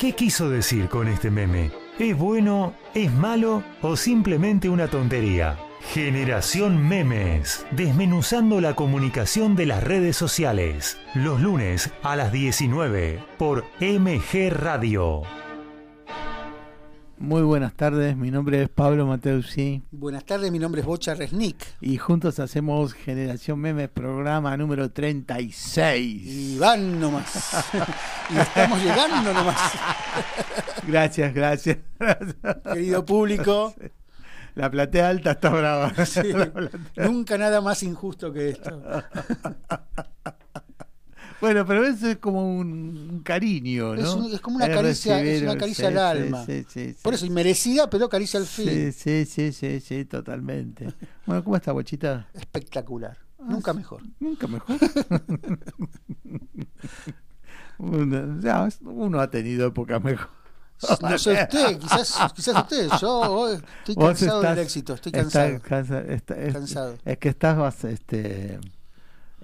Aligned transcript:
¿Qué 0.00 0.12
quiso 0.12 0.48
decir 0.48 0.88
con 0.88 1.08
este 1.08 1.30
meme? 1.30 1.72
¿Es 1.98 2.16
bueno, 2.16 2.72
es 2.94 3.12
malo 3.12 3.62
o 3.82 3.96
simplemente 3.96 4.70
una 4.70 4.88
tontería? 4.88 5.58
Generación 5.92 6.88
Memes, 6.88 7.66
desmenuzando 7.70 8.62
la 8.62 8.74
comunicación 8.74 9.56
de 9.56 9.66
las 9.66 9.84
redes 9.84 10.16
sociales, 10.16 10.96
los 11.14 11.42
lunes 11.42 11.90
a 12.02 12.16
las 12.16 12.32
19 12.32 13.22
por 13.36 13.66
MG 13.78 14.48
Radio. 14.50 15.20
Muy 17.20 17.42
buenas 17.42 17.74
tardes, 17.74 18.16
mi 18.16 18.30
nombre 18.30 18.62
es 18.62 18.70
Pablo 18.70 19.04
Mateusi 19.06 19.82
Buenas 19.90 20.24
tardes, 20.24 20.50
mi 20.50 20.58
nombre 20.58 20.80
es 20.80 20.86
Bocha 20.86 21.14
Resnick. 21.14 21.56
y 21.82 21.98
juntos 21.98 22.38
hacemos 22.38 22.94
Generación 22.94 23.58
Memes, 23.58 23.90
programa 23.90 24.56
número 24.56 24.90
36. 24.90 26.22
Y 26.26 26.58
van 26.58 26.98
nomás. 26.98 27.70
y 28.30 28.38
estamos 28.38 28.78
llegando 28.82 29.34
nomás, 29.34 29.72
Gracias, 30.86 31.34
gracias. 31.34 31.76
querido 32.72 33.04
público. 33.04 33.74
La 34.54 34.70
platea 34.70 35.08
alta 35.10 35.32
está 35.32 35.50
brava. 35.50 35.92
Sí, 36.06 36.32
La 36.32 36.50
platea- 36.52 37.06
nunca 37.06 37.36
nada 37.36 37.60
más 37.60 37.82
injusto 37.82 38.32
que 38.32 38.48
esto. 38.48 38.82
Bueno, 41.40 41.64
pero 41.66 41.86
eso 41.86 42.08
es 42.08 42.18
como 42.18 42.56
un, 42.58 43.22
cariño, 43.24 43.94
¿no? 43.96 44.00
Es 44.02 44.08
un- 44.14 44.32
es 44.34 44.40
como 44.40 44.56
una 44.56 44.68
caricia- 44.68 45.22
es 45.22 45.42
una 45.42 45.56
caricia 45.56 45.88
al 45.88 45.98
alma. 45.98 46.44
Sí, 46.44 46.64
sí, 46.68 46.92
sí, 46.92 46.96
Por 47.02 47.14
eso, 47.14 47.24
inmerecida, 47.26 47.88
pero 47.88 48.08
caricia 48.08 48.38
al 48.40 48.46
fin. 48.46 48.68
Sí, 48.68 48.92
sí, 48.92 49.24
sí, 49.24 49.52
sí, 49.52 49.80
sí, 49.80 50.04
totalmente. 50.04 50.86
Bueno, 51.26 51.44
¿cómo 51.44 51.56
está, 51.56 51.72
Bochita? 51.72 52.28
Espectacular. 52.34 53.16
Nunca 53.38 53.72
mejor. 53.72 54.02
Nunca 54.18 54.46
mejor. 54.46 54.76
uno, 57.78 58.40
ya, 58.40 58.68
uno 58.82 59.20
ha 59.20 59.30
tenido 59.30 59.68
épocas 59.68 60.02
mejor. 60.02 60.28
No 61.02 61.18
sé 61.18 61.32
usted, 61.32 61.78
quizás, 61.78 62.32
quizás 62.34 62.56
usted. 62.56 62.88
Yo 63.00 63.18
hoy 63.20 63.58
estoy 63.80 63.94
cansado 63.96 64.40
estás- 64.42 64.56
del 64.56 64.64
éxito, 64.64 64.94
estoy 64.94 65.10
estás 65.14 65.22
cansado. 65.32 65.60
cansa- 65.62 66.00
está- 66.14 66.34
es, 66.40 66.52
Cansado. 66.54 66.94
es 67.04 67.18
que 67.18 67.28
estabas 67.28 67.84
este, 67.84 68.58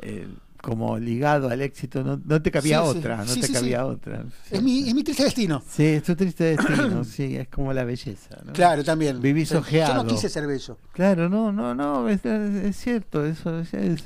eh, 0.00 0.28
como 0.56 0.98
ligado 0.98 1.48
al 1.48 1.60
éxito, 1.62 2.02
no, 2.04 2.20
no 2.24 2.42
te 2.42 2.50
cabía 2.50 2.80
Sí, 2.84 2.92
sí. 2.92 2.98
otra, 2.98 3.16
no 3.18 3.24
Sí, 3.26 3.40
te 3.40 3.52
cabía 3.52 3.86
otra. 3.86 4.24
Es 4.50 4.62
mi, 4.62 4.88
es 4.88 4.94
mi 4.94 5.02
triste 5.04 5.24
destino. 5.24 5.62
Sí, 5.68 5.84
es 5.84 6.02
tu 6.02 6.14
triste 6.16 6.44
destino, 6.56 7.04
sí, 7.04 7.36
es 7.36 7.48
como 7.48 7.72
la 7.72 7.84
belleza. 7.84 8.36
¿no? 8.44 8.52
Claro, 8.52 8.82
también. 8.84 9.20
Vivís 9.20 9.52
ojeado. 9.52 9.94
Yo 9.94 10.02
no 10.02 10.08
quise 10.08 10.28
ser 10.28 10.46
bello. 10.46 10.78
Claro, 10.92 11.28
no, 11.28 11.52
no, 11.52 11.74
no, 11.74 12.08
es, 12.08 12.24
es 12.24 12.76
cierto, 12.76 13.24
eso 13.26 13.58
es, 13.60 13.74
es- 13.74 14.04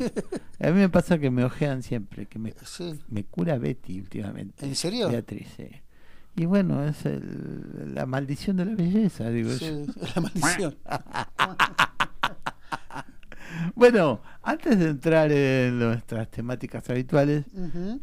A 0.61 0.67
mí 0.69 0.73
me 0.81 0.89
pasa 0.89 1.19
que 1.19 1.31
me 1.31 1.45
ojean 1.45 1.83
siempre, 1.83 2.27
que 2.27 2.39
me, 2.39 2.55
me 3.09 3.25
cura 3.25 3.57
Betty 3.59 3.99
últimamente. 4.01 4.67
¿En 4.67 4.75
serio? 4.77 5.09
Beatriz. 5.09 5.49
Y 6.37 6.45
bueno, 6.47 6.85
es 6.85 7.05
el- 7.07 7.95
la 7.95 8.07
maldición 8.07 8.57
de 8.57 8.65
la 8.67 8.75
belleza, 8.75 9.29
digo 9.31 9.51
yo. 9.53 9.85
La 10.15 10.21
maldición. 10.23 10.77
Bueno, 13.75 14.21
antes 14.51 14.79
de 14.79 14.89
entrar 14.89 15.31
en 15.31 15.79
nuestras 15.79 16.29
temáticas 16.31 16.89
habituales, 16.91 17.45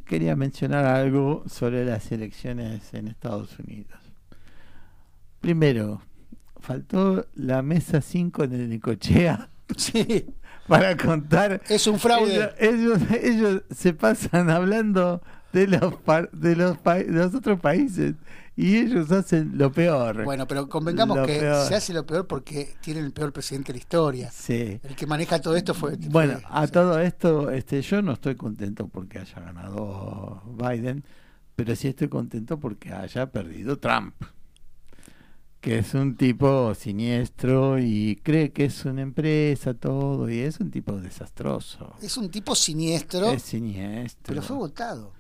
quería 0.06 0.36
mencionar 0.36 0.86
algo 0.86 1.44
sobre 1.48 1.84
las 1.86 2.12
elecciones 2.12 2.94
en 2.94 3.10
Estados 3.10 3.58
Unidos. 3.60 4.00
Primero, 5.42 6.02
faltó 6.60 7.28
la 7.36 7.62
mesa 7.62 8.02
5 8.02 8.48
de 8.48 8.68
Nicochea 8.68 9.50
Sí, 9.78 10.26
para 10.68 10.96
contar. 10.96 11.62
es 11.68 11.86
un 11.88 12.00
fraude. 12.00 12.52
Ellos, 12.58 13.00
ellos, 13.12 13.24
ellos 13.24 13.62
se 13.70 13.94
pasan 13.94 14.50
hablando 14.50 15.22
de 15.52 15.68
los, 15.68 15.96
de, 16.32 16.56
los 16.56 16.78
de 16.84 17.06
los 17.12 17.36
otros 17.36 17.60
países 17.60 18.16
y 18.58 18.76
ellos 18.78 19.10
hacen 19.12 19.52
lo 19.58 19.72
peor. 19.72 20.24
Bueno, 20.26 20.48
pero 20.48 20.68
convengamos 20.68 21.16
Lo 21.16 21.26
que 21.28 21.40
peor. 21.40 21.68
se 21.68 21.76
hace 21.76 21.94
lo 21.94 22.06
peor 22.06 22.26
porque 22.28 22.76
tienen 22.82 23.06
el 23.06 23.14
peor 23.14 23.32
presidente 23.32 23.72
de 23.72 23.78
la 23.78 23.82
historia. 23.84 24.32
Sí. 24.32 24.80
El 24.84 24.96
que 24.96 25.06
maneja 25.08 25.40
todo 25.40 25.56
esto 25.56 25.74
fue. 25.74 25.96
Bueno, 26.10 26.40
fue- 26.40 26.50
a 26.50 26.66
sí. 26.66 26.72
todo 26.74 27.00
esto, 27.00 27.52
este, 27.52 27.82
yo 27.84 28.02
no 28.02 28.14
estoy 28.14 28.36
contento 28.36 28.88
porque 28.88 29.20
haya 29.20 29.40
ganado 29.40 30.42
Biden, 30.58 31.04
pero 31.56 31.76
sí 31.76 31.88
estoy 31.88 32.08
contento 32.10 32.60
porque 32.60 32.92
haya 32.92 33.32
perdido 33.32 33.78
Trump, 33.78 34.16
que 35.62 35.80
es 35.80 35.94
un 35.94 36.16
tipo 36.16 36.74
siniestro 36.76 37.78
y 37.80 38.20
cree 38.24 38.52
que 38.52 38.66
es 38.66 38.86
una 38.86 39.02
empresa, 39.02 39.74
todo, 39.74 40.30
y 40.30 40.40
es 40.40 40.60
un 40.60 40.72
tipo 40.72 40.94
desastroso. 41.00 41.94
Es 42.02 42.16
un 42.18 42.30
tipo 42.30 42.56
siniestro, 42.56 43.30
Es 43.32 43.42
siniestro. 43.44 44.24
pero 44.28 44.42
fue 44.42 44.56
votado. 44.58 45.14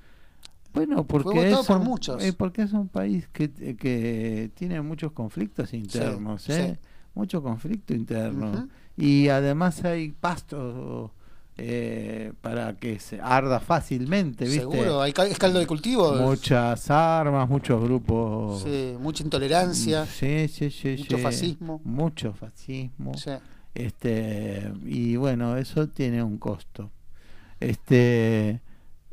Bueno, 0.77 1.05
porque 1.05 1.29
votado 1.29 1.61
es 1.61 1.67
por 1.67 1.77
un, 1.77 1.83
muchos. 1.83 2.23
eh, 2.23 2.33
porque 2.33 2.61
es 2.61 2.73
un 2.73 2.87
país 2.87 3.27
que, 3.33 3.49
que 3.51 4.51
tiene 4.55 4.81
muchos 4.81 5.11
conflictos 5.11 5.73
internos, 5.73 6.43
sí. 6.43 6.53
¿eh? 6.53 6.79
Mucho 7.15 7.41
conflicto 7.41 7.93
interno. 7.93 8.67
Y 8.95 9.27
además 9.29 9.83
hay 9.83 10.09
pasto 10.09 11.11
eh, 11.57 12.33
para 12.41 12.75
que 12.75 12.99
se 12.99 13.19
arda 13.19 13.59
fácilmente, 13.59 14.45
¿viste? 14.45 14.59
Seguro, 14.59 15.01
hay, 15.01 15.11
es 15.29 15.39
caldo 15.39 15.57
de 15.57 15.65
cultivo. 15.65 16.13
Muchas 16.15 16.91
armas, 16.91 17.49
muchos 17.49 17.81
grupos. 17.81 18.61
Sí, 18.61 18.95
mucha 18.99 19.23
intolerancia. 19.23 20.05
Sí, 20.05 20.47
sí, 20.47 20.69
sí, 20.69 20.95
mucho 20.99 21.17
fascismo. 21.17 21.81
Mucho 21.83 22.33
fascismo. 22.33 23.15
Sí. 23.17 23.31
Este, 23.73 24.71
y 24.85 25.15
bueno, 25.15 25.57
eso 25.57 25.87
tiene 25.89 26.21
un 26.21 26.37
costo. 26.37 26.91
Este, 27.59 28.61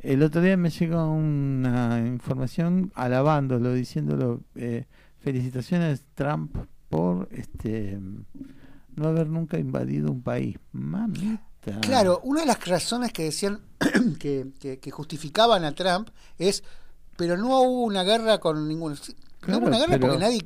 el 0.05 0.23
otro 0.23 0.41
día 0.41 0.55
me 0.57 0.69
llegó 0.69 1.09
una 1.11 2.03
información 2.05 2.91
alabándolo, 2.95 3.73
diciéndolo, 3.73 4.41
eh, 4.55 4.85
felicitaciones 5.19 6.03
Trump 6.13 6.55
por 6.89 7.27
este 7.31 7.99
no 8.95 9.07
haber 9.07 9.27
nunca 9.27 9.57
invadido 9.59 10.11
un 10.11 10.21
país. 10.21 10.57
Mamita. 10.71 11.79
Claro, 11.81 12.21
una 12.23 12.41
de 12.41 12.45
las 12.47 12.63
razones 12.65 13.11
que 13.11 13.23
decían 13.23 13.59
que, 14.19 14.47
que- 14.59 14.79
que 14.79 14.91
justificaban 14.91 15.65
a 15.65 15.73
Trump 15.73 16.09
es, 16.37 16.63
pero 17.17 17.35
no 17.37 17.47
hubo 17.61 17.83
una 17.83 18.03
guerra 18.03 18.37
con 18.39 18.67
ninguno. 18.67 18.95
Sí, 18.95 19.13
No 19.47 19.57
hubo 19.57 19.67
una 19.67 19.77
guerra 19.79 19.93
pero- 19.93 20.07
porque 20.13 20.19
nadie, 20.19 20.41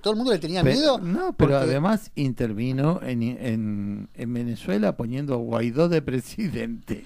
todo 0.00 0.12
el 0.12 0.16
mundo 0.16 0.32
le 0.32 0.38
tenía 0.38 0.62
miedo. 0.62 0.98
no, 0.98 1.32
pero 1.32 1.50
porque- 1.50 1.54
además 1.56 2.10
intervino 2.14 3.00
en, 3.02 3.22
en, 3.22 4.08
en 4.14 4.32
Venezuela 4.32 4.96
poniendo 4.96 5.34
a 5.34 5.38
Guaidó 5.38 5.88
de 5.88 6.00
presidente. 6.02 7.04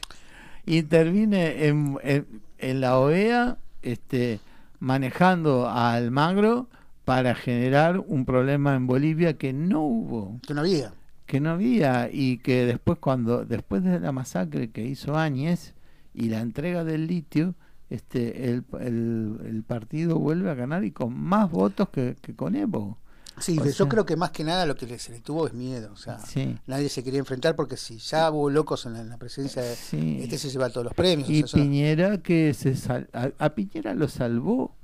Intervine 0.66 1.66
en, 1.66 1.98
en, 2.02 2.26
en 2.58 2.80
la 2.80 2.98
OEA 2.98 3.58
este, 3.82 4.40
manejando 4.80 5.66
a 5.68 5.94
Almagro 5.94 6.68
para 7.04 7.34
generar 7.34 7.98
un 7.98 8.24
problema 8.24 8.74
en 8.74 8.86
Bolivia 8.86 9.36
que 9.36 9.52
no 9.52 9.82
hubo, 9.82 10.40
que 10.46 10.54
no 10.54 10.60
había. 10.60 10.92
que 11.26 11.40
no 11.40 11.50
había 11.50 12.08
y 12.10 12.38
que 12.38 12.64
después 12.64 12.98
cuando 12.98 13.44
después 13.44 13.82
de 13.84 14.00
la 14.00 14.12
masacre 14.12 14.70
que 14.70 14.86
hizo 14.86 15.16
Áñez 15.16 15.74
y 16.14 16.28
la 16.28 16.40
entrega 16.40 16.84
del 16.84 17.06
litio 17.06 17.54
este 17.90 18.48
el, 18.50 18.64
el, 18.80 19.38
el 19.44 19.62
partido 19.62 20.18
vuelve 20.18 20.50
a 20.50 20.54
ganar 20.54 20.84
y 20.84 20.92
con 20.92 21.12
más 21.18 21.50
votos 21.50 21.90
que, 21.90 22.16
que 22.22 22.34
con 22.34 22.56
Evo. 22.56 22.98
Sí, 23.40 23.58
O 23.58 23.64
yo 23.64 23.72
sea- 23.72 23.88
creo 23.88 24.06
que 24.06 24.16
más 24.16 24.30
que 24.30 24.44
nada 24.44 24.64
lo 24.66 24.76
que 24.76 24.98
se 24.98 25.10
le 25.12 25.20
tuvo 25.20 25.46
es 25.46 25.52
miedo. 25.54 25.90
O 25.92 25.96
sea, 25.96 26.18
Sí. 26.20 26.56
nadie 26.66 26.88
se 26.88 27.02
quería 27.02 27.18
enfrentar 27.18 27.56
porque 27.56 27.76
si 27.76 27.98
ya 27.98 28.30
hubo 28.30 28.48
locos 28.50 28.86
en 28.86 28.92
la, 28.94 29.00
en 29.00 29.08
la 29.08 29.18
presencia 29.18 29.60
de. 29.62 29.74
Sí. 29.74 30.18
Este 30.22 30.38
se 30.38 30.50
lleva 30.50 30.70
todos 30.70 30.84
los 30.84 30.94
premios. 30.94 31.28
Y 31.28 31.42
o 31.42 31.46
sea, 31.46 31.60
eso- 31.60 31.68
Piñera 31.68 32.18
que 32.18 32.54
se 32.54 32.76
sal- 32.76 33.08
a, 33.12 33.30
a 33.38 33.50
Piñera 33.50 33.94
lo 33.94 34.08
salvó 34.08 34.74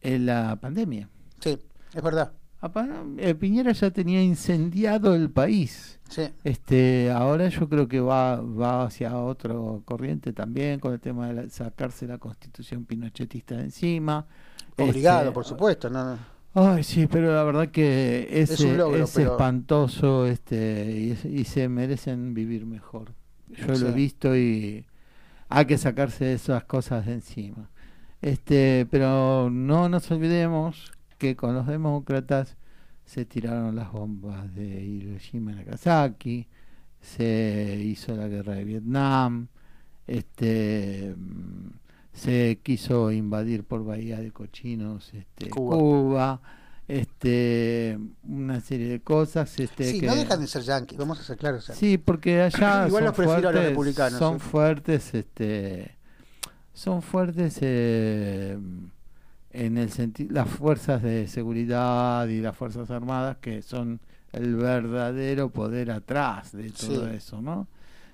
en 0.00 0.26
la 0.26 0.56
pandemia. 0.60 1.08
sí, 1.40 1.58
es 1.94 2.02
verdad. 2.02 2.32
A 2.64 2.70
eh, 3.18 3.34
Piñera 3.34 3.72
ya 3.72 3.90
tenía 3.90 4.22
incendiado 4.22 5.14
el 5.16 5.30
país. 5.30 5.98
Sí. 6.08 6.22
Este, 6.44 7.10
ahora 7.10 7.48
yo 7.48 7.68
creo 7.68 7.88
que 7.88 7.98
va, 8.00 8.36
va 8.40 8.84
hacia 8.84 9.18
otro 9.18 9.82
corriente 9.84 10.32
también 10.32 10.78
con 10.78 10.92
el 10.92 11.00
tema 11.00 11.26
de 11.26 11.32
la- 11.34 11.48
sacarse 11.50 12.06
la 12.06 12.18
constitución 12.18 12.84
pinochetista 12.84 13.56
de 13.56 13.64
encima. 13.64 14.26
Obligado, 14.78 15.22
Este, 15.22 15.32
por 15.32 15.44
supuesto. 15.44 15.90
No, 15.90 16.04
no. 16.04 16.31
Ay, 16.54 16.82
sí, 16.84 17.06
pero 17.06 17.34
la 17.34 17.44
verdad 17.44 17.68
que 17.70 18.28
es, 18.30 18.50
Es 18.50 18.60
un 18.60 18.76
logro, 18.76 19.02
es 19.04 19.12
pero- 19.14 19.32
espantoso 19.32 20.26
este, 20.26 20.90
y, 21.00 21.10
es- 21.12 21.24
y 21.24 21.44
se 21.44 21.68
merecen 21.68 22.34
vivir 22.34 22.66
mejor. 22.66 23.14
Yo 23.48 23.68
lo 23.74 23.88
he 23.88 23.92
visto 23.92 24.36
y 24.36 24.84
hay 25.48 25.64
que 25.66 25.78
sacarse 25.78 26.32
esas 26.34 26.64
cosas 26.64 27.06
de 27.06 27.14
encima. 27.14 27.70
Este, 28.20 28.86
pero 28.90 29.48
no 29.50 29.88
nos 29.88 30.10
olvidemos 30.10 30.92
que 31.18 31.36
con 31.36 31.54
los 31.54 31.66
demócratas 31.66 32.56
se 33.04 33.24
tiraron 33.24 33.74
las 33.76 33.90
bombas 33.92 34.54
de 34.54 34.82
Hiroshima 34.84 35.52
y 35.52 35.54
Nagasaki, 35.56 36.46
se 37.00 37.80
hizo 37.84 38.14
la 38.16 38.28
guerra 38.28 38.54
de 38.54 38.64
Vietnam, 38.64 39.48
este 40.06 41.14
se 42.12 42.58
quiso 42.62 43.10
invadir 43.10 43.64
por 43.64 43.84
Bahía 43.84 44.20
de 44.20 44.30
Cochinos 44.32 45.12
este, 45.14 45.48
Cuba. 45.50 45.76
Cuba. 45.78 46.40
este 46.88 47.98
una 48.28 48.60
serie 48.60 48.88
de 48.88 49.00
cosas 49.00 49.58
este 49.60 49.84
Sí, 49.92 50.00
que- 50.00 50.06
no 50.06 50.14
dejan 50.14 50.40
de 50.40 50.46
ser 50.46 50.62
yanquis, 50.62 50.98
vamos 50.98 51.20
a 51.20 51.22
ser 51.22 51.36
claros. 51.38 51.62
o 51.62 51.66
sea, 51.66 51.74
Sí, 51.74 51.96
porque 51.98 52.42
allá 52.42 52.86
Igual 52.86 52.90
son 52.90 53.04
los 53.04 53.14
prefiero 53.14 53.48
a 53.48 53.52
los 53.52 53.52
fuertes, 53.52 53.68
republicanos, 53.70 54.18
son 54.18 54.40
sí. 54.40 54.46
fuertes, 54.46 55.14
este, 55.14 55.96
son 56.74 57.02
fuertes 57.02 57.58
eh, 57.62 58.58
en 59.52 59.78
el 59.78 59.90
sentido 59.90 60.32
las 60.34 60.48
fuerzas 60.48 61.02
de 61.02 61.28
seguridad 61.28 62.26
y 62.28 62.40
las 62.40 62.56
fuerzas 62.56 62.90
armadas 62.90 63.36
que 63.40 63.62
son 63.62 64.00
el 64.32 64.56
verdadero 64.56 65.50
poder 65.50 65.90
atrás 65.90 66.52
de 66.52 66.70
todo 66.70 67.08
Sí. 67.08 67.16
eso, 67.16 67.40
¿no? 67.42 67.68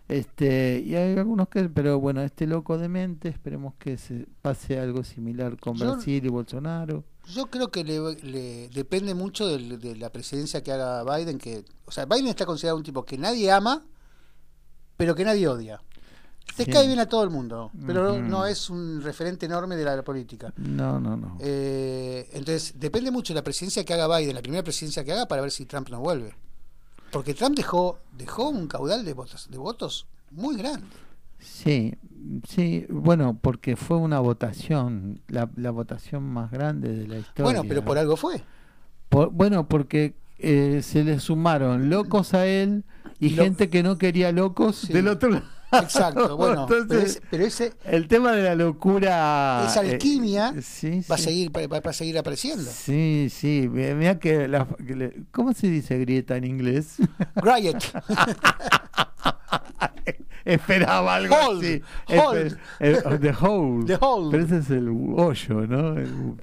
Este, 0.09 0.83
y 0.87 0.95
hay 0.97 1.19
algunos 1.19 1.49
que, 1.49 1.69
pero 1.69 2.01
bueno, 2.01 2.23
este 2.23 2.47
loco 2.47 2.79
de 2.79 2.89
mente, 2.89 3.29
esperemos 3.29 3.75
que 3.79 3.99
se 3.99 4.27
pase 4.41 4.79
algo 4.81 5.05
similar 5.05 5.59
con 5.61 5.77
Yo- 5.77 5.93
Brasil 5.93 6.25
y 6.25 6.29
Bolsonaro. 6.29 7.05
Yo 7.27 7.47
creo 7.51 7.71
que 7.71 7.85
le, 7.85 8.15
le 8.23 8.69
depende 8.71 9.13
mucho 9.15 9.47
de 9.47 9.95
la 9.97 10.11
presidencia 10.11 10.63
que 10.63 10.73
haga 10.73 11.05
Biden, 11.05 11.37
que, 11.37 11.63
o 11.85 11.91
sea, 11.91 12.07
Biden 12.07 12.29
está 12.29 12.47
considerado 12.47 12.79
un 12.79 12.83
tipo 12.85 13.05
que 13.05 13.19
nadie 13.19 13.51
ama, 13.53 13.85
pero 14.97 15.15
que 15.15 15.25
nadie 15.25 15.47
odia. 15.47 15.83
Te 16.57 16.65
Sí. 16.65 16.71
cae 16.71 16.87
bien 16.87 16.99
a 16.99 17.07
todo 17.07 17.23
el 17.23 17.29
mundo, 17.31 17.71
pero 17.87 18.15
Ujú. 18.15 18.23
no 18.23 18.47
es 18.47 18.71
un 18.71 19.03
referente 19.03 19.45
enorme 19.45 19.77
de 19.77 19.85
la 19.85 20.03
política. 20.03 20.55
No, 20.57 20.99
no, 20.99 21.15
no. 21.19 21.37
Eh, 21.41 22.31
entonces, 22.33 22.73
depende 22.81 23.11
mucho 23.11 23.35
de 23.35 23.41
la 23.41 23.45
presidencia 23.45 23.85
que 23.85 23.93
haga 23.93 24.09
Biden, 24.19 24.35
la 24.35 24.41
primera 24.41 24.63
presidencia 24.63 25.05
que 25.05 25.13
haga, 25.13 25.29
para 25.29 25.43
ver 25.43 25.51
si 25.51 25.67
Trump 25.67 25.91
no 25.91 26.01
vuelve. 26.01 26.35
Porque 27.11 27.35
Trump 27.35 27.57
dejó, 27.57 27.99
dejó 28.17 28.49
un 28.51 28.67
caudal 28.67 29.05
de 29.05 29.15
votos, 29.15 29.49
de 29.51 29.59
votos 29.59 30.07
muy 30.31 30.57
grande. 30.57 30.87
Sí, 31.39 31.95
sí, 32.49 32.85
bueno, 32.91 33.39
porque 33.41 33.77
fue 33.77 33.97
una 33.97 34.19
votación, 34.21 35.21
la, 35.29 35.49
la 35.57 35.71
votación 35.71 36.25
más 36.25 36.51
grande 36.51 36.93
de 36.95 37.07
la 37.07 37.19
historia. 37.19 37.45
Bueno, 37.45 37.63
pero 37.69 37.85
por 37.85 37.97
algo 37.97 38.17
fue. 38.17 38.43
Por- 39.09 39.31
bueno, 39.31 39.69
porque 39.69 40.15
eh, 40.39 40.81
se 40.83 41.05
le 41.05 41.21
sumaron 41.21 41.89
locos 41.91 42.35
a 42.35 42.47
él 42.47 42.85
y 43.21 43.31
Lo- 43.31 43.45
gente 43.45 43.71
que 43.71 43.83
no 43.83 43.99
quería 43.99 44.33
locos 44.33 44.77
Sí. 44.77 44.93
del 44.93 45.09
otro 45.09 45.31
lado. 45.31 45.45
Exacto, 45.73 46.37
bueno, 46.37 46.67
pero 46.67 46.83
Entonces, 46.83 47.11
ese, 47.11 47.21
pero 47.31 47.45
ese 47.45 47.73
el 47.85 48.09
tema 48.09 48.33
de 48.33 48.43
la 48.43 48.55
locura. 48.55 49.65
Esa 49.67 49.85
eh, 49.85 49.93
alquimia 49.93 50.55
sí, 50.63 51.03
va 51.11 51.17
a 51.17 51.19
sí. 51.19 51.25
seguir, 51.25 51.57
va, 51.57 51.67
va 51.81 51.91
a 51.91 51.93
seguir 51.93 52.19
apareciendo. 52.19 52.65
Sí, 52.71 53.29
sí, 53.31 53.69
mira 53.71 54.19
que, 54.19 54.49
la- 54.49 54.67
que 54.87 54.97
le- 54.97 55.23
¿cómo 55.31 55.53
se 55.53 55.69
dice 55.69 55.99
grieta 55.99 56.37
en 56.37 56.45
inglés? 56.45 56.97
Riot. 57.37 57.79
Esperaba 60.45 61.17
algo 61.17 61.35
Hold, 61.35 61.63
así. 61.65 61.83
hold. 62.19 62.59
Espe- 62.81 62.81
el- 62.81 63.21
the 63.21 63.33
hole. 63.39 63.85
The 63.87 63.99
hole. 64.01 64.31
Pero 64.31 64.45
ese 64.45 64.59
es 64.59 64.71
el 64.71 64.89
hoyo, 64.89 65.67
¿no? 65.67 65.99
El- 65.99 66.37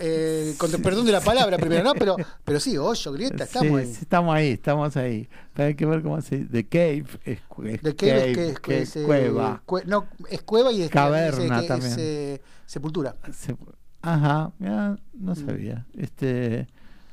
Eh, 0.00 0.54
con 0.58 0.70
perdón 0.82 1.06
de 1.06 1.12
la 1.12 1.20
palabra 1.20 1.56
primero, 1.58 1.82
¿no? 1.84 1.94
Pero, 1.94 2.16
pero 2.44 2.60
sí, 2.60 2.76
hoyo, 2.78 3.12
grieta, 3.12 3.44
estamos 3.44 3.68
sí, 3.80 3.86
ahí. 3.86 3.94
sí, 3.94 3.98
estamos 4.02 4.34
ahí, 4.34 4.48
estamos 4.50 4.96
ahí. 4.96 5.28
Pero 5.54 5.68
hay 5.68 5.74
que 5.74 5.86
ver 5.86 6.02
cómo 6.02 6.20
se 6.20 6.38
dice. 6.38 6.50
The 6.50 6.66
cave 6.66 7.04
es, 7.24 7.40
cu- 7.48 7.64
es 7.64 7.82
¿De 7.82 7.94
qué 7.96 8.08
cave, 8.08 8.30
es 8.30 8.36
que 8.36 8.48
es, 8.50 8.60
que 8.60 8.82
es, 9.00 9.06
cueva. 9.06 9.62
cue- 9.66 9.84
no, 9.84 10.06
es 10.30 10.42
cueva 10.42 10.72
y 10.72 10.82
es 10.82 10.90
Caverna 10.90 11.60
que 11.62 11.68
también. 11.68 11.94
eh, 11.98 12.40
sepultura. 12.66 13.16
Se- 13.32 13.56
ajá, 14.02 14.52
ya 14.58 14.96
no 15.14 15.32
Mm. 15.32 15.36
sabía. 15.46 15.86
Este, 15.96 16.66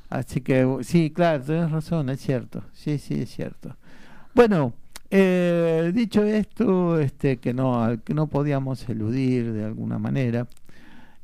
así 0.08 0.40
que 0.40 0.78
sí, 0.82 1.10
claro, 1.10 1.42
tienes 1.42 1.70
razón, 1.70 2.08
es 2.10 2.20
cierto. 2.20 2.62
Sí, 2.72 2.98
sí, 2.98 3.22
es 3.22 3.30
cierto. 3.30 3.76
Bueno, 4.34 4.74
eh, 5.10 5.90
dicho 5.94 6.22
esto, 6.24 6.98
este, 7.00 7.38
que 7.38 7.54
no, 7.54 7.96
que 8.04 8.12
no 8.14 8.26
podíamos 8.26 8.88
eludir 8.88 9.52
de 9.52 9.64
alguna 9.64 9.98
manera. 9.98 10.46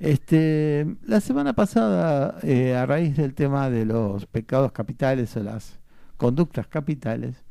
Este, 0.02 0.96
la 1.04 1.20
semana 1.20 1.52
pasada, 1.52 2.36
eh, 2.42 2.74
a 2.74 2.86
raíz 2.86 3.16
del 3.16 3.34
tema 3.34 3.70
de 3.70 3.86
los 3.86 4.26
pecados 4.26 4.72
capitales 4.72 5.36
o 5.36 5.44
las 5.44 5.78
conductas 6.16 6.66
capitales, 6.66 7.44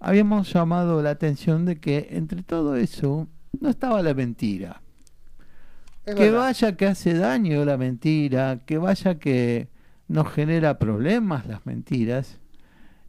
habíamos 0.00 0.52
llamado 0.52 1.00
la 1.00 1.10
atención 1.10 1.64
de 1.64 1.78
que 1.78 2.08
entre 2.10 2.42
todo 2.42 2.74
eso 2.74 3.28
no 3.60 3.68
estaba 3.68 4.02
la 4.02 4.14
mentira. 4.14 4.82
Es 6.04 6.16
que 6.16 6.24
verdad. 6.24 6.40
vaya 6.40 6.76
que 6.76 6.86
hace 6.88 7.14
daño 7.14 7.64
la 7.64 7.76
mentira, 7.76 8.62
que 8.66 8.78
vaya 8.78 9.20
que 9.20 9.68
nos 10.08 10.28
genera 10.32 10.80
problemas 10.80 11.46
las 11.46 11.64
mentiras. 11.66 12.40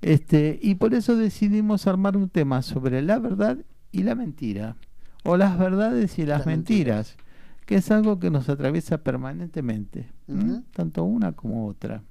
Este, 0.01 0.59
y 0.61 0.75
por 0.75 0.93
eso 0.93 1.15
decidimos 1.15 1.87
armar 1.87 2.15
un 2.15 2.29
tema 2.29 2.61
sobre 2.61 3.01
la 3.01 3.17
verdad 3.17 3.57
y 3.91 4.03
la 4.03 4.13
mentira, 4.13 4.75
o 5.23 5.35
las 5.35 5.57
verdades 5.57 6.19
y 6.19 6.27
las, 6.27 6.41
Las 6.41 6.45
mentiras, 6.45 7.17
que 7.65 7.75
es 7.75 7.91
algo 7.91 8.19
que 8.19 8.29
nos 8.29 8.49
atraviesa 8.49 8.97
permanentemente, 8.99 10.09
tanto 10.73 11.03
una 11.03 11.31
como 11.33 11.67
otra. 11.67 12.03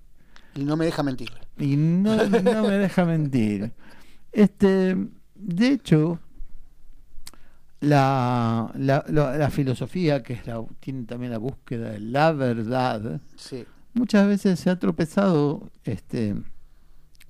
Y 0.54 0.64
no 0.64 0.76
me 0.76 0.84
deja 0.84 1.02
mentir. 1.02 1.31
Y 1.58 1.76
no, 1.76 2.16
no 2.28 2.62
me 2.62 2.78
deja 2.78 3.04
mentir. 3.04 3.72
Este, 4.32 4.96
de 5.34 5.69
hecho, 5.69 6.19
la, 7.81 8.70
la, 8.76 9.04
la- 9.08 9.37
la 9.37 9.50
filosofía, 9.50 10.22
que 10.22 10.34
es 10.34 10.46
la, 10.46 10.62
tiene 10.81 11.04
también 11.04 11.32
la 11.32 11.38
búsqueda 11.38 11.90
de 11.90 12.00
la 12.00 12.32
verdad, 12.32 13.20
Sí. 13.37 13.64
muchas 13.94 14.26
veces 14.28 14.60
se 14.60 14.70
ha 14.70 14.78
tropezado 14.78 15.70
este, 15.84 16.37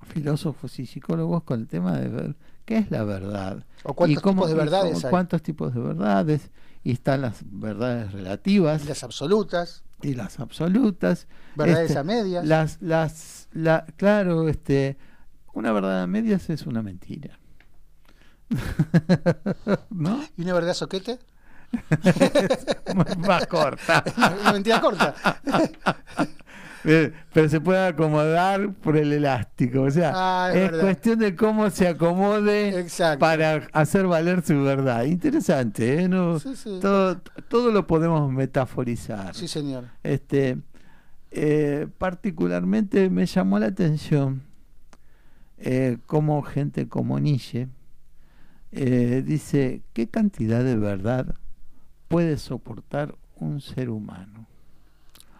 filósofos 0.07 0.79
y 0.79 0.85
psicólogos 0.85 1.43
con 1.43 1.61
el 1.61 1.67
tema 1.67 1.97
de 1.97 2.07
ver 2.09 2.35
qué 2.65 2.77
es 2.77 2.91
la 2.91 3.03
verdad. 3.03 3.65
O 3.83 3.93
cuántos 3.93 4.19
y 4.19 4.21
cómo- 4.21 4.41
tipos 4.43 4.49
de 4.49 4.55
verdades 4.55 5.03
hay. 5.05 5.09
cuántos 5.09 5.41
tipos 5.43 5.73
de 5.73 5.79
verdades. 5.81 6.51
Y 6.85 6.91
están 6.91 7.21
las 7.21 7.39
verdades 7.45 8.11
relativas 8.11 8.83
Y 8.83 8.87
las 8.89 9.03
absolutas, 9.03 9.83
y 10.01 10.15
las 10.15 10.39
absolutas. 10.39 11.27
verdades 11.55 11.89
Este, 11.91 11.99
a 11.99 12.03
medias. 12.03 12.45
Las, 12.45 12.81
las, 12.81 13.47
la, 13.53 13.85
claro, 13.95 14.49
este, 14.49 14.97
una 15.53 15.71
verdad 15.71 16.03
a 16.03 16.07
medias 16.07 16.49
es 16.49 16.65
una 16.65 16.81
mentira. 16.81 17.39
¿No? 19.89 20.21
¿Y 20.37 20.41
una 20.43 20.53
verdad 20.53 20.73
soquete? 20.73 21.19
Más 23.27 23.47
corta. 23.47 24.03
una 24.41 24.51
mentira 24.53 24.79
corta. 24.81 25.15
Eh, 26.85 27.13
Pero 27.33 27.47
se 27.49 27.61
puede 27.61 27.87
acomodar 27.87 28.73
por 28.73 28.97
el 28.97 29.13
elástico. 29.13 29.83
O 29.83 29.91
sea, 29.91 30.11
Ah, 30.13 30.51
es 30.53 30.69
cuestión 30.71 31.19
de 31.19 31.35
cómo 31.35 31.69
se 31.69 31.87
acomode 31.87 32.79
Exacto. 32.79 33.19
para 33.19 33.67
hacer 33.71 34.05
valer 34.07 34.41
su 34.43 34.61
verdad. 34.63 35.03
Interesante, 35.05 36.03
¿eh? 36.03 36.09
No, 36.09 36.39
Sí, 36.39 36.55
sí. 36.55 36.79
Todo, 36.81 37.17
todo 37.47 37.71
lo 37.71 37.87
podemos 37.87 38.31
metaforizar. 38.31 39.33
Sí, 39.33 39.47
señor. 39.47 39.85
Este, 40.03 40.57
eh, 41.31 41.87
particularmente 41.97 43.09
me 43.09 43.25
llamó 43.25 43.59
la 43.59 43.67
atención 43.67 44.43
eh, 45.57 45.97
cómo 46.05 46.41
gente 46.43 46.87
como 46.89 47.17
Nietzsche 47.19 47.67
eh, 48.71 49.23
dice 49.25 49.81
qué 49.93 50.07
cantidad 50.07 50.63
de 50.63 50.75
verdad 50.75 51.35
puede 52.07 52.37
soportar 52.37 53.15
un 53.35 53.61
ser 53.61 53.89
humano. 53.89 54.47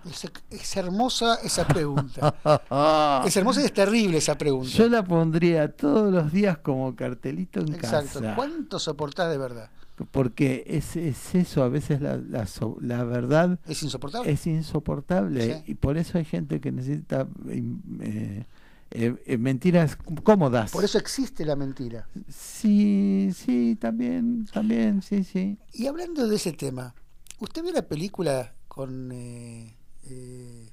Es, 0.10 0.30
es 0.50 0.78
hermosa 0.78 1.36
esa 1.44 1.66
pregunta. 1.68 2.36
Es 3.26 3.38
hermosa 3.38 3.62
y 3.62 3.66
es 3.66 3.74
terrible 3.74 4.18
esa 4.18 4.38
pregunta. 4.38 4.70
Yo 4.70 4.88
la 4.90 5.04
pondría 5.04 5.72
todos 5.76 6.12
los 6.12 6.32
días 6.32 6.58
como 6.58 6.96
cartelito 6.96 7.60
en 7.62 7.74
Exacto. 7.74 8.20
casa. 8.20 8.36
¿Cuánto 8.36 8.80
soportás 8.80 9.30
de 9.32 9.38
verdad? 9.38 9.70
Porque 10.12 10.64
es, 10.68 10.96
es 10.96 11.36
eso, 11.36 11.64
a 11.64 11.70
veces 11.70 12.02
la, 12.02 12.18
la, 12.18 13.04
verdad 13.04 13.60
¿Es 13.68 13.84
insoportable? 13.84 14.32
es 14.32 14.48
insoportable 14.48 15.56
Sí. 15.58 15.64
y 15.68 15.76
por 15.76 15.98
eso 15.98 16.18
hay 16.18 16.26
gente 16.26 16.60
que 16.60 16.72
necesita 16.72 17.28
eh, 17.48 18.44
eh, 18.92 19.16
eh, 19.26 19.38
mentiras 19.38 19.96
cómodas. 20.24 20.72
Por 20.72 20.84
eso 20.84 20.98
existe 20.98 21.46
la 21.46 21.56
mentira. 21.56 22.08
Sí, 22.28 23.30
sí, 23.36 23.76
también, 23.80 24.46
también, 24.52 25.02
sí, 25.02 25.24
sí. 25.24 25.58
Y 25.74 25.86
hablando 25.88 26.28
de 26.28 26.36
ese 26.36 26.54
tema, 26.54 26.96
¿usted 27.40 27.62
vio 27.62 27.72
la 27.72 27.88
película 27.88 28.54
con 28.68 29.12
eh, 29.12 29.76
eh, 30.10 30.70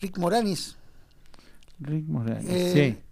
Rick 0.00 0.18
Moranis? 0.18 0.76
Rick 1.80 2.06
Moranis. 2.06 2.48
Eh, 2.50 3.02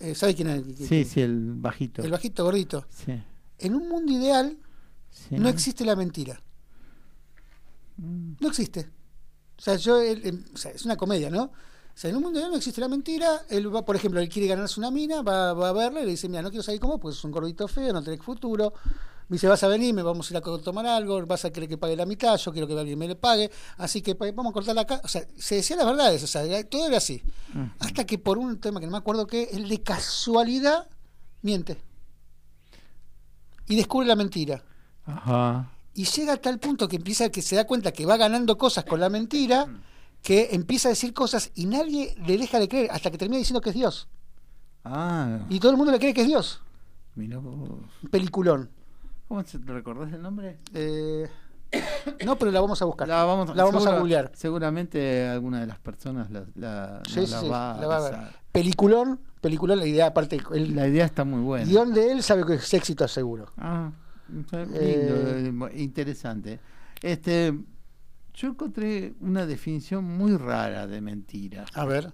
eh, 0.00 0.14
¿Sabe 0.14 0.34
quién 0.34 0.48
es? 0.48 0.64
sí, 0.78 0.86
sí, 0.86 1.04
sí, 1.04 1.20
el 1.20 1.54
bajito. 1.54 2.02
El 2.02 2.10
bajito 2.10 2.44
gordito. 2.44 2.86
Sí, 2.90 3.12
En 3.58 3.74
un 3.74 3.88
mundo 3.88 4.12
ideal 4.12 4.56
sí. 5.10 5.36
no 5.36 5.48
existe 5.48 5.84
la 5.84 5.96
mentira. 5.96 6.40
Mm, 7.96 8.32
No 8.40 8.48
existe. 8.48 8.88
O 9.58 9.62
sea, 9.62 9.76
yo, 9.76 10.00
él, 10.00 10.44
o 10.54 10.56
sea, 10.56 10.70
es 10.70 10.84
una 10.84 10.96
comedia, 10.96 11.28
¿no? 11.30 11.44
O 11.44 11.52
sea, 12.00 12.08
en 12.08 12.16
un 12.16 12.22
mundo 12.22 12.38
ideal 12.38 12.50
no 12.50 12.56
existe 12.56 12.80
la 12.80 12.88
mentira. 12.88 13.42
Él 13.50 13.74
va, 13.74 13.84
por 13.84 13.94
ejemplo, 13.96 14.20
él 14.20 14.28
quiere 14.28 14.48
ganarse 14.48 14.80
una 14.80 14.90
mina, 14.90 15.20
va, 15.22 15.52
va 15.52 15.68
a 15.68 15.72
verla 15.72 16.00
y 16.00 16.04
le 16.06 16.10
dice, 16.12 16.28
mira, 16.28 16.40
no 16.40 16.48
quiero 16.50 16.62
salir 16.62 16.80
vos 16.80 16.98
porque 17.00 17.16
es 17.16 17.24
un 17.24 17.30
gordito 17.30 17.68
feo, 17.68 17.92
no 17.92 18.02
tenés 18.02 18.22
futuro. 18.22 18.72
Me 19.30 19.36
dice, 19.36 19.46
vas 19.46 19.62
a 19.62 19.68
venir, 19.68 19.94
me 19.94 20.02
vamos 20.02 20.28
a 20.28 20.34
ir 20.34 20.38
a 20.38 20.40
tomar 20.40 20.84
algo, 20.86 21.24
vas 21.24 21.44
a 21.44 21.52
querer 21.52 21.68
que 21.68 21.78
pague 21.78 21.94
la 21.94 22.04
mitad, 22.04 22.36
yo 22.36 22.50
quiero 22.50 22.66
que 22.66 22.76
alguien 22.76 22.98
me 22.98 23.06
le 23.06 23.14
pague, 23.14 23.48
así 23.76 24.02
que 24.02 24.14
vamos 24.14 24.50
a 24.50 24.52
cortar 24.52 24.74
la 24.74 24.84
cara. 24.84 25.00
O 25.04 25.08
sea, 25.08 25.24
se 25.38 25.54
decía 25.54 25.76
las 25.76 25.86
verdades, 25.86 26.20
o 26.24 26.26
sea, 26.26 26.64
todo 26.64 26.88
era 26.88 26.96
así. 26.96 27.22
mm. 27.54 27.64
Hasta 27.78 28.04
que 28.04 28.18
por 28.18 28.38
un 28.38 28.58
tema 28.58 28.80
que 28.80 28.86
no 28.86 28.92
me 28.92 28.98
acuerdo 28.98 29.28
qué, 29.28 29.48
él 29.52 29.68
de 29.68 29.80
casualidad 29.82 30.88
miente. 31.42 31.80
Y 33.68 33.76
descubre 33.76 34.04
la 34.08 34.16
mentira. 34.16 34.64
Ajá. 35.06 35.70
Y 35.94 36.06
llega 36.06 36.32
a 36.32 36.36
tal 36.36 36.58
punto 36.58 36.88
que 36.88 36.96
empieza 36.96 37.30
que 37.30 37.40
se 37.40 37.54
da 37.54 37.68
cuenta 37.68 37.92
que 37.92 38.06
va 38.06 38.16
ganando 38.16 38.58
cosas 38.58 38.84
con 38.84 38.98
la 38.98 39.08
mentira, 39.10 39.66
que 40.22 40.48
empieza 40.50 40.88
a 40.88 40.90
decir 40.90 41.14
cosas 41.14 41.52
y 41.54 41.66
nadie 41.66 42.16
le 42.26 42.36
deja 42.36 42.58
de 42.58 42.66
creer 42.68 42.90
hasta 42.90 43.12
que 43.12 43.18
termina 43.18 43.38
diciendo 43.38 43.60
que 43.60 43.70
es 43.70 43.76
Dios. 43.76 44.08
Ah, 44.84 45.46
Y 45.48 45.60
todo 45.60 45.70
el 45.70 45.76
mundo 45.76 45.92
le 45.92 46.00
cree 46.00 46.14
que 46.14 46.22
es 46.22 46.26
Dios. 46.26 46.62
mirá 47.14 47.38
vos. 47.38 47.54
Un 48.02 48.10
peliculón. 48.10 48.70
¿Cómo 49.30 49.44
se, 49.44 49.60
te 49.60 49.72
recordás 49.72 50.12
el 50.12 50.22
nombre? 50.22 50.58
Eh, 50.74 51.28
No, 52.26 52.36
pero 52.36 52.50
la 52.50 52.60
vamos 52.60 52.82
a 52.82 52.84
buscar. 52.84 53.06
La 53.06 53.22
vamos, 53.22 53.54
La 53.54 53.62
vamos 53.62 53.86
a 53.86 53.96
googlear. 53.96 54.32
Seguramente 54.34 55.28
alguna 55.28 55.60
de 55.60 55.68
las 55.68 55.78
personas 55.78 56.28
la, 56.56 57.00
Sí, 57.08 57.28
sí, 57.28 57.48
va 57.48 57.76
a 57.76 57.80
la 57.80 57.86
va 57.86 57.96
a 57.98 58.10
ver. 58.10 58.18
Peliculón, 58.50 59.20
peliculón, 59.40 59.78
la 59.78 59.86
idea 59.86 60.06
aparte, 60.06 60.40
el 60.52 60.74
La 60.74 60.88
idea 60.88 61.04
está 61.04 61.22
muy 61.22 61.42
buena. 61.42 61.64
guion 61.64 61.94
de 61.94 62.10
él 62.10 62.24
sabe 62.24 62.44
que 62.44 62.54
es 62.54 62.74
éxito 62.74 63.06
seguro. 63.06 63.52
Ah, 63.56 63.92
lindo, 64.28 64.58
eh, 64.74 65.74
interesante. 65.76 66.58
Este, 67.00 67.56
yo 68.34 68.48
encontré 68.48 69.14
una 69.20 69.46
definición 69.46 70.02
muy 70.02 70.36
rara 70.36 70.88
de 70.88 71.00
mentira. 71.00 71.66
A 71.74 71.84
ver. 71.84 72.12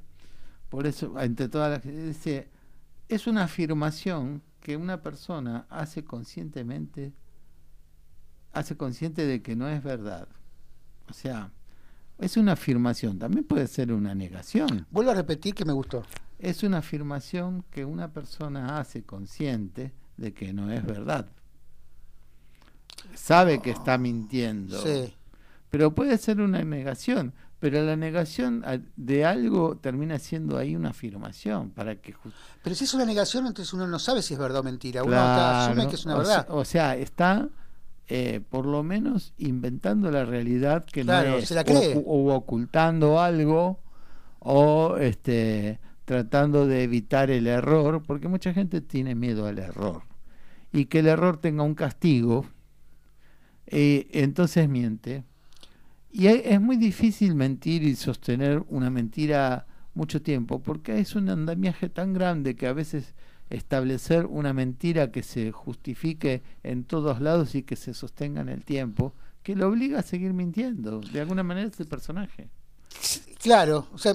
Por 0.68 0.86
eso, 0.86 1.18
entre 1.18 1.48
todas 1.48 1.70
las 1.70 1.82
dice, 1.82 2.50
es 3.08 3.26
una 3.26 3.44
afirmación 3.44 4.42
que 4.66 4.76
una 4.76 5.00
persona 5.00 5.64
hace 5.70 6.02
conscientemente, 6.04 7.12
hace 8.52 8.76
consciente 8.76 9.24
de 9.24 9.40
que 9.40 9.54
no 9.54 9.68
es 9.68 9.80
verdad. 9.80 10.26
O 11.08 11.12
sea, 11.12 11.52
es 12.18 12.36
una 12.36 12.54
afirmación, 12.54 13.16
también 13.16 13.44
puede 13.44 13.68
ser 13.68 13.92
una 13.92 14.12
negación. 14.16 14.84
Vuelvo 14.90 15.12
a 15.12 15.14
repetir 15.14 15.54
que 15.54 15.64
me 15.64 15.72
gustó. 15.72 16.02
Es 16.40 16.64
una 16.64 16.78
afirmación 16.78 17.62
que 17.70 17.84
una 17.84 18.12
persona 18.12 18.80
hace 18.80 19.04
consciente 19.04 19.92
de 20.16 20.34
que 20.34 20.52
no 20.52 20.68
es 20.72 20.84
verdad. 20.84 21.28
Sabe 23.14 23.62
que 23.62 23.70
está 23.70 23.98
mintiendo, 23.98 24.82
Sí. 24.82 25.14
pero 25.70 25.94
puede 25.94 26.18
ser 26.18 26.40
una 26.40 26.60
negación. 26.64 27.34
Pero 27.68 27.84
la 27.84 27.96
negación 27.96 28.64
de 28.94 29.24
algo 29.24 29.76
termina 29.76 30.20
siendo 30.20 30.56
ahí 30.56 30.76
una 30.76 30.90
afirmación 30.90 31.70
para 31.70 31.96
que 31.96 32.14
Pero 32.62 32.76
si 32.76 32.84
es 32.84 32.94
una 32.94 33.04
negación, 33.04 33.44
entonces 33.44 33.74
uno 33.74 33.88
no 33.88 33.98
sabe 33.98 34.22
si 34.22 34.34
es 34.34 34.38
verdad 34.38 34.60
o 34.60 34.62
mentira. 34.62 35.02
Uno 35.02 35.10
Claro, 35.10 35.72
asume 35.72 35.88
que 35.88 35.96
es 35.96 36.04
una 36.06 36.16
verdad. 36.16 36.46
O 36.50 36.64
sea, 36.64 36.96
está 36.96 37.48
eh, 38.06 38.40
por 38.50 38.66
lo 38.66 38.84
menos 38.84 39.34
inventando 39.38 40.12
la 40.12 40.24
realidad 40.24 40.84
que 40.84 41.02
Claro, 41.02 41.30
no 41.30 41.36
es, 41.38 41.48
se 41.48 41.56
la 41.56 41.64
cree. 41.64 41.96
o, 41.96 41.98
o 41.98 42.34
ocultando 42.36 43.18
algo, 43.20 43.80
o 44.38 44.96
este, 44.98 45.80
tratando 46.04 46.68
de 46.68 46.84
evitar 46.84 47.32
el 47.32 47.48
error, 47.48 48.04
porque 48.06 48.28
mucha 48.28 48.52
gente 48.52 48.80
tiene 48.80 49.16
miedo 49.16 49.48
al 49.48 49.58
error. 49.58 50.02
Y 50.72 50.84
que 50.84 51.00
el 51.00 51.08
error 51.08 51.38
tenga 51.38 51.64
un 51.64 51.74
castigo, 51.74 52.46
eh, 53.66 54.06
entonces 54.12 54.68
miente. 54.68 55.24
Y 56.18 56.28
hay- 56.28 56.40
es 56.46 56.60
muy 56.62 56.78
difícil 56.78 57.34
mentir 57.34 57.82
y 57.82 57.94
sostener 57.94 58.64
una 58.70 58.88
mentira 58.88 59.66
mucho 59.92 60.22
tiempo, 60.22 60.62
porque 60.62 60.98
es 60.98 61.14
un 61.14 61.28
andamiaje 61.28 61.90
tan 61.90 62.14
grande 62.14 62.56
que 62.56 62.66
a 62.66 62.72
veces 62.72 63.14
establecer 63.50 64.24
una 64.24 64.54
mentira 64.54 65.12
que 65.12 65.22
se 65.22 65.52
justifique 65.52 66.42
en 66.62 66.84
todos 66.84 67.20
lados 67.20 67.54
y 67.54 67.62
que 67.64 67.76
se 67.76 67.92
sostenga 67.92 68.40
en 68.40 68.48
el 68.48 68.64
tiempo, 68.64 69.12
que 69.42 69.54
lo 69.54 69.68
obliga 69.68 69.98
a 69.98 70.02
seguir 70.02 70.32
mintiendo. 70.32 71.00
De 71.00 71.20
alguna 71.20 71.42
manera 71.42 71.68
es 71.68 71.78
el 71.80 71.86
personaje. 71.86 72.48
Claro, 73.42 73.86
o 73.92 73.98
sea, 73.98 74.14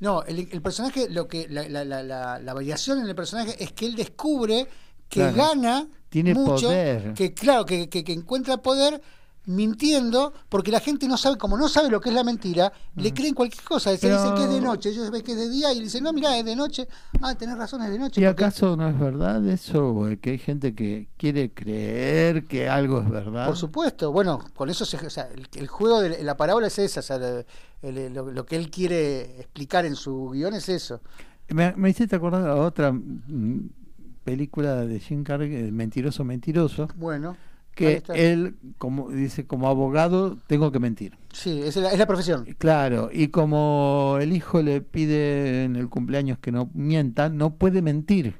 no, 0.00 0.22
el, 0.24 0.46
el 0.52 0.60
personaje, 0.60 1.08
lo 1.08 1.26
que 1.26 1.48
la, 1.48 1.66
la, 1.70 1.84
la, 1.86 2.02
la- 2.02 2.38
la 2.38 2.54
variación 2.54 3.00
en 3.00 3.08
el 3.08 3.14
personaje 3.14 3.56
es 3.64 3.72
que 3.72 3.86
él 3.86 3.96
descubre 3.96 4.66
que 5.08 5.20
Claro. 5.20 5.36
gana 5.36 5.88
Tiene 6.10 6.34
mucho, 6.34 6.66
poder. 6.68 7.14
que 7.14 7.32
claro, 7.32 7.64
que, 7.64 7.88
que, 7.88 8.04
que 8.04 8.12
encuentra 8.12 8.58
poder 8.58 9.00
mintiendo, 9.46 10.32
porque 10.48 10.70
la 10.70 10.80
gente 10.80 11.08
no 11.08 11.16
sabe, 11.16 11.36
como 11.38 11.56
no 11.56 11.68
sabe 11.68 11.88
lo 11.90 12.00
que 12.00 12.10
es 12.10 12.14
la 12.14 12.22
mentira, 12.24 12.72
le 12.96 13.12
creen 13.12 13.34
cualquier 13.34 13.64
cosa. 13.64 13.90
Se 13.96 13.98
Pero- 14.06 14.20
dicen 14.22 14.34
que 14.36 14.44
es 14.44 14.50
de 14.50 14.60
noche, 14.60 14.90
ellos 14.90 15.10
ven 15.10 15.22
que 15.22 15.32
es 15.32 15.38
de 15.38 15.48
día 15.48 15.72
y 15.72 15.80
dicen, 15.80 16.04
no, 16.04 16.12
mira, 16.12 16.36
es 16.38 16.44
de 16.44 16.54
noche. 16.54 16.86
Ah, 17.22 17.34
tenés 17.34 17.56
razón, 17.58 17.82
es 17.82 17.90
de 17.90 17.98
noche. 17.98 18.20
¿Y 18.20 18.24
porque- 18.24 18.44
acaso 18.44 18.76
no 18.76 18.88
es 18.88 18.98
verdad 18.98 19.46
eso? 19.48 20.06
Que 20.20 20.30
hay 20.30 20.38
gente 20.38 20.74
que 20.74 21.08
quiere 21.16 21.52
creer 21.52 22.44
que 22.44 22.68
algo 22.68 23.00
es 23.00 23.08
verdad. 23.10 23.46
Por 23.46 23.56
supuesto, 23.56 24.12
bueno, 24.12 24.38
con 24.54 24.70
eso 24.70 24.84
se, 24.84 24.96
o 25.04 25.10
sea, 25.10 25.28
el, 25.34 25.48
el 25.54 25.66
juego 25.68 26.00
de 26.00 26.22
la 26.22 26.36
parábola 26.36 26.66
es 26.68 26.78
esa, 26.78 27.00
o 27.00 27.02
sea, 27.02 27.16
el- 27.16 27.44
el- 27.82 28.12
lo, 28.14 28.30
lo 28.30 28.46
que 28.46 28.56
él 28.56 28.70
quiere 28.70 29.40
explicar 29.40 29.84
en 29.86 29.96
su 29.96 30.30
guion 30.30 30.54
es 30.54 30.68
eso. 30.68 31.00
Me, 31.48 31.72
me 31.76 31.90
hiciste 31.90 32.14
acordar 32.14 32.46
a 32.46 32.54
otra 32.56 32.92
mm, 32.92 33.70
película 34.22 34.76
de 34.86 35.00
Jim 35.00 35.24
Carrey, 35.24 35.54
eh, 35.56 35.72
Mentiroso, 35.72 36.22
Mentiroso, 36.24 36.88
Bueno, 36.96 37.36
que 37.74 38.02
él, 38.14 38.56
como 38.78 39.08
dice, 39.10 39.46
como 39.46 39.68
abogado, 39.68 40.36
tengo 40.46 40.70
que 40.72 40.78
mentir. 40.80 41.16
sí, 41.32 41.60
es 41.64 41.76
la, 41.76 41.90
es 41.92 41.98
la 41.98 42.06
profesión. 42.06 42.44
Claro, 42.58 43.10
y 43.12 43.28
como 43.28 44.18
el 44.20 44.32
hijo 44.32 44.60
le 44.62 44.80
pide 44.80 45.64
en 45.64 45.76
el 45.76 45.88
cumpleaños 45.88 46.38
que 46.38 46.52
no 46.52 46.70
mienta, 46.74 47.28
no 47.28 47.54
puede 47.54 47.80
mentir. 47.82 48.34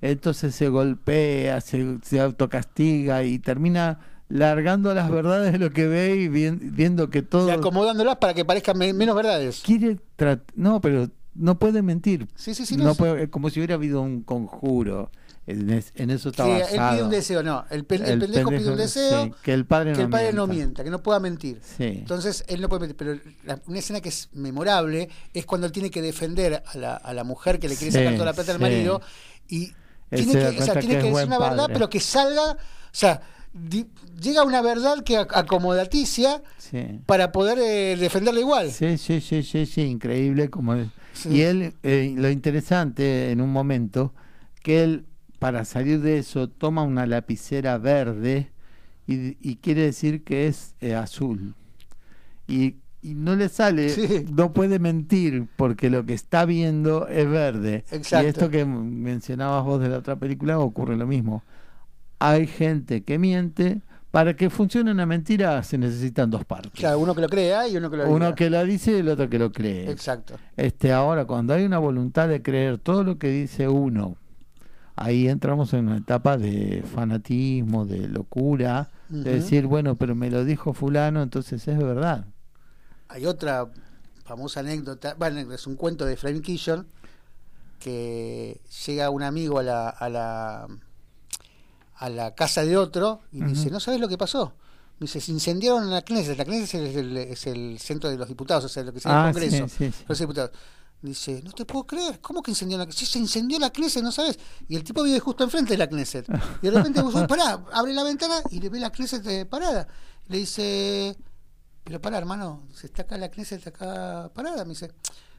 Entonces 0.00 0.54
se 0.54 0.68
golpea, 0.68 1.60
se, 1.60 1.98
se 2.02 2.20
autocastiga 2.20 3.22
y 3.24 3.38
termina 3.38 3.98
largando 4.28 4.94
las 4.94 5.10
verdades 5.10 5.52
de 5.52 5.58
lo 5.58 5.70
que 5.72 5.86
ve 5.86 6.16
y 6.16 6.28
vien- 6.28 6.58
viendo 6.74 7.10
que 7.10 7.20
todo 7.22 7.48
Y 7.48 7.50
acomodándolas 7.50 8.16
para 8.16 8.32
que 8.32 8.44
parezcan 8.44 8.78
me- 8.78 8.92
menos 8.94 9.14
verdades. 9.16 9.60
quiere 9.64 9.98
no, 10.54 10.80
pero 10.80 11.08
no 11.34 11.58
puede 11.58 11.82
mentir. 11.82 12.28
Sí, 12.34 12.54
sí, 12.54 12.64
sí. 12.64 12.76
no 12.76 12.84
no, 12.84 12.94
puede- 12.94 13.28
como 13.28 13.50
si 13.50 13.60
hubiera 13.60 13.74
habido 13.74 14.00
un 14.00 14.22
conjuro. 14.22 15.10
En, 15.46 15.68
es- 15.70 15.92
en 15.96 16.10
eso 16.10 16.28
está 16.28 16.44
Sí, 16.44 16.50
él 16.50 16.60
basado. 16.60 16.92
pide 16.92 17.02
un 17.04 17.10
deseo, 17.10 17.42
no. 17.42 17.64
El, 17.70 17.84
pe- 17.84 17.96
el 17.96 18.18
pendejo 18.20 18.50
pide 18.50 18.70
un 18.70 18.76
deseo 18.76 19.24
sí, 19.24 19.32
que 19.42 19.52
el 19.52 19.64
padre 19.66 19.92
que 19.92 19.98
no 19.98 20.04
el 20.04 20.10
padre 20.10 20.32
no 20.32 20.46
mienta. 20.46 20.84
que 20.84 20.90
no 20.90 21.02
pueda 21.02 21.18
mentir. 21.18 21.60
Sí. 21.76 21.84
Entonces 21.84 22.44
él 22.46 22.60
no 22.60 22.68
puede 22.68 22.80
mentir. 22.86 22.96
Pero 22.96 23.18
la- 23.44 23.60
una 23.66 23.78
escena 23.78 24.00
que 24.00 24.10
es 24.10 24.28
memorable 24.32 25.08
es 25.34 25.46
cuando 25.46 25.66
él 25.66 25.72
tiene 25.72 25.90
que 25.90 26.02
defender 26.02 26.62
a 26.64 26.78
la, 26.78 26.94
a 26.94 27.12
la 27.14 27.24
mujer 27.24 27.58
que 27.58 27.68
le 27.68 27.76
quiere 27.76 27.90
sacar 27.92 28.12
toda 28.14 28.26
la 28.26 28.32
plata 28.34 28.52
al 28.52 28.60
marido 28.60 29.00
y 29.48 29.72
Él 30.10 30.24
tiene 30.26 30.32
que, 30.32 30.38
o 30.38 30.42
sea, 30.64 30.74
cuenta 30.74 30.80
tiene 30.80 30.94
que 30.96 31.00
que, 31.02 31.08
es 31.08 31.14
decir 31.14 31.26
una 31.28 31.38
verdad, 31.38 31.66
pero 31.72 31.88
que 31.90 32.00
salga, 32.00 32.52
o 32.52 32.56
sea, 32.92 33.20
di- 33.52 33.86
llega 34.20 34.42
a 34.42 34.44
una 34.44 34.60
verdad 34.62 35.02
que 35.02 35.18
ac- 35.18 35.30
acomodaticia 35.34 36.42
sí. 36.58 37.00
para 37.06 37.32
poder 37.32 37.58
eh, 37.58 37.96
defenderla 37.96 38.40
igual. 38.40 38.70
Sí, 38.70 38.98
sí, 38.98 39.20
sí, 39.20 39.42
sí, 39.42 39.66
sí, 39.66 39.80
increíble 39.82 40.50
como 40.50 40.74
es. 40.74 40.88
Sí. 41.12 41.28
Y 41.30 41.40
él, 41.42 41.74
eh, 41.82 42.12
lo 42.16 42.30
interesante 42.30 43.30
en 43.32 43.40
un 43.40 43.50
momento, 43.50 44.14
que 44.62 44.82
él 44.84 45.06
para 45.40 45.64
salir 45.64 46.00
de 46.00 46.18
eso 46.18 46.48
toma 46.48 46.82
una 46.84 47.06
lapicera 47.06 47.76
verde 47.78 48.52
y, 49.08 49.36
y 49.40 49.56
quiere 49.56 49.82
decir 49.82 50.22
que 50.22 50.46
es 50.46 50.76
eh, 50.80 50.94
azul. 50.94 51.54
Y, 52.46 52.76
y 53.02 53.14
no 53.14 53.34
le 53.34 53.48
sale, 53.48 53.88
Sí. 53.88 54.26
no 54.30 54.52
puede 54.52 54.78
mentir 54.78 55.48
porque 55.56 55.90
lo 55.90 56.04
que 56.06 56.14
está 56.14 56.44
viendo 56.44 57.08
es 57.08 57.28
verde. 57.28 57.84
Exacto. 57.90 58.26
Y 58.26 58.28
esto 58.30 58.50
que 58.50 58.64
mencionabas 58.64 59.64
vos 59.64 59.80
de 59.80 59.88
la 59.88 59.98
otra 59.98 60.16
película 60.16 60.58
ocurre 60.60 60.96
lo 60.96 61.06
mismo. 61.06 61.42
Hay 62.20 62.46
gente 62.46 63.02
que 63.02 63.18
miente. 63.18 63.80
Para 64.10 64.34
que 64.34 64.50
funcione 64.50 64.90
una 64.90 65.06
mentira 65.06 65.62
se 65.62 65.78
necesitan 65.78 66.30
dos 66.30 66.44
partes. 66.44 66.72
Claro, 66.72 66.98
uno 66.98 67.14
que 67.14 67.20
lo 67.20 67.28
crea 67.28 67.68
y 67.68 67.76
uno 67.76 67.88
que 67.88 67.96
lo 67.96 68.02
diga. 68.02 68.16
Uno 68.16 68.34
que 68.34 68.50
la 68.50 68.64
dice 68.64 68.90
y 68.90 68.96
el 68.96 69.08
otro 69.08 69.30
que 69.30 69.38
lo 69.38 69.52
cree. 69.52 69.88
Exacto. 69.88 70.34
Este, 70.56 70.92
ahora, 70.92 71.26
cuando 71.26 71.54
hay 71.54 71.64
una 71.64 71.78
voluntad 71.78 72.26
de 72.28 72.42
creer 72.42 72.78
todo 72.78 73.04
lo 73.04 73.18
que 73.20 73.28
dice 73.30 73.68
uno, 73.68 74.16
ahí 75.00 75.28
entramos 75.28 75.72
en 75.74 75.88
una 75.88 75.96
etapa 75.96 76.36
de 76.36 76.84
fanatismo, 76.94 77.86
de 77.86 78.06
locura, 78.06 78.90
de 79.08 79.34
decir, 79.34 79.66
bueno, 79.66 79.96
pero 79.96 80.14
me 80.14 80.30
lo 80.30 80.44
dijo 80.44 80.72
fulano, 80.74 81.22
entonces 81.22 81.66
es 81.66 81.78
verdad. 81.78 82.26
Hay 83.08 83.26
otra 83.26 83.66
famosa 84.24 84.60
anécdota, 84.60 85.14
bueno, 85.18 85.40
es 85.52 85.66
un 85.66 85.74
cuento 85.76 86.04
de 86.04 86.16
Frank 86.16 86.42
Killon, 86.42 86.86
que 87.78 88.60
llega 88.86 89.10
un 89.10 89.22
amigo 89.22 89.58
a 89.58 89.62
la, 89.62 89.88
a 89.88 90.08
la, 90.08 90.66
a 91.96 92.08
la 92.10 92.34
casa 92.34 92.64
de 92.64 92.76
otro 92.76 93.22
y 93.32 93.42
dice, 93.42 93.70
¿no 93.70 93.80
sabes 93.80 94.00
lo 94.00 94.08
que 94.08 94.18
pasó? 94.18 94.52
Dice, 95.00 95.18
se 95.18 95.32
incendiaron 95.32 95.88
la 95.88 96.02
Knesset. 96.02 96.36
La 96.36 96.44
Knesset 96.44 96.82
es 96.82 96.96
el, 96.96 97.16
es 97.16 97.46
el 97.46 97.78
centro 97.78 98.10
de 98.10 98.18
los 98.18 98.28
diputados, 98.28 98.64
o 98.66 98.68
sea, 98.68 98.82
lo 98.82 98.92
que 98.92 99.00
sea 99.00 99.24
Ah, 99.24 99.28
el 99.28 99.32
Congreso. 99.32 99.66
sí, 99.66 99.86
sí, 99.86 99.92
sí. 99.92 100.04
Los 100.06 100.18
diputados. 100.18 100.50
Dice, 101.02 101.40
no 101.42 101.52
te 101.52 101.64
puedo 101.64 101.86
creer, 101.86 102.20
¿cómo 102.20 102.42
que 102.42 102.50
incendió 102.50 102.76
la 102.76 102.84
Knesset? 102.84 103.06
Sí, 103.06 103.12
se 103.12 103.18
incendió 103.18 103.58
la 103.58 103.70
Knesset, 103.70 104.02
¿no 104.02 104.12
sabes? 104.12 104.38
Y 104.68 104.76
el 104.76 104.84
tipo 104.84 105.02
vive 105.02 105.18
justo 105.18 105.44
enfrente 105.44 105.72
de 105.72 105.78
la 105.78 105.86
Knesset. 105.86 106.26
Y 106.60 106.66
de 106.66 106.70
repente, 106.70 107.00
vos, 107.00 107.14
pará, 107.26 107.64
abre 107.72 107.94
la 107.94 108.04
ventana 108.04 108.42
y 108.50 108.60
le 108.60 108.68
ve 108.68 108.78
la 108.78 108.90
Knesset 108.90 109.26
eh, 109.26 109.46
parada. 109.46 109.88
Le 110.28 110.38
dice, 110.38 111.16
pero 111.84 112.02
pará, 112.02 112.18
hermano, 112.18 112.64
se 112.74 112.86
está 112.86 113.02
acá 113.02 113.16
la 113.16 113.30
Knesset, 113.30 113.58
está 113.58 113.70
acá 113.70 114.30
parada. 114.34 114.64
Me 114.64 114.70
dice, 114.70 114.92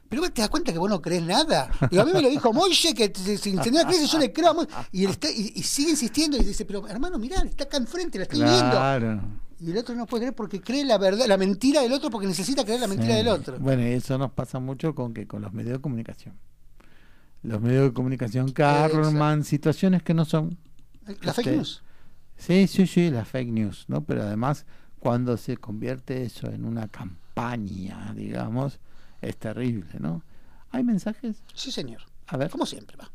pero 0.08 0.28
te 0.30 0.42
das 0.42 0.50
cuenta 0.50 0.72
que 0.72 0.78
vos 0.78 0.90
no 0.90 1.00
crees 1.00 1.22
nada. 1.22 1.70
Y 1.92 1.98
a 1.98 2.04
mí 2.04 2.12
me 2.12 2.22
lo 2.22 2.28
dijo 2.28 2.52
Moishe 2.52 2.92
que 2.92 3.12
se, 3.14 3.50
incendió 3.50 3.82
la 3.82 3.84
Knesset, 3.84 4.08
yo 4.08 4.18
le 4.18 4.32
creo. 4.32 4.66
Y, 4.90 5.06
sigue 5.62 5.90
insistiendo 5.90 6.36
y 6.38 6.42
dice, 6.42 6.64
pero 6.64 6.88
hermano, 6.88 7.18
mirá, 7.18 7.40
está 7.42 7.64
acá 7.64 7.76
enfrente, 7.76 8.18
la 8.18 8.24
estoy 8.24 8.42
viendo. 8.42 9.41
Y 9.62 9.70
el 9.70 9.78
otro 9.78 9.94
no 9.94 10.06
puede 10.06 10.22
creer 10.22 10.34
porque 10.34 10.60
cree 10.60 10.84
la 10.84 10.98
verdad, 10.98 11.26
la 11.26 11.36
mentira 11.36 11.82
del 11.82 11.92
otro 11.92 12.10
porque 12.10 12.26
necesita 12.26 12.64
creer 12.64 12.80
la 12.80 12.88
mentira 12.88 13.12
Sí. 13.12 13.16
del 13.18 13.28
otro. 13.28 13.58
Bueno, 13.60 13.82
y 13.82 13.92
eso 13.92 14.18
nos 14.18 14.32
pasa 14.32 14.58
mucho 14.58 14.94
con 14.94 15.14
que 15.14 15.26
con 15.28 15.40
los 15.42 15.52
medios 15.52 15.74
de 15.74 15.80
comunicación. 15.80 16.34
Los 17.42 17.60
medios 17.60 17.84
de 17.84 17.92
comunicación 17.92 18.52
que 18.52 18.62
arman 18.64 19.44
situaciones 19.44 20.02
que 20.02 20.14
no 20.14 20.24
son. 20.24 20.58
La 21.22 21.32
fake 21.32 21.46
Este, 21.46 21.56
news. 21.56 21.82
Sí, 22.36 22.66
sí, 22.66 22.86
sí, 22.86 23.10
la 23.10 23.24
fake 23.24 23.50
news, 23.52 23.84
¿no? 23.88 24.02
Pero 24.04 24.22
además, 24.22 24.64
cuando 24.98 25.36
se 25.36 25.56
convierte 25.56 26.22
eso 26.24 26.48
en 26.48 26.64
una 26.64 26.88
campaña, 26.88 28.12
digamos, 28.16 28.78
es 29.20 29.36
terrible, 29.36 29.90
¿no? 30.00 30.22
¿Hay 30.70 30.82
mensajes? 30.84 31.42
Sí, 31.54 31.70
señor. 31.70 32.02
A 32.26 32.36
ver. 32.36 32.50
Como 32.50 32.66
siempre, 32.66 32.96
va. 32.96 33.10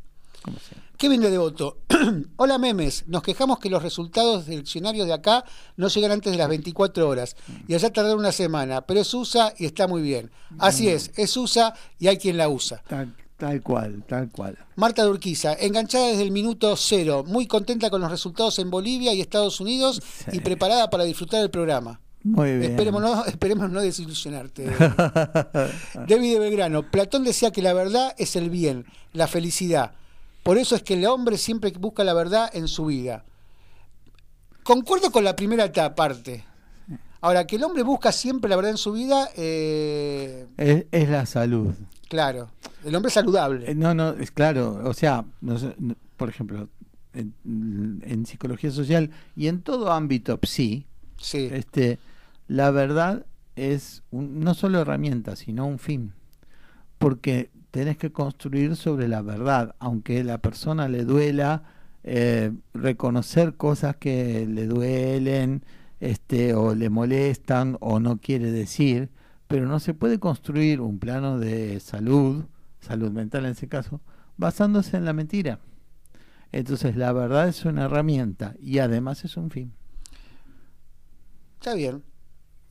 Kevin 0.97 1.21
de 1.21 1.29
Devoto. 1.29 1.77
Hola 2.37 2.57
memes, 2.57 3.03
nos 3.07 3.21
quejamos 3.21 3.59
que 3.59 3.69
los 3.69 3.83
resultados 3.83 4.47
del 4.47 4.59
diccionario 4.59 5.05
de 5.05 5.13
acá 5.13 5.45
no 5.75 5.89
llegan 5.89 6.11
antes 6.11 6.31
de 6.31 6.37
las 6.37 6.49
24 6.49 7.07
horas 7.07 7.35
y 7.67 7.75
allá 7.75 7.91
tardaron 7.91 8.19
una 8.19 8.31
semana, 8.31 8.81
pero 8.81 9.01
es 9.01 9.13
USA 9.13 9.53
y 9.57 9.65
está 9.65 9.87
muy 9.87 10.01
bien. 10.01 10.31
Así 10.57 10.89
es, 10.89 11.11
es 11.15 11.37
USA 11.37 11.75
y 11.99 12.07
hay 12.07 12.17
quien 12.17 12.37
la 12.37 12.49
usa. 12.49 12.81
Tal, 12.87 13.15
tal 13.37 13.61
cual, 13.61 14.03
tal 14.07 14.31
cual. 14.31 14.57
Marta 14.75 15.03
Durquiza, 15.03 15.53
enganchada 15.53 16.07
desde 16.07 16.23
el 16.23 16.31
minuto 16.31 16.75
cero, 16.75 17.23
muy 17.27 17.45
contenta 17.45 17.91
con 17.91 18.01
los 18.01 18.09
resultados 18.09 18.57
en 18.57 18.71
Bolivia 18.71 19.13
y 19.13 19.21
Estados 19.21 19.59
Unidos 19.59 20.01
y 20.31 20.39
preparada 20.39 20.89
para 20.89 21.03
disfrutar 21.03 21.41
del 21.41 21.51
programa. 21.51 22.01
Muy 22.23 22.57
bien. 22.57 22.71
Esperemos 22.71 23.01
no, 23.01 23.25
esperemos 23.27 23.69
no 23.69 23.81
desilusionarte. 23.81 24.65
David 26.07 26.33
de 26.33 26.39
Belgrano, 26.39 26.89
Platón 26.89 27.23
decía 27.23 27.51
que 27.51 27.61
la 27.61 27.73
verdad 27.73 28.15
es 28.17 28.35
el 28.35 28.49
bien, 28.49 28.85
la 29.13 29.27
felicidad. 29.27 29.93
Por 30.47 30.57
eso 30.57 30.77
es 30.77 30.81
que 30.83 30.93
el 30.93 31.05
hombre 31.05 31.37
siempre 31.37 31.71
busca 31.77 32.05
la 32.05 32.13
verdad 32.13 32.49
en 32.53 32.69
su 32.69 32.85
vida. 32.85 33.25
Concuerdo 34.63 35.11
con 35.11 35.25
la 35.25 35.35
primera 35.35 35.69
parte. 35.93 36.45
Ahora, 37.19 37.45
que 37.45 37.57
el 37.57 37.63
hombre 37.65 37.83
busca 37.83 38.13
siempre 38.13 38.49
la 38.49 38.55
verdad 38.55 38.71
en 38.71 38.77
su 38.77 38.93
vida, 38.93 39.27
eh, 39.35 40.45
es, 40.55 40.85
es 40.91 41.09
la 41.09 41.25
salud. 41.25 41.73
claro, 42.07 42.49
el 42.85 42.95
hombre 42.95 43.07
es 43.09 43.13
saludable. 43.15 43.69
Eh, 43.71 43.75
No, 43.75 43.93
no, 43.93 44.11
es 44.11 44.31
claro, 44.31 44.79
o 44.85 44.93
sea, 44.93 45.25
no 45.41 45.57
por 46.15 46.29
ejemplo, 46.29 46.69
en, 47.13 47.33
en 48.05 48.25
psicología 48.25 48.71
social 48.71 49.11
y 49.35 49.47
en 49.47 49.61
todo 49.61 49.91
ámbito 49.91 50.39
sí, 50.43 50.85
Sí, 51.19 51.49
este, 51.51 51.99
la 52.47 52.71
verdad 52.71 53.25
es 53.57 54.01
un- 54.11 54.39
no 54.39 54.53
solo 54.53 54.79
herramienta, 54.79 55.35
sino 55.35 55.65
un 55.67 55.79
fin. 55.79 56.13
Porque 56.99 57.49
tenés 57.77 57.97
que 57.97 58.11
construir 58.11 58.75
sobre 58.75 59.07
la 59.07 59.21
verdad, 59.21 59.75
aunque 59.77 60.23
la 60.23 60.39
persona 60.39 60.87
le 60.87 61.05
duela 61.05 61.61
eh, 62.03 62.51
reconocer 62.73 63.53
cosas 63.53 63.97
que 63.97 64.47
le 64.47 64.65
duelen, 64.65 65.61
este, 65.99 66.55
o 66.55 66.73
le 66.73 66.89
molestan, 66.89 67.77
o 67.79 67.99
no 67.99 68.17
quiere 68.17 68.49
decir, 68.49 69.09
pero 69.47 69.67
no 69.67 69.79
se 69.79 69.93
puede 69.93 70.17
construir 70.17 70.81
un 70.81 70.97
plano 70.97 71.37
de 71.37 71.79
salud, 71.79 72.45
salud 72.79 73.11
mental 73.11 73.45
en 73.45 73.51
ese 73.51 73.67
caso, 73.67 74.01
basándose 74.37 74.97
en 74.97 75.05
la 75.05 75.13
mentira. 75.13 75.59
Entonces 76.51 76.95
la 76.95 77.13
verdad 77.13 77.47
es 77.47 77.63
una 77.63 77.83
herramienta 77.83 78.55
y 78.59 78.79
además 78.79 79.23
es 79.23 79.37
un 79.37 79.51
fin. 79.51 79.71
está 81.59 81.75
bien. 81.75 82.01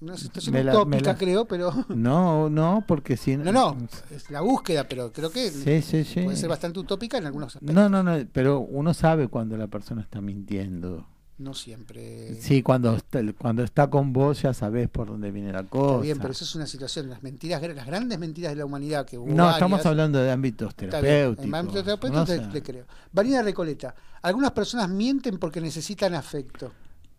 Una 0.00 0.16
situación 0.16 0.52
Me 0.52 0.62
la- 0.62 0.72
utópica, 0.72 1.12
la- 1.12 1.18
creo, 1.18 1.44
pero. 1.46 1.72
No, 1.88 2.50
no, 2.50 2.84
porque 2.86 3.16
si 3.16 3.36
No, 3.36 3.50
no, 3.52 3.76
es 4.10 4.30
la 4.30 4.42
búsqueda, 4.42 4.84
pero 4.84 5.10
creo 5.12 5.30
que 5.30 5.50
Sí, 5.50 5.80
sí, 5.80 6.04
sí. 6.04 6.20
puede 6.22 6.36
ser 6.36 6.48
bastante 6.50 6.78
utópica 6.80 7.16
en 7.18 7.26
algunos 7.26 7.56
aspectos. 7.56 7.74
No, 7.74 7.88
no, 7.88 8.02
no, 8.02 8.26
pero 8.32 8.60
uno 8.60 8.92
sabe 8.92 9.28
cuando 9.28 9.56
la 9.56 9.68
persona 9.68 10.02
está 10.02 10.20
mintiendo. 10.20 11.06
No 11.38 11.52
siempre. 11.52 12.34
Sí, 12.40 12.62
cuando 12.62 12.96
está, 12.96 13.20
cuando 13.38 13.62
está 13.62 13.90
con 13.90 14.10
vos 14.14 14.40
ya 14.40 14.54
sabés 14.54 14.88
por 14.88 15.06
dónde 15.08 15.30
viene 15.30 15.52
la 15.52 15.64
cosa. 15.64 15.92
Está 15.96 16.02
bien, 16.02 16.18
pero 16.18 16.32
eso 16.32 16.44
es 16.44 16.54
una 16.54 16.66
situación. 16.66 17.10
Las 17.10 17.22
mentiras, 17.22 17.60
las 17.60 17.86
grandes 17.86 18.18
mentiras 18.18 18.52
de 18.52 18.56
la 18.56 18.64
humanidad 18.64 19.04
que 19.04 19.18
hubo. 19.18 19.26
no, 19.28 19.50
estamos 19.50 19.72
varias, 19.78 19.86
hablando 19.86 20.18
de 20.18 20.30
ámbitos 20.30 20.74
terapéuticos. 20.74 21.44
En 21.46 21.54
ámbito 21.54 21.84
terapéutico 21.84 22.20
no 22.20 22.24
te, 22.24 22.38
te 22.38 22.62
creo. 22.62 22.84
Vanina 23.12 23.42
Recoleta. 23.42 23.94
Algunas 24.22 24.52
personas 24.52 24.88
mienten 24.88 25.36
porque 25.38 25.60
necesitan 25.60 26.14
afecto. 26.14 26.72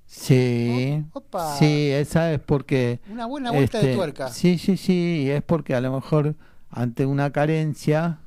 Sí, 0.09 1.03
opa. 1.11 1.57
sí, 1.57 1.89
esa 1.91 2.31
es 2.33 2.39
porque... 2.39 3.01
Una 3.11 3.25
buena 3.25 3.51
vuelta 3.51 3.79
de 3.79 3.83
este, 3.85 3.95
tuerca. 3.95 4.29
Sí, 4.29 4.57
sí, 4.57 4.77
sí, 4.77 5.29
es 5.29 5.43
porque 5.43 5.75
a 5.75 5.81
lo 5.81 5.91
mejor 5.91 6.35
ante 6.69 7.05
una 7.05 7.31
carencia 7.31 8.19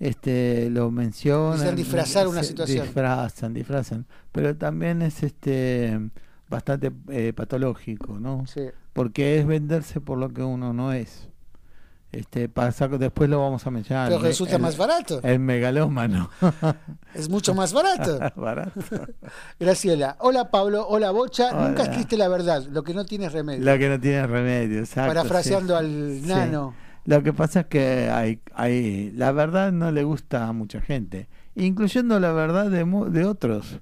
este 0.00 0.70
lo 0.70 0.90
mencionan 0.90 1.58
Desean 1.58 1.76
disfrazar 1.76 2.26
una 2.28 2.42
se- 2.42 2.48
situación. 2.48 2.84
disfrazan 2.84 3.54
disfrazan 3.54 4.06
pero 4.32 4.56
también 4.56 5.02
es 5.02 5.22
este 5.22 5.98
bastante 6.48 6.90
eh, 7.10 7.32
patológico 7.32 8.18
no 8.18 8.44
Sí. 8.46 8.62
porque 8.92 9.38
es 9.38 9.46
venderse 9.46 10.00
por 10.00 10.18
lo 10.18 10.28
que 10.30 10.42
uno 10.42 10.72
no 10.72 10.92
es 10.92 11.28
este 12.18 12.48
pasa 12.48 12.88
después 12.88 13.28
lo 13.30 13.40
vamos 13.40 13.66
a 13.66 13.70
mencionar 13.70 14.08
Pero 14.08 14.20
resulta 14.22 14.56
el- 14.56 14.62
más 14.62 14.76
barato. 14.76 15.20
el 15.22 15.38
megalómano 15.38 16.30
Es 17.14 17.28
mucho 17.28 17.54
más 17.54 17.72
barato. 17.72 18.18
barato 18.36 18.80
Graciela. 19.60 20.16
Hola 20.20 20.50
Pablo. 20.50 20.86
Hola 20.88 21.10
Bocha. 21.10 21.50
Nunca 21.52 21.64
Hola. 21.66 21.82
escribiste 21.84 22.16
la 22.16 22.28
verdad. 22.28 22.64
Lo 22.70 22.82
que 22.82 22.94
no 22.94 23.04
tiene 23.04 23.28
remedio. 23.28 23.64
lo 23.64 23.78
que 23.78 23.88
no 23.88 24.00
tiene 24.00 24.26
remedio 24.26 24.80
exacto 24.80 25.08
Parafraseando 25.14 25.78
sí. 25.78 25.84
al 25.84 26.20
Sí. 26.22 26.26
nano. 26.28 26.74
Lo 27.06 27.22
que 27.22 27.32
pasa 27.34 27.60
es 27.60 27.66
que 27.66 28.08
hay, 28.10 28.40
hay, 28.54 29.10
la 29.12 29.30
verdad 29.32 29.72
no 29.72 29.92
le 29.92 30.04
gusta 30.04 30.48
a 30.48 30.52
mucha 30.54 30.80
gente, 30.80 31.28
incluyendo 31.54 32.18
la 32.18 32.32
verdad 32.32 32.70
de, 32.70 32.84
de 33.10 33.24
otros. 33.26 33.78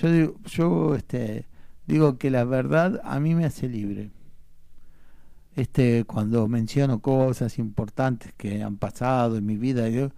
Yo 0.00 0.10
digo, 0.10 0.34
yo 0.46 0.94
este, 0.94 1.46
digo 1.86 2.16
que 2.16 2.30
la 2.30 2.44
verdad 2.44 3.00
a 3.04 3.20
mí 3.20 3.34
me 3.34 3.44
hace 3.44 3.68
libre. 3.68 4.10
Este, 5.54 6.04
cuando 6.04 6.48
menciono 6.48 7.00
cosas 7.00 7.58
importantes 7.58 8.32
que 8.36 8.62
han 8.62 8.76
pasado 8.76 9.36
en 9.36 9.44
mi 9.44 9.56
vida, 9.56 9.88
yo, 9.88 10.08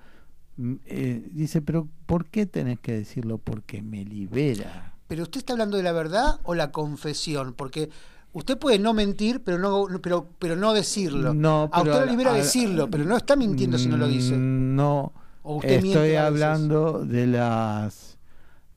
mm, 0.57 0.75
eh, 0.87 1.29
dice, 1.33 1.61
pero 1.61 1.88
¿por 2.07 2.27
qué 2.27 2.47
tenés 2.47 2.79
que 2.81 2.92
decirlo? 2.92 3.38
Porque 3.38 3.83
me 3.83 4.05
libera. 4.05 4.94
Pero 5.09 5.25
usted 5.25 5.38
está 5.38 5.53
hablando 5.55 5.77
de 5.77 5.83
la 5.83 5.92
verdad 5.92 6.38
o 6.44 6.55
la 6.55 6.70
confesión, 6.70 7.53
porque 7.55 7.90
usted 8.33 8.57
puede 8.59 8.79
no 8.79 8.94
mentir, 8.94 9.42
pero 9.42 9.59
no, 9.59 9.87
pero, 10.01 10.29
pero 10.38 10.55
no 10.57 10.73
decirlo. 10.73 11.35
No, 11.35 11.68
a 11.73 11.83
usted 11.83 11.92
lo 12.01 12.07
libera 12.07 12.33
a- 12.33 12.37
decirlo, 12.37 12.88
pero 12.88 13.05
no 13.05 13.16
está 13.16 13.35
mintiendo 13.37 13.77
si 13.77 13.88
no 13.88 13.97
lo 13.97 14.07
dice. 14.09 14.37
Mm, 14.37 14.77
No, 14.77 15.12
O 15.42 15.57
usted 15.57 15.85
estoy 15.85 16.14
hablando 16.14 17.05
de 17.05 17.27
las 17.27 18.18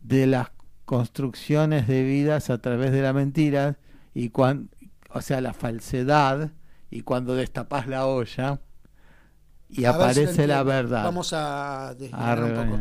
de 0.01 0.25
las 0.25 0.49
construcciones 0.85 1.87
de 1.87 2.03
vidas 2.03 2.49
a 2.49 2.57
través 2.59 2.91
de 2.91 3.01
la 3.01 3.13
mentira 3.13 3.77
y 4.13 4.29
cuando, 4.29 4.69
o 5.17 5.21
sea, 5.21 5.41
la 5.41 5.53
falsedad 5.53 6.51
y 6.89 7.01
cuando 7.01 7.35
destapas 7.35 7.87
la 7.87 8.05
olla 8.05 8.59
y 9.69 9.85
A 9.85 9.91
si 9.91 9.95
aparece 9.97 10.47
la 10.47 10.63
verdad. 10.63 11.03
Vamos 11.03 11.33
a 11.33 11.93
desgranar 11.97 12.43
un 12.43 12.53
poco. 12.69 12.79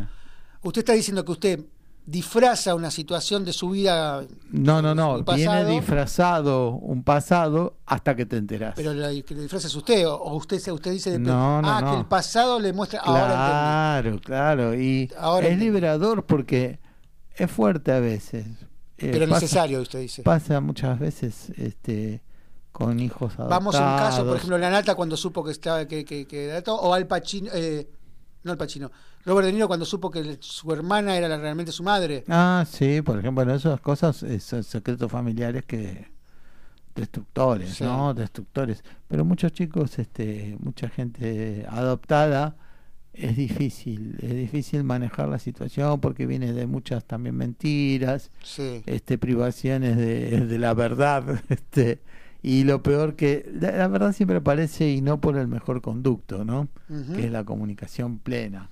Usted 0.63 0.79
está 0.79 0.93
diciendo 0.93 1.23
que 1.25 1.31
usted 1.31 1.59
disfraza 2.05 2.73
una 2.73 2.89
situación 2.89 3.43
de 3.43 3.51
su 3.51 3.71
vida, 3.71 4.23
No, 4.49 4.81
no, 4.81 4.95
no, 4.95 5.17
el 5.17 5.23
viene 5.25 5.45
pasado. 5.45 5.69
disfrazado 5.71 6.69
un 6.71 7.03
pasado 7.03 7.75
hasta 7.85 8.15
que 8.15 8.25
te 8.25 8.37
enteras. 8.37 8.73
pero 8.77 8.93
la, 8.93 9.09
que 9.23 9.35
lo 9.35 9.41
disfraza 9.41 9.67
es 9.67 9.75
usted, 9.75 10.07
o, 10.07 10.15
o 10.15 10.35
usted 10.37 10.57
se- 10.59 10.71
usted 10.71 10.91
dice 10.91 11.11
de- 11.11 11.19
No, 11.19 11.61
no, 11.61 11.69
ah, 11.69 11.81
no. 11.81 11.91
que 11.91 11.97
el 11.99 12.05
pasado 12.05 12.61
le 12.61 12.71
muestra. 12.71 13.01
Ahora 13.01 13.25
Claro, 13.27 14.19
claro, 14.21 14.73
y 14.73 15.11
Ahora 15.19 15.47
es 15.47 15.51
entendí. 15.53 15.65
liberador 15.65 16.25
porque 16.25 16.79
es 17.35 17.51
fuerte 17.51 17.91
a 17.91 17.99
veces. 17.99 18.45
Eh. 18.99 19.09
Pero 19.11 19.27
pasa- 19.27 19.41
necesario, 19.41 19.81
usted 19.81 19.99
dice. 19.99 20.23
pasa 20.23 20.61
muchas 20.61 20.97
veces 20.99 21.49
este 21.57 22.23
con 22.77 22.99
hijos 22.99 23.33
adoptados. 23.39 23.49
Vamos 23.49 23.75
a 23.75 23.91
un 23.93 23.97
caso, 23.97 24.23
por 24.23 24.35
ejemplo, 24.37 24.55
la 24.59 24.69
Nata 24.69 24.93
cuando 24.93 25.17
supo 25.17 25.43
que 25.43 25.49
estaba 25.49 25.87
que, 25.87 26.05
que, 26.05 26.27
que 26.27 26.63
o 26.67 26.93
Al 26.93 27.07
Pacino, 27.07 27.49
eh, 27.51 27.89
no 28.43 28.51
Al 28.51 28.57
Pacino, 28.59 28.91
Robert 29.25 29.47
De 29.47 29.53
Niro 29.53 29.67
cuando 29.67 29.83
supo 29.83 30.11
que 30.11 30.37
su 30.41 30.71
hermana 30.71 31.17
era 31.17 31.27
realmente 31.39 31.71
su 31.71 31.81
madre. 31.81 32.23
Ah, 32.27 32.63
sí, 32.69 33.01
por 33.01 33.17
ejemplo, 33.17 33.43
bueno, 33.43 33.55
esas 33.55 33.79
cosas 33.81 34.23
son 34.39 34.63
secretos 34.63 35.11
familiares 35.11 35.65
que 35.65 36.11
destructores, 36.93 37.71
Sí. 37.75 37.83
¿no? 37.83 38.13
Destructores. 38.13 38.83
Pero 39.07 39.25
muchos 39.25 39.51
chicos, 39.53 39.97
este, 39.97 40.55
mucha 40.59 40.87
gente 40.89 41.65
adoptada 41.69 42.57
es 43.11 43.35
difícil, 43.35 44.17
es 44.21 44.35
difícil 44.35 44.83
manejar 44.83 45.27
la 45.29 45.39
situación 45.39 45.99
porque 45.99 46.27
viene 46.27 46.53
de 46.53 46.67
muchas 46.67 47.05
también 47.05 47.35
mentiras, 47.35 48.29
Sí. 48.43 48.83
este 48.85 49.17
privaciones 49.17 49.97
de, 49.97 50.41
de 50.45 50.59
la 50.59 50.75
verdad, 50.75 51.23
este 51.49 52.01
y 52.49 52.63
lo 52.63 52.81
peor 52.81 53.15
que 53.15 53.49
la, 53.59 53.71
la 53.71 53.87
verdad 53.87 54.13
siempre 54.13 54.37
aparece 54.37 54.89
y 54.89 55.01
no 55.01 55.19
por 55.19 55.37
el 55.37 55.47
mejor 55.47 55.81
conducto, 55.81 56.45
¿no? 56.45 56.67
Que 57.15 57.25
es 57.25 57.31
la 57.31 57.43
comunicación 57.43 58.19
plena. 58.19 58.69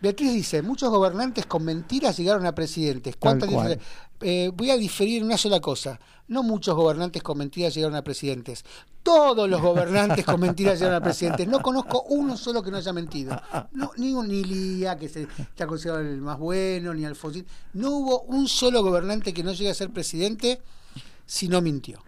Beatriz 0.00 0.32
dice, 0.34 0.62
muchos 0.62 0.90
gobernantes 0.90 1.46
con 1.46 1.64
mentiras 1.64 2.16
llegaron 2.16 2.44
a 2.44 2.52
presidentes. 2.54 3.14
¿Cuántas 3.16 3.48
Eh, 4.20 4.50
voy 4.52 4.70
a 4.70 4.76
diferir 4.76 5.18
en 5.20 5.26
una 5.26 5.36
sola 5.38 5.60
cosa. 5.60 6.00
No 6.26 6.42
muchos 6.42 6.74
gobernantes 6.74 7.22
con 7.22 7.38
mentiras 7.38 7.72
llegaron 7.74 7.94
a 7.96 8.02
presidentes. 8.02 8.64
Todos 9.04 9.48
los 9.48 9.60
gobernantes 9.62 10.24
con 10.24 10.40
mentiras 10.40 10.78
llegaron 10.80 11.00
a 11.00 11.04
presidentes. 11.04 11.46
No 11.46 11.60
conozco 11.60 12.02
uno 12.08 12.36
solo 12.36 12.62
que 12.64 12.70
no 12.72 12.78
haya 12.78 12.92
mentido. 12.92 13.40
No, 13.72 13.92
ni, 13.96 14.12
un- 14.12 14.26
ni 14.28 14.42
Lía, 14.42 14.96
que 14.96 15.08
se, 15.08 15.22
está 15.38 15.66
considerado 15.68 16.02
el 16.04 16.20
más 16.20 16.38
bueno, 16.38 16.92
ni 16.94 17.04
Alfonsín. 17.04 17.46
No 17.74 17.90
hubo 17.90 18.22
un 18.22 18.48
solo 18.48 18.82
gobernante 18.82 19.32
que 19.32 19.44
no 19.44 19.52
llegue 19.52 19.70
a 19.70 19.74
ser 19.74 19.90
presidente 19.90 20.60
si 21.26 21.46
no 21.46 21.60
mintió. 21.62 22.02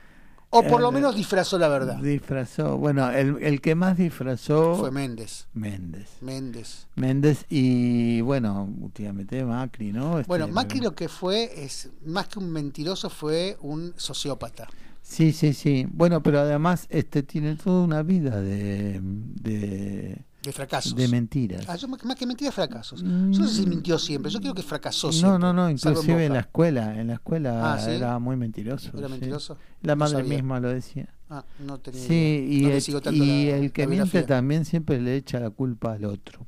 O 0.57 0.63
por 0.63 0.81
lo 0.81 0.91
Eh, 0.91 0.93
menos 0.93 1.17
disfrazó 1.17 1.59
la 1.59 1.69
verdad. 1.69 1.97
Disfrazó, 1.97 2.79
bueno, 2.79 3.11
el, 3.11 3.39
el 3.43 3.61
que 3.61 3.75
más 3.75 3.97
disfrazó 3.97 4.77
Fue 4.77 4.91
Méndez. 4.93 5.49
Méndez. 5.53 6.09
Méndez. 6.21 6.87
Méndez 6.95 7.45
y 7.49 8.21
bueno, 8.21 8.69
últimamente 8.81 9.45
Macri, 9.45 9.93
¿no? 9.93 10.19
Este, 10.21 10.29
Bueno, 10.29 10.47
Macri 10.49 10.81
lo 10.81 10.95
que 10.95 11.09
fue 11.09 11.51
es, 11.65 11.91
más 12.07 12.29
que 12.29 12.39
un 12.39 12.51
mentiroso, 12.53 13.11
fue 13.11 13.57
un 13.63 13.95
sociópata. 13.97 14.69
Sí, 15.03 15.33
sí, 15.33 15.53
sí. 15.53 15.87
Bueno, 15.93 16.23
pero 16.23 16.39
además 16.41 16.87
este 16.89 17.23
tiene 17.23 17.57
toda 17.57 17.85
una 17.85 18.03
vida 18.03 18.41
de, 18.41 19.01
de 19.03 20.25
de 20.45 20.53
fracasos. 20.53 20.95
De 20.95 21.09
mentiras. 21.09 21.65
Ah, 21.69 21.77
más 22.05 22.17
que 22.17 22.27
mentiras, 22.27 22.55
fracasos. 22.55 23.01
Yo 23.01 23.09
no 23.09 23.49
sé 23.49 23.55
si 23.55 23.67
mm. 23.67 23.71
mintió 23.71 23.99
siempre, 23.99 24.31
yo 24.31 24.41
creo 24.41 24.53
que 24.53 24.63
fracasó 24.63 25.07
no, 25.07 25.13
siempre. 25.13 25.39
No, 25.39 25.39
no, 25.39 25.53
no, 25.55 25.71
inclusive 25.71 26.27
en, 26.27 26.35
la 26.35 26.41
escuela, 26.41 27.01
en 27.01 27.07
la 27.07 27.15
escuela 27.15 27.75
ah, 27.75 27.91
era 27.91 28.19
muy 28.19 28.37
mentiroso. 28.37 28.91
¿Era 28.97 29.09
mentiroso? 29.09 29.57
La 29.81 29.97
madre 29.97 30.23
misma 30.23 30.61
lo 30.61 30.69
decía. 30.69 31.09
Ah, 31.31 31.43
no 31.61 31.79
tenía 31.79 32.07
Sí, 32.07 32.47
y, 32.51 32.93
no 32.93 32.99
el, 32.99 33.15
y 33.15 33.49
el 33.49 33.73
que 33.73 33.87
miente 33.87 34.23
también 34.25 34.67
siempre 34.67 35.01
le 35.01 35.17
echa 35.17 35.41
la 35.41 35.49
culpa 35.49 35.95
al 35.95 36.05
otro. 36.05 36.47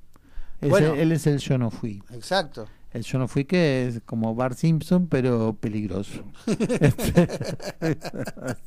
Bueno, 0.60 0.94
él 0.94 1.12
es 1.12 1.26
el 1.26 1.38
yo 1.38 1.56
no 1.56 1.70
fui. 1.70 2.02
Exacto. 2.10 2.66
El 2.92 3.02
yo 3.02 3.18
no 3.18 3.28
fui 3.28 3.44
que 3.44 3.88
es 3.88 4.00
como 4.04 4.34
Bart 4.34 4.56
Simpson, 4.56 5.06
pero 5.06 5.56
peligroso. 5.58 6.22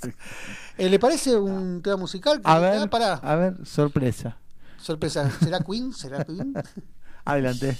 Eh, 0.77 0.89
¿Le 0.89 0.97
parece 0.97 1.35
un 1.35 1.81
tema 1.81 1.97
musical? 1.97 2.39
A 2.45 2.57
ver, 2.57 2.83
ah, 2.83 2.87
para? 2.87 3.15
a 3.15 3.35
ver, 3.35 3.65
sorpresa. 3.65 4.37
Sorpresa, 4.81 5.29
¿será 5.39 5.59
Queen? 5.59 5.93
¿Será 5.93 6.23
Queen? 6.23 6.53
Adelante. 7.25 7.77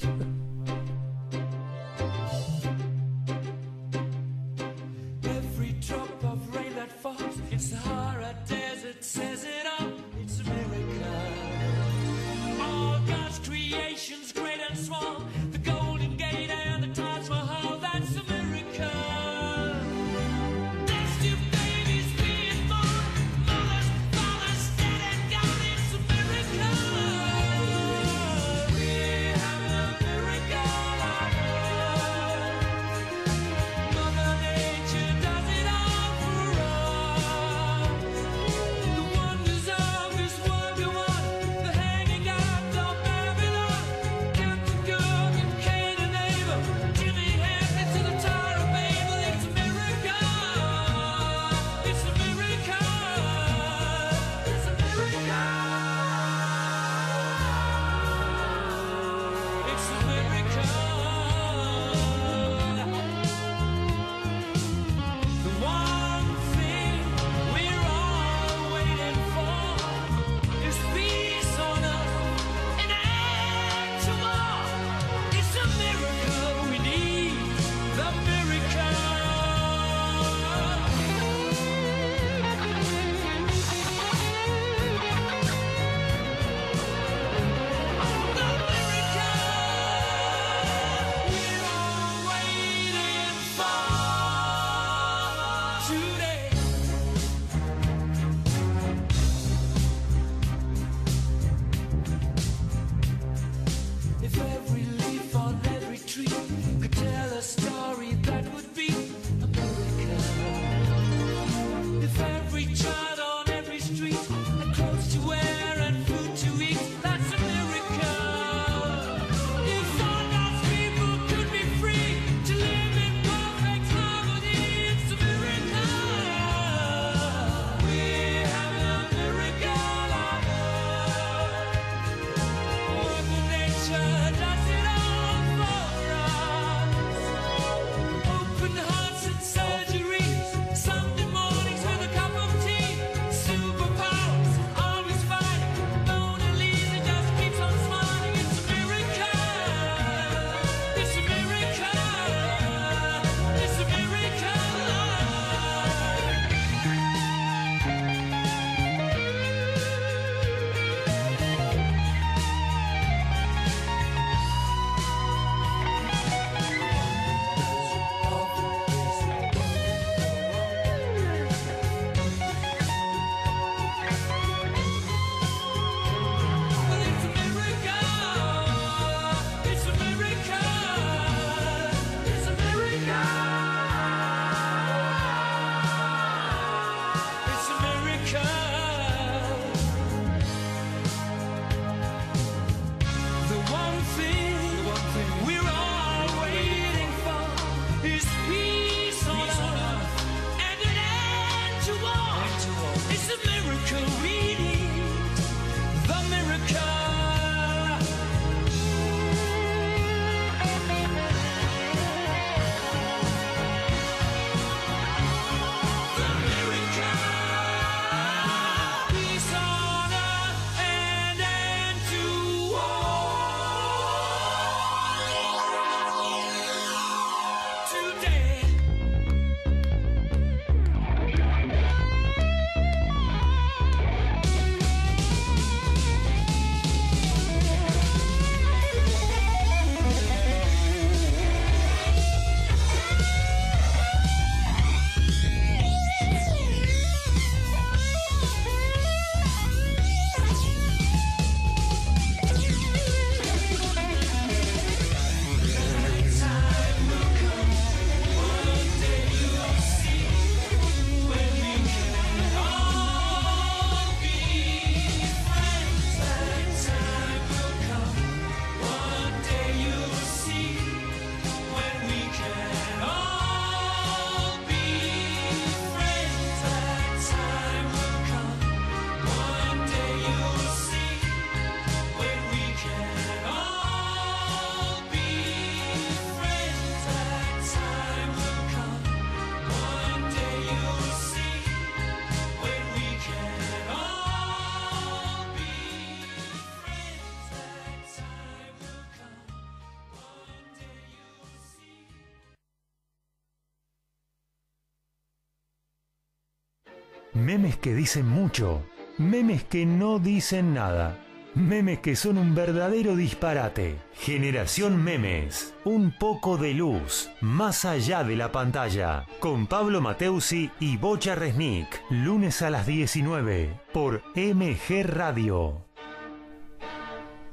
Memes 307.60 307.76
que 307.76 307.94
dicen 307.94 308.26
mucho, 308.26 308.84
memes 309.18 309.66
que 309.66 309.86
no 309.86 310.20
dicen 310.20 310.74
nada, 310.74 311.18
memes 311.56 312.00
que 312.00 312.16
son 312.16 312.38
un 312.38 312.56
verdadero 312.56 313.18
disparate. 313.18 313.98
Generación 314.14 315.04
Memes, 315.04 315.74
un 315.84 316.18
poco 316.18 316.56
de 316.56 316.74
luz, 316.74 317.30
más 317.42 317.84
allá 317.84 318.24
de 318.24 318.38
la 318.38 318.54
pantalla, 318.54 319.26
con 319.42 319.68
Pablo 319.68 320.00
Mateusi 320.00 320.72
y 320.80 320.96
Bocha 320.96 321.36
Resnick, 321.36 322.02
lunes 322.10 322.62
a 322.62 322.70
las 322.70 322.88
19 322.88 323.78
por 323.92 324.24
MG 324.38 325.04
Radio. 325.04 325.84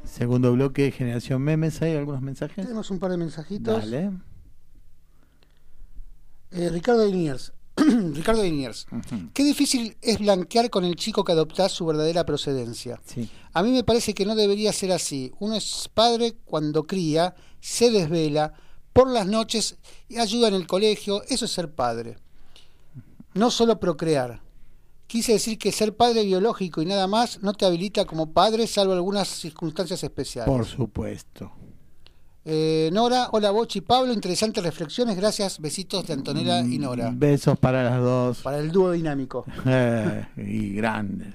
Segundo 0.05 0.53
bloque 0.53 0.83
de 0.83 0.93
Generación 0.93 1.43
Memes. 1.43 1.83
¿Hay 1.83 1.97
algunos 1.97 2.23
mensajes? 2.23 2.65
Tenemos 2.65 2.93
un 2.93 3.01
par 3.01 3.11
de 3.11 3.17
mensajitos. 3.17 3.81
Dale. 3.81 4.13
Eh, 6.53 6.71
Ricardo 6.71 7.01
de 7.01 7.11
Liniers. 7.11 7.56
Ricardo 8.15 8.43
Liniers. 8.43 8.87
Qué 9.35 9.45
difícil 9.45 9.97
es 10.01 10.19
blanquear 10.19 10.71
con 10.71 10.85
el 10.85 10.97
chico 10.97 11.25
que 11.25 11.33
adoptás 11.33 11.73
su 11.73 11.85
verdadera 11.87 12.25
procedencia. 12.25 13.01
Sí. 13.05 13.29
A 13.53 13.63
mí 13.63 13.71
me 13.71 13.85
parece 13.85 14.15
que 14.15 14.27
no 14.27 14.35
debería 14.35 14.73
ser 14.73 14.93
así. 14.93 15.33
Uno 15.39 15.55
es 15.55 15.89
padre 15.93 16.37
cuando 16.45 16.87
cría, 16.87 17.35
se 17.61 17.91
desvela, 17.91 18.55
por 18.93 19.11
las 19.11 19.27
noches 19.27 19.77
y 20.09 20.17
ayuda 20.17 20.49
en 20.49 20.55
el 20.55 20.67
colegio. 20.67 21.23
Eso 21.29 21.45
es 21.45 21.53
ser 21.53 21.71
padre. 21.71 22.17
No 23.35 23.51
solo 23.51 23.79
procrear. 23.79 24.41
Quise 25.07 25.33
decir 25.33 25.59
que 25.59 25.71
ser 25.71 25.95
padre 25.95 26.25
biológico 26.25 26.81
y 26.81 26.87
nada 26.87 27.07
más 27.07 27.43
no 27.43 27.53
te 27.53 27.67
habilita 27.67 28.07
como 28.07 28.33
padre 28.33 28.67
salvo 28.67 28.95
algunas 28.95 29.29
circunstancias 29.29 30.03
especiales. 30.03 30.49
Por 30.49 30.65
supuesto. 30.65 31.53
Eh, 32.49 32.91
Nora, 32.93 33.31
hola 33.33 33.51
Bochi, 33.51 33.81
Pablo, 33.81 34.13
interesantes 34.13 34.63
reflexiones, 34.63 35.17
gracias, 35.17 35.59
besitos 35.59 36.07
de 36.07 36.13
Antonella 36.13 36.61
y 36.61 36.79
Nora. 36.79 37.11
Besos 37.13 37.59
para 37.59 37.83
las 37.83 38.01
dos. 38.01 38.43
Para 38.43 38.59
el 38.59 38.71
dúo 38.71 38.93
dinámico. 38.93 39.45
Eh, 39.67 40.25
y 40.37 40.75
grandes. 40.75 41.35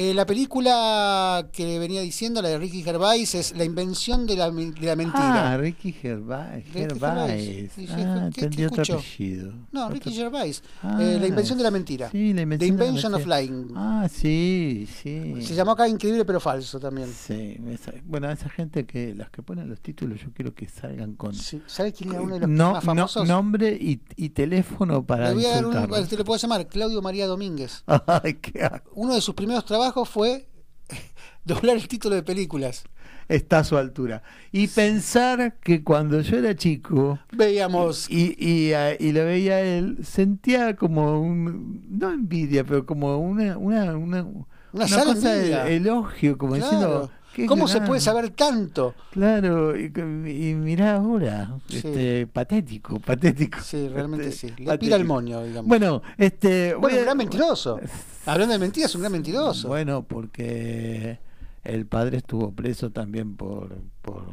Eh, 0.00 0.14
la 0.14 0.24
película 0.26 1.48
que 1.52 1.76
venía 1.80 2.00
diciendo, 2.02 2.40
la 2.40 2.50
de 2.50 2.58
Ricky 2.58 2.84
Gervais, 2.84 3.34
es 3.34 3.56
La 3.56 3.64
invención 3.64 4.28
de 4.28 4.36
la, 4.36 4.48
de 4.48 4.72
la 4.86 4.94
mentira. 4.94 5.54
Ah, 5.54 5.56
Ricky 5.56 5.90
Gervais. 5.90 6.64
Ricky 6.72 6.78
Gervais. 6.78 7.72
Ah, 7.90 8.30
¿qué- 8.32 8.44
entendí 8.44 8.64
otro 8.64 8.82
apellido. 8.96 9.52
no, 9.72 9.86
Otro- 9.86 9.94
Ricky 9.94 10.12
Gervais. 10.12 10.62
Ah, 10.84 10.98
Eh, 11.02 11.18
la 11.20 11.26
invención 11.26 11.58
de 11.58 11.64
la 11.64 11.72
mentira. 11.72 12.10
Sí, 12.12 12.28
la 12.32 12.36
The 12.36 12.42
invención 12.42 12.76
de 12.76 12.84
la 12.84 12.86
Invention 12.86 13.14
of. 13.14 13.26
Lying. 13.26 13.72
Ah, 13.74 14.08
sí, 14.08 14.88
sí. 15.02 15.34
Se 15.42 15.56
llamó 15.56 15.72
acá 15.72 15.88
Increíble 15.88 16.24
pero 16.24 16.38
falso 16.38 16.78
también. 16.78 17.08
Sí, 17.12 17.58
esa- 17.68 17.92
bueno, 18.04 18.30
esa 18.30 18.48
gente 18.50 18.86
que 18.86 19.16
las 19.16 19.30
que 19.30 19.42
ponen 19.42 19.68
los 19.68 19.80
títulos, 19.80 20.20
yo 20.20 20.28
quiero 20.32 20.54
que 20.54 20.68
salgan 20.68 21.14
con 21.14 21.34
Sí. 21.34 21.60
¿Sabes 21.66 21.94
quién 21.94 22.10
era 22.12 22.20
uno 22.22 22.34
de 22.34 22.40
los 22.42 22.48
no, 22.48 22.70
más 22.74 22.84
no- 22.84 22.86
famosos? 22.86 23.26
nombre 23.26 23.72
y, 23.80 24.00
y 24.14 24.28
teléfono 24.28 25.04
para 25.04 25.30
Le 25.30 25.34
voy 25.34 25.46
a 25.46 25.50
dar 25.56 25.66
un, 25.66 26.06
te 26.06 26.16
lo 26.16 26.24
puedo 26.24 26.38
llamar, 26.38 26.68
Claudio 26.68 27.02
María 27.02 27.26
Domínguez. 27.26 27.82
Ay, 28.06 28.34
qué. 28.34 28.70
Uno 28.94 29.14
de 29.16 29.20
sus 29.20 29.34
primeros 29.34 29.64
trabajos 29.64 29.87
fue 30.04 30.46
doblar 31.44 31.76
el 31.76 31.88
título 31.88 32.14
de 32.14 32.22
películas. 32.22 32.84
Está 33.28 33.58
a 33.58 33.64
su 33.64 33.76
altura. 33.76 34.22
Y 34.52 34.68
pensar 34.68 35.56
que 35.60 35.84
cuando 35.84 36.20
yo 36.22 36.38
era 36.38 36.56
chico 36.56 37.18
Veíamos 37.32 38.08
y, 38.08 38.34
y, 38.38 38.72
y 38.98 39.12
lo 39.12 39.24
veía 39.26 39.60
él, 39.60 39.98
sentía 40.02 40.76
como 40.76 41.20
un, 41.20 41.84
no 41.90 42.10
envidia, 42.10 42.64
pero 42.64 42.86
como 42.86 43.18
una, 43.18 43.58
una, 43.58 43.96
una, 43.98 44.22
una 44.24 45.04
cosa 45.04 45.34
de 45.34 45.76
elogio, 45.76 46.38
como 46.38 46.54
Claro. 46.54 46.70
diciendo, 46.70 47.10
¿Cómo 47.46 47.68
se 47.68 47.80
puede 47.82 48.00
saber 48.00 48.30
tanto? 48.30 48.94
Claro, 49.10 49.78
y, 49.78 49.86
y 49.86 50.54
mirá 50.54 50.96
ahora, 50.96 51.54
Sí. 51.68 51.76
este, 51.78 52.26
patético, 52.26 52.98
patético. 53.00 53.60
Sí, 53.60 53.88
realmente 53.88 54.28
Este, 54.28 54.48
sí. 54.48 54.54
Le 54.58 54.64
patético. 54.66 54.78
pira 54.80 54.96
el 54.96 55.04
moño, 55.04 55.42
digamos. 55.44 55.68
Bueno, 55.68 56.02
este. 56.16 56.74
Bueno, 56.74 56.80
voy 56.80 56.92
un 56.94 56.98
a- 56.98 57.02
gran 57.02 57.16
mentiroso. 57.18 57.80
Hablando 58.26 58.52
de 58.52 58.58
mentiras, 58.58 58.94
un 58.94 59.00
gran 59.02 59.12
mentiroso. 59.12 59.68
Bueno, 59.68 60.02
porque 60.04 61.18
el 61.64 61.86
padre 61.86 62.18
estuvo 62.18 62.50
preso 62.52 62.90
también 62.90 63.36
por, 63.36 63.76
por 64.02 64.24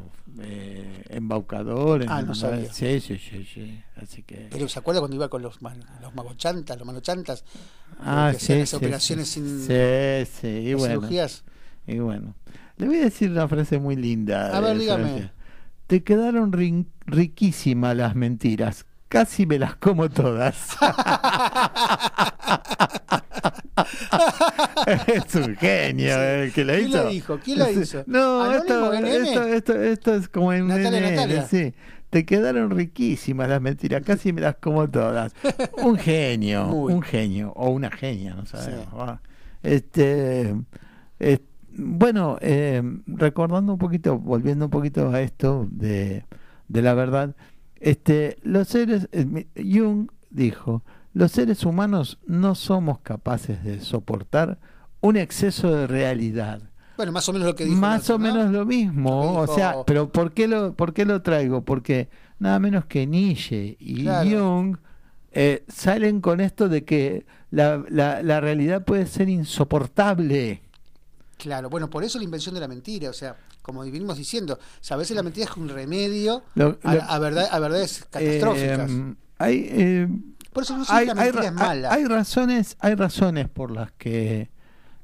eh, 0.41 1.03
embaucador. 1.09 2.03
en 2.03 2.09
Ah, 2.09 2.19
no 2.21 2.25
una- 2.27 2.35
sabía. 2.35 2.73
Sí, 2.73 2.99
sí, 2.99 3.17
sí, 3.17 3.45
sí. 3.53 3.81
Así 3.95 4.23
que. 4.23 4.47
Pero 4.51 4.67
¿se 4.67 4.79
acuerda 4.79 4.99
cuando 4.99 5.15
iba 5.15 5.29
con 5.29 5.41
los, 5.41 5.61
man- 5.61 5.83
los 6.01 6.13
magochantas, 6.15 6.77
los 6.77 6.85
manochantas? 6.85 7.43
ah, 7.99 8.27
hacían 8.27 8.39
sí, 8.59 8.63
esas 8.63 8.69
sí, 8.69 8.75
operaciones 8.75 9.27
sí, 9.29 9.33
sin 9.39 9.59
Sí, 9.61 10.31
sí, 10.41 10.47
y 10.47 10.73
bueno. 10.73 10.95
cirugías? 10.95 11.43
Y 11.87 11.99
bueno. 11.99 12.35
Le 12.77 12.87
voy 12.87 12.97
a 12.97 13.03
decir 13.05 13.31
una 13.31 13.47
frase 13.47 13.79
muy 13.79 13.95
linda. 13.95 14.55
A 14.55 14.59
ver, 14.59 14.77
dígame. 14.77 15.31
Te 15.87 16.03
quedaron 16.03 16.51
rin- 16.51 16.87
riquísimas 17.05 17.95
las 17.95 18.15
mentiras. 18.15 18.85
Casi 19.07 19.45
me 19.45 19.59
las 19.59 19.75
como 19.75 20.09
todas. 20.09 20.75
es 25.07 25.35
un 25.35 25.55
genio 25.55 26.15
Sí. 26.15 26.21
el 26.21 26.53
que 26.53 26.65
¿Quién 26.65 26.87
hizo. 26.89 27.03
lo 27.03 27.09
dijo? 27.09 27.39
¿Quién 27.43 27.59
lo 27.59 27.71
hizo? 27.71 28.03
No, 28.07 28.51
esto, 28.51 28.93
esto, 28.93 29.43
esto, 29.43 29.81
esto 29.81 30.15
es 30.15 30.27
como 30.29 30.53
en 30.53 30.67
Natalia, 30.67 30.99
NN, 31.01 31.15
Natalia. 31.15 31.47
sí. 31.47 31.73
Te 32.09 32.25
quedaron 32.25 32.69
riquísimas 32.71 33.49
las 33.49 33.61
mentiras, 33.61 34.01
casi 34.05 34.31
me 34.31 34.41
las 34.41 34.55
como 34.55 34.89
todas. 34.89 35.33
Un 35.83 35.97
genio, 35.97 36.65
Muy. 36.65 36.93
un 36.93 37.01
genio, 37.01 37.51
o 37.55 37.69
una 37.69 37.91
genia, 37.91 38.33
no 38.35 38.45
sabemos. 38.45 38.85
Sí. 38.87 39.29
Este, 39.63 40.55
eh, 41.19 41.39
bueno, 41.77 42.37
eh, 42.41 42.81
recordando 43.07 43.73
un 43.73 43.79
poquito, 43.79 44.17
volviendo 44.17 44.65
un 44.65 44.71
poquito 44.71 45.09
a 45.11 45.21
esto 45.21 45.67
de, 45.71 46.25
de 46.67 46.81
la 46.81 46.93
verdad, 46.93 47.35
este, 47.79 48.37
los 48.43 48.67
seres, 48.67 49.09
eh, 49.11 49.47
Jung 49.55 50.09
dijo, 50.29 50.83
los 51.13 51.31
seres 51.31 51.65
humanos 51.65 52.19
no 52.25 52.55
somos 52.55 52.99
capaces 52.99 53.63
de 53.63 53.79
soportar 53.81 54.59
un 55.01 55.17
exceso 55.17 55.73
de 55.73 55.87
realidad. 55.87 56.61
Bueno, 56.97 57.11
más 57.11 57.27
o 57.27 57.33
menos 57.33 57.47
lo 57.47 57.55
que 57.55 57.65
dijo. 57.65 57.77
Más 57.77 58.09
o 58.09 58.17
¿no? 58.17 58.19
menos 58.19 58.51
lo 58.51 58.65
mismo, 58.65 59.37
o 59.39 59.47
sea, 59.47 59.75
pero 59.85 60.09
¿por 60.09 60.31
qué 60.31 60.47
lo, 60.47 60.73
por 60.73 60.93
qué 60.93 61.05
lo 61.05 61.21
traigo? 61.21 61.63
Porque 61.63 62.09
nada 62.39 62.57
menos 62.59 62.85
que 62.85 63.05
Nietzsche 63.05 63.75
y 63.79 64.03
Claro. 64.03 64.29
Jung 64.29 64.77
eh, 65.31 65.65
salen 65.67 66.21
con 66.21 66.39
esto 66.39 66.69
de 66.69 66.85
que 66.85 67.25
la, 67.51 67.83
la, 67.89 68.23
la 68.23 68.39
realidad 68.39 68.85
puede 68.85 69.05
ser 69.07 69.27
insoportable. 69.27 70.61
Claro, 71.37 71.69
bueno, 71.69 71.89
por 71.89 72.03
eso 72.03 72.17
la 72.17 72.23
invención 72.23 72.55
de 72.55 72.61
la 72.61 72.67
mentira. 72.67 73.09
O 73.09 73.13
sea, 73.13 73.35
como 73.61 73.81
venimos 73.81 74.17
diciendo, 74.17 74.53
o 74.55 74.83
sea, 74.83 74.95
a 74.95 74.97
veces 74.97 75.15
la 75.15 75.23
mentira 75.23 75.45
es 75.49 75.57
un 75.57 75.67
remedio 75.69 76.43
Lo- 76.55 76.77
a, 76.83 76.95
lo- 76.95 77.01
a 77.03 77.19
verdad, 77.19 77.47
a 77.51 77.59
verdades 77.59 78.05
catastróficas. 78.09 78.89
Eh, 78.91 79.15
hay, 79.37 79.67
eh, 79.69 80.07
por 80.53 80.63
eso 80.63 80.77
no 80.77 80.85
hay, 80.87 81.05
la 81.07 81.13
mentira 81.15 81.41
ra- 81.41 81.47
es 81.47 81.53
mala. 81.53 81.93
hay 81.93 82.05
razones, 82.05 82.77
hay 82.79 82.95
razones 82.95 83.49
por 83.49 83.71
las 83.71 83.91
que 83.91 84.49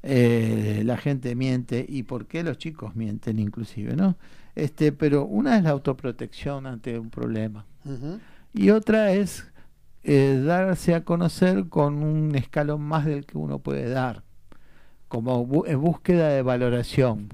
eh, 0.03 0.81
la 0.85 0.97
gente 0.97 1.35
miente 1.35 1.85
y 1.87 2.03
por 2.03 2.25
qué 2.27 2.43
los 2.43 2.57
chicos 2.57 2.95
mienten 2.95 3.37
inclusive, 3.39 3.95
¿no? 3.95 4.17
Este, 4.55 4.91
pero 4.91 5.25
una 5.25 5.57
es 5.57 5.63
la 5.63 5.69
autoprotección 5.71 6.65
ante 6.65 6.97
un 6.97 7.09
problema 7.09 7.65
y 8.53 8.69
otra 8.71 9.11
es 9.13 9.45
darse 10.03 10.95
a 10.95 11.03
conocer 11.03 11.67
con 11.69 12.03
un 12.03 12.35
escalón 12.35 12.81
más 12.81 13.05
del 13.05 13.25
que 13.25 13.37
uno 13.37 13.59
puede 13.59 13.89
dar, 13.89 14.23
como 15.11 15.45
bu- 15.45 15.67
en 15.67 15.81
búsqueda 15.81 16.29
de 16.29 16.41
valoración, 16.41 17.27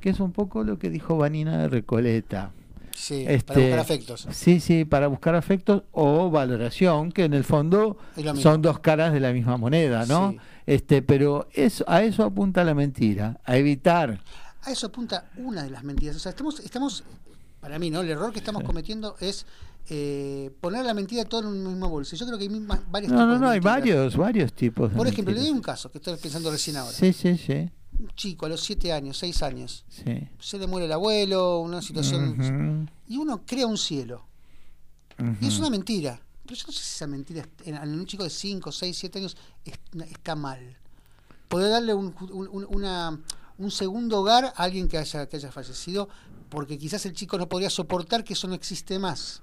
que 0.00 0.10
es 0.10 0.20
un 0.20 0.32
poco 0.32 0.64
lo 0.64 0.78
que 0.78 0.90
dijo 0.90 1.16
Vanina 1.16 1.56
de 1.62 1.68
Recoleta. 1.68 2.52
Sí, 2.94 3.24
Este, 3.26 3.46
para 3.54 3.60
buscar 3.60 3.78
afectos. 3.78 4.28
Sí, 4.32 4.60
sí, 4.60 4.84
para 4.84 5.06
buscar 5.06 5.34
afectos 5.34 5.82
o 5.92 6.30
valoración, 6.30 7.10
que 7.10 7.24
en 7.24 7.32
el 7.32 7.42
fondo 7.42 7.96
son 8.36 8.60
dos 8.60 8.80
caras 8.80 9.14
de 9.14 9.20
la 9.20 9.32
misma 9.32 9.56
moneda, 9.56 10.04
¿no? 10.04 10.32
Sí. 10.32 10.38
Este, 10.66 11.00
pero 11.00 11.48
eso, 11.54 11.84
a 11.88 12.02
eso 12.02 12.22
apunta 12.22 12.62
la 12.64 12.74
mentira, 12.74 13.40
a 13.46 13.56
evitar. 13.56 14.20
A 14.62 14.70
eso 14.70 14.86
apunta 14.88 15.24
una 15.38 15.62
de 15.64 15.70
las 15.70 15.82
mentiras. 15.84 16.16
O 16.16 16.18
sea, 16.18 16.30
estamos, 16.30 16.60
estamos 16.60 17.02
para 17.60 17.78
mí, 17.78 17.88
¿no? 17.90 18.02
El 18.02 18.10
error 18.10 18.30
que 18.30 18.40
estamos 18.40 18.62
cometiendo 18.62 19.16
es 19.20 19.46
eh, 19.88 20.50
poner 20.60 20.84
la 20.84 20.94
mentira 20.94 21.24
todo 21.24 21.40
en 21.40 21.46
un 21.48 21.64
mismo 21.66 21.88
bolso. 21.88 22.14
Yo 22.16 22.26
creo 22.26 22.38
que 22.38 22.44
hay 22.44 22.50
mismas- 22.50 22.80
varios 22.90 23.12
No, 23.12 23.18
tipos 23.18 23.26
no, 23.28 23.34
de 23.34 23.40
no, 23.40 23.48
hay 23.50 23.60
varios, 23.60 24.16
varios 24.16 24.52
tipos 24.52 24.92
Por 24.92 25.06
ejemplo, 25.08 25.34
le 25.34 25.40
doy 25.40 25.50
un 25.50 25.60
caso 25.60 25.90
que 25.90 25.98
estoy 25.98 26.16
pensando 26.16 26.50
recién 26.50 26.76
ahora. 26.76 26.92
Sí, 26.96 27.12
sí, 27.12 27.36
sí, 27.36 27.68
Un 27.98 28.08
chico 28.16 28.46
a 28.46 28.48
los 28.48 28.60
7 28.62 28.92
años, 28.92 29.18
6 29.18 29.42
años, 29.42 29.84
sí. 29.88 30.28
se 30.38 30.58
le 30.58 30.66
muere 30.66 30.86
el 30.86 30.92
abuelo, 30.92 31.58
una 31.60 31.82
situación... 31.82 32.88
Y 33.08 33.16
uno 33.18 33.42
crea 33.46 33.66
un 33.66 33.76
cielo. 33.78 34.26
Y 35.40 35.46
es 35.46 35.58
una 35.58 35.70
mentira. 35.70 36.20
Pero 36.44 36.56
yo 36.56 36.66
no 36.66 36.72
sé 36.72 36.78
si 36.80 36.94
esa 36.96 37.06
mentira 37.06 37.46
en, 37.64 37.76
en 37.76 37.90
un 38.00 38.06
chico 38.06 38.24
de 38.24 38.30
5, 38.30 38.72
6, 38.72 38.96
7 38.98 39.18
años 39.20 39.36
es- 39.64 39.78
está 40.10 40.34
mal. 40.34 40.76
Poder 41.48 41.70
darle 41.70 41.94
un, 41.94 42.14
un- 42.32 42.48
un- 42.48 42.66
una- 42.70 43.20
un 43.58 43.70
segundo 43.70 44.20
hogar 44.20 44.46
a 44.46 44.62
alguien 44.62 44.88
que 44.88 44.98
haya, 44.98 45.28
que 45.28 45.36
haya 45.36 45.52
fallecido, 45.52 46.08
porque 46.48 46.78
quizás 46.78 47.04
el 47.06 47.12
chico 47.12 47.38
no 47.38 47.48
podría 47.48 47.70
soportar 47.70 48.24
que 48.24 48.32
eso 48.32 48.48
no 48.48 48.54
existe 48.54 48.98
más. 48.98 49.42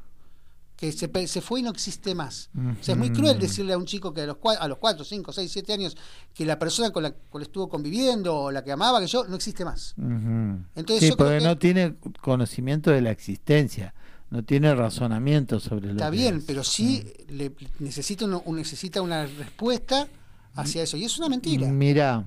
Que 0.79 0.93
se, 0.93 1.41
fue 1.41 1.59
y 1.59 1.63
no 1.63 1.71
existe 1.71 2.15
más. 2.15 2.49
O 2.55 2.81
sea, 2.81 2.93
es 2.93 2.97
muy 2.97 3.11
cruel 3.11 3.37
decirle 3.37 3.73
a 3.73 3.77
un 3.77 3.83
chico 3.83 4.13
que 4.13 4.21
a 4.21 4.25
los, 4.27 4.37
a 4.57 4.65
los 4.65 4.77
4, 4.77 5.03
5, 5.03 5.33
6, 5.33 5.51
7 5.51 5.73
años 5.73 5.97
que 6.33 6.45
la 6.45 6.57
persona 6.57 6.91
con 6.91 7.03
la 7.03 7.11
cual 7.11 7.43
estuvo 7.43 7.67
conviviendo 7.67 8.33
o 8.33 8.49
la 8.51 8.63
que 8.63 8.71
amaba, 8.71 9.01
que 9.01 9.07
yo, 9.07 9.25
no 9.25 9.35
existe 9.35 9.65
más. 9.65 9.93
Entonces 9.97 10.99
sí, 11.01 11.09
yo 11.09 11.17
creo 11.17 11.17
porque 11.17 11.37
que- 11.39 11.43
no 11.43 11.57
tiene 11.57 11.95
conocimiento 12.21 12.91
de 12.91 13.01
la 13.01 13.11
existencia, 13.11 13.93
no 14.29 14.43
tiene 14.45 14.73
razonamiento 14.73 15.59
sobre 15.59 15.87
lo 15.87 15.93
Está 15.95 16.11
que 16.11 16.15
bien, 16.17 16.37
es. 16.37 16.43
pero 16.45 16.63
sí 16.63 17.03
le 17.27 17.51
necesita, 17.79 18.23
uno- 18.23 18.41
un- 18.45 18.55
necesita 18.55 19.01
una 19.01 19.25
respuesta 19.25 20.07
hacia 20.53 20.83
eso. 20.83 20.95
Y 20.95 21.03
es 21.03 21.17
una 21.17 21.27
mentira. 21.27 21.67
Mira, 21.67 22.25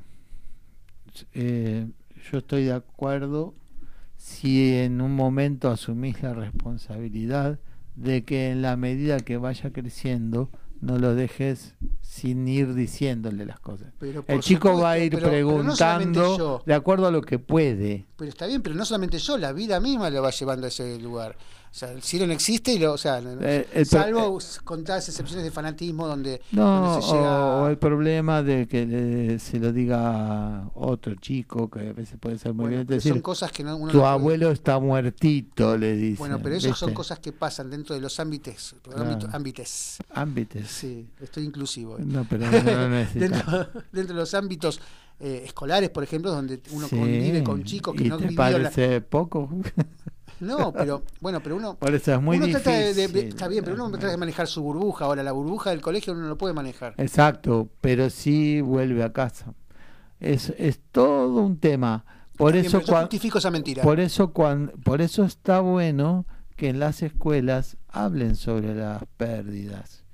eh, 1.32 1.86
yo 2.30 2.38
estoy 2.38 2.64
de 2.64 2.72
acuerdo 2.72 3.54
si 4.18 4.74
en 4.74 5.00
un 5.00 5.14
momento 5.16 5.70
asumís 5.70 6.22
la 6.22 6.34
responsabilidad 6.34 7.58
de 7.96 8.24
que 8.24 8.50
en 8.50 8.62
la 8.62 8.76
medida 8.76 9.18
que 9.18 9.36
vaya 9.36 9.70
creciendo 9.72 10.50
no 10.80 10.98
lo 10.98 11.14
dejes 11.14 11.74
sin 12.00 12.48
ir 12.48 12.74
diciéndole 12.74 13.46
las 13.46 13.60
cosas. 13.60 13.92
Pero 14.00 14.24
El 14.26 14.40
chico 14.40 14.68
supuesto, 14.70 14.82
va 14.82 14.90
a 14.92 14.98
ir 14.98 15.12
pero- 15.14 15.30
pero 15.30 15.62
no 15.62 15.76
solamente 15.76 16.18
preguntando 16.20 16.38
yo. 16.38 16.62
de 16.66 16.74
acuerdo 16.74 17.06
a 17.06 17.10
lo 17.12 17.22
que 17.22 17.38
puede. 17.38 18.06
Pero 18.16 18.28
está 18.28 18.46
bien, 18.46 18.62
pero 18.62 18.74
no 18.74 18.84
solamente 18.84 19.18
yo, 19.18 19.38
la 19.38 19.52
vida 19.52 19.78
misma 19.78 20.10
lo 20.10 20.22
va 20.22 20.30
llevando 20.30 20.66
a 20.66 20.68
ese 20.68 20.98
lugar. 20.98 21.36
O 21.72 21.74
sea, 21.74 21.90
el 21.90 22.02
cielo 22.02 22.26
no 22.26 22.34
existe 22.34 22.74
y 22.74 22.78
lo, 22.78 22.92
o 22.92 22.98
sea, 22.98 23.18
Eh, 23.40 23.66
el 23.72 23.86
salvo 23.86 24.38
contadas 24.62 25.08
excepciones 25.08 25.42
de 25.42 25.50
fanatismo 25.50 26.06
donde, 26.06 26.42
No, 26.52 26.82
donde 26.88 27.06
se 27.06 27.12
llega 27.14 27.46
o, 27.46 27.62
o 27.64 27.68
el 27.68 27.78
problema 27.78 28.42
de 28.42 28.68
que 28.68 28.84
le- 28.84 29.38
se 29.38 29.58
lo 29.58 29.72
diga 29.72 30.68
otro 30.74 31.14
chico, 31.14 31.70
que 31.70 31.88
a 31.88 31.92
veces 31.94 32.18
puede 32.20 32.36
ser 32.36 32.52
muy 32.52 32.64
bueno, 32.64 32.76
bien 32.76 32.86
decir, 32.86 33.12
son 33.12 33.22
cosas 33.22 33.50
que 33.52 33.64
no, 33.64 33.76
uno 33.76 33.90
tu 33.90 33.96
no 33.96 34.02
puede- 34.02 34.12
abuelo 34.12 34.50
está 34.50 34.78
muertito, 34.78 35.78
le 35.78 35.96
dice. 35.96 36.18
Bueno, 36.18 36.40
pero 36.42 36.56
esas 36.56 36.76
son 36.78 36.92
cosas 36.92 37.20
que 37.20 37.32
pasan 37.32 37.70
dentro 37.70 37.94
de 37.94 38.02
los 38.02 38.20
ámbitos, 38.20 38.74
Claro. 38.82 39.04
ámbito- 39.04 39.30
ámbites. 39.32 39.96
Ámbites. 40.10 40.68
Sí, 40.70 41.08
estoy 41.22 41.44
inclusivo. 41.44 41.96
No, 42.00 42.26
pero 42.28 42.44
dentro, 43.14 43.68
dentro 43.92 44.14
de 44.14 44.20
los 44.20 44.34
ámbitos 44.34 44.78
eh, 45.20 45.44
escolares, 45.46 45.88
por 45.88 46.04
ejemplo, 46.04 46.30
donde 46.32 46.60
uno 46.72 46.86
Sí, 46.86 46.96
convive 46.98 47.42
con 47.42 47.64
chicos 47.64 47.94
que 47.96 48.04
¿y 48.04 48.08
no 48.10 48.18
te 48.18 48.24
vivió 48.26 48.36
la... 48.58 48.70
parece 48.70 49.00
poco? 49.00 49.48
No, 50.42 50.72
pero 50.72 51.02
bueno, 51.20 51.40
pero 51.42 51.56
uno 51.56 51.76
Por 51.76 51.94
eso 51.94 52.12
es 52.14 52.20
muy 52.20 52.36
uno 52.36 52.46
difícil. 52.46 52.62
trata 52.64 52.78
de, 52.78 52.94
de- 52.94 53.08
de- 53.08 53.28
está 53.28 53.48
bien, 53.48 53.62
pero 53.64 53.76
uno 53.76 53.90
trata 53.92 54.08
de 54.10 54.16
manejar 54.16 54.46
su 54.48 54.62
burbuja. 54.62 55.04
Ahora, 55.04 55.22
la 55.22 55.32
burbuja 55.32 55.70
del 55.70 55.80
colegio 55.80 56.12
uno 56.12 56.22
no 56.22 56.28
lo 56.28 56.36
puede 56.38 56.52
manejar. 56.54 56.94
Exacto, 56.98 57.68
pero 57.80 58.10
sí 58.10 58.60
vuelve 58.60 59.02
a 59.04 59.12
casa. 59.12 59.54
Es, 60.20 60.52
es 60.58 60.80
todo 60.92 61.42
un 61.42 61.58
tema. 61.58 62.04
Por 62.36 62.52
bien, 62.54 62.66
eso, 62.66 62.80
yo 62.80 62.96
justifico 63.00 63.38
esa 63.38 63.50
mentira. 63.50 63.82
por 63.82 64.00
eso, 64.00 64.32
cuan- 64.32 64.72
por 64.84 65.00
eso 65.00 65.24
está 65.24 65.60
bueno 65.60 66.26
que 66.56 66.68
en 66.70 66.78
las 66.80 67.02
escuelas 67.02 67.76
hablen 67.88 68.36
sobre 68.36 68.74
las 68.74 69.02
pérdidas, 69.16 70.04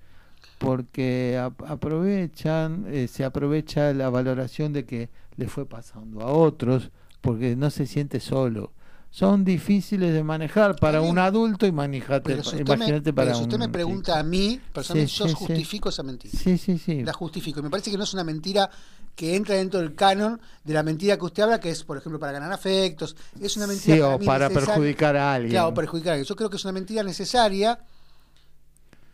porque 0.58 1.38
ap- 1.42 1.62
aprovechan, 1.70 2.84
eh, 2.88 3.08
se 3.08 3.24
aprovecha 3.24 3.92
la 3.92 4.10
valoración 4.10 4.72
de 4.72 4.84
que 4.84 5.10
le 5.36 5.46
fue 5.48 5.66
pasando 5.66 6.20
a 6.20 6.26
otros, 6.32 6.90
porque 7.20 7.54
no 7.56 7.70
se 7.70 7.86
siente 7.86 8.20
solo. 8.20 8.72
Son 9.10 9.44
difíciles 9.44 10.12
de 10.12 10.22
manejar 10.22 10.76
para 10.76 11.00
un 11.00 11.18
adulto 11.18 11.66
y 11.66 11.72
manejate, 11.72 12.34
si 12.34 12.40
usted, 12.40 12.64
me, 12.66 12.74
imagínate 12.74 13.12
para 13.12 13.26
pero 13.28 13.36
si 13.38 13.42
usted 13.44 13.54
un 13.54 13.60
me 13.60 13.68
pregunta 13.70 14.18
a 14.18 14.22
mí, 14.22 14.60
personalmente 14.72 15.10
Sí, 15.12 15.18
yo 15.18 15.28
sí, 15.28 15.34
justifico 15.34 15.88
esa 15.88 16.02
mentira. 16.02 16.38
Sí, 16.38 16.58
sí, 16.58 16.78
sí. 16.78 17.02
La 17.02 17.12
justifico. 17.14 17.60
Y 17.60 17.62
me 17.62 17.70
parece 17.70 17.90
que 17.90 17.96
no 17.96 18.04
es 18.04 18.12
una 18.12 18.22
mentira 18.22 18.70
que 19.16 19.34
entra 19.34 19.56
dentro 19.56 19.80
del 19.80 19.94
canon 19.96 20.40
de 20.62 20.74
la 20.74 20.82
mentira 20.82 21.16
que 21.16 21.24
usted 21.24 21.42
habla, 21.42 21.58
que 21.58 21.70
es, 21.70 21.82
por 21.84 21.96
ejemplo, 21.96 22.20
para 22.20 22.32
ganar 22.32 22.52
afectos. 22.52 23.16
Es 23.40 23.56
una 23.56 23.66
mentira 23.66 23.94
Sí, 23.96 24.00
para 24.02 24.14
o 24.14 24.18
para 24.20 24.48
necesaria. 24.48 24.66
perjudicar 24.74 25.16
a 25.16 25.34
alguien. 25.34 25.50
Claro, 25.52 25.74
perjudicar 25.74 26.10
a 26.10 26.12
alguien. 26.14 26.28
Yo 26.28 26.36
creo 26.36 26.50
que 26.50 26.56
es 26.56 26.64
una 26.64 26.72
mentira 26.72 27.02
necesaria 27.02 27.78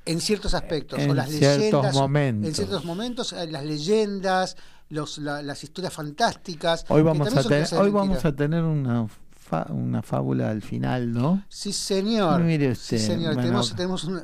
en 0.04 0.20
ciertos 0.20 0.52
aspectos. 0.54 0.98
o 0.98 1.02
En 1.02 1.16
las 1.16 1.30
ciertos 1.30 1.58
leyendas, 1.58 1.94
momentos. 1.94 2.48
En 2.48 2.54
ciertos 2.54 2.84
momentos, 2.84 3.32
eh, 3.32 3.46
las 3.46 3.64
leyendas, 3.64 4.56
los, 4.90 5.16
la- 5.18 5.40
las 5.40 5.64
historias 5.64 5.94
fantásticas. 5.94 6.84
Hoy 6.88 7.02
vamos 7.02 7.28
a 7.34 7.42
de 7.42 7.66
hoy 7.78 7.90
vamos 7.90 8.24
a 8.24 8.32
tener 8.36 8.62
una 8.64 9.08
fa- 9.44 9.66
una 9.70 10.02
fábula 10.02 10.50
al 10.50 10.62
final, 10.62 11.12
¿no? 11.12 11.42
Sí, 11.48 11.72
señor. 11.72 12.42
Mire 12.42 12.74
Sí, 12.74 12.98
señor. 12.98 13.34
bueno, 13.34 13.42
tenemos 13.42 13.76
tenemos 13.76 14.04
un, 14.04 14.20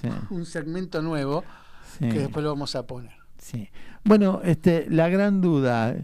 Sí, 0.00 0.08
un 0.30 0.44
segmento 0.46 1.02
nuevo 1.02 1.44
sí, 1.98 2.08
que 2.08 2.18
después 2.20 2.42
lo 2.42 2.50
vamos 2.50 2.74
a 2.74 2.86
poner. 2.86 3.12
sí. 3.38 3.68
Bueno, 4.04 4.40
este, 4.42 4.86
la 4.90 5.08
gran 5.08 5.40
duda, 5.40 5.94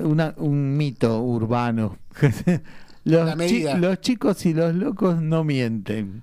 una- 0.00 0.34
un 0.36 0.76
mito 0.76 1.22
urbano. 1.22 1.96
los, 3.04 3.36
chi- 3.46 3.64
los 3.78 4.00
chicos 4.00 4.44
y 4.44 4.52
los 4.52 4.74
locos 4.74 5.22
no 5.22 5.42
mienten. 5.44 6.22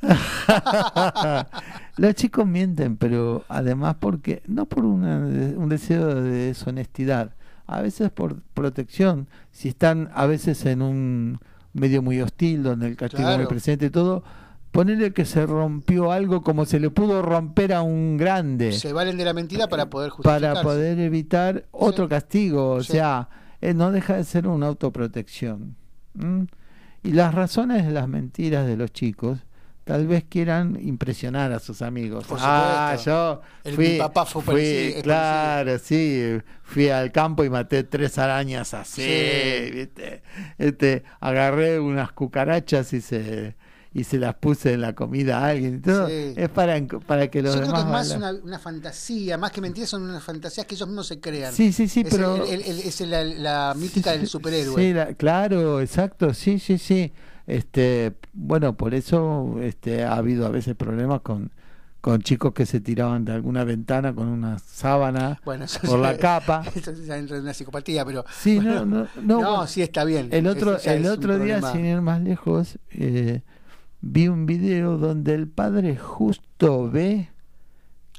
los 1.96 2.14
chicos 2.14 2.46
mienten, 2.46 2.96
pero 2.96 3.44
además 3.48 3.96
porque 4.00 4.42
no 4.46 4.66
por 4.66 4.84
una- 4.84 5.18
un 5.18 5.68
deseo 5.68 6.14
de 6.14 6.30
deshonestidad, 6.48 7.32
a 7.66 7.80
veces 7.82 8.10
por 8.10 8.40
protección. 8.54 9.28
Si 9.52 9.68
están 9.68 10.10
a 10.14 10.26
veces 10.26 10.64
en 10.66 10.82
un 10.82 11.38
medio 11.72 12.02
muy 12.02 12.20
hostil 12.20 12.62
donde 12.62 12.86
el 12.88 12.96
castigo 12.96 13.22
es 13.22 13.28
muy 13.28 13.34
Claro. 13.36 13.48
presente 13.48 13.86
y 13.86 13.90
todo, 13.90 14.22
ponerle 14.70 15.12
que 15.12 15.24
se 15.24 15.46
rompió 15.46 16.12
algo 16.12 16.42
como 16.42 16.64
se 16.66 16.78
le 16.80 16.90
pudo 16.90 17.22
romper 17.22 17.72
a 17.72 17.82
un 17.82 18.16
grande 18.16 18.72
Se 18.72 18.92
valen 18.92 19.16
de 19.16 19.24
la 19.24 19.32
mentira 19.32 19.68
para 19.68 19.88
poder 19.90 20.10
justificarse. 20.10 20.46
para 20.46 20.62
poder 20.62 20.98
evitar 21.00 21.64
otro 21.70 22.08
castigo, 22.08 22.70
o 22.72 22.82
Sí. 22.82 22.92
sea, 22.92 23.28
eh, 23.60 23.72
no 23.74 23.90
deja 23.92 24.16
de 24.16 24.24
ser 24.24 24.46
una 24.46 24.66
autoprotección. 24.66 25.76
Y 27.02 27.12
las 27.12 27.34
razones 27.34 27.84
de 27.86 27.92
las 27.92 28.08
mentiras 28.08 28.66
de 28.66 28.76
los 28.76 28.92
chicos 28.92 29.38
tal 29.84 30.06
vez 30.06 30.24
quieran 30.28 30.78
impresionar 30.80 31.52
a 31.52 31.58
sus 31.60 31.82
amigos. 31.82 32.26
Por 32.26 32.38
ah, 32.40 32.96
yo 33.04 33.40
El- 33.64 33.74
fui, 33.74 33.88
mi 33.90 33.98
papá 33.98 34.24
fue 34.24 34.42
fui- 34.42 34.54
parecido- 34.54 35.02
claro, 35.02 35.78
sí, 35.78 36.38
fui 36.62 36.88
al 36.88 37.12
campo 37.12 37.44
y 37.44 37.50
maté 37.50 37.84
tres 37.84 38.16
arañas 38.18 38.72
así, 38.74 39.02
Sí. 39.02 39.70
¿viste? 39.72 40.22
Este, 40.58 41.04
agarré 41.20 41.78
unas 41.80 42.12
cucarachas 42.12 42.92
y 42.92 43.00
se 43.00 43.56
y 43.96 44.02
se 44.02 44.18
las 44.18 44.34
puse 44.34 44.72
en 44.72 44.80
la 44.80 44.92
comida 44.92 45.38
a 45.38 45.50
alguien 45.50 45.80
todo. 45.80 46.08
Sí. 46.08 46.32
Es 46.36 46.48
para 46.48 46.74
para 47.06 47.28
que 47.30 47.42
los 47.42 47.54
Yo 47.54 47.60
creo 47.60 47.72
que 47.74 47.78
demás 47.78 48.06
es 48.10 48.18
más 48.18 48.32
una, 48.32 48.42
una 48.42 48.58
fantasía, 48.58 49.38
más 49.38 49.52
que 49.52 49.60
mentiras, 49.60 49.88
son 49.90 50.02
unas 50.02 50.20
fantasías 50.24 50.66
que 50.66 50.74
ellos 50.74 50.88
mismos 50.88 51.06
se 51.06 51.20
crean. 51.20 51.52
Sí, 51.54 51.72
sí, 51.72 51.86
sí, 51.86 52.00
es 52.00 52.08
pero 52.10 52.44
el- 52.44 52.60
el- 52.60 52.62
el- 52.62 52.80
es 52.80 53.00
la, 53.02 53.22
la 53.22 53.74
mítica 53.76 54.10
Sí, 54.14 54.18
del 54.18 54.26
superhéroe. 54.26 54.74
Sí, 54.82 54.92
la- 54.92 55.14
claro, 55.14 55.80
exacto, 55.80 56.34
sí, 56.34 56.58
sí, 56.58 56.76
sí. 56.78 57.12
Este, 57.46 58.14
bueno, 58.32 58.76
por 58.76 58.94
eso 58.94 59.56
este, 59.60 60.04
ha 60.04 60.14
habido 60.16 60.46
a 60.46 60.48
veces 60.48 60.74
problemas 60.74 61.20
con, 61.20 61.50
con 62.00 62.22
chicos 62.22 62.52
que 62.54 62.64
se 62.66 62.80
tiraban 62.80 63.24
de 63.24 63.32
alguna 63.32 63.64
ventana 63.64 64.14
con 64.14 64.28
una 64.28 64.58
sábana 64.58 65.40
Bueno, 65.44 65.64
eso 65.66 65.80
por 65.82 66.00
ya- 66.00 66.12
la 66.12 66.16
capa. 66.18 66.62
Eso 66.74 66.92
ya 66.92 67.18
entra 67.18 67.36
en 67.36 67.42
una 67.42 67.52
psicopatía, 67.54 68.04
pero. 68.04 68.24
Sí, 68.40 68.56
bueno, 68.56 68.84
no, 68.84 68.84
no, 68.86 69.08
no. 69.16 69.22
no, 69.22 69.36
bueno, 69.50 69.66
sí 69.66 69.82
está 69.82 70.04
bien. 70.04 70.28
el 70.30 70.46
otro, 70.46 70.78
el 70.78 71.06
otro 71.06 71.34
día, 71.38 71.58
problema. 71.60 71.72
sin 71.72 71.84
ir 71.84 72.00
más 72.00 72.22
lejos, 72.22 72.78
eh, 72.90 73.42
vi 74.00 74.28
un 74.28 74.46
video 74.46 74.96
donde 74.98 75.34
el 75.34 75.48
padre 75.48 75.96
justo 75.96 76.90
ve 76.90 77.28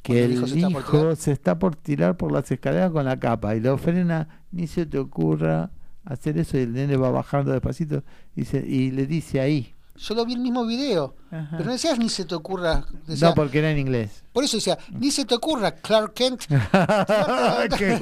que 0.04 0.24
el 0.26 0.34
hijo 0.56 1.16
se 1.16 1.32
está 1.32 1.58
por 1.58 1.76
tirar 1.76 2.16
por 2.16 2.32
las 2.32 2.52
escaleras 2.52 2.92
con 2.92 3.06
la 3.06 3.20
capa 3.20 3.56
y 3.56 3.60
lo 3.60 3.76
frena, 3.80 4.44
ni 4.52 4.68
se 4.68 4.86
te 4.86 5.00
ocurra 5.00 5.72
hacer 6.06 6.38
eso 6.38 6.58
y 6.58 6.62
el 6.62 6.74
nene 6.74 6.96
va 6.98 7.10
bajando 7.12 7.52
despacito 7.52 8.04
y, 8.36 8.46
se- 8.46 8.65
y 8.65 8.91
le 8.91 9.06
dice 9.08 9.39
ahí. 9.41 9.72
Yo 9.98 10.13
lo 10.13 10.26
vi 10.26 10.34
el 10.34 10.39
mismo 10.41 10.65
video, 10.65 11.15
Ajá. 11.32 11.52
pero 11.52 11.65
no 11.65 11.72
decías 11.72 11.98
ni 11.98 12.10
se 12.10 12.26
te 12.26 12.36
ocurra. 12.36 12.86
No, 13.22 13.34
porque 13.34 13.60
era 13.60 13.72
en 13.72 13.78
inglés. 13.78 14.23
Por 14.34 14.44
eso 14.44 14.58
decía, 14.58 14.77
ni 14.92 15.10
se 15.10 15.23
te 15.23 15.36
ocurra, 15.36 15.71
Clark 15.71 16.13
Kent. 16.13 16.44
Qué. 17.77 18.00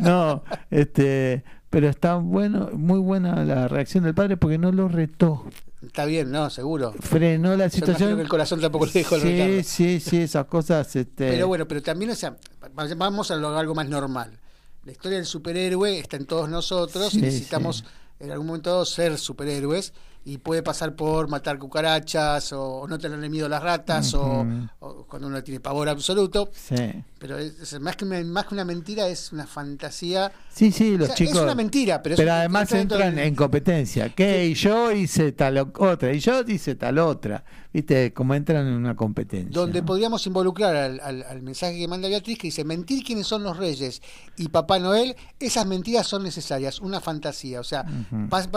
No, 0.00 0.42
este, 0.70 1.44
pero 1.70 1.88
está 1.88 2.16
bueno, 2.16 2.68
muy 2.74 2.98
buena 2.98 3.44
la 3.44 3.68
reacción 3.68 4.04
del 4.04 4.14
padre 4.14 4.36
porque 4.36 4.58
no 4.58 4.70
lo 4.72 4.88
retó, 4.88 5.44
Está 5.82 6.04
bien, 6.04 6.30
no, 6.30 6.48
seguro. 6.50 6.92
frenó 7.00 7.56
la 7.56 7.68
situación. 7.68 8.14
que 8.16 8.22
el 8.22 8.28
corazón 8.28 8.60
tampoco 8.60 8.86
le 8.86 8.92
dejó 8.92 9.16
el 9.16 9.22
Sí, 9.22 9.62
sí, 9.64 10.00
sí, 10.00 10.18
esas 10.18 10.44
cosas. 10.44 10.94
Este, 10.94 11.28
Pero 11.30 11.48
bueno, 11.48 11.66
pero 11.66 11.82
también, 11.82 12.10
o 12.12 12.14
sea, 12.14 12.36
va- 12.78 12.94
vamos 12.96 13.30
a 13.32 13.36
lo- 13.36 13.56
algo 13.58 13.74
más 13.74 13.88
normal. 13.88 14.38
La 14.84 14.92
historia 14.92 15.18
del 15.18 15.26
superhéroe 15.26 15.98
está 15.98 16.16
en 16.16 16.26
todos 16.26 16.48
nosotros 16.48 17.12
Sí, 17.12 17.18
y 17.18 17.22
necesitamos 17.22 17.78
sí. 17.78 17.84
en 18.20 18.30
algún 18.32 18.46
momento 18.48 18.84
ser 18.84 19.16
superhéroes 19.18 19.92
y 20.24 20.38
puede 20.38 20.62
pasar 20.62 20.94
por 20.94 21.28
matar 21.28 21.58
cucarachas 21.58 22.52
o, 22.52 22.62
o 22.82 22.86
no 22.88 22.96
tenerle 22.98 23.28
miedo 23.28 23.46
a 23.46 23.48
las 23.48 23.62
ratas 23.62 24.14
o- 24.14 24.46
o, 24.78 25.04
cuando 25.06 25.26
uno 25.28 25.42
tiene 25.42 25.58
pavor 25.60 25.88
absoluto. 25.88 26.48
sí. 26.52 26.76
Pero 27.18 27.38
es, 27.38 27.72
es 27.72 27.80
más, 27.80 27.94
que 27.96 28.04
más 28.04 28.46
que 28.46 28.54
una 28.54 28.64
mentira 28.64 29.06
es 29.06 29.30
una 29.32 29.46
fantasía. 29.46 30.32
Sí, 30.52 30.72
sí, 30.72 30.94
O 30.94 30.98
los 30.98 31.06
sea, 31.08 31.14
chicos. 31.16 31.36
es 31.36 31.42
una 31.42 31.54
mentira, 31.54 32.02
pero, 32.02 32.14
es 32.14 32.16
Pero 32.20 32.32
un- 32.32 32.38
además 32.38 32.72
entran 32.72 33.14
del- 33.14 33.26
en 33.26 33.34
competencia. 33.36 34.08
¿Qué? 34.12 34.46
Y 34.46 34.54
yo 34.54 34.90
hice 34.90 35.30
tal 35.32 35.58
o- 35.58 35.72
otra. 35.78 36.12
Y 36.12 36.18
yo 36.18 36.40
hice 36.42 36.74
tal 36.74 36.98
otra. 36.98 37.44
¿Viste? 37.72 38.12
Como 38.12 38.34
entran 38.34 38.66
en 38.66 38.74
una 38.74 38.94
competencia. 38.94 39.50
donde 39.50 39.80
¿no? 39.80 39.86
podríamos 39.86 40.26
involucrar 40.26 40.76
al, 40.76 41.00
al- 41.00 41.22
al 41.22 41.40
mensaje 41.42 41.78
que 41.78 41.88
manda 41.88 42.06
Beatriz 42.08 42.36
que 42.38 42.48
dice 42.48 42.64
mentir 42.64 43.02
quiénes 43.02 43.26
son 43.26 43.42
los 43.42 43.56
reyes 43.56 44.02
y 44.36 44.48
Papá 44.48 44.78
Noel, 44.78 45.16
esas 45.40 45.64
mentiras 45.66 46.06
son 46.06 46.22
necesarias, 46.22 46.80
una 46.80 47.00
fantasía, 47.00 47.60
o 47.60 47.64
sea, 47.64 47.84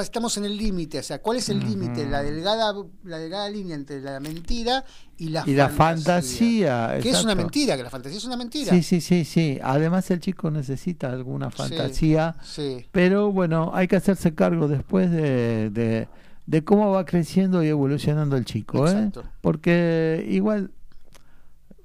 estamos 0.01 0.35
en 0.37 0.45
el 0.45 0.57
límite, 0.57 0.99
o 0.99 1.03
sea, 1.03 1.19
¿cuál 1.21 1.37
es 1.37 1.47
el 1.49 1.59
límite? 1.59 2.05
La 2.09 2.21
delgada, 2.23 2.73
la 3.03 3.17
delgada 3.17 3.49
línea 3.49 3.75
entre 3.75 4.01
la 4.01 4.19
mentira 4.19 4.83
y 5.17 5.29
la 5.29 5.43
Y 5.47 5.53
la 5.53 5.69
fantasía. 5.69 6.97
Que 7.01 7.09
es 7.11 7.23
una 7.23 7.35
mentira, 7.35 7.77
que 7.77 7.83
la 7.83 7.89
fantasía 7.89 8.17
es 8.17 8.25
una 8.25 8.37
mentira. 8.37 8.71
Sí, 8.73 8.83
sí, 8.83 8.99
sí, 9.01 9.23
sí. 9.25 9.59
Además 9.63 10.09
el 10.11 10.19
chico 10.19 10.51
necesita 10.51 11.09
alguna 11.09 11.49
Sí, 11.51 11.57
fantasía. 11.57 12.35
sí. 12.43 12.85
Pero 12.91 13.31
bueno, 13.31 13.71
hay 13.73 13.87
que 13.87 13.95
hacerse 13.95 14.33
cargo 14.35 14.67
después 14.67 15.09
de, 15.11 15.69
de, 15.69 16.07
de 16.45 16.63
cómo 16.63 16.91
va 16.91 17.05
creciendo 17.05 17.63
y 17.63 17.67
evolucionando 17.67 18.37
el 18.37 18.45
chico. 18.45 18.87
¿eh? 18.87 19.11
Porque 19.41 20.25
igual 20.29 20.71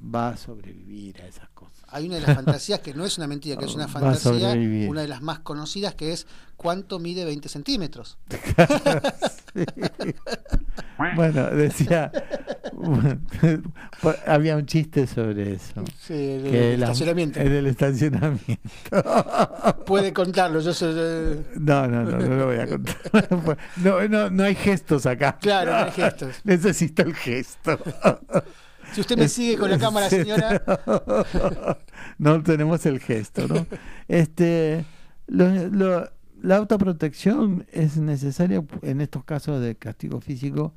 va 0.02 0.30
a 0.30 0.36
sobrevivir 0.36 1.20
a 1.22 1.26
esas 1.26 1.48
cosas. 1.50 1.59
Hay 1.92 2.06
una 2.06 2.16
de 2.16 2.20
las 2.22 2.34
fantasías 2.36 2.80
que 2.80 2.94
no 2.94 3.04
es 3.04 3.18
una 3.18 3.26
mentira, 3.26 3.56
que 3.56 3.64
es 3.64 3.74
una 3.74 3.88
fantasía, 3.88 4.52
una 4.88 5.02
de 5.02 5.08
las 5.08 5.22
más 5.22 5.40
conocidas, 5.40 5.94
que 5.94 6.12
es 6.12 6.26
cuánto 6.56 6.98
mide 6.98 7.24
20 7.24 7.48
centímetros. 7.48 8.18
Bueno, 11.16 11.46
decía, 11.50 12.12
había 14.26 14.56
un 14.56 14.66
chiste 14.66 15.06
sobre 15.06 15.54
eso. 15.54 15.82
Sí, 15.98 16.12
el, 16.14 16.42
que 16.42 16.74
el 16.74 16.80
la- 16.80 16.86
estacionamiento. 16.86 17.40
en 17.40 17.52
el 17.52 17.66
estacionamiento. 17.66 18.60
Puede 19.86 20.12
contarlo, 20.12 20.60
yo 20.60 20.74
soy... 20.74 21.42
No, 21.58 21.86
no, 21.88 22.04
no, 22.04 22.18
no 22.18 22.36
lo 22.36 22.46
voy 22.46 22.58
a 22.58 22.66
contar. 22.68 22.96
No, 23.76 24.06
no, 24.08 24.30
no 24.30 24.44
hay 24.44 24.54
gestos 24.54 25.06
acá. 25.06 25.38
Claro, 25.40 25.70
no 25.72 25.76
hay 25.86 25.90
gestos. 25.90 26.36
Necesito 26.44 27.02
el 27.02 27.14
gesto. 27.14 27.78
Si 28.92 29.00
usted 29.00 29.16
me 29.18 29.28
sigue 29.28 29.56
con 29.56 29.70
la 29.70 29.78
cámara, 29.86 30.08
señora... 30.10 30.62
no 32.18 32.42
tenemos 32.42 32.84
el 32.86 33.00
gesto, 33.00 33.46
¿no? 33.48 33.66
Este, 34.08 34.84
lo- 35.26 35.68
lo- 35.68 36.10
la 36.42 36.56
autoprotección 36.56 37.66
es 37.70 37.96
necesaria 37.98 38.64
en 38.82 39.00
estos 39.00 39.24
casos 39.24 39.60
de 39.60 39.74
castigo 39.76 40.20
físico 40.20 40.72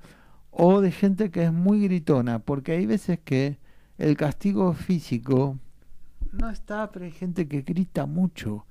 o 0.52 0.82
de 0.82 0.92
gente 0.92 1.32
que 1.32 1.44
es 1.46 1.54
muy 1.54 1.82
gritona, 1.84 2.40
porque 2.40 2.74
hay 2.74 2.86
veces 2.86 3.20
que 3.24 3.58
el 3.98 4.18
castigo 4.18 4.74
físico 4.74 5.58
no 6.32 6.50
está, 6.50 6.92
pero 6.92 7.06
hay 7.06 7.12
gente 7.12 7.48
que 7.48 7.62
grita 7.62 8.06
mucho 8.06 8.66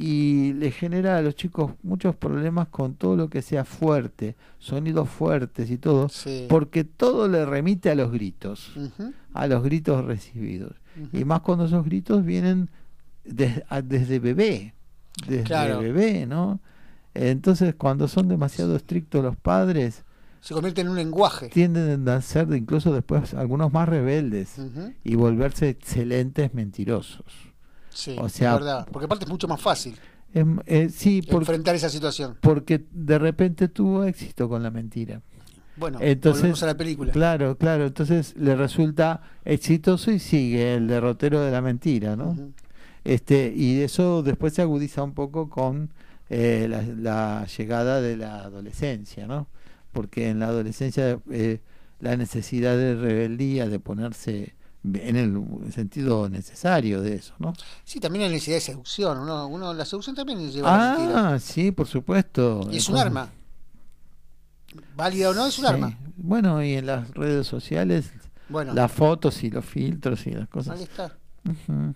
y 0.00 0.52
le 0.52 0.70
genera 0.70 1.16
a 1.18 1.22
los 1.22 1.34
chicos 1.34 1.72
muchos 1.82 2.14
problemas 2.14 2.68
con 2.68 2.94
todo 2.94 3.16
lo 3.16 3.28
que 3.28 3.42
sea 3.42 3.64
fuerte, 3.64 4.36
sonidos 4.60 5.08
fuertes 5.08 5.70
y 5.72 5.76
todo, 5.78 6.08
Sí. 6.08 6.46
porque 6.48 6.84
todo 6.84 7.26
le 7.26 7.44
remite 7.44 7.90
a 7.90 7.96
los 7.96 8.12
gritos 8.12 8.72
a 9.34 9.46
los 9.48 9.62
gritos 9.64 10.04
recibidos. 10.04 10.74
Y 11.12 11.24
más 11.24 11.40
cuando 11.40 11.64
esos 11.64 11.84
gritos 11.84 12.24
vienen 12.24 12.68
a- 13.68 13.82
desde 13.82 14.18
bebé, 14.20 14.74
desde 15.26 15.42
Claro. 15.44 15.80
bebé, 15.80 16.26
¿no? 16.26 16.60
Entonces, 17.14 17.74
cuando 17.74 18.06
son 18.06 18.28
demasiado 18.28 18.76
estrictos 18.76 19.22
los 19.24 19.36
padres, 19.36 20.04
Se 20.40 20.54
convierte 20.54 20.80
en 20.82 20.88
un 20.90 20.96
lenguaje. 20.96 21.48
tienden 21.48 22.08
a 22.08 22.20
ser 22.22 22.48
incluso 22.54 22.92
después 22.94 23.34
algunos 23.34 23.72
más 23.72 23.88
rebeldes 23.88 24.54
y 25.02 25.16
volverse 25.16 25.68
excelentes 25.70 26.54
mentirosos. 26.54 27.24
Sí, 27.98 28.16
O 28.16 28.28
sea- 28.28 28.52
es 28.54 28.60
verdad. 28.60 28.88
Porque 28.92 29.06
aparte 29.06 29.24
es 29.24 29.30
mucho 29.30 29.48
más 29.48 29.60
fácil 29.60 29.96
Em, 30.32 30.58
eh, 30.66 30.88
sí, 30.90 31.20
porque, 31.22 31.44
enfrentar 31.44 31.74
esa 31.74 31.88
situación. 31.88 32.36
porque 32.42 32.84
de 32.92 33.18
repente 33.18 33.66
tuvo 33.68 34.04
éxito 34.04 34.48
con 34.48 34.62
la 34.62 34.70
mentira. 34.70 35.20
Bueno, 35.76 35.98
Entonces, 36.00 36.62
a 36.62 36.66
la 36.66 36.76
película. 36.76 37.12
Claro, 37.12 37.56
claro, 37.56 37.86
entonces 37.86 38.34
le 38.36 38.54
resulta 38.54 39.22
exitoso 39.44 40.10
y 40.12 40.18
sigue 40.20 40.74
el 40.74 40.86
derrotero 40.86 41.40
de 41.40 41.50
la 41.50 41.60
mentira, 41.60 42.14
¿no? 42.14 42.36
Este, 43.04 43.52
y 43.56 43.80
eso 43.80 44.22
después 44.22 44.52
se 44.54 44.62
agudiza 44.62 45.02
un 45.02 45.14
poco 45.14 45.48
con 45.48 45.90
eh, 46.30 46.66
la, 46.68 46.82
la 46.82 47.46
llegada 47.46 48.00
de 48.00 48.16
la 48.16 48.42
adolescencia, 48.44 49.26
¿no? 49.26 49.46
Porque 49.92 50.28
en 50.28 50.40
la 50.40 50.48
adolescencia 50.48 51.18
eh, 51.30 51.60
la 52.00 52.16
necesidad 52.16 52.76
de 52.76 52.94
rebeldía, 52.94 53.66
de 53.68 53.80
ponerse 53.80 54.54
en 54.84 55.16
el 55.16 55.72
sentido 55.72 56.28
necesario 56.28 57.00
de 57.02 57.14
eso, 57.16 57.34
¿no? 57.38 57.52
Sí, 57.84 58.00
también 58.00 58.24
la 58.24 58.30
necesidad 58.30 58.56
de 58.56 58.60
seducción. 58.62 59.18
Uno, 59.18 59.46
uno, 59.48 59.74
la 59.74 59.84
seducción 59.84 60.14
también 60.16 60.50
lleva 60.50 60.68
a. 60.70 61.34
Ah, 61.34 61.38
sí, 61.38 61.72
por 61.72 61.86
supuesto. 61.86 62.68
Y 62.70 62.76
es 62.78 62.88
un 62.88 62.96
arma. 62.96 63.30
Válida 64.96 65.30
o 65.30 65.34
no, 65.34 65.46
es 65.46 65.58
un 65.58 65.64
sí. 65.64 65.70
arma. 65.70 65.98
Bueno, 66.16 66.62
y 66.62 66.74
en 66.74 66.86
las 66.86 67.10
redes 67.12 67.46
sociales, 67.46 68.12
Bueno, 68.48 68.74
las 68.74 68.90
fotos 68.92 69.42
y 69.44 69.50
los 69.50 69.64
filtros 69.64 70.26
y 70.26 70.30
las 70.32 70.42
ahí 70.42 70.46
cosas. 70.48 70.80
está. 70.80 71.16
Ujú. 71.48 71.94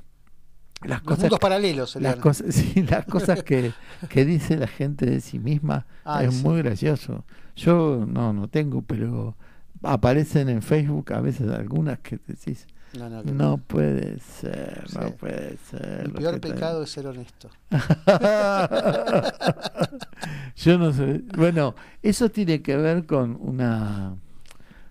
Las 0.83 0.99
Los 0.99 1.03
cosas 1.03 1.23
mundos 1.25 1.39
paralelos. 1.39 1.97
las 1.97 2.17
cosas, 2.17 2.47
sí, 2.55 2.83
las 2.83 3.05
cosas 3.07 3.43
que, 3.45 3.73
que 4.09 4.25
dice 4.25 4.57
la 4.57 4.67
gente 4.67 5.07
de 5.07 5.21
sí 5.21 5.39
misma 5.39 5.87
Ay, 6.05 6.27
es 6.27 6.35
sí. 6.37 6.43
muy 6.43 6.59
gracioso. 6.63 7.25
Yo 7.55 8.05
no, 8.09 8.33
no 8.33 8.49
tengo, 8.49 8.83
pero 8.83 9.37
aparecen 9.83 10.49
en 10.49 10.63
Facebook 10.63 11.13
a 11.13 11.21
veces 11.21 11.51
algunas 11.51 11.99
que 12.01 12.19
decís, 12.27 12.67
No, 12.99 13.09
no, 13.09 13.23
que- 13.23 13.33
no 13.33 13.57
puede 13.57 14.19
ser, 14.21 14.85
no 14.95 15.11
puede 15.13 15.57
ser. 15.71 16.03
El 16.05 16.13
peor 16.13 16.35
te- 16.39 16.53
pecado 16.53 16.83
es 16.83 16.91
ser 16.91 17.07
honesto. 17.07 17.49
Yo 20.57 20.79
no 20.79 20.93
sé. 20.93 21.23
Bueno, 21.37 21.75
eso 22.03 22.29
tiene 22.31 22.63
que 22.63 22.77
ver 22.77 23.07
con 23.07 23.37
una 23.41 24.15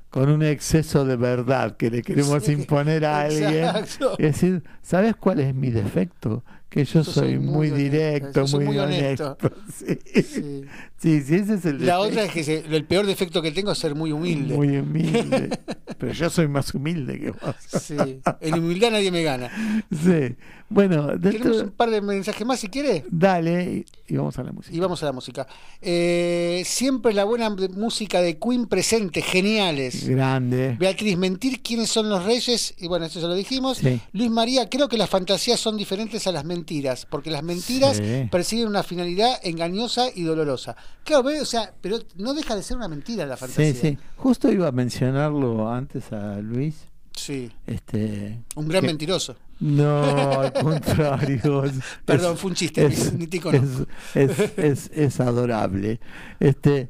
con 0.10 0.30
un 0.30 0.44
exceso 0.44 1.06
de 1.06 1.16
verdad 1.16 1.78
que 1.78 1.90
le 1.90 2.02
queremos 2.02 2.44
Sí, 2.44 2.52
imponer 2.52 3.06
a 3.06 3.22
alguien. 3.22 3.64
exacto. 3.66 4.12
Es 4.20 4.42
decir, 4.42 4.62
¿sabes 4.82 5.16
cuál 5.16 5.40
es 5.40 5.56
mi 5.56 5.72
defecto? 5.72 6.44
Que 6.72 6.86
yo, 6.86 7.04
soy, 7.04 7.38
muy, 7.38 7.70
directo, 7.70 8.46
muy, 8.48 8.64
muy 8.66 8.78
honesto. 8.80 9.38
honesto. 9.42 9.52
Sí. 9.78 9.98
Sí. 10.24 10.64
sí, 10.98 11.22
sí, 11.22 11.36
ese 11.36 11.56
es 11.56 11.66
el 11.66 11.86
La 11.86 11.98
defecto. 11.98 12.02
otra 12.02 12.24
es 12.24 12.32
que 12.32 12.44
se- 12.46 12.64
el 12.76 12.86
peor 12.86 13.06
defecto 13.06 13.42
que 13.42 13.52
tengo 13.52 13.72
es 13.74 13.78
ser 13.78 13.94
muy 13.94 14.12
humilde. 14.14 14.56
Muy 14.56 14.78
humilde. 14.78 15.50
Pero 15.98 16.14
yo 16.14 16.30
soy 16.30 16.48
más 16.48 16.74
humilde 16.74 17.20
que 17.20 17.32
vos. 17.32 17.56
Sí. 17.82 17.96
En 18.40 18.54
humildad 18.56 18.92
nadie 18.92 19.12
me 19.12 19.22
gana. 19.22 19.52
Sí. 19.92 20.36
Bueno, 20.70 21.08
Tenemos 21.20 21.22
dentro... 21.44 21.64
un 21.66 21.72
par 21.72 21.90
de 21.90 22.00
mensajes 22.02 22.48
más 22.48 22.60
si 22.62 22.70
quiere. 22.70 23.04
dale 23.12 23.84
y, 24.08 24.16
vamos 24.16 24.40
a 24.40 24.44
la 24.44 24.54
música. 24.54 24.74
Y 24.76 24.80
vamos 24.80 25.04
a 25.04 25.06
la 25.08 25.12
música. 25.12 25.46
Eh, 25.82 26.64
siempre 26.66 27.14
la 27.14 27.26
buena 27.26 27.50
música 27.50 28.22
de 28.22 28.38
Queen 28.40 28.68
presente, 28.68 29.22
geniales. 29.22 30.08
Grande. 30.08 30.78
Beatriz, 30.80 31.18
mentir 31.18 31.62
quiénes 31.62 31.90
son 31.90 32.08
los 32.08 32.24
reyes, 32.24 32.74
y 32.78 32.88
bueno, 32.88 33.06
eso 33.06 33.20
ya 33.20 33.28
lo 33.28 33.36
dijimos. 33.36 33.80
Sí. 33.80 34.00
Luis 34.14 34.32
María, 34.32 34.70
creo 34.70 34.88
que 34.88 34.98
las 34.98 35.10
fantasías 35.10 35.60
son 35.60 35.76
diferentes 35.76 36.26
a 36.28 36.32
las 36.32 36.46
mentiras, 36.46 36.61
porque 37.10 37.32
las 37.32 37.44
mentiras 37.44 37.98
Sí. 37.98 38.28
persiguen 38.32 38.68
una 38.68 38.84
finalidad 38.84 39.32
engañosa 39.44 40.06
y 40.14 40.24
dolorosa. 40.24 40.76
Claro, 41.04 41.24
ve, 41.24 41.42
o 41.42 41.46
sea, 41.46 41.74
pero 41.82 41.98
no 42.18 42.34
deja 42.34 42.56
de 42.56 42.64
ser 42.64 42.78
una 42.78 42.88
mentira 42.88 43.26
la 43.26 43.38
fantasía. 43.38 43.74
Sí, 43.74 43.80
sí. 43.82 43.98
Justo 44.18 44.52
iba 44.52 44.68
a 44.68 44.72
mencionarlo 44.72 45.70
antes 45.72 46.12
a 46.12 46.40
Luis. 46.40 46.76
Sí, 47.16 47.52
Este, 47.68 48.40
un 48.56 48.68
gran 48.68 48.82
que- 48.82 48.88
mentiroso. 48.88 49.36
No, 49.60 50.02
al 50.42 50.54
contrario. 50.64 51.64
Perdón, 52.06 52.38
fue 52.38 52.50
un 52.52 52.56
chiste, 52.56 52.86
es, 52.86 53.14
ni 53.14 53.28
te 53.28 53.40
conozco. 53.40 53.86
es, 54.16 54.40
es, 54.40 54.58
es- 54.58 54.92
es 54.94 55.20
adorable. 55.20 56.00
Este, 56.40 56.90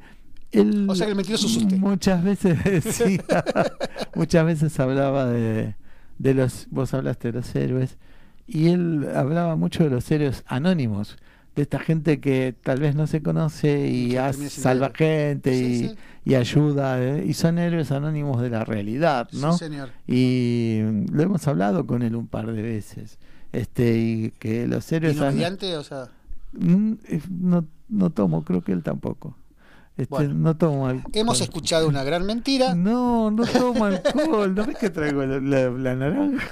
él 0.52 0.86
O 0.90 0.96
sea 0.96 1.06
que 1.08 1.12
el 1.12 1.16
mentiroso 1.18 1.48
es 1.48 1.58
usted. 1.58 1.78
Muchas 1.78 2.24
veces 2.24 2.64
decía, 2.64 3.24
muchas 4.16 4.46
veces 4.46 4.80
hablaba 4.80 5.26
de, 5.26 5.76
de 6.18 6.34
los, 6.34 6.68
vos 6.70 6.94
hablaste 6.94 7.32
de 7.32 7.40
los 7.40 7.54
héroes, 7.56 7.98
y 8.48 8.70
él 8.70 9.08
hablaba 9.16 9.56
mucho 9.56 9.84
de 9.84 9.90
los 9.90 10.10
héroes 10.12 10.44
anónimos, 10.48 11.18
de 11.56 11.64
esta 11.64 11.80
gente 11.80 12.20
que 12.22 12.56
tal 12.64 12.80
vez 12.80 12.96
no 12.96 13.08
se 13.08 13.22
conoce 13.22 13.88
Y 13.90 14.14
y 14.14 14.18
hace- 14.18 14.50
salva 14.50 14.92
gente 14.96 15.54
Sí, 15.54 15.64
y, 15.66 15.88
sí. 15.90 15.96
y 16.26 16.36
ayuda, 16.36 17.02
eh, 17.04 17.26
y 17.28 17.34
son 17.34 17.58
héroes 17.60 17.92
anónimos 17.92 18.42
de 18.42 18.50
la 18.50 18.64
realidad, 18.64 19.28
¿no? 19.34 19.54
Sí, 19.54 19.60
señor. 19.66 19.90
y 20.08 20.80
lo 21.12 21.24
hemos 21.24 21.48
hablado 21.48 21.86
con 21.86 22.04
él 22.04 22.16
un 22.16 22.28
par 22.28 22.52
de 22.52 22.62
veces 22.62 23.20
este 23.52 23.98
y 23.98 24.32
que 24.40 24.66
los 24.68 24.90
héroes 24.92 25.16
¿Vino 25.16 25.26
han- 25.26 25.36
mediante? 25.36 25.76
O 25.78 25.84
sea, 25.84 26.08
Mm, 26.54 26.94
eh, 27.08 27.22
no 27.30 27.66
no 27.90 28.10
tomo 28.10 28.44
creo 28.46 28.62
que 28.62 28.72
él 28.72 28.84
tampoco 28.84 29.36
este, 29.98 30.06
Bueno. 30.10 30.34
no 30.34 30.56
tomo 30.58 30.88
alcohol 30.88 31.12
hemos 31.14 31.42
escuchado 31.42 31.88
una 31.88 32.04
gran 32.04 32.26
mentira. 32.26 32.74
no 32.76 33.30
no 33.32 33.46
tomo 33.46 33.86
alcohol 33.86 34.56
no 34.56 34.66
ves 34.66 34.78
que 34.78 34.90
traigo 34.90 35.24
la, 35.26 35.40
la- 35.40 35.70
la 35.70 35.96
naranja 35.96 36.48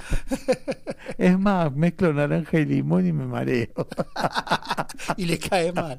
es 1.18 1.38
más 1.38 1.72
mezclo 1.74 2.12
naranja 2.12 2.58
y 2.58 2.64
limón 2.66 3.06
y 3.06 3.12
me 3.12 3.26
mareo 3.26 3.68
y 5.16 5.24
le 5.26 5.38
cae 5.38 5.72
mal. 5.72 5.96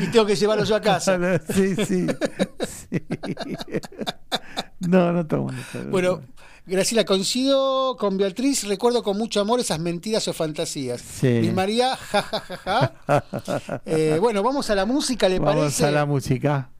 Y 0.00 0.06
tengo 0.08 0.26
que 0.26 0.36
llevarlo 0.36 0.64
yo 0.64 0.76
a 0.76 0.80
casa. 0.80 1.18
sí 1.52 1.74
sí, 1.76 1.86
sí. 1.86 2.06
no 4.80 5.12
no 5.12 5.26
tomo 5.26 5.50
alcohol. 5.50 5.90
Bueno, 5.90 6.20
Graciela, 6.66 7.04
coincido 7.04 7.96
con 7.96 8.16
Beatriz, 8.16 8.64
recuerdo 8.64 9.02
con 9.02 9.16
mucho 9.16 9.40
amor 9.40 9.60
esas 9.60 9.78
mentiras 9.80 10.28
o 10.28 10.32
fantasías. 10.32 11.00
Sí. 11.00 11.26
Mi 11.42 11.50
María, 11.50 11.96
ja, 11.96 12.22
ja, 12.22 12.40
ja, 12.40 13.20
ja. 13.40 13.82
Eh, 13.86 14.18
bueno, 14.20 14.42
vamos 14.42 14.70
a 14.70 14.74
la 14.74 14.84
música, 14.84 15.28
¿le 15.28 15.38
vamos 15.38 15.54
parece? 15.56 15.86
a 15.86 15.90
la 15.90 16.06
música 16.06 16.70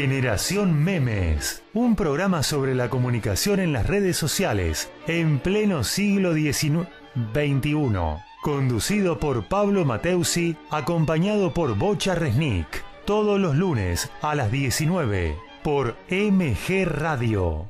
Generación 0.00 0.80
Memes, 0.84 1.64
un 1.74 1.96
programa 1.96 2.44
sobre 2.44 2.76
la 2.76 2.88
comunicación 2.88 3.58
en 3.58 3.72
las 3.72 3.84
redes 3.84 4.16
sociales 4.16 4.92
en 5.08 5.40
pleno 5.40 5.82
siglo 5.82 6.34
XIX 6.34 6.86
XXI, 7.34 7.98
conducido 8.40 9.18
por 9.18 9.48
Pablo 9.48 9.84
Mateusi, 9.84 10.56
acompañado 10.70 11.52
por 11.52 11.76
Bocha 11.76 12.14
Resnick, 12.14 12.84
todos 13.06 13.40
los 13.40 13.56
lunes 13.56 14.08
a 14.22 14.36
las 14.36 14.52
19 14.52 15.36
por 15.64 15.96
MG 16.08 16.84
Radio. 16.84 17.68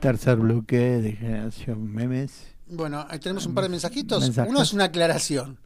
Tercer 0.00 0.36
bloque 0.36 0.76
de 0.76 1.12
Generación 1.12 1.90
Memes. 1.94 2.48
Bueno, 2.66 3.06
ahí 3.08 3.18
tenemos 3.20 3.46
un 3.46 3.54
par 3.54 3.64
de 3.64 3.70
mensajitos. 3.70 4.22
Mensajes. 4.22 4.50
Uno 4.50 4.60
es 4.60 4.74
una 4.74 4.84
aclaración. 4.84 5.56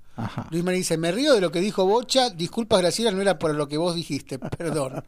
Luis 0.50 0.64
María 0.64 0.78
dice, 0.78 0.96
me 0.96 1.12
río 1.12 1.34
de 1.34 1.40
lo 1.40 1.50
que 1.52 1.60
dijo 1.60 1.84
Bocha, 1.84 2.30
disculpas 2.30 2.80
Graciela, 2.80 3.10
no 3.10 3.20
era 3.20 3.38
por 3.38 3.54
lo 3.54 3.68
que 3.68 3.76
vos 3.76 3.94
dijiste, 3.94 4.38
perdón. 4.58 5.04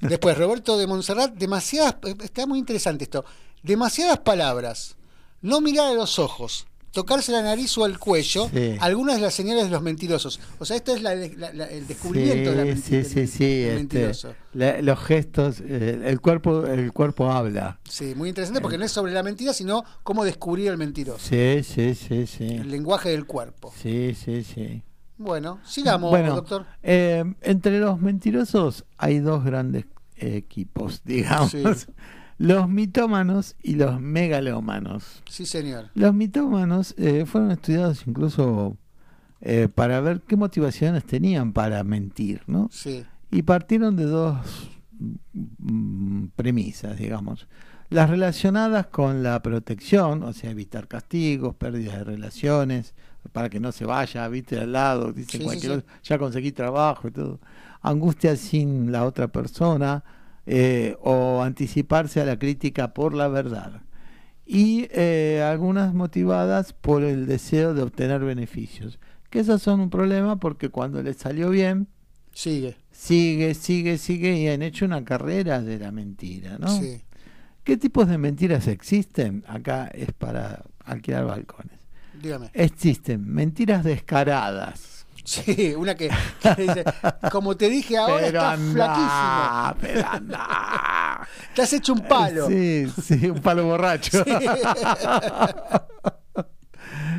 Después, 0.00 0.36
Roberto 0.38 0.78
de 0.78 0.86
Montserrat, 0.86 1.34
demasiadas, 1.34 1.96
eh, 2.04 2.16
está 2.22 2.46
muy 2.46 2.58
interesante 2.58 3.04
esto, 3.04 3.24
demasiadas 3.62 4.18
palabras, 4.20 4.96
no 5.42 5.60
mirar 5.60 5.88
a 5.88 5.94
los 5.94 6.18
ojos, 6.18 6.66
tocarse 6.92 7.32
la 7.32 7.42
nariz 7.42 7.76
o 7.78 7.86
el 7.86 7.98
cuello, 7.98 8.48
Sí. 8.52 8.76
algunas 8.80 9.16
de 9.16 9.22
las 9.22 9.34
señales 9.34 9.64
de 9.64 9.70
los 9.70 9.82
mentirosos. 9.82 10.38
O 10.58 10.64
sea, 10.64 10.76
esto 10.76 10.94
es 10.94 11.02
la- 11.02 11.14
la- 11.14 11.52
la- 11.52 11.64
el 11.66 11.86
descubrimiento 11.86 12.50
de 12.50 12.56
la 12.56 12.62
Sí, 12.62 12.68
mentira. 12.68 13.04
sí, 13.04 13.26
sí, 13.26 13.44
este, 13.64 14.82
los 14.82 14.98
gestos, 15.00 15.60
eh, 15.66 16.00
el 16.04 16.20
cuerpo, 16.20 16.66
el 16.66 16.92
cuerpo 16.92 17.30
habla. 17.30 17.80
Sí, 17.88 18.14
muy 18.14 18.28
interesante 18.28 18.60
porque 18.60 18.78
no 18.78 18.84
es 18.84 18.92
sobre 18.92 19.12
la 19.12 19.22
mentira, 19.22 19.52
sino 19.54 19.84
cómo 20.02 20.24
descubrir 20.24 20.68
el 20.68 20.76
mentiroso. 20.76 21.26
Sí, 21.26 21.62
sí, 21.64 21.94
sí, 21.94 22.26
sí. 22.26 22.44
El 22.44 22.70
lenguaje 22.70 23.08
del 23.10 23.26
cuerpo. 23.26 23.72
Sí, 23.82 24.14
sí, 24.14 24.44
sí. 24.44 24.82
Bueno, 25.18 25.60
sigamos, 25.64 26.10
Bueno, 26.10 26.34
doctor. 26.34 26.66
eh, 26.82 27.24
entre 27.42 27.78
los 27.78 28.00
mentirosos 28.00 28.84
hay 28.98 29.18
dos 29.20 29.44
grandes 29.44 29.86
equipos, 30.16 31.02
digamos. 31.04 31.50
Sí. 31.52 31.62
Los 32.38 32.68
mitómanos 32.68 33.56
y 33.62 33.74
los 33.74 34.00
megalómanos. 34.00 35.22
Sí, 35.28 35.46
señor. 35.46 35.90
Los 35.94 36.14
mitómanos 36.14 36.94
eh, 36.98 37.24
fueron 37.26 37.50
estudiados 37.50 38.04
incluso 38.06 38.76
eh, 39.40 39.68
para 39.72 40.00
ver 40.00 40.20
qué 40.20 40.36
motivaciones 40.36 41.04
tenían 41.04 41.52
para 41.52 41.82
mentir, 41.84 42.42
¿no? 42.46 42.68
Sí. 42.70 43.04
Y 43.30 43.42
partieron 43.42 43.96
de 43.96 44.04
dos 44.04 44.70
mm, 45.58 46.26
premisas, 46.36 46.96
digamos. 46.98 47.48
Las 47.90 48.08
relacionadas 48.08 48.86
con 48.86 49.22
la 49.22 49.42
protección, 49.42 50.22
o 50.22 50.32
sea, 50.32 50.50
evitar 50.50 50.88
castigos, 50.88 51.54
pérdidas 51.56 51.98
de 51.98 52.04
relaciones, 52.04 52.94
para 53.32 53.50
que 53.50 53.60
no 53.60 53.70
se 53.70 53.84
vaya, 53.84 54.26
viste, 54.28 54.58
al 54.58 54.72
lado, 54.72 55.12
dice 55.12 55.32
Sí, 55.32 55.38
sí, 55.38 55.44
cualquier 55.44 55.80
sí. 55.80 55.86
ya 56.04 56.18
conseguí 56.18 56.52
trabajo 56.52 57.08
y 57.08 57.10
todo. 57.10 57.40
Angustia 57.82 58.36
sin 58.36 58.92
la 58.92 59.04
otra 59.04 59.28
persona, 59.28 60.04
eh, 60.46 60.96
o 61.02 61.42
anticiparse 61.42 62.20
a 62.20 62.24
la 62.24 62.38
crítica 62.38 62.94
por 62.94 63.14
la 63.14 63.28
verdad. 63.28 63.82
Y 64.44 64.88
eh, 64.90 65.42
algunas 65.46 65.94
motivadas 65.94 66.72
por 66.72 67.02
el 67.04 67.26
deseo 67.26 67.74
de 67.74 67.82
obtener 67.82 68.20
beneficios. 68.20 68.98
Que 69.30 69.40
esos 69.40 69.62
son 69.62 69.80
un 69.80 69.90
problema 69.90 70.36
porque 70.36 70.68
cuando 70.68 71.02
les 71.02 71.16
salió 71.16 71.48
bien, 71.50 71.88
Sigue. 72.34 72.76
sigue, 72.90 73.54
sigue, 73.54 73.98
sigue 73.98 74.36
y 74.38 74.48
han 74.48 74.62
hecho 74.62 74.84
una 74.84 75.04
carrera 75.04 75.62
de 75.62 75.78
la 75.78 75.90
mentira, 75.92 76.58
¿no? 76.58 76.68
Sí. 76.68 77.02
¿Qué 77.64 77.76
tipos 77.76 78.08
de 78.08 78.18
mentiras 78.18 78.66
existen? 78.66 79.44
Acá 79.46 79.86
es 79.86 80.12
para 80.12 80.64
alquilar 80.84 81.24
balcones. 81.26 81.78
Dígame. 82.20 82.50
Existen 82.52 83.24
mentiras 83.26 83.84
descaradas. 83.84 84.91
Sí, 85.24 85.74
una 85.76 85.94
que, 85.94 86.10
que 86.42 86.54
dice, 86.62 86.84
como 87.30 87.56
te 87.56 87.68
dije 87.68 87.96
ahora, 87.96 88.26
estás 88.26 88.58
flaquísimo. 88.58 89.10
anda, 89.10 89.76
pero 89.80 90.08
anda. 90.08 91.28
Te 91.54 91.62
has 91.62 91.72
hecho 91.72 91.92
un 91.92 92.00
palo. 92.08 92.48
Sí, 92.48 92.86
sí, 93.02 93.28
un 93.30 93.40
palo 93.40 93.64
borracho. 93.66 94.24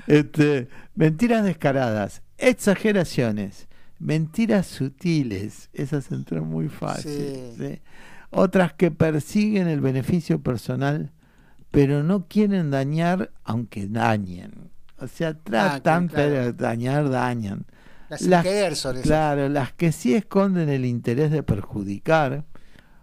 Este, 0.08 0.68
mentiras 0.96 1.44
descaradas, 1.46 2.22
exageraciones, 2.38 3.68
mentiras 4.00 4.68
sutiles, 4.68 5.70
esas 5.74 6.12
entran 6.12 6.46
muy 6.48 6.68
fácil. 6.68 7.12
Sí. 7.12 7.54
¿sí? 7.58 7.82
Otras 8.30 8.74
que 8.74 8.92
persiguen 8.92 9.68
el 9.68 9.80
beneficio 9.82 10.42
personal, 10.42 11.12
pero 11.72 12.04
no 12.04 12.28
quieren 12.28 12.70
dañar 12.72 13.32
aunque 13.44 13.88
dañen. 13.88 14.72
O 15.00 15.08
sea, 15.08 15.34
tratan, 15.36 16.06
Ah, 16.06 16.14
claro. 16.14 16.32
pero 16.32 16.54
dañar, 16.54 17.10
dañan. 17.10 17.66
Las 18.22 18.44
Las-. 18.46 19.02
Claro, 19.02 19.50
que 19.78 19.92
sí 19.92 20.14
esconden 20.16 20.70
el 20.70 20.86
interés 20.86 21.32
de 21.32 21.44
perjudicar, 21.44 22.46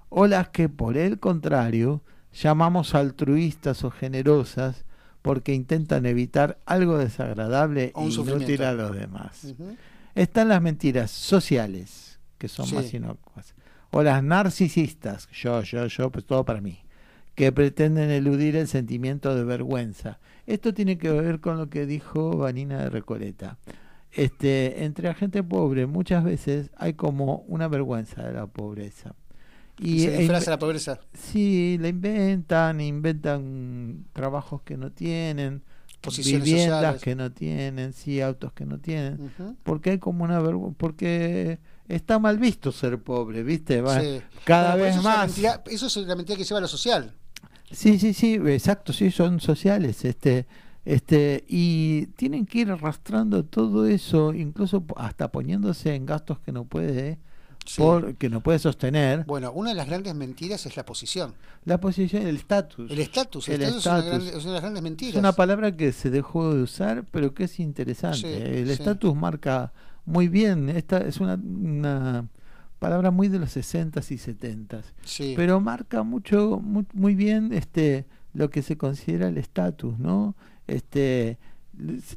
o 0.08 0.26
las 0.26 0.48
que 0.48 0.68
por 0.68 0.96
el 0.96 1.18
contrario 1.20 2.02
llamamos 2.32 2.94
altruistas 2.94 3.84
o 3.84 3.90
generosas 3.90 4.84
porque 5.22 5.52
intentan 5.54 6.06
evitar 6.06 6.58
algo 6.64 6.96
desagradable 6.98 7.92
O 7.94 8.02
un 8.04 8.10
e 8.10 8.14
inútil 8.14 8.62
a 8.62 8.72
los 8.72 8.96
demás. 8.96 9.54
Están 10.14 10.48
las 10.48 10.62
mentiras 10.62 11.10
sociales, 11.10 12.18
que 12.38 12.48
son 12.48 12.66
Sí. 12.66 12.74
más 12.74 12.94
inocuas, 12.94 13.54
o 13.90 14.02
las 14.02 14.22
narcisistas, 14.22 15.28
yo, 15.32 15.62
yo, 15.62 15.86
yo, 15.86 16.10
pues 16.10 16.24
todo 16.24 16.44
para 16.44 16.60
mí, 16.60 16.80
que 17.34 17.52
pretenden 17.52 18.10
eludir 18.10 18.56
el 18.56 18.66
sentimiento 18.66 19.34
de 19.34 19.44
vergüenza. 19.44 20.18
Esto 20.46 20.74
tiene 20.74 20.98
que 20.98 21.10
ver 21.10 21.40
con 21.40 21.58
lo 21.58 21.68
que 21.68 21.86
dijo 21.86 22.36
Vanina 22.36 22.78
de 22.84 22.90
Recoleta. 22.90 23.58
Este, 24.12 24.84
entre 24.84 25.08
la 25.08 25.14
gente 25.14 25.42
pobre 25.42 25.86
muchas 25.86 26.24
veces 26.24 26.70
hay 26.76 26.94
como 26.94 27.44
una 27.48 27.68
vergüenza 27.68 28.22
de 28.22 28.32
la 28.32 28.46
pobreza. 28.46 29.14
Y 29.78 30.00
se 30.00 30.16
disfraza 30.18 30.50
la 30.50 30.58
pobreza. 30.58 31.00
Sí, 31.14 31.78
la 31.80 31.88
inventan, 31.88 32.80
inventan 32.80 34.04
trabajos 34.12 34.62
que 34.62 34.76
no 34.76 34.90
tienen, 34.92 35.62
Posiciones 36.02 36.44
viviendas 36.44 36.76
sociales. 36.80 37.02
que 37.02 37.14
no 37.14 37.30
tienen, 37.32 37.92
sí, 37.92 38.20
autos 38.20 38.52
que 38.52 38.64
no 38.66 38.78
tienen, 38.78 39.30
porque 39.62 39.90
hay 39.90 39.98
como 39.98 40.24
una 40.24 40.38
vergüenza, 40.40 40.76
porque 40.78 41.58
está 41.88 42.18
mal 42.18 42.38
visto 42.38 42.72
ser 42.72 42.98
pobre, 43.02 43.42
¿viste? 43.42 43.80
Va- 43.80 44.00
Sí. 44.00 44.20
Cada 44.44 44.72
Bueno, 44.76 44.84
vez 44.84 44.90
eso 44.92 45.00
es 45.00 45.04
una 45.06 45.16
más. 45.16 45.26
mentira- 45.28 45.62
eso 45.66 45.86
es 45.86 45.96
la 46.06 46.16
mentira 46.16 46.36
que 46.36 46.44
lleva 46.44 46.58
a 46.58 46.62
lo 46.62 46.68
social. 46.68 47.14
Sí, 47.70 47.98
sí, 47.98 48.12
sí, 48.14 48.34
exacto, 48.34 48.92
sí, 48.92 49.10
son 49.10 49.40
sociales, 49.40 50.04
este, 50.04 50.46
este, 50.84 51.44
y 51.48 52.06
tienen 52.16 52.46
que 52.46 52.60
ir 52.60 52.70
arrastrando 52.70 53.44
todo 53.44 53.86
eso, 53.86 54.32
incluso 54.34 54.84
hasta 54.96 55.30
poniéndose 55.30 55.94
en 55.94 56.06
gastos 56.06 56.38
que 56.40 56.52
no 56.52 56.64
puede, 56.64 57.18
Sí. 57.66 57.82
por, 57.82 58.14
que 58.16 58.30
no 58.30 58.40
puede 58.40 58.58
sostener, 58.58 59.24
Bueno, 59.26 59.52
una 59.52 59.68
de 59.70 59.76
las 59.76 59.86
grandes 59.86 60.14
mentiras 60.14 60.64
es 60.64 60.76
la 60.78 60.84
posición. 60.86 61.34
la 61.66 61.78
posición, 61.78 62.26
el 62.26 62.36
estatus. 62.36 62.90
El 62.90 62.98
estatus. 63.00 63.48
El, 63.50 63.60
estatus 63.62 63.80
es 63.80 63.86
una, 63.86 64.00
gran- 64.00 64.22
es 64.22 64.34
una 64.36 64.44
de 64.44 64.52
las 64.52 64.60
grandes 64.62 64.82
mentiras. 64.82 65.14
Es 65.14 65.18
una 65.20 65.32
palabra 65.32 65.76
que 65.76 65.92
se 65.92 66.08
dejó 66.08 66.54
de 66.54 66.62
usar, 66.62 67.04
pero 67.10 67.34
que 67.34 67.44
es 67.44 67.60
interesante. 67.60 68.18
Sí, 68.18 68.26
el 68.60 68.66
sí. 68.66 68.72
estatus 68.72 69.14
marca 69.14 69.72
muy 70.06 70.28
bien, 70.28 70.70
esta 70.70 70.98
es 70.98 71.20
una, 71.20 71.34
una 71.34 72.26
palabra 72.78 73.10
muy 73.10 73.28
de 73.28 73.38
los 73.38 73.54
60s 73.54 74.10
y 74.10 74.16
70s, 74.16 74.84
Sí. 75.04 75.34
pero 75.36 75.60
marca 75.60 76.02
mucho 76.02 76.58
muy, 76.64 76.86
muy 76.94 77.14
bien 77.14 77.52
este 77.52 78.06
lo 78.32 78.48
que 78.48 78.62
se 78.62 78.78
considera 78.78 79.28
el 79.28 79.36
estatus, 79.36 79.98
¿no? 79.98 80.34
Este 80.70 81.38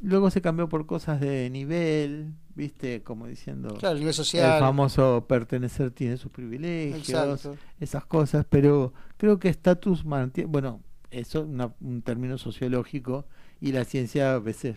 luego 0.02 0.30
se 0.30 0.42
cambió 0.42 0.68
por 0.68 0.84
cosas 0.86 1.20
de 1.20 1.48
nivel, 1.50 2.34
¿viste? 2.54 3.02
Como 3.02 3.26
diciendo 3.26 3.74
claro, 3.78 3.92
el 3.94 4.00
nivel 4.00 4.10
el 4.10 4.14
social. 4.14 4.60
famoso 4.60 5.24
pertenecer 5.26 5.90
tiene 5.90 6.16
sus 6.18 6.30
privilegios, 6.30 7.08
Exacto. 7.08 7.56
esas 7.80 8.04
cosas, 8.04 8.44
pero 8.48 8.92
creo 9.16 9.38
que 9.38 9.48
estatus 9.48 10.04
mantiene, 10.04 10.50
bueno, 10.50 10.82
eso 11.10 11.40
es 11.40 11.46
una- 11.46 11.72
un 11.80 12.02
término 12.02 12.36
sociológico 12.36 13.24
y 13.60 13.72
la 13.72 13.84
ciencia 13.84 14.34
a 14.34 14.38
veces 14.38 14.76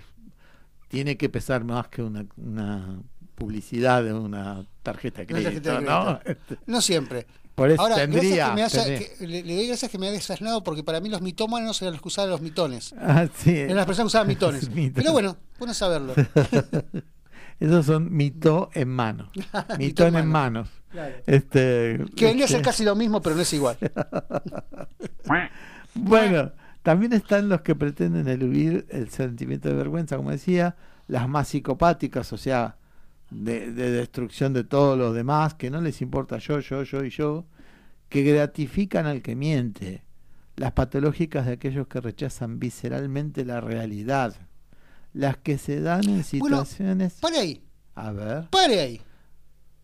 tiene 0.88 1.18
que 1.18 1.28
pesar 1.28 1.66
más 1.66 1.90
que 1.90 2.02
una, 2.02 2.26
una 2.38 3.02
publicidad 3.36 4.04
de 4.04 4.14
una 4.14 4.66
tarjeta 4.84 5.22
de 5.22 5.28
crédito, 5.28 5.50
tarjeta 5.72 5.80
de 5.82 5.86
¿no? 5.86 6.20
crédito. 6.20 6.56
No 6.66 6.82
siempre. 6.82 7.26
Por 7.58 7.72
eso 7.72 7.82
Ahora, 7.82 7.96
tendría. 7.96 8.54
gracias 8.54 8.54
que 8.54 8.56
me 8.56 8.62
haya- 8.64 8.70
tendría. 8.86 9.18
que- 9.18 9.28
le, 9.28 9.44
le 9.44 9.56
doy 9.56 9.68
gracias 9.68 9.90
que 9.92 9.98
me 9.98 10.06
haya 10.06 10.14
desasnado 10.16 10.64
porque 10.64 10.84
para 10.84 11.00
mí 11.02 11.10
los 11.10 11.22
mitómanos 11.24 11.82
eran 11.82 11.94
los 11.96 12.04
que 12.04 12.08
usaban 12.10 12.30
los 12.30 12.40
mitones. 12.40 12.94
Ah, 13.00 13.26
sí. 13.36 13.50
Eran 13.58 13.78
las 13.78 13.88
personas 13.88 14.06
que 14.06 14.16
usaban 14.16 14.28
mitones. 14.28 14.70
Mitones. 14.70 14.92
Pero 14.94 15.12
bueno, 15.12 15.38
bueno 15.58 15.74
saberlo. 15.74 16.14
Esos 17.60 17.88
son 17.88 18.16
mito 18.16 18.70
en 18.76 18.90
mano. 18.90 19.32
Mito 19.34 19.76
Mitón 19.80 20.08
en 20.10 20.16
en 20.18 20.28
mano. 20.28 20.60
manos. 20.62 20.70
Claro. 20.92 21.16
Este, 21.26 22.00
Que 22.16 22.26
vendría 22.26 22.46
a 22.46 22.48
ser 22.48 22.58
este, 22.58 22.62
casi 22.62 22.84
lo 22.84 22.96
mismo, 22.96 23.24
pero 23.24 23.36
no 23.36 23.42
es 23.42 23.52
igual. 23.54 23.76
Bueno, 25.96 26.52
también 26.84 27.14
están 27.14 27.50
los 27.50 27.62
que 27.62 27.76
pretenden 27.76 28.28
eludir 28.28 28.86
el 28.90 29.10
sentimiento 29.10 29.70
de 29.70 29.76
vergüenza, 29.76 30.16
como 30.18 30.32
decía, 30.32 30.76
las 31.08 31.28
más 31.28 31.48
psicopáticas, 31.48 32.32
o 32.34 32.38
sea, 32.38 32.76
de, 33.30 33.72
de 33.72 33.92
destrucción 33.92 34.54
de 34.54 34.64
todos 34.64 34.98
los 34.98 35.14
demás, 35.14 35.54
que 35.56 35.70
no 35.70 35.82
les 35.82 36.02
importa 36.02 36.38
yo, 36.38 36.60
yo, 36.60 36.84
yo 36.84 37.04
y 37.04 37.10
yo, 37.10 37.46
que 38.10 38.24
gratifican 38.24 39.06
al 39.06 39.22
que 39.22 39.36
miente, 39.36 40.04
las 40.56 40.72
patológicas 40.72 41.46
de 41.46 41.54
aquellos 41.54 41.88
que 41.88 42.00
rechazan 42.02 42.58
visceralmente 42.60 43.44
la 43.46 43.60
realidad, 43.62 44.34
las 45.14 45.38
que 45.38 45.58
se 45.58 45.82
dan 45.82 46.02
en 46.06 46.12
Bueno, 46.12 46.24
situaciones... 46.24 47.14
Pare 47.22 47.38
ahí, 47.40 47.64
A 47.96 48.12
ver, 48.12 48.48
pare 48.50 48.80
ahí. 48.80 49.02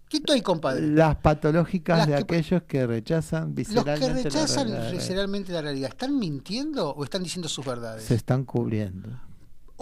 ¿Qué 0.10 0.18
estoy, 0.18 0.42
compadre? 0.42 0.88
las 0.88 1.16
patológicas 1.18 1.98
Las 2.00 2.08
de 2.08 2.14
que- 2.14 2.22
aquellos 2.22 2.64
que 2.64 2.86
rechazan 2.86 3.46
Los 3.48 3.56
visceralmente 3.56 4.00
que 4.00 4.30
la 4.30 4.46
rechazan 4.46 4.92
visceralmente 4.92 5.52
la 5.52 5.62
realidad, 5.62 5.90
¿están 5.90 6.18
mintiendo 6.20 6.92
o 6.92 7.04
están 7.04 7.24
diciendo 7.24 7.50
sus 7.50 7.66
verdades? 7.66 8.04
se 8.04 8.16
están 8.16 8.46
cubriendo. 8.46 9.10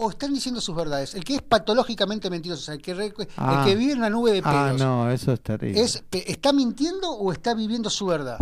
O 0.04 0.10
están 0.10 0.34
diciendo 0.34 0.60
sus 0.60 0.74
verdades. 0.74 1.14
El 1.14 1.22
que 1.24 1.36
es 1.36 1.42
patológicamente 1.42 2.28
mentiroso, 2.28 2.60
o 2.60 2.64
sea, 2.64 2.74
el 2.74 2.82
que, 2.82 2.92
re- 2.94 3.14
Ah. 3.36 3.60
el 3.64 3.68
que 3.68 3.76
vive 3.76 3.92
en 3.92 3.98
una 3.98 4.10
nube 4.10 4.32
de 4.32 4.42
pelos, 4.42 4.56
Ah, 4.56 4.74
no, 4.78 5.10
eso 5.10 5.32
es 5.32 5.40
terrible. 5.40 5.80
es, 5.80 6.02
¿está 6.10 6.52
mintiendo 6.52 7.10
o 7.12 7.30
está 7.32 7.54
viviendo 7.54 7.88
su 7.90 8.06
verdad? 8.06 8.38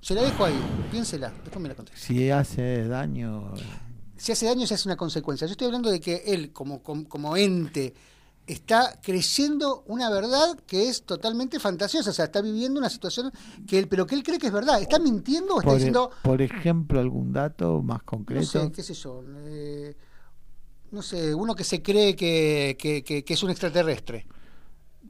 Se 0.00 0.14
la 0.14 0.22
dejo 0.22 0.44
ahí, 0.44 0.58
piénsela, 0.90 1.30
después 1.42 1.60
me 1.60 1.68
la 1.68 1.74
conté. 1.74 1.92
Si 1.96 2.30
hace 2.30 2.86
daño, 2.86 3.54
Si 4.16 4.32
hace 4.32 4.46
daño, 4.46 4.66
se 4.66 4.74
hace 4.74 4.88
una 4.88 4.96
consecuencia. 4.96 5.46
Yo 5.46 5.52
estoy 5.52 5.66
hablando 5.66 5.90
de 5.90 6.00
que 6.00 6.22
él, 6.26 6.52
como, 6.52 6.82
como, 6.82 7.06
como 7.08 7.36
ente, 7.36 7.92
está 8.46 8.98
creyendo 9.02 9.82
una 9.88 10.08
verdad 10.08 10.56
que 10.66 10.88
es 10.88 11.02
totalmente 11.02 11.60
fantasiosa. 11.60 12.10
O 12.10 12.12
sea, 12.14 12.24
está 12.26 12.40
viviendo 12.40 12.78
una 12.80 12.88
situación 12.88 13.30
que 13.66 13.78
él, 13.78 13.88
pero 13.88 14.06
que 14.06 14.14
él 14.14 14.22
cree 14.22 14.38
que 14.38 14.46
es 14.46 14.52
verdad. 14.52 14.80
¿Está 14.80 14.98
mintiendo 14.98 15.56
o 15.56 15.58
está 15.60 15.66
por, 15.70 15.74
e- 15.74 15.76
diciendo, 15.78 16.10
por 16.22 16.40
ejemplo, 16.42 16.98
algún 17.00 17.32
dato 17.32 17.82
más 17.82 17.98
no 17.98 18.04
concreto. 18.06 18.46
sé, 18.46 18.72
qué 18.72 18.82
sé 18.82 18.94
yo, 18.94 19.22
eh, 19.46 19.94
no 20.92 21.02
sé, 21.02 21.34
uno 21.34 21.54
que 21.54 21.64
se 21.64 21.82
cree 21.82 22.14
que, 22.16 22.76
que, 22.78 23.02
que- 23.04 23.24
que 23.24 23.34
es 23.34 23.42
un 23.42 23.50
extraterrestre? 23.50 24.26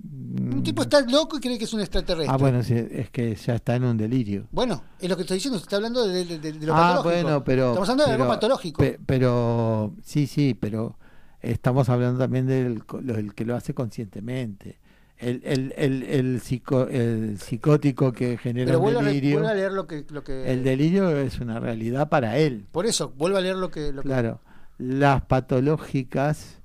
Un 0.09 0.63
tipo 0.63 0.83
está 0.83 1.01
loco 1.01 1.39
y 1.39 1.41
cree 1.41 1.59
que 1.59 1.65
es 1.65 1.73
un 1.73 1.81
extraterrestre. 1.81 2.33
Ah, 2.33 2.37
bueno, 2.37 2.61
es 2.61 3.11
que 3.11 3.35
ya 3.35 3.55
está 3.55 3.75
en 3.77 3.85
un 3.85 3.97
delirio. 3.97 4.47
Bueno, 4.53 4.85
es 5.01 5.09
lo 5.09 5.17
que 5.17 5.23
estoy 5.23 5.37
diciendo, 5.39 5.59
se 5.59 5.65
está 5.65 5.77
hablando 5.77 6.07
de, 6.07 6.25
de- 6.25 6.39
de- 6.39 6.67
lo 6.67 6.75
ah, 6.75 6.97
patológico. 6.97 7.23
bueno, 7.25 7.45
pero. 7.45 7.67
Estamos 7.69 7.89
hablando 7.89 8.05
de 8.07 8.13
algo 8.15 8.29
patológico. 8.29 8.79
pe- 8.83 8.99
pero, 9.05 9.95
sí, 10.05 10.27
sí, 10.27 10.55
pero 10.59 10.99
estamos 11.41 11.89
hablando 11.89 12.19
también 12.19 12.47
del 12.47 12.85
co- 12.85 13.01
lo- 13.01 13.17
el 13.17 13.35
que 13.35 13.45
lo 13.45 13.57
hace 13.57 13.75
conscientemente. 13.75 14.79
El, 15.19 15.41
el, 15.45 15.73
el, 15.79 16.03
el, 16.03 16.41
psico- 16.43 16.89
el 16.91 17.39
psicótico 17.41 18.13
que 18.13 18.37
genera 18.37 18.77
un 18.77 18.93
delirio. 19.03 19.39
vuelve 19.39 19.51
a 19.51 19.55
leer 19.55 19.73
lo 19.73 19.87
que... 19.87 20.05
Lo 20.11 20.23
que 20.23 20.53
El 20.53 20.63
delirio 20.63 21.09
es 21.17 21.41
una 21.41 21.59
realidad 21.59 22.11
para 22.11 22.37
él. 22.37 22.67
Por 22.71 22.85
eso, 22.85 23.15
vuelve 23.17 23.39
a 23.39 23.41
leer 23.41 23.57
lo 23.57 23.71
que... 23.71 23.93
Lo 23.93 24.03
que- 24.03 24.09
Claro. 24.09 24.41
Las 24.79 25.23
patológicas 25.23 26.57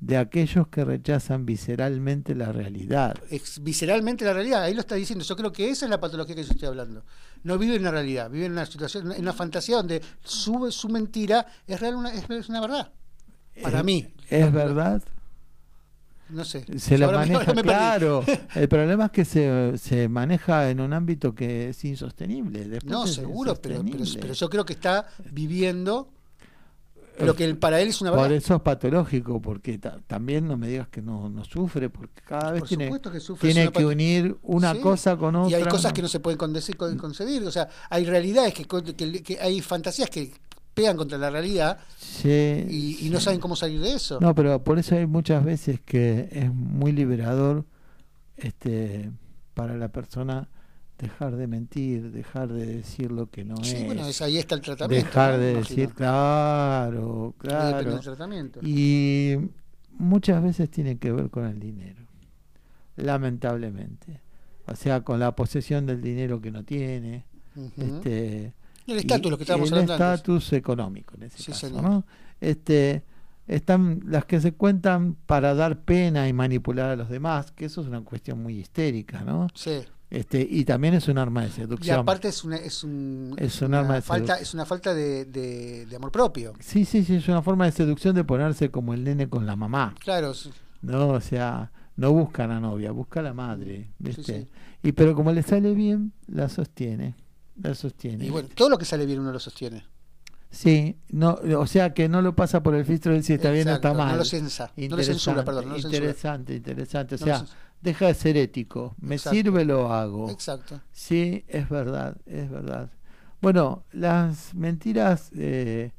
de 0.00 0.16
aquellos 0.16 0.68
que 0.68 0.84
rechazan 0.84 1.44
visceralmente 1.44 2.34
la 2.34 2.52
realidad. 2.52 3.16
ex- 3.30 3.62
visceralmente 3.62 4.24
la 4.24 4.32
realidad, 4.32 4.62
ahí 4.62 4.72
lo 4.74 4.80
está 4.80 4.94
diciendo. 4.94 5.24
Yo 5.24 5.36
creo 5.36 5.52
que 5.52 5.68
esa 5.70 5.86
es 5.86 5.90
la 5.90 6.00
patología 6.00 6.34
que 6.36 6.44
yo 6.44 6.52
estoy 6.52 6.68
hablando. 6.68 7.04
No 7.42 7.58
vive 7.58 7.74
en 7.74 7.82
una 7.82 7.90
realidad, 7.90 8.30
vive 8.30 8.46
en 8.46 8.52
una 8.52 8.64
situación, 8.66 9.10
en 9.12 9.20
una 9.22 9.32
fantasía 9.32 9.76
donde 9.76 10.00
su, 10.22 10.70
su 10.70 10.88
mentira 10.88 11.46
es 11.66 11.80
real, 11.80 11.96
una, 11.96 12.12
es, 12.12 12.28
es 12.30 12.48
una 12.48 12.60
verdad. 12.60 12.92
Para 13.62 13.80
Eh, 13.80 13.84
mí, 13.84 14.06
¿Es 14.30 14.52
verdad? 14.52 15.02
no 16.30 16.44
sé. 16.44 16.64
Se 16.78 16.96
la 16.98 17.10
maneja, 17.10 17.52
me 17.54 17.62
claro. 17.62 18.22
El 18.54 18.68
problema 18.68 19.06
es 19.06 19.10
que 19.10 19.24
se, 19.24 19.76
se 19.78 20.08
maneja 20.08 20.70
en 20.70 20.80
un 20.80 20.92
ámbito 20.92 21.34
que 21.34 21.70
es 21.70 21.84
insostenible. 21.84 22.68
Después 22.68 22.92
No, 22.92 23.04
es 23.04 23.14
seguro, 23.14 23.56
pero, 23.60 23.82
pero, 23.84 24.04
pero 24.20 24.32
yo 24.34 24.48
creo 24.50 24.64
que 24.64 24.74
está 24.74 25.08
viviendo 25.32 26.10
lo 27.24 27.34
que 27.34 27.54
para 27.54 27.80
él 27.80 27.88
es 27.88 28.00
una 28.00 28.10
Por 28.10 28.20
verdad. 28.20 28.36
eso 28.36 28.54
es 28.56 28.60
patológico, 28.62 29.40
porque 29.40 29.78
ta- 29.78 29.98
también 30.06 30.46
no 30.46 30.56
me 30.56 30.68
digas 30.68 30.88
que 30.88 31.02
no, 31.02 31.28
no 31.28 31.44
sufre, 31.44 31.90
porque 31.90 32.20
cada 32.22 32.52
vez 32.52 32.60
Por 32.60 32.68
tiene, 32.68 33.00
que 33.00 33.20
sufre, 33.20 33.52
tiene 33.52 33.70
que 33.72 33.84
unir 33.84 34.36
una 34.42 34.74
Sí, 34.74 34.80
cosa 34.80 35.16
con 35.16 35.34
otra. 35.36 35.50
Y 35.50 35.62
hay 35.62 35.68
cosas 35.68 35.92
que 35.92 36.02
no 36.02 36.08
se 36.08 36.20
pueden 36.20 36.36
concebir. 36.38 37.42
O 37.44 37.50
sea, 37.50 37.68
hay 37.90 38.04
realidades 38.04 38.54
que, 38.54 38.64
que- 38.64 39.22
que 39.22 39.38
hay 39.40 39.60
fantasías 39.60 40.10
que 40.10 40.32
pegan 40.74 40.96
contra 40.96 41.18
la 41.18 41.28
realidad 41.30 41.78
Sí, 41.96 42.28
y, 42.68 42.98
y 43.06 43.10
no 43.10 43.18
saben 43.18 43.40
cómo 43.40 43.56
salir 43.56 43.80
de 43.80 43.94
eso. 43.94 44.18
No, 44.20 44.32
pero 44.34 44.62
por 44.62 44.78
eso 44.78 44.94
hay 44.94 45.06
muchas 45.06 45.44
veces 45.44 45.80
que 45.80 46.28
es 46.30 46.52
muy 46.54 46.92
liberador 46.92 47.64
este 48.36 49.10
para 49.54 49.76
la 49.76 49.88
persona 49.88 50.48
dejar 50.98 51.36
de 51.36 51.46
mentir, 51.46 52.10
dejar 52.10 52.48
de 52.52 52.66
decir 52.66 53.10
lo 53.12 53.30
que 53.30 53.44
no 53.44 53.56
Sí, 53.62 53.76
es. 53.76 53.86
bueno, 53.86 54.06
es- 54.06 54.20
ahí 54.22 54.36
está 54.38 54.54
el 54.56 54.60
tratamiento. 54.60 55.06
dejar 55.06 55.38
de 55.38 55.54
decir, 55.54 55.90
claro, 55.94 57.34
claro. 57.38 57.90
del 57.92 58.00
tratamiento. 58.00 58.60
Y 58.62 59.36
muchas 59.98 60.42
veces 60.42 60.70
tiene 60.70 60.98
que 60.98 61.12
ver 61.12 61.30
con 61.30 61.44
el 61.46 61.58
dinero, 61.60 62.02
lamentablemente. 62.96 64.20
O 64.66 64.74
sea, 64.76 65.00
con 65.02 65.18
la 65.18 65.34
posesión 65.34 65.86
del 65.86 66.02
dinero 66.02 66.40
que 66.40 66.50
no 66.50 66.64
tiene. 66.64 67.24
Este, 67.76 68.52
el 68.86 68.98
estatus, 68.98 69.30
lo 69.30 69.36
que 69.38 69.44
estábamos 69.44 69.68
el 69.70 69.74
hablando 69.78 69.92
antes. 69.94 70.14
estatus 70.18 70.52
económico 70.52 71.14
en 71.16 71.24
ese 71.24 71.38
Sí, 71.38 71.50
caso, 71.52 71.66
señor. 71.68 71.82
¿no? 71.82 72.04
Este, 72.40 73.02
están 73.46 74.00
las 74.06 74.26
que 74.26 74.40
se 74.40 74.52
cuentan 74.52 75.14
para 75.26 75.54
dar 75.54 75.80
pena 75.80 76.28
y 76.28 76.32
manipular 76.32 76.90
a 76.90 76.96
los 76.96 77.08
demás, 77.08 77.50
que 77.52 77.64
eso 77.64 77.80
es 77.80 77.86
una 77.88 78.02
cuestión 78.02 78.42
muy 78.42 78.58
histérica, 78.58 79.22
¿no? 79.22 79.48
Sí. 79.54 79.80
Este, 80.10 80.40
y 80.48 80.64
también 80.64 80.94
es 80.94 81.06
un 81.08 81.18
arma 81.18 81.42
de 81.42 81.48
Y 81.48 81.52
seducción. 81.52 81.98
aparte 82.00 82.28
es, 82.28 82.42
una, 82.42 82.56
es, 82.56 82.82
un, 82.82 83.34
Es 83.36 83.60
un 83.60 83.68
una 83.68 83.80
arma 83.80 83.94
de 83.96 84.02
falta, 84.02 84.36
seducción. 84.36 84.42
es 84.42 84.54
una 84.54 84.64
falta 84.64 84.94
de, 84.94 85.26
de- 85.26 85.84
de 85.86 85.96
amor 85.96 86.10
propio. 86.10 86.54
Sí, 86.60 86.84
sí, 86.86 87.04
sí, 87.04 87.16
es 87.16 87.28
una 87.28 87.42
forma 87.42 87.66
de 87.66 87.72
seducción 87.72 88.14
de 88.14 88.24
ponerse 88.24 88.70
como 88.70 88.94
el 88.94 89.04
nene 89.04 89.28
con 89.28 89.44
la 89.44 89.54
mamá, 89.54 89.94
Claro, 90.00 90.32
sí. 90.32 90.50
¿no? 90.80 91.08
O 91.08 91.20
sea, 91.20 91.70
no 91.96 92.12
busca 92.12 92.44
a 92.44 92.46
la 92.46 92.58
novia, 92.58 92.90
busca 92.90 93.20
a 93.20 93.22
la 93.24 93.34
madre, 93.34 93.90
¿viste? 93.98 94.22
sí. 94.44 94.48
Y 94.82 94.92
pero 94.92 95.14
como 95.14 95.30
le 95.32 95.42
sale 95.42 95.74
bien, 95.74 96.12
la 96.26 96.48
sostiene, 96.48 97.14
la 97.60 97.74
sostiene. 97.74 98.24
y 98.24 98.30
bueno, 98.30 98.48
todo 98.54 98.70
lo 98.70 98.78
que 98.78 98.84
sale 98.86 99.04
bien 99.04 99.20
uno 99.20 99.30
lo 99.32 99.40
sostiene. 99.40 99.84
Sí, 100.50 100.96
no, 101.10 101.38
o 101.58 101.66
sea 101.66 101.92
que 101.92 102.08
no 102.08 102.22
lo 102.22 102.34
pasa 102.34 102.62
por 102.62 102.74
el 102.74 102.86
filtro 102.86 103.12
de 103.12 103.22
si 103.22 103.34
está 103.34 103.50
bien 103.50 103.68
o 103.68 103.74
está 103.74 103.92
mal. 103.92 104.12
No 104.12 104.16
lo 104.16 104.24
censa, 104.24 104.72
no 104.74 104.96
lo 104.96 105.02
censura, 105.02 105.44
perdón, 105.44 105.64
no 105.66 105.70
lo 105.72 105.74
censura. 105.82 105.96
interesante, 105.98 106.54
interesante. 106.56 107.14
O 107.16 107.18
sea. 107.18 107.44
Deja 107.80 108.06
de 108.06 108.14
ser 108.14 108.36
ético. 108.36 108.94
Me 109.00 109.16
Exacto. 109.16 109.36
sirve, 109.36 109.64
lo 109.64 109.92
hago. 109.92 110.30
Exacto. 110.30 110.80
Sí, 110.92 111.44
es 111.48 111.68
verdad, 111.68 112.16
es 112.26 112.50
verdad. 112.50 112.90
Bueno, 113.40 113.84
las 113.92 114.54
mentiras 114.54 115.30
eh, 115.36 115.92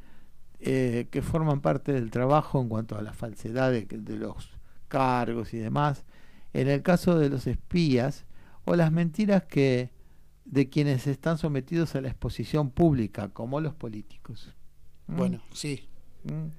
eh, 0.60 1.08
que 1.10 1.22
forman 1.22 1.62
parte 1.62 1.94
del 1.94 2.12
trabajo 2.12 2.62
en 2.62 2.70
cuanto 2.70 2.98
a 2.98 3.02
la 3.02 3.14
falsedad 3.14 3.72
de, 3.72 3.86
de 3.86 4.18
los 4.18 4.52
cargos 4.88 5.54
y 5.54 5.58
demás, 5.58 6.04
en 6.54 6.68
el 6.68 6.82
caso 6.82 7.18
de 7.18 7.30
los 7.30 7.48
espías, 7.48 8.26
o 8.66 8.76
las 8.76 8.92
mentiras 8.92 9.44
que 9.44 9.92
de 10.46 10.68
quienes 10.70 11.08
están 11.08 11.38
sometidos 11.38 11.96
a 11.96 12.02
la 12.02 12.10
exposición 12.10 12.72
pública, 12.72 13.30
como 13.30 13.62
los 13.62 13.76
políticos. 13.76 14.56
¿Mm? 15.08 15.16
Bueno, 15.16 15.42
sí. 15.54 15.88
¿Mm? 16.24 16.50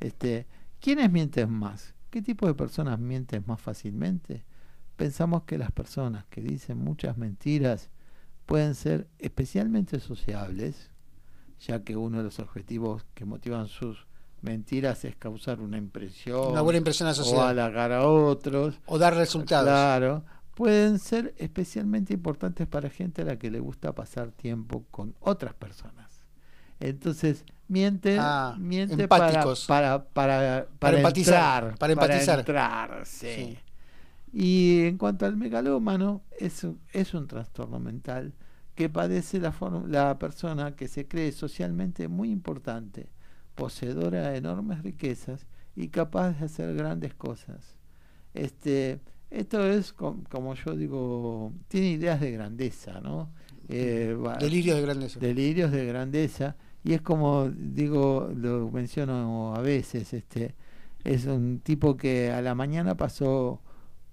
Este, 0.00 0.46
¿Quiénes 0.80 1.10
mienten 1.10 1.50
más? 1.50 1.94
¿Qué 2.10 2.22
tipo 2.22 2.46
de 2.46 2.54
personas 2.54 2.98
mienten 2.98 3.44
más 3.46 3.60
fácilmente? 3.60 4.44
Pensamos 4.98 5.44
que 5.44 5.58
las 5.58 5.70
personas 5.70 6.26
que 6.26 6.40
dicen 6.42 6.76
muchas 6.82 7.16
mentiras 7.16 7.88
pueden 8.46 8.74
ser 8.74 9.06
especialmente 9.20 10.00
sociables, 10.00 10.90
ya 11.60 11.84
que 11.84 11.96
uno 11.96 12.18
de 12.18 12.24
los 12.24 12.40
objetivos 12.40 13.06
que 13.14 13.24
motivan 13.24 13.68
sus 13.68 14.06
mentiras 14.42 15.04
es 15.04 15.14
causar 15.14 15.60
una 15.60 15.78
impresión 15.78 16.50
Una 16.50 16.62
buena 16.62 16.78
impresión 16.78 17.06
a 17.08 17.12
la 17.12 17.20
o 17.20 17.24
sociedad. 17.24 17.48
halagar 17.48 17.92
a 17.92 18.06
otros. 18.08 18.80
O 18.86 18.98
dar 18.98 19.14
resultados. 19.14 19.68
Claro, 19.68 20.24
pueden 20.56 20.98
ser 20.98 21.32
especialmente 21.38 22.12
importantes 22.12 22.66
para 22.66 22.90
gente 22.90 23.22
a 23.22 23.26
la 23.26 23.38
que 23.38 23.52
le 23.52 23.60
gusta 23.60 23.94
pasar 23.94 24.32
tiempo 24.32 24.84
con 24.90 25.14
otras 25.20 25.54
personas. 25.54 26.24
Entonces, 26.80 27.44
miente, 27.68 28.16
Ah, 28.20 28.56
miente 28.58 29.06
para, 29.06 29.28
empáticos. 29.28 29.64
para, 29.66 30.04
para, 30.08 30.66
para, 30.80 30.96
empatizar, 30.96 31.62
entrar, 31.62 31.78
para 31.78 31.92
empatizar. 31.92 32.38
entrar, 32.40 33.06
sí. 33.06 33.28
Sí. 33.34 33.58
Y 34.32 34.82
en 34.82 34.98
cuanto 34.98 35.26
al 35.26 35.36
megalómano, 35.36 36.22
es, 36.38 36.64
un- 36.64 36.80
es 36.92 37.14
un 37.14 37.26
trastorno 37.26 37.78
mental 37.80 38.34
que 38.74 38.88
padece 38.88 39.40
la, 39.40 39.52
forma- 39.52 39.84
la 39.88 40.18
persona 40.18 40.76
que 40.76 40.88
se 40.88 41.06
cree 41.08 41.32
socialmente 41.32 42.08
muy 42.08 42.30
importante, 42.30 43.08
poseedora 43.54 44.28
de 44.30 44.36
enormes 44.38 44.82
riquezas 44.82 45.46
y 45.74 45.88
capaz 45.88 46.38
de 46.38 46.44
hacer 46.46 46.74
grandes 46.74 47.14
cosas. 47.14 47.76
Este, 48.34 49.00
esto 49.30 49.64
es, 49.66 49.92
com- 49.92 50.22
como 50.30 50.54
yo 50.54 50.76
digo, 50.76 51.52
tiene 51.68 51.90
ideas 51.90 52.20
de 52.20 52.30
grandeza, 52.32 53.00
¿no? 53.00 53.30
Eh, 53.68 54.16
va- 54.24 54.36
Delirio 54.36 54.76
de 54.76 54.82
grandeza. 54.82 55.20
delirios 55.20 55.70
de 55.72 55.84
grandeza 55.86 56.56
y 56.84 56.94
es 56.94 57.02
como 57.02 57.50
digo 57.50 58.30
lo 58.34 58.70
menciono 58.70 59.54
a 59.54 59.60
veces 59.60 60.14
este 60.14 60.54
es 61.04 61.26
un 61.26 61.60
tipo 61.60 61.94
que 61.96 62.30
a 62.30 62.40
la 62.40 62.54
mañana 62.54 62.96
pasó 62.96 63.60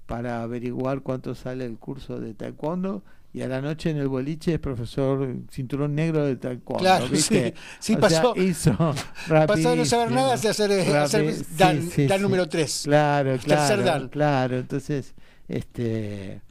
para 0.05 0.41
averiguar 0.43 1.01
cuánto 1.01 1.33
sale 1.35 1.65
el 1.65 1.77
curso 1.77 2.19
de 2.19 2.33
taekwondo 2.33 3.03
y 3.33 3.41
a 3.41 3.47
la 3.47 3.59
noche 3.61 3.89
en 3.89 3.97
el 3.97 4.07
boliche 4.07 4.53
es 4.53 4.59
profesor 4.59 5.35
cinturón 5.51 5.93
negro 5.95 6.25
de 6.25 6.35
taekwondo 6.37 6.83
Claro, 6.83 7.07
¿viste? 7.11 7.53
sí. 7.79 7.93
Sí, 7.93 7.95
O 7.95 7.99
pasó. 7.99 8.33
sea, 8.33 8.43
hizo 8.43 8.71
Pasó 9.47 9.71
de 9.71 9.75
no 9.77 9.85
saber 9.85 10.11
nada 10.11 10.33
hacer, 10.35 10.71
eh, 10.71 10.95
hacer 10.97 11.35
dan, 11.57 11.81
sí, 11.81 12.07
número 12.19 12.47
3. 12.47 12.81
Claro, 12.85 13.31
Tercer 13.31 13.45
claro, 13.47 13.83
dan. 13.83 14.09
claro. 14.09 14.57
Entonces, 14.57 15.15
este, 15.47 16.41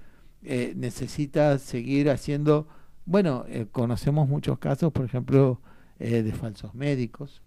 eh, 0.42 0.72
necesita 0.76 1.57
seguir 1.59 2.11
haciendo. 2.11 2.68
Bueno, 3.07 3.44
eh, 3.48 3.66
conocemos 3.70 4.28
muchos 4.28 4.59
casos, 4.59 4.92
por 4.92 5.05
ejemplo, 5.07 5.61
eh, 5.98 6.22
de 6.22 6.32
falsos 6.32 6.74
médicos. 6.74 7.40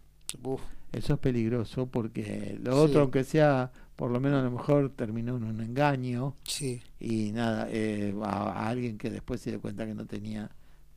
Eso 0.91 1.13
es 1.13 1.19
peligroso 1.19 1.87
porque 1.87 2.57
lo 2.63 2.81
otro, 2.81 3.01
aunque 3.01 3.23
sea 3.23 3.71
por 3.97 4.11
lo 4.11 4.21
menos 4.21 4.39
a 4.39 4.43
lo 4.45 4.51
mejor 4.51 4.91
terminó 4.95 5.35
en 5.35 5.43
un 5.43 5.59
engaño 5.59 6.35
Sí. 6.43 6.81
y 6.99 7.31
nada, 7.33 7.67
eh, 7.69 8.15
a, 8.23 8.51
a 8.51 8.67
alguien 8.69 8.97
que 8.97 9.09
después 9.09 9.41
se 9.41 9.49
dio 9.49 9.59
cuenta 9.59 9.85
que 9.85 9.93
no 9.93 10.05
tenía 10.05 10.49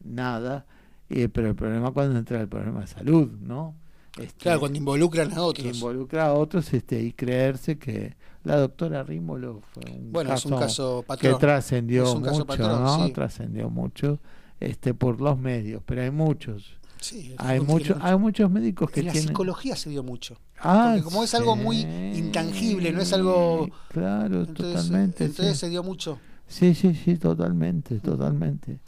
nada, 0.05 0.67
eh, 1.09 1.29
pero 1.29 1.49
el 1.49 1.55
problema 1.57 1.91
cuando 1.91 2.17
entra 2.19 2.41
el 2.41 2.47
problema 2.49 2.81
de 2.83 2.87
salud, 2.87 3.29
¿no? 3.41 3.75
Este, 4.19 4.39
Claro, 4.43 4.61
cuando 4.61 4.77
involucran 4.79 5.31
a 5.33 5.35
que 5.35 5.41
otros. 5.41 5.75
involucra 5.75 6.27
a 6.27 6.33
otros 6.35 6.73
este, 6.75 7.01
y 7.03 7.13
creerse 7.13 7.79
que 7.79 8.17
la 8.45 8.57
doctora 8.57 9.03
Rímolo 9.03 9.61
fue 9.73 9.85
un 9.93 10.13
Bueno, 10.13 10.35
es 10.35 10.45
un 10.45 10.59
caso 10.59 11.01
que 11.03 11.07
patrón. 11.07 11.39
trascendió 11.39 12.13
un 12.13 12.23
caso 12.23 12.35
mucho, 12.41 12.47
patrón, 12.47 12.83
¿no? 12.83 13.07
sí. 13.07 13.13
Trascendió 13.13 13.71
mucho 13.71 14.19
este 14.59 14.95
por 14.95 15.21
los 15.21 15.39
medios, 15.39 15.83
pero 15.87 16.03
hay 16.03 16.11
muchos. 16.11 16.77
Sí, 17.01 17.35
Hay 17.39 17.61
muchos 17.61 17.97
hay 18.01 18.17
muchos 18.19 18.51
médicos 18.51 18.91
que 18.91 19.01
En 19.01 19.07
la 19.07 19.13
tienen 19.13 19.29
psicología 19.29 19.75
se 19.77 19.89
dio 19.91 20.03
mucho. 20.03 20.37
Ah, 20.59 20.91
porque 20.95 21.05
como 21.05 21.25
es 21.25 21.35
algo 21.35 21.57
muy 21.57 21.79
intangible, 21.81 22.93
no 22.93 23.01
es 23.01 23.13
algo- 23.13 23.69
Claro, 23.89 24.41
Entonces, 24.43 24.75
totalmente. 24.85 25.25
entonces 25.25 25.55
sí. 25.55 25.61
se 25.61 25.69
dio 25.71 25.83
mucho. 25.83 26.19
sí, 26.47 26.75
sí, 26.75 26.95
sí, 26.95 27.17
totalmente, 27.17 27.99
totalmente. 28.01 28.79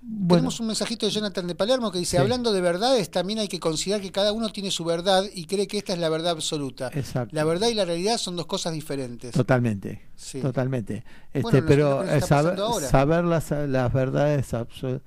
Bueno, 0.00 0.36
Tenemos 0.36 0.60
un 0.60 0.68
mensajito 0.68 1.04
de 1.04 1.12
Jonathan 1.12 1.46
de 1.46 1.54
Palermo 1.54 1.90
que 1.92 1.98
dice, 1.98 2.16
Sí. 2.16 2.22
hablando 2.22 2.52
de 2.52 2.60
verdades, 2.62 3.10
también 3.10 3.40
hay 3.40 3.48
que 3.48 3.60
considerar 3.60 4.00
que 4.00 4.10
cada 4.12 4.32
uno 4.32 4.48
tiene 4.50 4.70
su 4.70 4.84
verdad 4.84 5.24
y 5.34 5.44
cree 5.44 5.66
que 5.66 5.76
esta 5.76 5.92
es 5.92 5.98
la 5.98 6.08
verdad 6.08 6.30
absoluta. 6.30 6.90
exacto. 6.94 7.34
La 7.36 7.44
verdad 7.44 7.68
y 7.68 7.74
la 7.74 7.84
realidad 7.84 8.16
son 8.16 8.34
dos 8.36 8.46
cosas 8.46 8.72
diferentes. 8.72 9.32
Totalmente, 9.32 10.08
Sí. 10.16 10.40
totalmente. 10.40 11.04
Este, 11.34 11.40
Bueno, 11.42 11.64
pero 11.66 12.04
eh, 12.04 12.20
saber, 12.22 12.56
saber 12.88 13.24
las, 13.24 13.50
las 13.50 13.92
verdades 13.92 14.54
absolutas. 14.54 15.02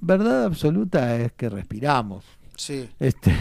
Verdad 0.00 0.44
absoluta 0.44 1.16
es 1.16 1.32
que 1.32 1.48
respiramos. 1.48 2.24
Sí. 2.56 2.88
Este, 2.98 3.34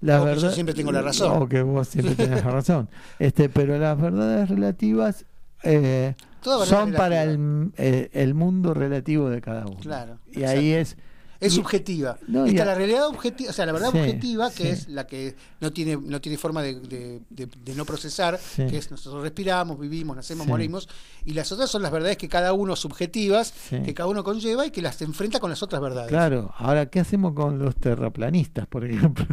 la 0.00 0.22
O 0.22 0.26
que 0.26 0.36
yo 0.40 0.50
siempre 0.50 0.74
tengo 0.74 0.92
la 0.92 1.02
razón. 1.02 1.42
O 1.42 1.48
que 1.48 1.62
vos 1.62 1.88
siempre 1.88 2.14
tenés 2.14 2.44
la 2.44 2.50
razón. 2.50 2.88
Este, 3.18 3.48
pero 3.48 3.78
las 3.78 4.00
verdades 4.00 4.48
relativas 4.48 5.24
eh, 5.62 6.14
son 6.42 6.92
para 6.92 7.24
el, 7.24 7.72
eh, 7.76 8.10
el 8.12 8.34
mundo 8.34 8.74
relativo 8.74 9.28
de 9.28 9.40
cada 9.40 9.66
uno. 9.66 9.80
Claro, 9.80 10.18
Y 10.32 10.44
ahí 10.44 10.72
es 10.72 10.96
Es 11.40 11.52
y- 11.52 11.56
subjetiva. 11.56 12.18
No, 12.26 12.46
Está 12.46 12.64
la 12.64 12.74
realidad 12.74 13.06
objetiva, 13.06 13.50
o 13.50 13.52
sea, 13.52 13.64
la 13.64 13.72
verdad 13.72 13.90
Sí, 13.92 13.98
objetiva, 13.98 14.50
que 14.50 14.62
sí. 14.64 14.68
es 14.70 14.88
la 14.88 15.06
que 15.06 15.36
no 15.60 15.72
tiene, 15.72 15.96
no 15.96 16.20
tiene 16.20 16.36
forma 16.36 16.62
de, 16.62 16.80
de- 16.80 17.20
de- 17.30 17.46
de 17.46 17.74
no 17.76 17.84
procesar, 17.84 18.38
Sí. 18.38 18.66
que 18.66 18.76
es 18.78 18.90
nosotros 18.90 19.22
respiramos, 19.22 19.78
vivimos, 19.78 20.16
nacemos, 20.16 20.46
morimos, 20.48 20.88
y 21.24 21.34
las 21.34 21.52
otras 21.52 21.70
son 21.70 21.82
las 21.82 21.92
verdades 21.92 22.16
que 22.16 22.28
cada 22.28 22.52
uno 22.52 22.74
subjetivas, 22.74 23.52
que 23.70 23.94
cada 23.94 24.08
uno 24.08 24.24
conlleva 24.24 24.66
y 24.66 24.70
que 24.72 24.82
las 24.82 25.00
enfrenta 25.02 25.38
con 25.38 25.50
las 25.50 25.62
otras 25.62 25.80
verdades. 25.80 26.08
Claro, 26.08 26.52
ahora, 26.58 26.86
¿qué 26.86 26.98
hacemos 27.00 27.34
con 27.34 27.58
los 27.60 27.76
terraplanistas, 27.76 28.66
por 28.66 28.84
ejemplo? 28.84 29.24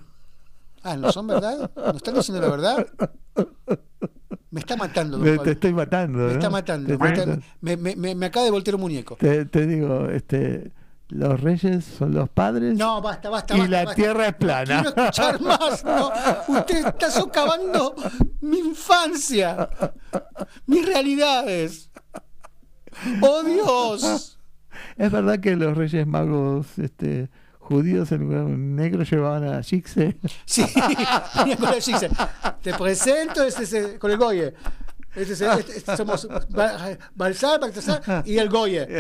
Ah, 0.84 0.96
¿no 0.98 1.12
son 1.12 1.26
verdad? 1.26 1.72
¿No 1.76 1.98
están 1.98 2.14
diciendo 2.14 2.40
la 2.42 2.50
verdad? 2.52 2.88
Me 4.52 4.60
está 4.60 4.76
matando, 4.78 5.18
Me- 5.18 5.38
te 5.40 5.52
estoy 5.52 5.74
matando. 5.74 6.20
Me 6.20 6.26
¿no? 6.26 6.32
está 6.34 6.50
matando. 6.52 6.94
Está- 6.94 7.40
me- 7.62 7.76
me- 7.78 8.14
me 8.16 8.26
acaba 8.28 8.46
de 8.46 8.52
voltear 8.52 8.76
un 8.76 8.82
muñeco. 8.82 9.16
Te- 9.16 9.46
te 9.46 9.66
digo, 9.66 10.08
este, 10.10 10.72
los 11.10 11.40
reyes 11.40 11.86
son 11.86 12.14
los 12.14 12.30
padres 12.30 12.76
No, 12.78 13.02
basta, 13.02 13.30
basta. 13.30 13.56
y 13.56 13.60
basta, 13.60 13.72
la 13.72 13.86
basta. 13.86 13.96
tierra 13.96 14.26
es 14.28 14.32
No 14.34 14.38
plana. 14.40 14.82
quiero 14.84 15.02
escuchar 15.04 15.42
más. 15.42 15.84
No. 15.84 16.12
Usted 16.48 16.88
está 16.88 17.12
socavando 17.12 17.96
mi 18.42 18.60
infancia, 18.60 19.70
mis 20.66 20.86
realidades. 20.86 21.90
¡Oh, 23.22 23.44
Dios! 23.44 24.40
Es 24.98 25.12
verdad 25.12 25.40
que 25.40 25.56
los 25.56 25.76
reyes 25.78 26.08
magos 26.08 26.68
este, 26.78 27.30
judíos 27.60 28.12
en 28.12 28.22
lugar 28.22 28.40
de 28.46 28.46
un 28.54 28.76
negro 28.76 29.04
llevaban 29.04 29.44
a 29.48 29.62
Gixe. 29.64 30.18
Sí, 30.46 30.64
con 31.60 31.74
el. 31.74 32.10
Te 32.62 32.74
presento 32.74 33.44
es 33.44 33.74
el- 33.74 34.00
con 34.00 34.12
el 34.12 34.18
Goye. 34.18 34.54
Este, 35.16 35.34
es 35.34 35.42
este- 35.42 35.78
este 35.78 35.98
somos 35.98 36.28
Ba- 36.50 36.98
Balsar, 37.16 37.60
Baltasar 37.60 38.24
y 38.26 38.38
el 38.38 38.50
Goye. 38.50 38.86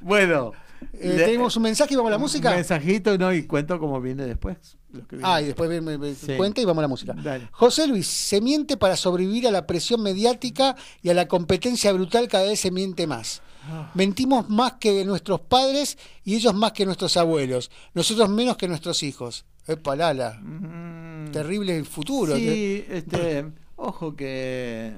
bueno, 0.00 0.52
Eh, 0.92 1.08
le- 1.16 1.24
tenemos 1.24 1.56
un 1.56 1.62
mensaje 1.64 1.94
y 1.94 1.96
vamos 1.96 2.10
a 2.10 2.12
la 2.12 2.18
música. 2.18 2.50
Un 2.50 2.56
mensajito, 2.56 3.18
¿no? 3.18 3.32
Y 3.32 3.46
cuento 3.46 3.78
cómo 3.80 4.00
viene 4.00 4.24
después. 4.26 4.76
lo 4.92 5.06
que 5.06 5.16
viene 5.16 5.28
Ah, 5.30 5.42
y 5.42 5.46
después 5.46 5.68
me, 5.68 5.80
me- 5.80 5.98
me 5.98 6.14
Sí. 6.14 6.36
cuenta 6.36 6.60
y 6.60 6.64
vamos 6.64 6.80
a 6.80 6.82
la 6.82 6.88
música. 6.88 7.14
Dale. 7.16 7.48
José 7.52 7.86
Luis, 7.88 8.06
se 8.06 8.40
miente 8.40 8.76
para 8.76 8.96
sobrevivir 8.96 9.46
a 9.48 9.50
la 9.50 9.66
presión 9.66 10.02
mediática 10.02 10.76
y 11.02 11.10
a 11.10 11.14
la 11.14 11.26
competencia 11.28 11.92
brutal, 11.92 12.28
cada 12.28 12.44
vez 12.44 12.60
se 12.60 12.70
miente 12.70 13.06
más. 13.06 13.42
Ah. 13.70 13.90
Mentimos 13.94 14.48
más 14.48 14.74
que 14.74 15.04
nuestros 15.04 15.40
padres 15.40 15.98
y 16.24 16.36
ellos 16.36 16.54
más 16.54 16.72
que 16.72 16.86
nuestros 16.86 17.16
abuelos, 17.16 17.70
nosotros 17.92 18.28
menos 18.30 18.56
que 18.56 18.68
nuestros 18.68 19.02
hijos. 19.02 19.44
Epa, 19.68 19.94
Lala, 19.94 20.40
Mm, 20.42 21.30
terrible 21.30 21.76
el 21.76 21.84
futuro. 21.86 22.34
Sí, 22.36 22.84
este, 22.88 23.46
ojo 23.76 24.16
que. 24.16 24.94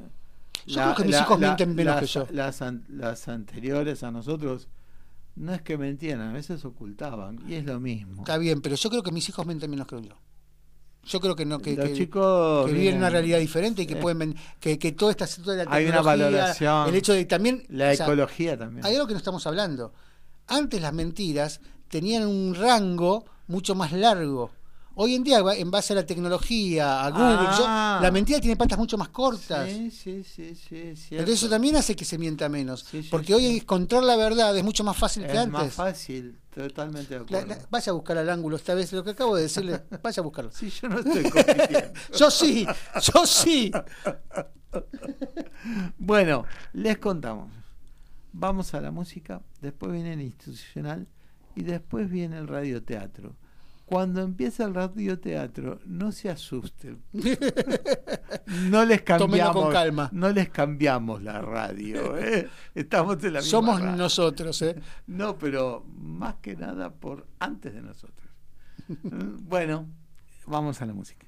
Yo 0.66 0.74
creo 0.82 0.94
que 0.94 1.04
mis 1.04 1.16
hijos 1.20 1.38
mienten 1.40 1.74
menos 1.74 1.94
las, 1.96 2.00
que 2.02 2.06
yo. 2.06 2.26
Las, 2.30 2.62
an- 2.62 2.84
las 2.88 3.26
anteriores 3.28 4.02
a 4.04 4.10
nosotros 4.10 4.68
no 5.36 5.52
es 5.54 5.62
que 5.62 5.76
mentían, 5.76 6.20
a 6.20 6.32
veces 6.32 6.64
ocultaban. 6.64 7.40
Y 7.48 7.54
es 7.54 7.64
lo 7.64 7.80
mismo. 7.80 8.22
Está 8.22 8.38
bien, 8.38 8.60
pero 8.60 8.76
yo 8.76 8.90
creo 8.90 9.02
que 9.02 9.10
mis 9.10 9.28
hijos 9.28 9.44
mienten 9.46 9.70
menos 9.70 9.86
que 9.86 10.00
yo. 10.02 10.14
Yo 11.02 11.18
creo 11.18 11.34
que 11.34 11.46
no, 11.46 11.58
que, 11.60 11.74
Los 11.74 11.88
que- 11.88 11.94
chicos 11.94 12.66
que 12.66 12.72
viven 12.74 12.98
una 12.98 13.08
realidad 13.10 13.38
diferente 13.38 13.82
y 13.82 13.86
que 13.86 13.94
Eh, 13.94 14.00
pueden 14.02 14.36
que, 14.60 14.78
que 14.78 14.92
toda 14.92 15.10
esta 15.12 15.26
toda 15.26 15.64
la 15.64 15.72
Hay 15.74 15.86
una 15.86 16.02
valoración. 16.02 16.88
el 16.90 16.94
hecho 16.94 17.14
de 17.14 17.24
también 17.24 17.64
La 17.70 17.96
sea, 17.96 18.04
ecología 18.06 18.56
también. 18.58 18.84
Hay 18.84 18.94
algo 18.94 19.06
que 19.06 19.14
no 19.14 19.18
estamos 19.18 19.46
hablando. 19.46 19.94
Antes 20.46 20.80
las 20.82 20.92
mentiras 20.92 21.60
tenían 21.88 22.26
un 22.26 22.54
rango 22.54 23.24
mucho 23.48 23.74
más 23.74 23.92
largo. 23.92 24.50
Hoy 24.96 25.14
en 25.14 25.22
día, 25.24 25.40
en 25.56 25.70
base 25.70 25.92
a 25.92 25.96
la 25.96 26.04
tecnología, 26.04 27.04
a 27.04 27.10
Google, 27.10 27.46
Ah. 27.48 27.96
yo- 27.98 28.02
la 28.04 28.10
mentira 28.10 28.38
tiene 28.40 28.56
patas 28.56 28.78
mucho 28.78 28.98
más 28.98 29.08
cortas. 29.08 29.68
Sí, 29.70 29.90
sí, 29.90 30.24
sí, 30.24 30.54
sí. 30.54 30.94
Entonces 31.12 31.36
eso 31.36 31.48
también 31.48 31.76
hace 31.76 31.96
que 31.96 32.04
se 32.04 32.18
mienta 32.18 32.48
menos. 32.48 32.80
Sí, 32.90 33.02
sí, 33.04 33.08
porque 33.10 33.28
sí. 33.28 33.32
hoy 33.34 33.46
encontrar 33.58 34.02
la 34.02 34.16
verdad 34.16 34.56
es 34.56 34.64
mucho 34.64 34.84
más 34.84 34.96
fácil 34.96 35.24
que 35.24 35.32
es 35.32 35.38
antes. 35.38 35.52
más 35.52 35.72
fácil, 35.72 36.38
totalmente 36.54 37.14
de 37.14 37.20
La- 37.20 37.24
acuerdo. 37.24 37.46
la- 37.46 37.66
vaya 37.70 37.90
a 37.90 37.94
buscar 37.94 38.18
al 38.18 38.28
ángulo 38.28 38.56
esta 38.56 38.74
vez. 38.74 38.92
Lo 38.92 39.02
que 39.04 39.10
acabo 39.10 39.36
de 39.36 39.42
decirle, 39.42 39.80
vaya 40.02 40.20
a 40.20 40.24
buscarlo. 40.24 40.50
Sí, 40.52 40.68
yo 40.70 40.88
no 40.88 40.98
estoy 40.98 41.22
compitiendo. 41.30 41.92
Yo 42.18 42.30
sí, 42.30 42.66
yo 43.14 43.26
sí. 43.26 43.70
Bueno, 45.98 46.44
les 46.72 46.98
contamos. 46.98 47.48
Vamos 48.32 48.74
a 48.74 48.80
la 48.80 48.90
música, 48.90 49.40
después 49.60 49.92
viene 49.92 50.12
el 50.12 50.20
institucional 50.22 51.06
y 51.56 51.62
después 51.62 52.08
viene 52.10 52.38
el 52.38 52.46
radioteatro. 52.48 53.34
Cuando 53.90 54.22
empieza 54.22 54.66
el 54.66 54.74
radioteatro, 54.74 55.80
no 55.84 56.12
se 56.12 56.30
asusten. 56.30 57.02
No 58.70 58.84
les 58.84 59.02
cambiamos, 59.02 59.54
con 59.64 59.72
calma. 59.72 60.08
no 60.12 60.30
les 60.30 60.48
cambiamos 60.48 61.22
la 61.22 61.40
radio. 61.40 62.16
¿eh? 62.18 62.48
Estamos 62.74 63.22
en 63.24 63.34
la 63.34 63.40
misma 63.40 63.50
Somos 63.50 63.80
radio. 63.80 63.96
nosotros, 63.96 64.62
¿eh? 64.62 64.76
No, 65.06 65.38
pero 65.38 65.84
más 65.96 66.36
que 66.36 66.56
nada 66.56 66.92
por 66.92 67.26
antes 67.38 67.72
de 67.74 67.82
nosotros. 67.82 68.28
bueno, 68.88 69.86
vamos 70.46 70.80
a 70.82 70.86
la 70.86 70.94
música. 70.94 71.26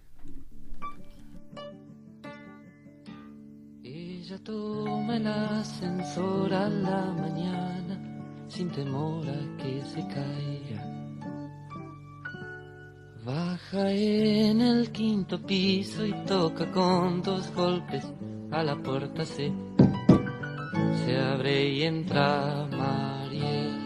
Ella 3.82 4.38
toma 4.42 5.16
el 5.16 5.26
ascensor 5.26 6.52
a 6.54 6.68
la 6.68 7.06
mañana 7.12 8.00
sin 8.48 8.70
temor 8.70 9.28
a 9.28 9.56
que 9.62 9.82
se 9.84 10.06
caiga. 10.08 10.91
Baja 13.24 13.88
en 13.92 14.60
el 14.60 14.90
quinto 14.90 15.40
piso 15.40 16.04
y 16.04 16.12
toca 16.26 16.68
con 16.72 17.22
dos 17.22 17.54
golpes 17.54 18.04
a 18.50 18.64
la 18.64 18.74
puerta 18.74 19.24
se 19.24 19.52
se 21.04 21.18
abre 21.18 21.68
y 21.68 21.82
entra 21.84 22.66
Mariel. 22.70 23.78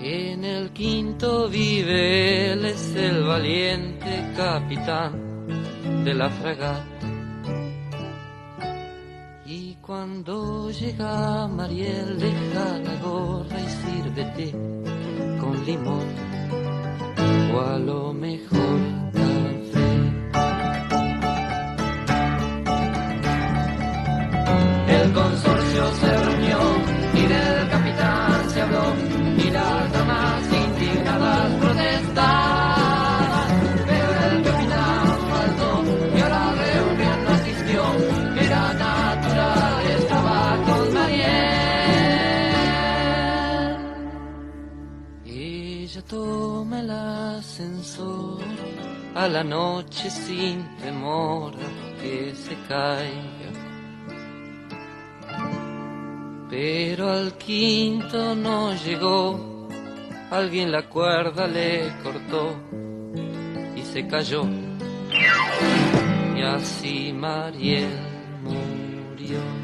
En 0.00 0.44
el 0.44 0.70
quinto 0.70 1.50
vive 1.50 2.52
él, 2.52 2.64
es 2.64 2.94
el 2.96 3.24
valiente 3.24 4.32
capitán 4.34 5.46
de 6.04 6.14
la 6.14 6.30
fragata. 6.30 6.99
Cuando 9.90 10.70
llega 10.70 11.48
Mariel, 11.48 12.16
deja 12.20 12.78
la 12.78 12.94
gorra 13.02 13.60
y 13.60 13.68
sírvete 13.68 14.52
con 15.40 15.66
limón 15.66 16.06
o 17.52 17.60
a 17.60 17.76
lo 17.76 18.12
mejor 18.12 18.78
café. 19.12 19.90
El 24.96 25.12
consorcio 25.12 25.94
se 25.96 26.16
reunió 26.18 26.58
y 27.12 27.26
del 27.26 27.68
capitán 27.68 28.50
se 28.50 28.60
habló 28.62 28.94
y 29.38 29.50
las 29.50 29.92
damas 29.92 30.52
indignadas 30.52 31.52
protestaban. 31.60 32.49
Toma 46.10 46.80
el 46.80 46.90
ascensor 46.90 48.42
a 49.14 49.28
la 49.28 49.44
noche 49.44 50.10
sin 50.10 50.76
temor 50.78 51.54
a 51.54 52.02
que 52.02 52.34
se 52.34 52.56
caiga. 52.66 53.50
Pero 56.50 57.12
al 57.12 57.34
quinto 57.34 58.34
no 58.34 58.74
llegó, 58.74 59.68
alguien 60.32 60.72
la 60.72 60.82
cuerda 60.88 61.46
le 61.46 61.92
cortó 62.02 62.56
y 63.76 63.82
se 63.82 64.08
cayó. 64.08 64.42
Y 66.36 66.42
así 66.42 67.12
Mariel 67.12 67.88
murió. 68.42 69.59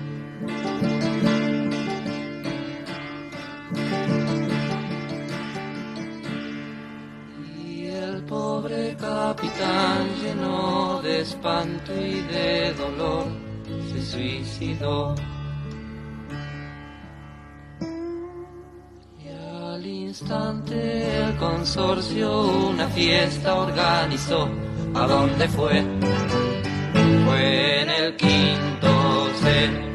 Capitán 8.99 10.09
lleno 10.21 11.01
de 11.03 11.21
espanto 11.21 11.93
y 11.95 12.21
de 12.23 12.73
dolor 12.75 13.27
se 13.93 14.03
suicidó. 14.03 15.15
Y 19.19 19.29
al 19.29 19.87
instante 19.87 21.25
el 21.25 21.37
consorcio 21.37 22.43
una 22.43 22.89
fiesta 22.89 23.55
organizó. 23.55 24.49
¿A 24.95 25.07
dónde 25.07 25.49
fue? 25.49 25.85
Fue 27.27 27.83
en 27.83 27.91
el 27.91 28.17
quinto 28.17 29.29
C. 29.43 29.86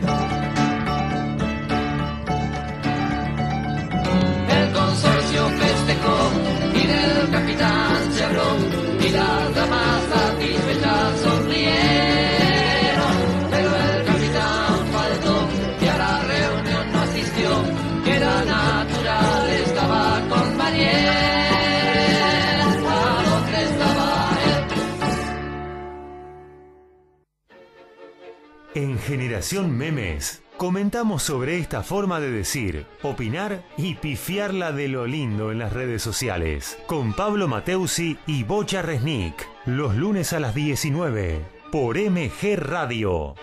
Generación 29.11 29.77
Memes 29.77 30.41
comentamos 30.55 31.21
sobre 31.21 31.59
esta 31.59 31.83
forma 31.83 32.21
de 32.21 32.31
decir, 32.31 32.85
opinar 33.03 33.65
y 33.77 33.95
pifiarla 33.95 34.71
de 34.71 34.87
lo 34.87 35.05
lindo 35.05 35.51
en 35.51 35.59
las 35.59 35.73
redes 35.73 36.01
sociales. 36.01 36.77
Con 36.87 37.13
Pablo 37.13 37.49
Mateusi 37.49 38.17
y 38.25 38.45
Bocha 38.45 38.81
Resnick. 38.81 39.45
Los 39.65 39.97
lunes 39.97 40.31
a 40.31 40.39
las 40.39 40.55
19 40.55 41.45
por 41.73 41.97
MG 41.97 42.55
Radio. 42.55 43.35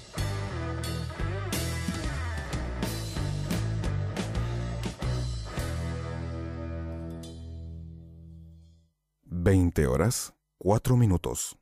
Veinte 9.43 9.87
horas, 9.87 10.35
cuatro 10.59 10.95
minutos. 10.95 11.57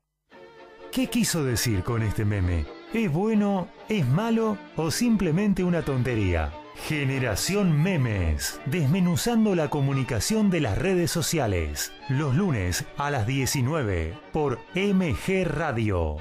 ¿Qué 0.91 1.07
quiso 1.07 1.45
decir 1.45 1.81
con 1.83 2.03
este 2.03 2.25
meme? 2.25 2.65
¿Es 2.91 3.09
bueno, 3.09 3.69
es 3.87 4.05
malo 4.05 4.57
o 4.75 4.91
simplemente 4.91 5.63
una 5.63 5.81
tontería? 5.83 6.51
Generación 6.75 7.81
Memes, 7.81 8.59
desmenuzando 8.65 9.55
la 9.55 9.69
comunicación 9.69 10.49
de 10.49 10.59
las 10.59 10.77
redes 10.77 11.09
sociales, 11.09 11.93
los 12.09 12.35
lunes 12.35 12.83
a 12.97 13.11
las 13.11 13.25
19 13.25 14.19
por 14.33 14.59
MG 14.75 15.45
Radio. 15.45 16.17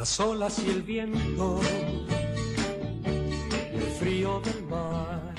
Las 0.00 0.18
olas 0.18 0.58
y 0.66 0.70
el 0.70 0.82
viento 0.82 1.60
y 3.70 3.76
el 3.76 3.90
frío 3.98 4.40
del 4.40 4.62
mar. 4.62 5.34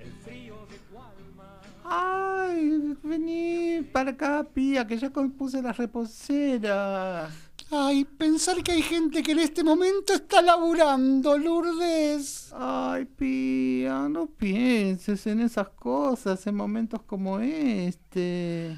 El 0.00 0.12
frío 0.24 0.56
de 0.68 0.76
cual 0.92 1.14
mar. 1.36 1.60
Ay, 1.84 2.96
vení 3.04 3.82
para 3.92 4.10
acá, 4.10 4.42
pía, 4.52 4.84
que 4.84 4.98
ya 4.98 5.10
compuse 5.10 5.62
las 5.62 5.76
reposeras. 5.76 7.32
Ay, 7.70 8.04
pensar 8.04 8.60
que 8.64 8.72
hay 8.72 8.82
gente 8.82 9.22
que 9.22 9.30
en 9.30 9.38
este 9.38 9.62
momento 9.62 10.12
está 10.12 10.42
laburando, 10.42 11.38
Lourdes. 11.38 12.52
Ay, 12.52 13.04
pía, 13.04 14.08
no 14.08 14.26
pienses 14.26 15.24
en 15.28 15.38
esas 15.38 15.68
cosas 15.68 16.44
en 16.48 16.56
momentos 16.56 17.00
como 17.02 17.38
este. 17.38 18.76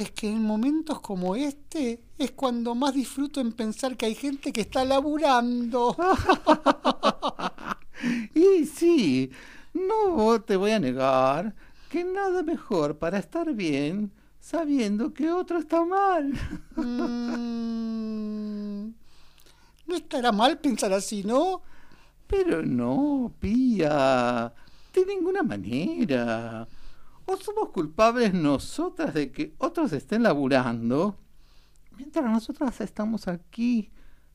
Es 0.00 0.12
que 0.12 0.30
en 0.30 0.42
momentos 0.42 0.98
como 1.00 1.36
este 1.36 2.00
es 2.16 2.30
cuando 2.30 2.74
más 2.74 2.94
disfruto 2.94 3.38
en 3.38 3.52
pensar 3.52 3.98
que 3.98 4.06
hay 4.06 4.14
gente 4.14 4.50
que 4.50 4.62
está 4.62 4.82
laburando. 4.82 5.94
Y 8.34 8.64
sí, 8.64 9.30
no 9.74 10.40
te 10.40 10.56
voy 10.56 10.70
a 10.70 10.78
negar 10.78 11.54
que 11.90 12.02
nada 12.02 12.42
mejor 12.42 12.96
para 12.96 13.18
estar 13.18 13.52
bien 13.52 14.10
sabiendo 14.40 15.12
que 15.12 15.30
otro 15.30 15.58
está 15.58 15.84
mal. 15.84 16.32
Mm, 16.76 18.84
no 19.86 19.94
estará 19.94 20.32
mal 20.32 20.58
pensar 20.60 20.94
así, 20.94 21.22
¿no? 21.24 21.60
Pero 22.26 22.62
no, 22.62 23.34
pía, 23.38 24.50
de 24.94 25.04
ninguna 25.04 25.42
manera. 25.42 26.66
O 27.32 27.36
somos 27.36 27.68
culpables 27.68 28.34
nosotras 28.34 29.14
de 29.14 29.30
que 29.30 29.54
otros 29.58 29.92
estén 29.92 30.24
laburando, 30.24 31.16
mientras 31.96 32.24
nosotras 32.24 32.80
estamos 32.80 33.28
aquí 33.28 33.88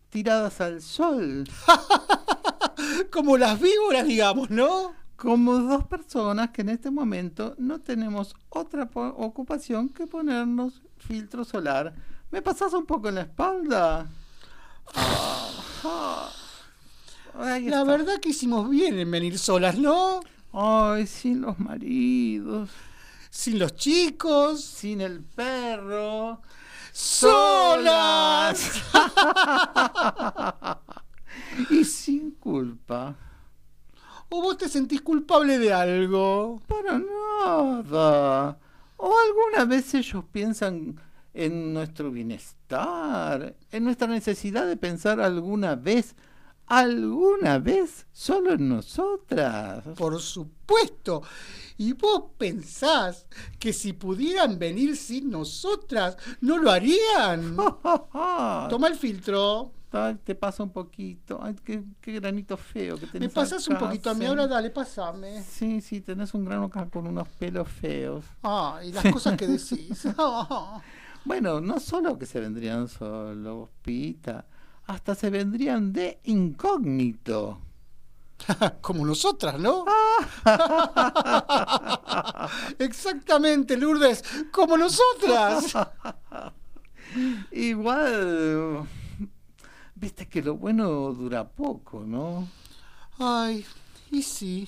tiradas 0.09 0.61
al 0.61 0.81
sol, 0.81 1.43
Como 3.11 3.37
las 3.37 3.59
víboras, 3.59 4.07
digamos, 4.07 4.49
¿no? 4.49 4.93
como 5.17 5.57
dos 5.59 5.85
personas 5.87 6.51
que 6.51 6.61
en 6.61 6.69
este 6.69 6.89
momento 6.89 7.55
no 7.57 7.81
tenemos 7.81 8.33
otra 8.47 8.89
ocupación 8.93 9.89
que 9.89 10.07
ponernos 10.07 10.81
filtro 10.97 11.43
solar. 11.43 11.93
¿Me 12.31 12.41
pasas 12.41 12.73
un 12.73 12.85
poco 12.85 13.09
en 13.09 13.15
la 13.15 13.21
espalda? 13.21 14.07
Ah, 15.83 16.29
La 17.33 17.83
verdad 17.83 18.21
que 18.21 18.29
hicimos 18.29 18.69
bien 18.69 18.97
en 18.99 19.11
venir 19.11 19.37
solas, 19.37 19.77
¿no? 19.77 20.21
Ay, 20.57 21.05
sin 21.05 21.41
los 21.41 21.59
maridos, 21.59 22.69
Sin 23.29 23.59
los 23.59 23.75
chicos. 23.75 24.63
sin 24.63 25.01
el 25.01 25.21
perro. 25.21 26.41
¡Solas! 26.93 28.71
y 31.69 31.83
sin 31.83 32.31
culpa. 32.31 33.17
¿O 34.29 34.41
vos 34.41 34.57
te 34.57 34.69
sentís 34.69 35.01
culpable 35.01 35.59
de 35.59 35.73
algo? 35.73 36.61
Para 36.67 36.99
nada. 36.99 38.57
¿O 38.95 39.13
alguna 39.27 39.65
vez 39.65 39.93
ellos 39.93 40.23
piensan 40.31 40.95
en 41.33 41.73
nuestro 41.73 42.11
bienestar? 42.11 43.57
¿En 43.73 43.83
nuestra 43.83 44.07
necesidad 44.07 44.65
de 44.65 44.77
pensar 44.77 45.19
alguna 45.19 45.75
vez? 45.75 46.15
¿Alguna 46.67 47.59
vez 47.59 48.07
solo 48.11 48.53
en 48.53 48.69
nosotras? 48.69 49.83
Por 49.97 50.19
supuesto. 50.19 51.21
¿Y 51.77 51.93
vos 51.93 52.23
pensás 52.37 53.27
que 53.59 53.71
si 53.73 53.93
pudieran 53.93 54.57
venir 54.57 54.95
sin 54.95 55.29
nosotras, 55.29 56.17
no 56.41 56.57
lo 56.57 56.71
harían? 56.71 57.55
Toma 58.69 58.87
el 58.87 58.95
filtro. 58.95 59.71
Ay, 59.91 60.15
te 60.23 60.35
pasa 60.35 60.63
un 60.63 60.71
poquito. 60.71 61.39
Ay, 61.41 61.55
qué, 61.63 61.83
qué 62.01 62.19
granito 62.19 62.57
feo 62.57 62.97
que 62.97 63.07
tenés 63.07 63.29
¿Me 63.29 63.33
pasás 63.33 63.67
un 63.67 63.77
poquito 63.77 64.09
a 64.09 64.13
mí 64.13 64.21
sí. 64.21 64.25
ahora? 64.25 64.47
Dale, 64.47 64.69
pasame. 64.69 65.41
Sí, 65.43 65.79
sí, 65.81 66.01
tenés 66.01 66.33
un 66.33 66.45
grano 66.45 66.65
acá 66.65 66.89
con 66.89 67.07
unos 67.07 67.27
pelos 67.29 67.67
feos. 67.69 68.25
Ah, 68.43 68.81
y 68.83 68.91
las 68.91 69.05
cosas 69.11 69.37
que 69.37 69.47
decís. 69.47 70.07
Bueno, 71.25 71.59
no 71.59 71.79
solo 71.79 72.19
que 72.19 72.27
se 72.27 72.39
vendrían 72.39 72.87
solos, 72.87 73.69
Pita, 73.81 74.45
hasta 74.87 75.15
se 75.15 75.29
vendrían 75.29 75.93
de 75.93 76.19
incógnito. 76.23 77.59
Como 78.81 79.05
nosotras, 79.05 79.59
¿no? 79.59 79.85
Exactamente, 82.79 83.77
Lourdes, 83.77 84.23
como 84.51 84.77
nosotras. 84.77 85.73
Igual, 87.51 88.87
viste 89.95 90.27
que 90.27 90.41
lo 90.41 90.55
bueno 90.55 91.13
dura 91.13 91.47
poco, 91.47 92.03
¿no? 92.05 92.47
Ay, 93.17 93.65
y 94.11 94.21
sí, 94.21 94.67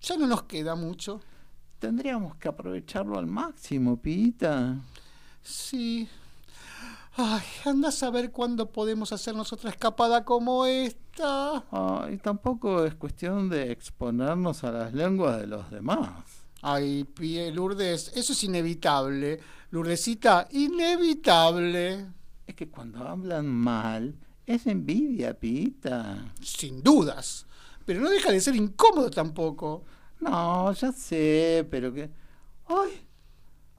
ya 0.00 0.16
no 0.16 0.26
nos 0.26 0.42
queda 0.42 0.74
mucho. 0.74 1.20
Tendríamos 1.78 2.36
que 2.36 2.48
aprovecharlo 2.48 3.18
al 3.18 3.26
máximo, 3.26 3.96
Pita. 3.96 4.76
Sí. 5.42 6.08
Ay, 7.16 7.44
anda 7.64 7.90
a 7.90 7.92
saber 7.92 8.32
cuándo 8.32 8.72
podemos 8.72 9.12
hacernos 9.12 9.52
otra 9.52 9.70
escapada 9.70 10.24
como 10.24 10.66
esta. 10.66 11.64
Ay, 11.70 12.18
tampoco 12.18 12.84
es 12.84 12.96
cuestión 12.96 13.48
de 13.48 13.70
exponernos 13.70 14.64
a 14.64 14.72
las 14.72 14.92
lenguas 14.92 15.38
de 15.38 15.46
los 15.46 15.70
demás. 15.70 16.24
Ay, 16.60 17.04
pie, 17.04 17.52
Lourdes, 17.52 18.10
eso 18.16 18.32
es 18.32 18.42
inevitable. 18.42 19.38
Lourdesita, 19.70 20.48
inevitable. 20.50 22.06
Es 22.48 22.56
que 22.56 22.68
cuando 22.68 23.06
hablan 23.06 23.46
mal, 23.46 24.16
es 24.44 24.66
envidia, 24.66 25.38
Pita. 25.38 26.32
Sin 26.40 26.82
dudas. 26.82 27.46
Pero 27.86 28.00
no 28.00 28.10
deja 28.10 28.32
de 28.32 28.40
ser 28.40 28.56
incómodo 28.56 29.08
tampoco. 29.08 29.84
No, 30.18 30.72
ya 30.72 30.90
sé, 30.90 31.64
pero 31.70 31.94
que... 31.94 32.10
¡Ay! 32.66 33.06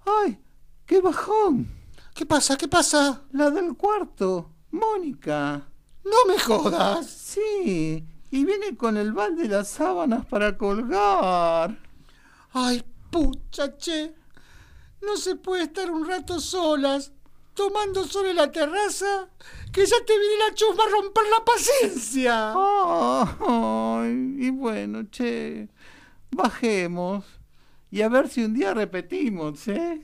¡Ay! 0.06 0.40
¡Qué 0.86 1.02
bajón! 1.02 1.85
¿Qué 2.16 2.26
pasa? 2.26 2.56
¿Qué 2.56 2.70
pasa? 2.70 3.24
La 3.34 3.52
del 3.52 3.76
cuarto, 3.76 4.50
Mónica. 4.72 5.68
No 6.06 6.26
me 6.30 6.40
jodas. 6.40 7.06
Sí, 7.10 8.06
y 8.32 8.46
viene 8.46 8.78
con 8.78 8.96
el 8.96 9.12
balde 9.12 9.44
de 9.44 9.50
las 9.50 9.68
sábanas 9.68 10.26
para 10.26 10.58
colgar. 10.58 11.78
Ay, 12.54 12.86
pucha, 13.12 13.76
che. 13.76 14.16
No 15.02 15.18
se 15.18 15.36
puede 15.36 15.64
estar 15.64 15.92
un 15.92 16.08
rato 16.08 16.40
solas, 16.40 17.12
tomando 17.54 18.06
sol 18.06 18.28
en 18.28 18.38
la 18.38 18.50
terraza, 18.50 19.28
que 19.74 19.86
ya 19.86 19.98
te 20.08 20.18
viene 20.18 20.38
la 20.48 20.56
chusma 20.56 20.86
a 20.86 20.90
romper 20.90 21.24
la 21.30 21.44
paciencia. 21.44 22.54
Ay, 23.46 24.38
y 24.40 24.52
bueno, 24.52 25.04
che, 25.12 25.68
bajemos 26.32 27.26
y 27.92 28.04
a 28.04 28.08
ver 28.08 28.30
si 28.30 28.46
un 28.46 28.54
día 28.54 28.74
repetimos, 28.74 29.68
¿eh? 29.68 30.02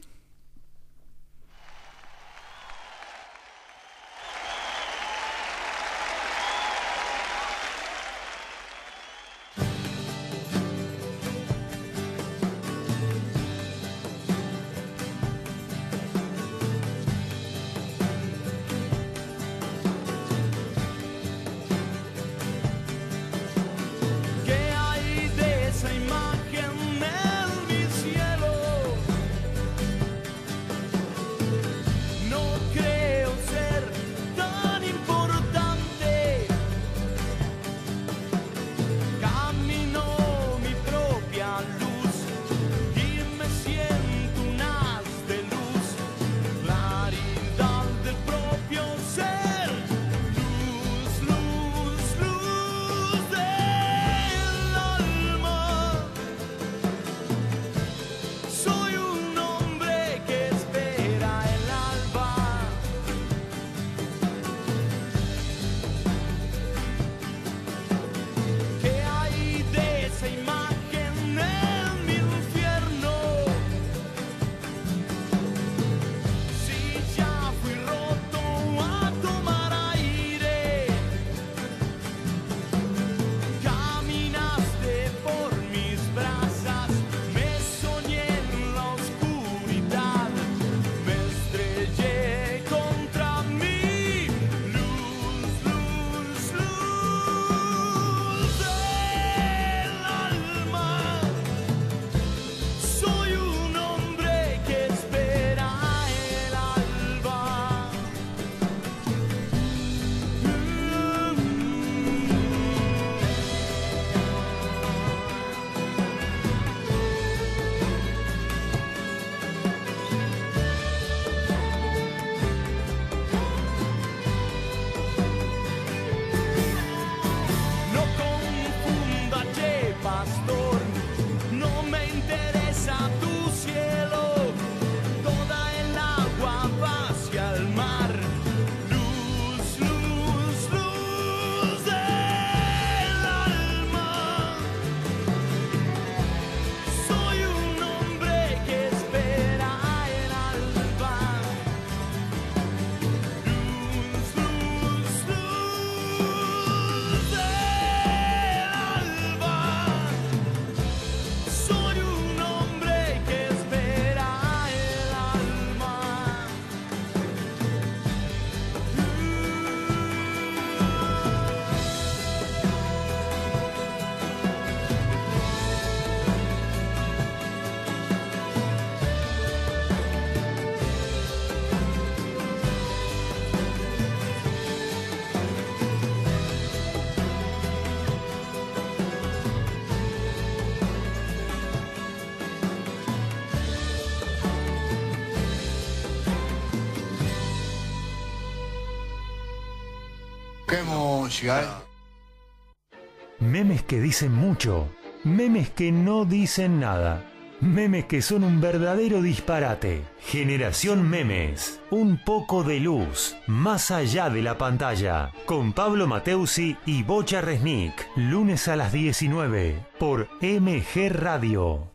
Memes 203.40 203.82
que 203.82 204.00
dicen 204.00 204.32
mucho, 204.32 204.88
memes 205.24 205.72
que 205.72 205.92
no 205.92 206.26
dicen 206.26 206.80
nada, 206.80 207.26
memes 207.60 208.06
que 208.06 208.22
son 208.22 208.44
un 208.44 208.62
verdadero 208.62 209.24
disparate. 209.24 210.04
Generación 210.20 211.10
Memes, 211.10 211.80
un 211.90 212.24
poco 212.24 212.64
de 212.64 212.80
luz, 212.80 213.36
más 213.48 213.90
allá 213.90 214.30
de 214.30 214.44
la 214.44 214.60
pantalla, 214.60 215.32
con 215.48 215.74
Pablo 215.74 216.06
Mateusi 216.06 216.78
y 216.86 217.02
Bocha 217.02 217.42
Resnick, 217.42 218.08
lunes 218.16 218.68
a 218.68 218.76
las 218.76 218.92
19 218.92 219.84
por 219.98 220.28
MG 220.42 221.10
Radio. 221.10 221.92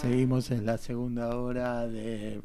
Seguimos 0.00 0.50
en 0.50 0.66
la 0.66 0.78
segunda 0.78 1.36
hora 1.36 1.86
de 1.86 2.40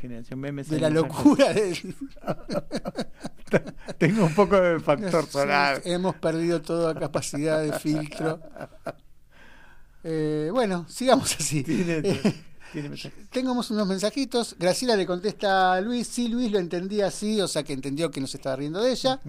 Generación 0.00 0.40
Memes. 0.40 0.70
De 0.70 0.80
la 0.80 0.88
locura 0.88 1.52
del... 1.52 1.76
Tengo 3.98 4.24
un 4.24 4.34
poco 4.34 4.60
de 4.60 4.80
factor 4.80 5.26
solar. 5.26 5.80
Sí, 5.82 5.90
hemos 5.90 6.14
perdido 6.16 6.60
toda 6.62 6.94
capacidad 6.98 7.60
de 7.62 7.72
filtro. 7.78 8.40
Eh, 10.04 10.50
bueno, 10.52 10.86
sigamos 10.88 11.34
así. 11.38 11.62
Tiene- 11.64 12.00
Eh, 12.04 12.42
tiene 12.72 12.88
mensaje. 12.88 13.14
Tengamos 13.30 13.70
unos 13.70 13.86
mensajitos. 13.86 14.56
Graciela 14.58 14.96
le 14.96 15.06
contesta 15.06 15.74
a 15.74 15.80
Luis. 15.82 16.06
Sí, 16.08 16.28
Luis 16.28 16.50
lo 16.50 16.58
entendía 16.58 17.08
así, 17.08 17.38
o 17.40 17.46
sea 17.46 17.62
que 17.62 17.74
entendió 17.74 18.10
que 18.10 18.20
no 18.20 18.26
se 18.26 18.38
estaba 18.38 18.56
riendo 18.56 18.80
de 18.80 18.92
ella. 18.92 19.20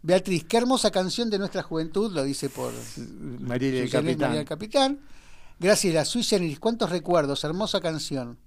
Beatriz, 0.00 0.44
qué 0.44 0.56
hermosa 0.56 0.90
canción 0.90 1.28
de 1.28 1.38
nuestra 1.38 1.62
juventud, 1.62 2.10
lo 2.12 2.22
dice 2.22 2.48
por 2.48 2.72
María 3.40 3.72
del 3.72 3.90
Capitán. 3.90 4.18
María 4.20 4.36
del 4.38 4.46
Capitán. 4.48 5.00
Graciela, 5.58 6.04
Sui 6.06 6.22
Generis, 6.22 6.58
cuántos 6.60 6.88
recuerdos, 6.88 7.44
hermosa 7.44 7.80
canción. 7.80 8.38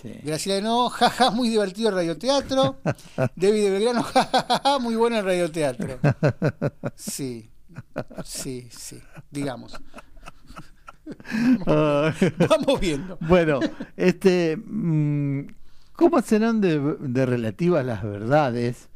Sí. 0.00 0.14
Graciela 0.22 0.56
de 0.56 0.62
nuevo, 0.62 0.88
jaja, 0.90 1.30
muy 1.30 1.48
divertido 1.48 1.90
el 1.90 1.94
radioteatro. 1.96 2.78
David 3.36 3.64
de 3.64 3.70
Belgrano, 3.70 4.02
jajaja, 4.04 4.78
muy 4.78 4.94
bueno 4.96 5.18
el 5.18 5.24
radioteatro. 5.24 5.98
Sí, 6.94 7.50
sí, 8.24 8.68
sí, 8.70 9.00
digamos. 9.30 9.74
Ah. 11.66 12.12
Vamos 12.48 12.80
viendo. 12.80 13.18
Bueno, 13.20 13.60
este, 13.96 14.56
mm, 14.56 15.46
¿cómo 15.92 16.20
serán 16.22 16.60
de, 16.60 16.78
de 17.00 17.26
relativas 17.26 17.84
las 17.84 18.02
verdades 18.02 18.88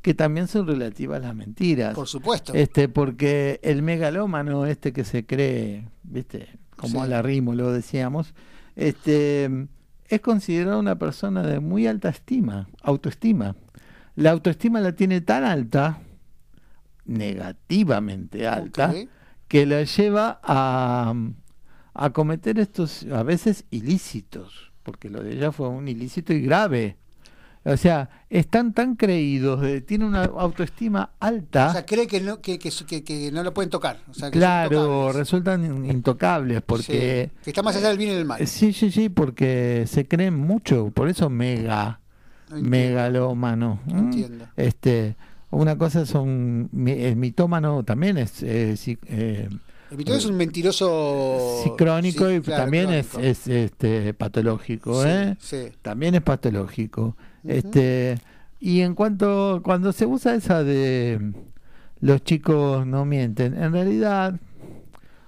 que 0.00 0.14
también 0.14 0.48
son 0.48 0.66
relativas 0.66 1.20
las 1.22 1.34
mentiras? 1.34 1.94
Por 1.94 2.08
supuesto. 2.08 2.54
Este, 2.54 2.88
porque 2.88 3.60
el 3.62 3.82
megalómano 3.82 4.66
este 4.66 4.92
que 4.92 5.04
se 5.04 5.24
cree, 5.26 5.88
viste, 6.02 6.48
como 6.76 7.00
Sí. 7.00 7.04
a 7.04 7.06
la 7.06 7.22
rimo 7.22 7.54
lo 7.54 7.70
decíamos, 7.70 8.34
este, 8.74 9.68
es 10.14 10.20
considerado 10.20 10.78
una 10.78 10.98
persona 10.98 11.42
de 11.42 11.58
muy 11.58 11.86
alta 11.86 12.10
estima, 12.10 12.68
autoestima. 12.82 13.56
La 14.14 14.32
autoestima 14.32 14.78
la 14.80 14.92
tiene 14.92 15.22
tan 15.22 15.42
alta, 15.42 16.02
negativamente 17.06 18.46
alta, 18.46 18.92
que 19.48 19.64
la 19.64 19.84
lleva 19.84 20.38
a, 20.42 21.14
a 21.94 22.10
cometer 22.10 22.58
estos 22.58 23.04
a 23.04 23.22
veces 23.22 23.64
ilícitos, 23.70 24.72
porque 24.82 25.08
lo 25.08 25.22
de 25.22 25.32
ella 25.32 25.50
fue 25.50 25.70
un 25.70 25.88
ilícito 25.88 26.34
y 26.34 26.42
grave. 26.42 26.98
O 27.64 27.76
sea, 27.76 28.10
están 28.28 28.72
tan 28.72 28.96
creídos, 28.96 29.60
de, 29.60 29.80
tiene 29.80 30.04
una 30.04 30.24
autoestima 30.24 31.10
alta. 31.20 31.68
O 31.68 31.72
sea, 31.72 31.86
cree 31.86 32.06
que 32.08 32.20
no, 32.20 32.40
que, 32.40 32.58
que, 32.58 32.70
que- 32.86 33.04
que 33.04 33.30
no 33.30 33.42
lo 33.44 33.54
pueden 33.54 33.70
tocar. 33.70 33.98
O 34.10 34.14
sea, 34.14 34.30
que 34.30 34.34
son 34.34 34.40
claro, 34.40 35.12
resultan 35.12 35.64
in- 35.64 35.84
intocables 35.90 36.60
porque... 36.66 37.30
Sí, 37.36 37.40
que 37.44 37.50
está 37.50 37.62
más 37.62 37.76
allá 37.76 37.90
del 37.90 37.98
bien 37.98 38.10
y 38.10 38.14
del 38.14 38.24
mal. 38.24 38.44
Sí, 38.48 38.72
sí, 38.72 38.90
sí, 38.90 39.08
porque 39.08 39.84
se 39.86 40.08
creen 40.08 40.34
mucho, 40.36 40.90
por 40.90 41.08
eso 41.08 41.30
mega, 41.30 42.00
Entiendo. 42.48 42.68
megalómano. 42.70 43.80
Entiendo. 43.88 44.46
Este, 44.56 45.14
una 45.50 45.78
cosa 45.78 46.04
son, 46.04 46.68
el 46.86 47.14
mitómano 47.16 47.84
también 47.84 48.18
es, 48.18 48.42
eh, 48.42 48.74
eh, 49.06 49.48
El 49.90 49.96
Vittorio 49.96 50.18
es 50.18 50.26
un 50.26 50.36
mentiroso. 50.36 51.60
sí, 51.62 51.70
crónico 51.78 52.28
Sí, 52.28 52.34
y 52.36 52.40
claro, 52.40 52.62
también 52.64 52.86
crónico. 52.86 53.20
es, 53.20 53.46
es 53.46 53.46
este, 53.46 54.14
patológico, 54.14 55.02
Sí, 55.02 55.08
¿eh? 55.08 55.36
sí. 55.38 55.58
También 55.82 56.14
es 56.16 56.22
patológico. 56.22 57.16
Este, 57.44 58.18
y 58.60 58.80
en 58.80 58.94
cuanto, 58.94 59.60
cuando 59.64 59.92
se 59.92 60.06
usa 60.06 60.34
esa 60.34 60.62
de 60.62 61.32
los 62.00 62.22
chicos 62.24 62.86
no 62.86 63.04
mienten, 63.04 63.60
en 63.60 63.72
realidad, 63.72 64.38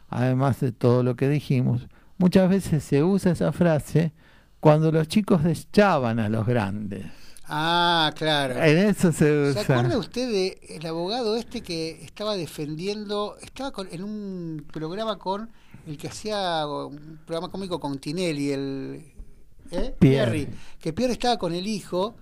además 0.09 0.61
de 0.61 0.73
todo 0.73 1.03
lo 1.03 1.17
que 1.17 1.29
dijimos, 1.29 1.89
muchas 2.19 2.49
veces 2.49 2.85
se 2.85 3.03
usa 3.03 3.33
esa 3.33 3.53
frase 3.53 4.13
cuando 4.61 4.91
los 4.93 5.09
chicos 5.09 5.43
deschaban 5.45 6.19
a 6.19 6.29
los 6.29 6.47
grandes. 6.47 7.07
Ah, 7.47 8.11
claro. 8.17 8.55
En 8.63 8.79
eso 8.79 9.13
se 9.13 9.53
¿Se 9.53 9.61
usa. 9.61 9.79
acuerda 9.79 9.99
usted 9.99 10.57
del 10.71 10.87
abogado 10.87 11.37
este 11.37 11.61
que 11.61 12.03
estaba 12.03 12.37
defendiendo, 12.37 13.37
estaba 13.43 13.71
con- 13.71 13.89
en 13.93 14.03
un 14.03 14.65
programa 14.73 15.19
con 15.19 15.51
el 15.87 15.99
que 15.99 16.09
hacía 16.09 16.67
un 16.67 17.19
programa 17.27 17.51
cómico 17.53 17.79
con 17.79 17.99
Tinelli, 17.99 18.51
el 18.53 19.05
¿eh? 19.75 19.95
Pierri. 19.99 20.49
que 20.81 20.93
Pierre 20.93 21.13
estaba 21.15 21.39
con 21.39 21.53
el 21.55 21.67
hijo, 21.67 22.15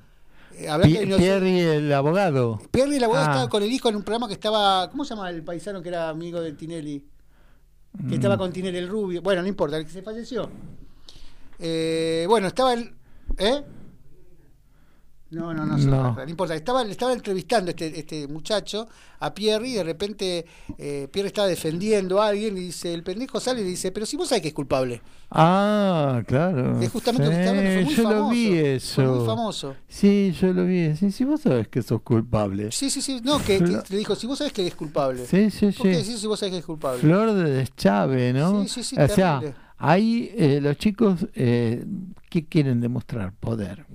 eh, 0.57 0.69
hablando 0.69 0.99
Pi- 0.99 1.07
de 1.07 1.13
inoc- 1.15 1.19
Pierri, 1.19 1.61
el 1.61 1.93
abogado. 1.93 2.61
Pierri, 2.71 2.97
el 2.97 3.05
abogado 3.05 3.27
Ah. 3.27 3.31
estaba 3.33 3.49
con 3.49 3.63
el 3.63 3.73
hijo 3.73 3.89
en 3.89 3.97
un 3.97 4.03
programa 4.03 4.29
que 4.29 4.35
estaba, 4.35 4.89
¿cómo 4.91 5.05
se 5.05 5.15
llama 5.15 5.31
el 5.31 5.43
paisano 5.43 5.83
que 5.83 5.89
era 5.89 6.09
amigo 6.09 6.41
de 6.41 6.53
Tinelli? 6.53 7.01
Que 7.99 8.03
Mm. 8.05 8.13
estaba 8.15 8.39
con 8.39 8.53
Tinelli 8.53 8.79
el 8.79 8.89
rubio, 8.89 9.21
bueno, 9.23 9.43
no 9.43 9.49
importa, 9.49 9.77
el 9.77 9.85
que 9.85 9.91
se 9.91 10.03
falleció. 10.03 10.49
Eh, 11.59 12.25
bueno, 12.29 12.47
estaba 12.49 12.73
el 12.75 12.95
¿eh? 13.39 13.63
No, 15.33 15.55
no, 15.55 15.65
no, 15.65 15.77
No. 15.79 16.15
no. 16.15 16.29
importa. 16.29 16.55
Estaba, 16.55 16.85
le 16.85 16.91
estaba 16.93 17.13
entrevistando 17.13 17.71
este, 17.71 17.99
este 17.99 18.29
muchacho 18.29 18.87
a 19.19 19.33
Pierre 19.33 19.67
y 19.69 19.73
de 19.75 19.83
repente 19.85 20.45
eh, 20.77 21.09
Pierre 21.11 21.29
estaba 21.29 21.49
defendiendo 21.49 22.21
a 22.21 22.29
alguien 22.29 22.57
y 22.57 22.61
dice, 22.61 22.93
el 22.93 23.03
pendejo 23.03 23.41
sale 23.41 23.63
y 23.63 23.65
le 23.65 23.71
dice, 23.71 23.93
pero 23.93 24.05
si 24.05 24.17
vos 24.17 24.29
sabés 24.29 24.43
que 24.43 24.49
es 24.49 24.55
culpable. 24.55 25.01
Ah, 25.31 26.23
claro. 26.27 26.79
Es 26.81 26.91
justamente 26.91 27.25
lo 27.25 27.31
que 27.31 27.39
está 27.39 27.51
hablando, 27.51 27.71
fue 27.73 27.85
muy 27.85 27.95
yo 27.95 28.03
lo 28.03 28.09
famoso, 28.11 28.31
vi 28.31 28.49
fue 28.51 28.75
eso. 28.75 29.03
muy 29.03 29.27
famoso. 29.27 29.75
Sí, 29.89 30.35
yo 30.39 30.53
lo 30.53 30.67
vi. 30.67 30.97
Sí, 30.97 31.11
sí, 31.11 31.25
vos 31.25 31.41
sabés 31.41 31.69
que 31.69 31.81
sos 31.83 32.03
culpable. 32.03 32.71
Sí, 32.71 32.91
sí, 32.91 33.01
sí, 33.01 33.21
no, 33.25 33.39
que, 33.43 33.59
le 33.89 33.97
dijo, 33.97 34.15
si 34.15 34.27
vos 34.27 34.37
sabés 34.37 34.53
que 34.53 34.67
es 34.67 34.75
culpable. 34.75 35.25
Sí, 35.25 35.51
sí, 35.51 35.71
¿Por 35.73 35.87
qué 35.87 35.95
sí. 35.95 36.01
decís 36.03 36.21
si 36.21 36.27
vos 36.27 36.39
sabés 36.39 36.53
que 36.53 36.59
es 36.59 36.67
culpable? 36.67 37.01
Flor 37.01 37.33
de 37.33 37.51
deschave, 37.51 38.35
¿no? 38.35 38.65
Sí, 38.65 38.69
sí, 38.69 38.83
sí, 38.85 38.97
o 39.01 39.09
sea, 39.09 39.41
ahí 39.79 40.31
eh, 40.37 40.61
los 40.61 40.77
chicos, 40.77 41.27
eh, 41.35 41.85
¿qué 42.29 42.45
quieren 42.45 42.81
demostrar? 42.83 43.33
Poder. 43.33 43.87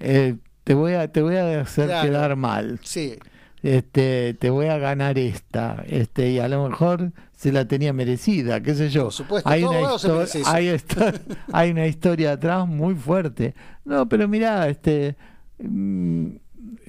Eh, 0.00 0.36
te 0.64 0.74
voy 0.74 0.94
a 0.94 1.08
te 1.12 1.22
voy 1.22 1.36
a 1.36 1.60
hacer 1.60 1.86
Claro. 1.86 2.08
quedar 2.08 2.36
mal. 2.36 2.78
Sí, 2.82 3.14
Este, 3.62 4.34
te 4.34 4.50
voy 4.50 4.66
a 4.66 4.76
ganar 4.78 5.18
esta, 5.18 5.82
este 5.88 6.30
y 6.30 6.38
a 6.38 6.48
lo 6.48 6.68
mejor 6.68 7.12
se 7.32 7.50
la 7.50 7.66
tenía 7.66 7.92
merecida, 7.94 8.60
qué 8.62 8.74
sé 8.74 8.90
yo. 8.90 9.04
Por 9.04 9.12
supuesto, 9.12 9.48
hay 9.48 9.64
una, 9.64 9.78
hay, 11.52 11.70
una 11.70 11.86
historia 11.86 12.32
atrás 12.32 12.66
muy 12.68 12.94
fuerte. 12.94 13.54
No, 13.86 14.06
pero 14.08 14.28
mirá, 14.28 14.68
este 14.68 15.16
mm, 15.58 16.26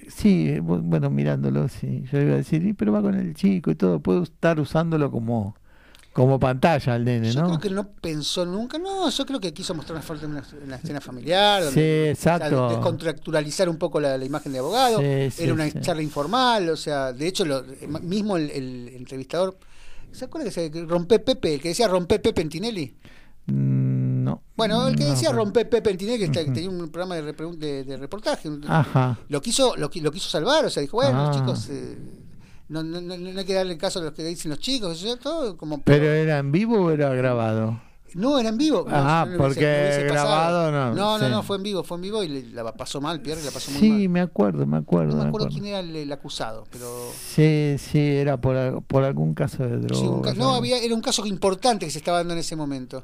sí, 0.10 0.56
bu- 0.60 0.82
bueno, 0.84 1.10
mirándolo, 1.10 1.68
sí, 1.70 2.04
yo 2.12 2.20
iba 2.22 2.34
a 2.34 2.38
decir, 2.38 2.66
"Y, 2.66 2.74
pero 2.74 2.92
va 2.92 3.02
con 3.02 3.16
el 3.16 3.34
chico 3.36 3.72
y 3.72 3.76
todo, 3.76 4.00
puedo 4.02 4.24
estar 4.24 4.60
usándolo 4.60 5.12
como 5.12 5.56
como 6.16 6.40
pantalla 6.40 6.94
al 6.94 7.04
nene, 7.04 7.30
yo 7.32 7.42
¿no? 7.42 7.48
creo 7.48 7.60
que 7.60 7.70
no 7.70 7.88
pensó 7.90 8.46
nunca, 8.46 8.78
no, 8.78 9.10
yo 9.10 9.26
creo 9.26 9.40
que 9.42 9.54
quiso 9.54 9.76
mostrar 9.76 10.02
una 10.02 10.20
en 10.22 10.58
en 10.58 10.64
una 10.64 10.76
escena 10.78 11.02
familiar, 11.02 11.60
Sí, 11.62 11.66
donde, 11.66 12.12
o 12.14 12.16
sea, 12.16 12.36
exacto. 12.38 12.70
descontracturalizar 12.70 13.68
un 13.68 13.78
poco 13.78 14.00
la, 14.00 14.18
la 14.18 14.24
imagen 14.24 14.54
de 14.54 14.60
abogado, 14.60 15.00
Sí, 15.02 15.30
sí, 15.32 15.44
era 15.44 15.54
una 15.54 15.70
sí. 15.70 15.80
charla 15.82 16.02
informal, 16.02 16.70
o 16.70 16.78
sea, 16.78 17.12
de 17.12 17.28
hecho, 17.28 17.44
lo, 17.44 17.64
mismo 18.02 18.38
el, 18.38 18.50
el 18.52 18.90
entrevistador, 18.96 19.58
¿se 20.14 20.24
acuerda 20.24 20.46
que 20.50 20.52
se 20.52 20.72
rompe 20.86 21.20
Pepe, 21.20 21.56
el 21.56 21.62
que 21.62 21.68
decía 21.68 21.90
rompe 21.90 22.18
Pepe 22.20 22.42
en 22.44 22.50
Tinelli? 22.50 22.96
Mm, 23.48 24.24
no. 24.24 24.42
Bueno, 24.56 24.88
el 24.88 24.96
que 24.96 25.04
decía 25.06 25.32
rompe 25.34 25.66
Pepe 25.66 25.92
en 25.92 25.98
Tinelli, 25.98 26.30
que, 26.32 26.46
tenía 26.46 26.70
un 26.70 26.90
programa 26.90 27.16
de, 27.16 27.34
de- 27.34 27.84
de 27.84 27.98
reportaje, 27.98 28.50
Ajá. 28.68 29.20
lo 29.28 29.42
quiso 29.42 29.76
lo, 29.76 29.90
qui- 29.92 30.02
lo 30.02 30.12
quiso 30.12 30.30
salvar, 30.30 30.64
o 30.66 30.70
sea, 30.70 30.82
dijo, 30.82 30.98
bueno, 30.98 31.28
Ah. 31.28 31.32
chicos, 31.34 31.68
eh, 31.70 31.98
no, 32.70 32.84
no, 32.84 33.02
no, 33.02 33.18
no 33.18 33.40
hay 33.40 33.46
que 33.46 33.54
darle 33.54 33.78
caso 33.78 34.00
a 34.00 34.04
los 34.04 34.14
que 34.14 34.24
dicen 34.24 34.50
los 34.52 34.60
chicos, 34.60 35.06
todo 35.22 35.56
como... 35.58 35.82
¿Pero 35.82 36.06
era 36.06 36.40
en 36.40 36.52
vivo 36.52 36.78
o 36.86 36.92
era 36.92 37.10
grabado? 37.14 37.80
No, 38.14 38.40
era 38.40 38.48
en 38.50 38.58
vivo. 38.58 38.86
Ah, 38.90 39.26
no, 39.28 39.34
no 39.34 39.38
porque 39.38 39.60
hubiese- 39.60 39.78
no 39.78 39.82
hubiese 39.84 40.04
grabado 40.04 40.72
no, 40.72 40.96
No, 40.96 41.18
no, 41.20 41.26
sí. 41.26 41.32
no, 41.32 41.44
fue 41.44 41.58
en 41.58 41.64
vivo, 41.64 41.84
fue 41.84 41.98
en 41.98 42.02
vivo 42.04 42.24
y 42.24 42.30
le- 42.30 42.50
la 42.52 42.72
pasó 42.74 43.02
mal, 43.02 43.20
Pierre 43.22 43.44
la 43.44 43.52
pasó 43.52 43.72
muy 43.72 43.80
Sí, 43.82 43.90
mal. 43.90 44.10
me 44.10 44.22
acuerdo, 44.22 44.66
me 44.66 44.78
acuerdo. 44.78 45.12
No 45.12 45.18
me 45.18 45.24
me 45.24 45.30
acuerdo 45.30 45.50
quién 45.50 45.66
era 45.66 45.80
el, 45.82 45.94
el 45.96 46.12
acusado, 46.12 46.64
pero... 46.72 46.88
Sí, 47.34 47.76
sí, 47.78 48.00
era 48.00 48.38
por, 48.38 48.82
por 48.84 49.04
algún 49.04 49.34
caso 49.34 49.64
de 49.64 49.78
droga. 49.80 50.32
sí, 50.32 50.38
no, 50.40 50.54
había, 50.56 50.78
era 50.82 50.96
un 50.96 51.02
caso 51.02 51.26
importante 51.26 51.86
que 51.86 51.92
se 51.92 51.98
estaba 51.98 52.20
dando 52.20 52.34
en 52.34 52.40
ese 52.40 52.56
momento. 52.56 53.04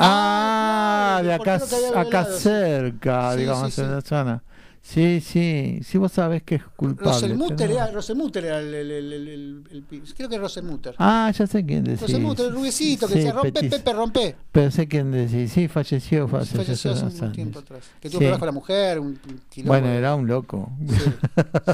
Ah, 0.00 1.18
claro, 1.22 1.26
de 1.26 1.34
acá, 1.34 2.00
acá 2.00 2.24
sí. 2.24 2.40
cerca, 2.42 3.32
Sí, 3.32 3.38
digamos, 3.40 3.74
sí, 3.74 3.80
en 3.80 3.86
sí. 3.88 3.92
la 3.94 4.00
zona. 4.00 4.42
Sí, 4.80 5.20
sí, 5.20 5.80
sí 5.82 5.98
vos 5.98 6.12
sabés 6.12 6.42
que 6.44 6.54
es 6.56 6.64
culpable. 6.76 7.12
Rosenmutter 7.12 7.56
pero- 7.56 7.72
era, 7.74 7.90
Rosenmutter 7.90 8.44
era 8.46 8.58
el, 8.60 8.74
el- 8.74 9.84
creo 10.16 10.28
que 10.28 10.36
es 10.36 10.40
Rosenmutter. 10.40 10.94
Ah, 10.98 11.30
ya 11.36 11.46
sé 11.46 11.64
quién 11.66 11.84
decís. 11.84 12.00
Rosenmutter, 12.00 12.46
el 12.46 12.52
rubiecito 12.54 13.06
que 13.06 13.12
Sí, 13.12 13.18
decía 13.18 13.32
rompe. 13.34 13.68
Pepe, 13.68 13.92
rompe. 13.92 14.36
Pero 14.50 14.70
sé 14.70 14.88
quién 14.88 15.10
decís. 15.10 15.52
Sí, 15.52 15.68
falleció, 15.68 16.26
falleció, 16.26 16.56
Falleció 16.58 16.92
hace 16.92 17.06
hace 17.06 17.24
un 17.24 17.32
tiempo 17.32 17.58
atrás. 17.58 17.84
Que 18.00 18.08
tuvo 18.08 18.18
Sí. 18.20 18.24
problemas 18.24 18.38
con 18.38 18.46
la 18.46 18.52
mujer, 18.52 18.98
un, 19.00 19.06
un. 19.08 19.64
Bueno, 19.64 19.88
era 19.88 20.14
un 20.14 20.26
loco. 20.26 20.70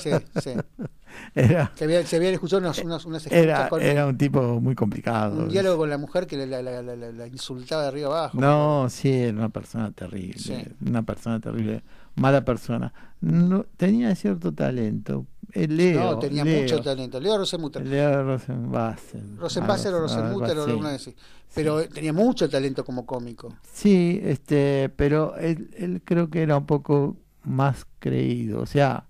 Sí, 0.03 0.11
sí, 0.11 0.41
sí. 0.43 0.51
Era, 1.37 1.71
había, 1.81 2.05
se 2.05 2.17
habían 2.17 2.35
escuchado 2.35 2.59
unos, 2.61 2.77
unas 2.85 3.01
escuchas 3.23 3.33
era, 3.33 3.69
con 3.69 3.81
era 3.81 4.05
un 4.09 4.19
tipo 4.19 4.61
muy 4.61 4.75
complicado. 4.75 5.45
un 5.45 5.49
diálogo 5.49 5.79
con 5.79 5.91
la 5.91 5.97
mujer 5.97 6.27
que 6.27 6.37
la, 6.45 6.61
la- 6.61 6.83
la- 6.83 6.97
la- 6.97 7.13
la 7.13 7.27
insultaba 7.29 7.83
de 7.83 7.89
arriba 7.89 8.09
abajo. 8.09 8.37
No, 8.41 8.89
sí, 8.91 9.11
era 9.13 9.33
una 9.39 9.49
persona 9.49 9.93
terrible. 9.93 10.39
Sí. 10.41 10.57
Una 10.85 11.03
persona 11.05 11.39
terrible. 11.39 11.85
Mala 12.17 12.45
persona. 12.45 12.93
No, 13.21 13.65
tenía 13.77 14.15
cierto 14.15 14.53
talento. 14.53 15.27
Eh, 15.53 15.67
Leo. 15.69 16.01
no, 16.13 16.19
tenía 16.19 16.45
Leo, 16.45 16.63
mucho 16.63 16.81
talento. 16.81 17.21
Leo 17.21 17.39
Rosenmutter. 17.39 17.87
Leo 17.87 18.23
Rosenbasser. 18.25 19.21
Rosenbasser 19.39 19.95
o 19.95 20.01
Rosenmutter 20.01 20.59
o 20.59 20.65
alguna 20.65 20.91
de 20.91 20.97
esas. 20.97 21.15
Pero 21.55 21.81
eh, 21.81 21.89
tenía 21.89 22.13
mucho 22.13 22.49
talento 22.49 22.85
como 22.85 23.07
cómico. 23.07 23.55
Sí, 23.73 24.21
este, 24.25 24.91
pero 24.97 25.37
él, 25.37 25.71
él 25.77 26.03
creo 26.05 26.29
que 26.29 26.43
era 26.43 26.57
un 26.57 26.67
poco 26.67 27.17
más 27.45 27.87
creído. 28.01 28.61
O 28.61 28.67
sea, 28.67 29.05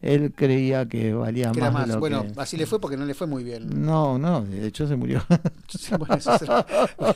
él 0.00 0.32
creía 0.34 0.86
que 0.88 1.12
valía 1.12 1.50
Que 1.50 1.60
más. 1.60 1.68
de 1.70 1.74
más. 1.74 1.88
lo 1.88 1.98
Bueno, 2.00 2.22
que- 2.24 2.40
así 2.40 2.56
le 2.56 2.66
fue 2.66 2.80
porque 2.80 2.96
no 2.96 3.04
le 3.04 3.14
fue 3.14 3.26
muy 3.26 3.42
bien. 3.42 3.68
No, 3.84 4.16
no, 4.18 4.42
de 4.42 4.66
hecho 4.66 4.86
se 4.86 4.94
murió. 4.96 5.20
Sí, 5.68 5.94
bueno, 5.98 6.16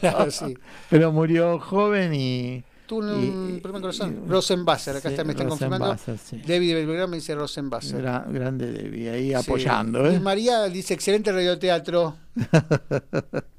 claro, 0.00 0.30
sí. 0.30 0.54
pero 0.90 1.12
murió 1.12 1.58
joven 1.60 2.12
y. 2.14 2.64
Tuvo 2.92 3.08
y- 3.22 3.28
un 3.30 3.60
problema 3.62 3.72
con 3.72 3.80
corazón. 3.82 4.22
y- 4.26 4.28
Rosenbasser, 4.28 4.96
acá 4.96 5.08
sí, 5.08 5.14
está, 5.14 5.24
me 5.24 5.32
están 5.32 5.48
confirmando. 5.48 5.96
Sí. 5.96 6.42
David 6.46 6.68
de 6.68 6.74
Belgrano 6.74 7.08
me 7.08 7.16
dice 7.16 7.34
Rosenbasser. 7.34 8.02
Gra- 8.04 8.30
grande 8.30 8.70
Debbie, 8.70 9.08
ahí 9.08 9.28
Sí. 9.28 9.34
apoyando, 9.34 10.10
Y 10.10 10.16
¿eh? 10.16 10.20
María 10.20 10.64
dice 10.64 10.92
excelente 10.92 11.32
radioteatro. 11.32 12.16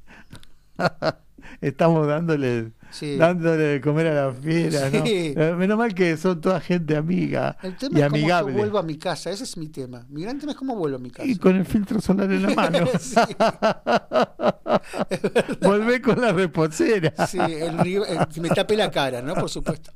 Estamos 1.61 2.07
dándole, 2.07 2.71
Sí. 2.93 3.17
dándole 3.17 3.63
de 3.63 3.81
comer 3.81 4.07
a 4.07 4.27
la 4.27 4.33
fiera, 4.33 4.89
¿no? 4.89 5.05
Sí. 5.05 5.33
Eh, 5.35 5.55
Menos 5.57 5.77
mal 5.77 5.93
que 5.95 6.15
son 6.15 6.39
toda 6.39 6.61
gente 6.61 6.95
amiga 6.95 7.57
El 7.63 7.71
y 7.71 7.75
tema 7.75 7.99
es 7.99 8.07
cómo 8.09 8.27
yo 8.27 8.47
vuelvo 8.53 8.77
a 8.77 8.83
mi 8.83 8.97
casa, 8.97 9.31
ese 9.31 9.43
es 9.45 9.57
mi 9.57 9.67
tema. 9.67 10.05
Mi 10.09 10.21
gran 10.21 10.37
tema 10.39 10.51
es 10.53 10.57
cómo 10.57 10.75
vuelvo 10.75 10.97
a 10.97 10.99
mi 10.99 11.09
casa. 11.09 11.27
Y 11.27 11.35
con 11.37 11.55
el 11.55 11.65
filtro 11.65 11.99
solar 11.99 12.31
en 12.31 12.43
la 12.43 12.49
mano. 12.55 12.85
Volvé 15.61 16.01
con 16.01 16.19
la 16.21 16.31
reposera. 16.33 17.13
Sí, 17.27 17.37
el, 17.39 17.77
río- 17.79 18.05
el- 18.05 18.27
que 18.27 18.41
me 18.41 18.49
tape 18.49 18.75
la 18.77 18.91
cara, 18.91 19.21
¿no? 19.21 19.33
Por 19.35 19.49
supuesto. 19.49 19.91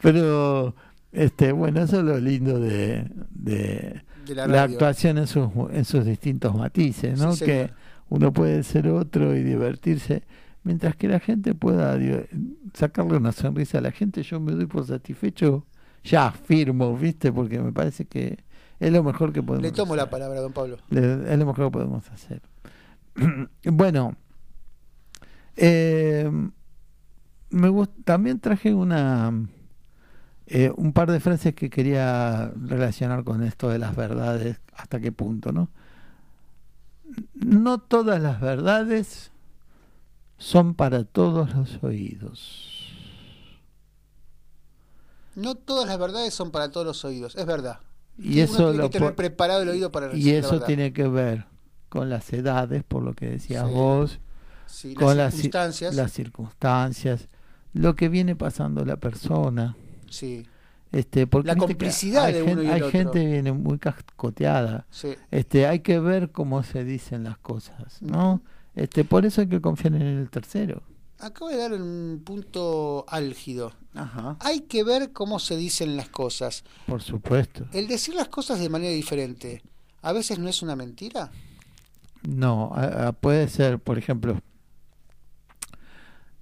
Pero, 0.00 0.74
este, 1.12 1.52
bueno, 1.52 1.82
eso 1.82 1.98
es 1.98 2.04
lo 2.04 2.18
lindo 2.18 2.60
de, 2.60 3.10
de 3.30 4.02
De 4.26 4.34
la 4.34 4.62
actuación 4.62 5.18
en 5.18 5.26
sus, 5.26 5.48
en 5.72 5.84
sus 5.84 6.04
distintos 6.04 6.54
matices, 6.54 7.18
¿no? 7.18 7.32
Sí, 7.32 7.44
que 7.44 7.70
uno 8.08 8.32
puede 8.32 8.62
ser 8.62 8.88
otro 8.88 9.34
y 9.34 9.42
divertirse, 9.42 10.22
mientras 10.66 10.96
que 10.96 11.06
la 11.08 11.20
gente 11.20 11.54
pueda 11.54 11.96
sacarle 12.74 13.16
una 13.16 13.30
sonrisa 13.32 13.78
a 13.78 13.80
la 13.80 13.92
gente, 13.92 14.22
yo 14.24 14.40
me 14.40 14.50
doy 14.52 14.66
por 14.66 14.84
satisfecho, 14.84 15.64
ya 16.04 16.32
firmo, 16.32 16.96
¿viste? 16.96 17.32
Porque 17.32 17.60
me 17.60 17.72
parece 17.72 18.04
que 18.04 18.38
es 18.80 18.92
lo 18.92 19.02
mejor 19.04 19.32
que 19.32 19.42
podemos 19.42 19.62
Le 19.62 19.72
tomo 19.72 19.94
la 19.96 20.02
hacer. 20.02 20.10
palabra, 20.10 20.40
don 20.40 20.52
Pablo. 20.52 20.76
Le- 20.90 21.32
es 21.32 21.38
lo 21.38 21.46
mejor 21.46 21.66
que 21.66 21.70
podemos 21.70 22.10
hacer. 22.10 22.42
bueno, 23.64 24.16
eh, 25.56 26.30
me 27.50 27.68
gust- 27.68 28.04
también 28.04 28.40
traje 28.40 28.74
una 28.74 29.32
eh, 30.48 30.72
un 30.76 30.92
par 30.92 31.10
de 31.10 31.20
frases 31.20 31.54
que 31.54 31.70
quería 31.70 32.52
relacionar 32.60 33.24
con 33.24 33.42
esto 33.42 33.68
de 33.68 33.78
las 33.78 33.96
verdades, 33.96 34.60
hasta 34.76 35.00
qué 35.00 35.12
punto, 35.12 35.52
¿no? 35.52 35.70
No 37.34 37.78
todas 37.78 38.20
las 38.20 38.40
verdades 38.40 39.30
son 40.38 40.74
para 40.74 41.04
todos 41.04 41.54
los 41.54 41.82
oídos. 41.82 42.72
No 45.34 45.54
todas 45.54 45.86
las 45.86 45.98
verdades 45.98 46.32
son 46.32 46.50
para 46.50 46.70
todos 46.70 46.86
los 46.86 47.04
oídos, 47.04 47.36
es 47.36 47.46
verdad. 47.46 47.80
Y 48.18 48.34
Uno 48.36 48.44
eso 48.44 48.56
tiene 48.70 48.76
lo 48.78 48.90
que 48.90 48.98
tener 48.98 49.14
preparado 49.14 49.62
el 49.62 49.68
oído 49.68 49.92
para 49.92 50.06
y 50.06 50.10
recibir 50.10 50.32
la 50.34 50.38
eso 50.40 50.60
tiene 50.60 50.92
que 50.92 51.06
ver 51.08 51.44
con 51.90 52.08
las 52.08 52.32
edades, 52.32 52.82
por 52.84 53.02
lo 53.02 53.12
que 53.12 53.28
decías 53.28 53.66
Sí. 53.68 53.74
vos, 53.74 54.20
Sí, 54.66 54.94
con 54.94 55.08
las 55.08 55.16
las 55.16 55.34
ci- 55.34 55.36
circunstancias. 55.42 55.94
las 55.94 56.12
circunstancias, 56.12 57.28
lo 57.74 57.94
que 57.94 58.08
viene 58.08 58.34
pasando 58.34 58.84
la 58.84 58.96
persona. 58.96 59.76
Sí, 60.10 60.46
Este, 60.92 61.26
porque 61.26 61.48
La 61.48 61.56
complicidad 61.56 62.24
hay 62.26 62.34
de 62.34 62.42
uno 62.44 62.62
y 62.62 62.66
el 62.66 62.72
hay 62.72 62.80
otro. 62.80 62.90
gente 62.92 63.20
que 63.20 63.26
viene 63.26 63.52
muy 63.52 63.78
cascoteada. 63.78 64.86
sí. 64.88 65.14
Este, 65.30 65.66
hay 65.66 65.80
que 65.80 65.98
ver 66.00 66.30
cómo 66.30 66.62
se 66.62 66.84
dicen 66.84 67.24
las 67.24 67.36
cosas, 67.38 68.00
¿no? 68.00 68.40
Este, 68.76 69.02
por 69.04 69.26
eso 69.26 69.40
hay 69.40 69.48
que 69.48 69.60
confiar 69.60 69.94
en 69.94 70.02
el 70.02 70.30
tercero. 70.30 70.82
Acabo 71.18 71.48
de 71.48 71.56
dar 71.56 71.72
un 71.72 72.22
punto 72.24 73.04
álgido. 73.08 73.72
Ajá. 73.94 74.36
Hay 74.40 74.60
que 74.60 74.84
ver 74.84 75.12
cómo 75.12 75.38
se 75.38 75.56
dicen 75.56 75.96
las 75.96 76.10
cosas. 76.10 76.62
Por 76.86 77.02
supuesto. 77.02 77.66
El 77.72 77.88
decir 77.88 78.14
las 78.14 78.28
cosas 78.28 78.60
de 78.60 78.68
manera 78.68 78.92
diferente, 78.92 79.62
¿a 80.02 80.12
veces 80.12 80.38
no 80.38 80.48
es 80.48 80.60
una 80.62 80.76
mentira? 80.76 81.30
No, 82.28 82.70
a- 82.74 83.08
a- 83.08 83.12
puede 83.12 83.48
ser, 83.48 83.78
por 83.78 83.96
ejemplo, 83.98 84.38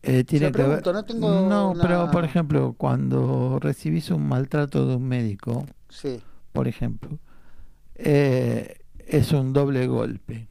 eh, 0.02 0.24
tiene 0.24 0.46
Se 0.46 0.52
que 0.52 0.58
ver. 0.58 0.66
pregunto, 0.66 0.92
no 0.92 1.04
tengo 1.04 1.30
No, 1.48 1.70
una- 1.70 1.82
pero 1.82 2.10
por 2.10 2.24
ejemplo, 2.24 2.74
cuando 2.76 3.58
recibís 3.60 4.10
un 4.10 4.26
maltrato 4.28 4.86
de 4.86 4.96
un 4.96 5.04
médico, 5.06 5.66
Sí. 5.88 6.20
por 6.52 6.68
ejemplo, 6.68 7.18
eh, 7.94 8.78
es 9.06 9.32
un 9.32 9.52
doble 9.52 9.86
golpe. 9.86 10.48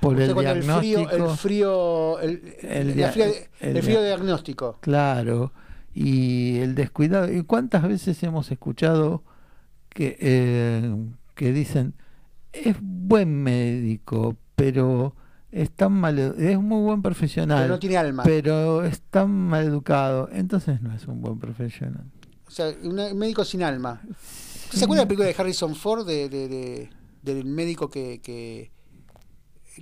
Por 0.00 0.14
O 0.14 0.16
sea, 0.18 0.26
el 0.26 0.34
diagnóstico. 0.34 1.08
frío, 1.08 1.26
el 1.28 1.36
frío, 1.36 2.18
el, 2.20 2.54
El 2.62 2.88
la 2.88 2.94
dia- 2.94 3.12
fría- 3.12 3.26
el 3.60 3.76
el 3.76 3.82
frío 3.82 4.00
dia- 4.00 4.06
diagnóstico. 4.16 4.78
Claro, 4.80 5.52
y 5.92 6.58
el 6.58 6.74
descuidado. 6.74 7.32
¿Y 7.32 7.42
cuántas 7.42 7.82
veces 7.82 8.22
hemos 8.22 8.50
escuchado 8.52 9.24
que, 9.88 10.16
eh, 10.20 10.94
que 11.34 11.52
dicen, 11.52 11.94
es 12.52 12.76
buen 12.80 13.42
médico, 13.42 14.36
pero 14.54 15.16
es 15.50 15.70
tan 15.72 15.92
mal, 15.92 16.18
es 16.38 16.58
muy 16.60 16.82
buen 16.82 17.02
profesional, 17.02 17.62
Pero 17.62 17.74
no 17.74 17.78
tiene 17.80 17.96
alma. 17.96 18.22
pero 18.22 18.84
es 18.84 19.00
tan 19.10 19.30
mal 19.30 19.64
educado, 19.64 20.28
entonces 20.32 20.80
no 20.82 20.94
es 20.94 21.06
un 21.08 21.20
buen 21.20 21.38
profesional. 21.38 22.04
O 22.46 22.50
sea, 22.50 22.72
un 22.84 23.18
médico 23.18 23.44
sin 23.44 23.62
alma. 23.62 24.00
¿Se 24.70 24.84
acuerda 24.84 25.00
de 25.02 25.04
la 25.06 25.08
película 25.08 25.26
de 25.28 25.34
Harrison 25.36 25.74
Ford 25.74 26.06
de, 26.06 26.28
de- 26.28 26.48
de- 26.48 26.90
del 27.22 27.44
médico 27.44 27.90
que, 27.90 28.20
que 28.22 28.70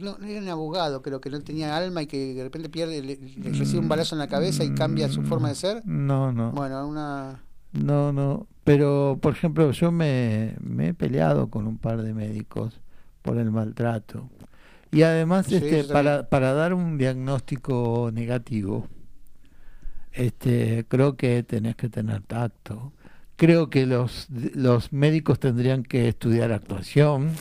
no, 0.01 0.19
no 0.19 0.27
era 0.27 0.41
un 0.41 0.49
abogado, 0.49 1.03
creo 1.03 1.21
que 1.21 1.31
no 1.31 1.41
tenía 1.41 1.77
alma 1.77 2.03
y 2.03 2.07
que 2.07 2.35
de 2.35 2.43
repente 2.45 2.69
pierde, 2.69 3.03
le, 3.03 3.17
le 3.17 3.53
recibe 3.53 3.81
un 3.81 3.89
balazo 3.89 4.15
en 4.15 4.21
la 4.21 4.29
cabeza 4.29 4.65
y 4.65 4.75
cambia 4.75 5.09
su 5.09 5.23
forma 5.23 5.49
de 5.49 5.55
ser? 5.55 5.83
No, 5.87 6.33
no. 6.33 6.53
Bueno, 6.53 6.87
una 6.87 7.43
No, 7.73 8.13
no. 8.13 8.47
Pero, 8.65 9.19
por 9.21 9.33
ejemplo, 9.35 9.71
yo 9.73 9.93
me, 9.93 10.57
me 10.61 10.89
he 10.89 10.95
peleado 10.95 11.49
con 11.51 11.67
un 11.67 11.79
par 11.79 12.03
de 12.03 12.15
médicos 12.15 12.81
por 13.23 13.39
el 13.39 13.51
maltrato. 13.51 14.29
Y 14.93 15.03
además, 15.03 15.47
Sí, 15.47 15.57
este, 15.57 15.85
para, 15.85 16.29
para 16.29 16.53
dar 16.53 16.75
un 16.75 16.99
diagnóstico 16.99 18.11
negativo, 18.13 18.89
este, 20.13 20.85
creo 20.89 21.17
que 21.17 21.43
tenés 21.43 21.77
que 21.77 21.89
tener 21.89 22.23
tacto. 22.23 22.93
Creo 23.37 23.69
que 23.69 23.85
los, 23.87 24.29
los 24.31 24.93
médicos 24.93 25.39
tendrían 25.39 25.83
que 25.83 26.09
estudiar 26.09 26.53
actuación. 26.53 27.33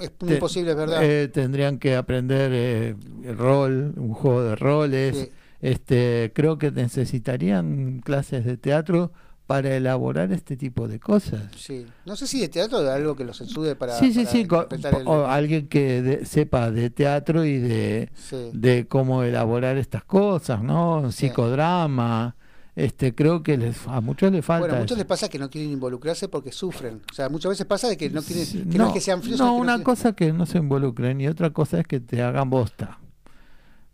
Es 0.00 0.12
muy 0.20 0.28
Te- 0.30 0.36
posible, 0.36 0.70
es 0.72 0.76
verdad. 0.76 1.02
eh, 1.04 1.28
tendrían 1.28 1.78
que 1.78 1.96
aprender 1.96 2.50
eh, 2.54 2.96
el 3.24 3.36
rol, 3.36 3.94
un 3.96 4.12
juego 4.14 4.42
de 4.42 4.56
roles. 4.56 5.16
Sí. 5.16 5.28
Este, 5.60 6.30
creo 6.34 6.56
que 6.58 6.70
necesitarían 6.70 8.00
clases 8.04 8.44
de 8.44 8.56
teatro 8.56 9.12
para 9.46 9.74
elaborar 9.74 10.30
este 10.32 10.56
tipo 10.58 10.88
de 10.88 11.00
cosas. 11.00 11.42
Sí. 11.56 11.86
No 12.04 12.16
sé 12.16 12.26
si 12.26 12.38
de 12.40 12.48
teatro 12.48 12.80
de 12.82 12.92
algo 12.92 13.16
que 13.16 13.24
los 13.24 13.40
estude 13.40 13.74
para. 13.76 13.98
sí, 13.98 14.12
sí, 14.12 14.20
para 14.20 14.30
sí, 14.30 14.88
el- 15.00 15.06
o 15.08 15.26
alguien 15.26 15.68
que 15.68 16.02
de- 16.02 16.24
sepa 16.26 16.70
de 16.70 16.90
teatro 16.90 17.44
y 17.44 17.58
de, 17.58 18.10
Sí. 18.14 18.50
de 18.52 18.86
cómo 18.86 19.22
elaborar 19.22 19.78
estas 19.78 20.04
cosas, 20.04 20.62
¿no? 20.62 21.10
Psicodrama. 21.10 22.36
Este, 22.78 23.12
creo 23.12 23.42
que 23.42 23.56
les, 23.58 23.88
a 23.88 24.00
muchos 24.00 24.30
les 24.30 24.44
falta. 24.44 24.60
Bueno, 24.60 24.74
a 24.76 24.78
muchos 24.78 24.92
eso. 24.92 24.98
les 24.98 25.06
pasa 25.06 25.28
que 25.28 25.36
no 25.40 25.50
quieren 25.50 25.70
involucrarse 25.72 26.28
porque 26.28 26.52
sufren. 26.52 27.02
O 27.10 27.14
sea, 27.14 27.28
muchas 27.28 27.50
veces 27.50 27.66
pasa 27.66 27.88
de 27.88 27.96
que 27.96 28.08
no 28.08 28.22
quieren. 28.22 28.46
Sí, 28.46 28.64
Que 28.70 28.78
no, 28.78 28.86
es 28.86 28.92
que 28.92 29.00
sean 29.00 29.20
fríos. 29.20 29.40
no, 29.40 29.56
que 29.56 29.60
una 29.60 29.82
cosa 29.82 30.12
que 30.12 30.32
no 30.32 30.46
se 30.46 30.58
involucren 30.58 31.20
y 31.20 31.26
otra 31.26 31.50
cosa 31.50 31.80
es 31.80 31.86
que 31.88 31.98
te 31.98 32.22
hagan 32.22 32.48
bosta. 32.50 33.00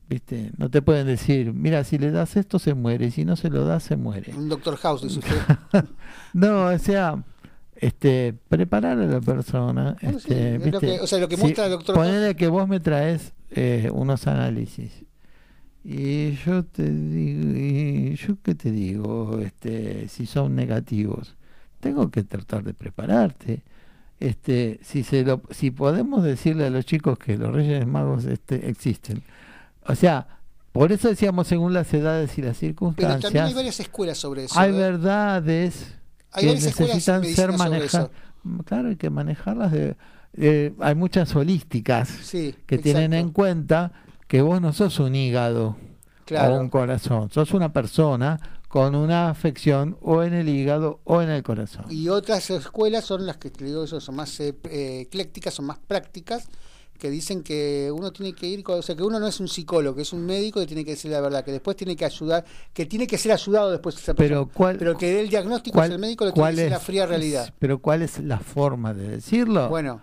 ¿Viste? 0.07 0.53
No 0.59 0.71
te 0.71 0.83
pueden 0.83 1.07
decir, 1.07 1.55
mira, 1.55 1.83
si 1.85 1.97
le 1.97 2.11
das 2.11 2.37
esto 2.37 2.59
se 2.59 2.75
muere 2.75 3.07
y 3.07 3.11
si 3.11 3.25
no 3.25 3.37
se 3.37 3.49
lo 3.49 3.65
das 3.65 3.85
se 3.85 3.97
muere. 3.97 4.35
Un 4.37 4.51
doctor 4.51 4.77
House, 4.77 5.01
dice 5.03 5.21
usted. 5.21 5.35
No, 6.35 6.67
o 6.67 6.79
sea, 6.79 7.25
este, 7.77 8.35
preparar 8.51 8.99
a 8.99 9.07
la 9.07 9.21
persona. 9.23 9.97
Bueno, 10.03 10.19
sí, 10.19 10.27
este, 10.29 10.55
es 10.57 10.61
lo 10.61 10.65
¿viste? 10.73 10.87
que- 10.87 11.01
o 11.01 11.07
sea, 11.07 11.19
lo 11.21 11.29
que 11.29 11.39
muestra 11.39 11.65
el 11.65 11.71
doctor 11.71 11.95
Ponele 11.95 12.37
que 12.37 12.49
vos 12.49 12.69
me 12.69 12.81
traes 12.81 13.33
eh, 13.51 13.89
unos 13.95 14.27
análisis 14.27 15.04
Y 15.85 16.33
yo 16.37 16.65
te 16.65 16.91
digo, 16.91 17.59
y 17.59 18.17
yo 18.17 18.37
qué 18.43 18.55
te 18.55 18.71
digo, 18.71 19.39
este, 19.41 20.09
si 20.09 20.25
son 20.25 20.55
negativos, 20.55 21.37
tengo 21.81 22.11
que 22.11 22.25
tratar 22.25 22.65
de 22.65 22.73
prepararte. 22.73 23.63
Este, 24.19 24.81
si 24.83 25.03
se 25.03 25.25
lo, 25.25 25.43
si 25.51 25.71
podemos 25.71 26.25
decirle 26.25 26.65
a 26.67 26.71
los 26.71 26.87
chicos 26.87 27.19
que 27.19 27.37
los 27.37 27.53
Reyes 27.53 27.87
Magos 27.87 28.25
este, 28.25 28.71
existen, 28.71 29.23
o 29.87 29.95
sea, 29.95 30.27
por 30.73 30.91
eso 30.91 31.09
decíamos 31.09 31.47
según 31.49 31.75
las 31.75 31.93
edades 31.93 32.39
y 32.39 32.43
las 32.43 32.57
Pero 32.57 32.71
circunstancias, 32.71 33.21
también 33.21 33.45
hay 33.45 33.55
varias 33.55 33.79
escuelas 33.81 34.17
sobre 34.17 34.45
eso. 34.45 34.59
hay 34.59 34.71
¿eh? 34.71 34.79
verdades 34.79 35.95
Hay 36.33 36.47
que 36.47 36.55
necesitan 36.55 37.25
ser 37.25 37.53
manejadas. 37.53 38.11
Claro, 38.65 38.89
hay 38.89 38.97
que 38.97 39.11
manejarlas. 39.11 39.71
De, 39.71 39.97
eh, 40.37 40.73
hay 40.81 40.95
muchas 40.95 41.35
holísticas 41.37 42.09
Sí, 42.09 42.55
que 42.67 42.79
tienen 42.79 43.13
en 43.13 43.31
cuenta 43.31 43.93
que 44.35 44.43
vos 44.43 44.61
no 44.61 44.73
sos 44.73 44.99
un 44.99 45.15
hígado 45.15 45.77
Claro. 46.25 46.57
o 46.57 46.61
un 46.61 46.69
corazón, 46.69 47.31
sos 47.31 47.53
una 47.53 47.73
persona 47.73 48.41
con 48.67 48.97
una 48.97 49.29
afección 49.31 49.97
o 50.03 50.25
en 50.25 50.35
el 50.35 50.49
hígado 50.49 50.99
o 51.05 51.23
en 51.23 51.31
el 51.31 51.45
corazón. 51.45 51.85
Y 51.89 52.09
otras 52.09 52.51
escuelas 52.51 53.05
son 53.05 53.27
las 53.27 53.37
que 53.37 53.51
te 53.51 53.65
digo 53.65 53.85
eso, 53.85 54.01
son 54.01 54.17
más 54.17 54.41
eh, 54.41 54.57
eh, 54.65 55.03
eclécticas, 55.03 55.55
son 55.55 55.67
más 55.67 55.79
prácticas, 55.79 56.49
que 56.99 57.11
dicen 57.11 57.45
que 57.45 57.93
uno 57.97 58.11
tiene 58.13 58.33
que 58.33 58.49
ir, 58.49 58.65
con- 58.65 58.81
o 58.81 58.83
sea, 58.83 58.97
que 58.97 59.05
uno 59.05 59.21
no 59.21 59.29
es 59.29 59.39
un 59.39 59.47
psicólogo, 59.47 59.95
que 59.95 60.03
es 60.03 60.13
un 60.13 60.27
médico 60.27 60.59
que 60.59 60.67
tiene 60.67 60.85
que 60.85 60.91
decir 60.93 61.13
la 61.13 61.21
verdad, 61.21 61.45
que 61.45 61.53
después 61.53 61.77
tiene 61.77 61.95
que 61.95 62.05
ayudar, 62.05 62.45
que 62.73 62.87
tiene 62.87 63.07
que 63.07 63.17
ser 63.19 63.31
ayudado 63.31 63.71
después 63.71 63.95
esa 63.95 64.15
Pero 64.15 64.47
persona. 64.47 64.53
cuál, 64.57 64.79
pero 64.79 64.99
que 64.99 65.07
dé 65.13 65.21
el 65.21 65.29
diagnóstico 65.29 65.75
cuál- 65.79 65.91
es 65.91 65.95
el 65.95 66.01
médico, 66.01 66.25
lo 66.25 66.33
tiene 66.33 66.43
cuál 66.43 66.55
que 66.57 66.61
decir 66.63 66.73
la 66.73 66.81
fría 66.81 67.07
realidad. 67.07 67.55
Pero 67.61 67.79
¿cuál 67.79 68.03
es 68.03 68.19
la 68.19 68.41
forma 68.41 68.95
de 68.95 69.11
decirlo? 69.11 69.69
Bueno, 69.69 70.01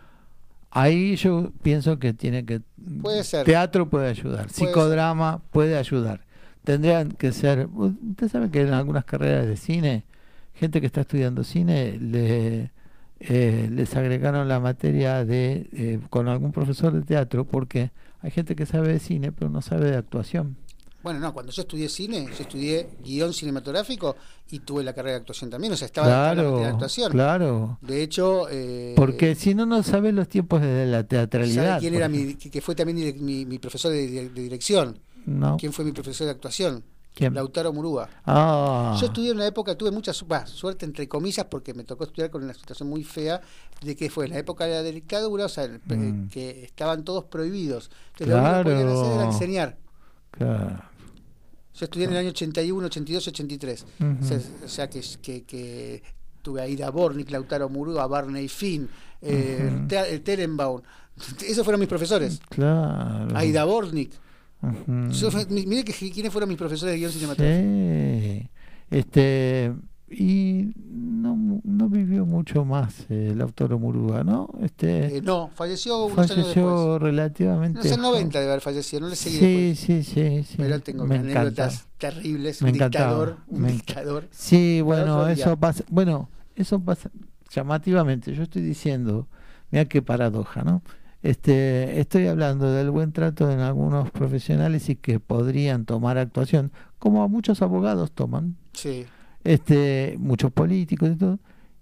Ahí 0.71 1.17
yo 1.17 1.51
pienso 1.61 1.99
que 1.99 2.13
tiene 2.13 2.45
que... 2.45 2.61
Puede 3.01 3.23
ser. 3.23 3.45
Teatro 3.45 3.89
puede 3.89 4.09
ayudar, 4.09 4.47
Puede 4.47 4.53
psicodrama 4.53 5.41
puede 5.51 5.77
ayudar. 5.77 6.21
Tendrían 6.63 7.11
que 7.11 7.33
ser... 7.33 7.67
Usted 7.67 8.29
sabe 8.29 8.49
que 8.49 8.61
en 8.61 8.73
algunas 8.73 9.03
carreras 9.03 9.45
de 9.45 9.57
cine, 9.57 10.05
gente 10.53 10.79
que 10.79 10.87
está 10.87 11.01
estudiando 11.01 11.43
cine, 11.43 11.97
le, 11.99 12.71
eh, 13.19 13.69
les 13.69 13.95
agregaron 13.95 14.47
la 14.47 14.59
materia 14.59 15.25
de 15.25 15.69
eh, 15.73 15.99
con 16.09 16.29
algún 16.29 16.53
profesor 16.53 16.93
de 16.93 17.01
teatro, 17.01 17.45
porque 17.45 17.91
hay 18.21 18.31
gente 18.31 18.55
que 18.55 18.65
sabe 18.65 18.93
de 18.93 18.99
cine, 18.99 19.31
pero 19.31 19.51
no 19.51 19.61
sabe 19.61 19.91
de 19.91 19.97
actuación. 19.97 20.55
Bueno, 21.03 21.19
no, 21.19 21.33
cuando 21.33 21.51
yo 21.51 21.61
estudié 21.63 21.89
cine, 21.89 22.25
yo 22.25 22.43
estudié 22.43 22.89
guion 23.03 23.33
cinematográfico 23.33 24.15
y 24.49 24.59
tuve 24.59 24.83
la 24.83 24.93
carrera 24.93 25.15
de 25.15 25.19
actuación 25.21 25.49
también, 25.49 25.73
o 25.73 25.75
sea, 25.77 25.85
estaba 25.87 26.07
estaba 26.07 26.31
en 26.31 26.37
la 26.37 26.43
Claro, 26.43 26.65
actuación. 26.65 27.11
claro. 27.11 27.77
De 27.81 28.03
hecho, 28.03 28.47
eh, 28.49 28.93
Porque 28.95 29.35
si 29.35 29.55
no, 29.55 29.65
no 29.65 29.81
sabes 29.83 30.13
los 30.13 30.27
tiempos 30.27 30.61
de 30.61 30.85
la 30.85 30.97
¿sabe 30.99 31.03
teatralidad. 31.07 31.79
quién 31.79 31.93
por 31.93 31.97
era 32.01 32.09
mi, 32.09 32.35
que, 32.35 32.61
fue 32.61 32.75
también 32.75 33.15
mi, 33.23 33.45
mi 33.45 33.59
profesor 33.59 33.91
de, 33.91 34.07
de- 34.07 34.29
de 34.29 34.41
dirección? 34.41 34.99
No. 35.25 35.57
¿Quién 35.57 35.71
fue 35.73 35.85
mi 35.85 35.91
profesor 35.91 36.25
de 36.25 36.31
actuación? 36.31 36.83
¿Quién? 37.13 37.33
Lautaro 37.33 37.73
Murúa. 37.73 38.07
Ah. 38.25 38.95
Yo 38.99 39.07
estudié 39.07 39.31
en 39.31 39.35
una 39.35 39.45
época, 39.45 39.75
tuve 39.77 39.91
mucha 39.91 40.13
bah, 40.27 40.45
suerte 40.47 40.85
entre 40.85 41.09
comillas 41.09 41.45
porque 41.45 41.73
me 41.73 41.83
tocó 41.83 42.05
estudiar 42.05 42.29
con 42.31 42.41
una 42.41 42.53
situación 42.53 42.87
muy 42.89 43.03
fea 43.03 43.41
de 43.81 43.95
que 43.97 44.09
fue 44.09 44.25
en 44.25 44.31
la 44.31 44.37
época 44.39 44.65
de 44.65 44.81
la 44.81 44.83
dictadura, 44.83 45.45
o 45.45 45.49
sea, 45.49 45.65
eh, 45.65 45.79
Mm. 45.87 46.29
que 46.29 46.63
estaban 46.63 47.03
todos 47.03 47.25
prohibidos. 47.25 47.91
Entonces 48.13 48.27
lo 48.29 48.41
único 48.41 48.57
que 48.57 48.63
podían 48.63 48.87
hacer 48.87 49.05
era 49.05 49.13
Claro. 49.15 49.31
enseñar. 49.31 49.77
Claro. 50.31 50.83
Yo 51.81 51.85
estudié 51.85 52.05
en 52.05 52.11
el 52.11 52.17
año 52.19 52.29
81, 52.29 52.85
82, 52.85 53.27
83. 53.29 53.85
Ujú. 53.99 54.07
o, 54.21 54.23
sea, 54.27 54.39
o 54.65 54.67
sea 54.67 54.87
que, 54.87 55.01
que, 55.19 55.43
que 55.45 56.03
tuve 56.43 56.61
a 56.61 56.67
Ida 56.67 56.91
Bornik, 56.91 57.31
Lautaro 57.31 57.69
Murúa, 57.69 58.05
Barney 58.05 58.47
Finn, 58.47 58.87
eh. 59.19 59.85
Te- 59.87 60.19
Terenbaum. 60.19 60.81
Esos 61.43 61.63
fueron 61.63 61.79
mis 61.79 61.89
profesores. 61.89 62.39
Claro. 62.49 63.35
Aida 63.35 63.65
Bornik. 63.65 64.13
Ujú. 64.61 65.09
Eso 65.09 65.31
fue- 65.31 65.47
mi- 65.47 65.65
mire 65.65 65.83
que 65.83 65.91
quiénes 66.11 66.31
fueron 66.31 66.47
mis 66.49 66.57
profesores 66.59 66.93
de 66.93 66.99
guion 66.99 67.11
cinematográfico. 67.11 67.67
Sí. 67.67 68.49
Este 68.91 69.73
y 70.11 70.73
no, 70.75 71.61
no 71.63 71.89
vivió 71.89 72.25
mucho 72.25 72.65
más 72.65 73.05
el 73.09 73.39
autor 73.41 73.77
Murúa, 73.79 74.23
¿no? 74.23 74.49
Este 74.61 75.17
Eh, 75.17 75.21
no, 75.21 75.49
falleció 75.55 76.05
unos 76.05 76.17
años 76.17 76.29
después. 76.47 76.55
falleció 76.55 76.99
relativamente. 76.99 77.79
No 77.89 77.95
jo- 77.95 78.01
90 78.01 78.39
de 78.39 78.47
haber 78.47 78.61
fallecido, 78.61 79.01
no 79.01 79.07
le 79.09 79.15
seguí 79.15 79.37
Sí, 79.37 79.45
después. 79.45 79.79
sí, 79.79 80.03
sí, 80.03 80.43
sí. 80.43 80.55
Pero 80.57 80.79
tengo 80.81 81.05
Me 81.05 81.17
anécdotas 81.19 81.73
encanta. 81.75 81.89
terribles, 81.97 82.61
Me 82.61 82.69
un 82.69 82.73
dictador, 82.73 83.37
un 83.47 83.61
me 83.61 83.71
dictador. 83.71 84.27
Sí, 84.31 84.81
bueno, 84.81 85.27
eso 85.27 85.57
pasa. 85.57 85.83
Bueno, 85.89 86.29
eso 86.55 86.79
pasa 86.79 87.09
llamativamente. 87.53 88.33
Yo 88.33 88.43
estoy 88.43 88.61
diciendo, 88.61 89.27
mira 89.71 89.85
qué 89.85 90.01
paradoja, 90.01 90.63
¿no? 90.63 90.81
Este, 91.23 91.99
estoy 91.99 92.25
hablando 92.27 92.71
del 92.71 92.89
buen 92.89 93.11
trato 93.11 93.51
en 93.51 93.59
algunos 93.59 94.09
profesionales 94.09 94.89
y 94.89 94.95
que 94.95 95.19
podrían 95.19 95.85
tomar 95.85 96.17
actuación, 96.17 96.71
como 96.97 97.27
muchos 97.29 97.61
abogados 97.61 98.11
toman, 98.11 98.55
Sí, 98.73 99.05
este, 99.43 100.15
muchos 100.19 100.51
políticos 100.51 101.09
y 101.13 101.15
todo. 101.15 101.39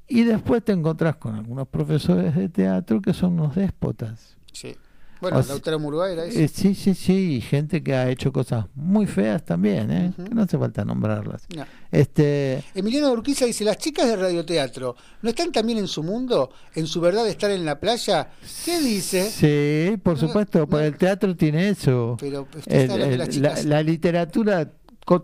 Y 0.07 0.23
después 0.23 0.64
te 0.64 0.72
encontrás 0.72 1.18
con 1.18 1.36
algunos 1.36 1.68
profesores 1.68 2.36
de 2.36 2.49
teatro 2.49 3.02
que 3.02 3.14
son 3.14 3.34
unos 3.34 3.56
déspotas. 3.56 4.36
sí. 4.52 4.76
Bueno, 5.22 5.40
O 5.40 5.44
sea, 5.44 5.52
Lautaro 5.56 5.80
Murúa 5.80 6.10
era 6.10 6.23
eso. 6.23 6.40
Eh, 6.40 6.48
sí, 6.48 6.73
sí, 6.73 6.94
sí, 6.95 7.34
y 7.34 7.41
gente 7.41 7.84
que 7.84 7.94
ha 7.94 8.10
hecho 8.10 8.31
cosas 8.31 8.68
muy 8.73 9.06
feas 9.06 9.44
también, 9.44 9.91
¿eh? 9.91 10.14
Que 10.15 10.34
no 10.34 10.44
hace 10.44 10.57
falta 10.57 10.86
nombrarlas. 10.86 11.45
No. 11.53 11.65
Este, 11.91 12.64
Emiliano 12.73 13.11
Urquiza 13.11 13.44
dice, 13.44 13.65
las 13.65 13.76
chicas 13.77 14.07
de 14.07 14.15
radioteatro, 14.15 14.95
¿no 15.22 15.30
están 15.30 15.52
también 15.52 15.77
en 15.77 15.90
su 15.90 16.03
mundo? 16.03 16.52
¿En 16.73 16.88
su 16.88 17.02
verdad 17.02 17.26
de 17.26 17.31
estar 17.31 17.52
en 17.52 17.65
la 17.65 17.81
playa? 17.81 18.30
¿Qué 18.64 18.80
dice? 18.80 19.30
Sí, 19.30 19.98
por 19.98 20.14
No, 20.14 20.19
supuesto, 20.26 20.60
no. 20.60 20.68
pues 20.68 20.86
el 20.86 20.95
teatro 20.98 21.36
tiene 21.36 21.68
eso. 21.68 22.15
Pero 22.18 22.48
usted 22.56 22.90
El- 22.90 23.18
las 23.18 23.27
el- 23.36 23.41
la, 23.41 23.61
la 23.64 23.84
literatura 23.84 24.72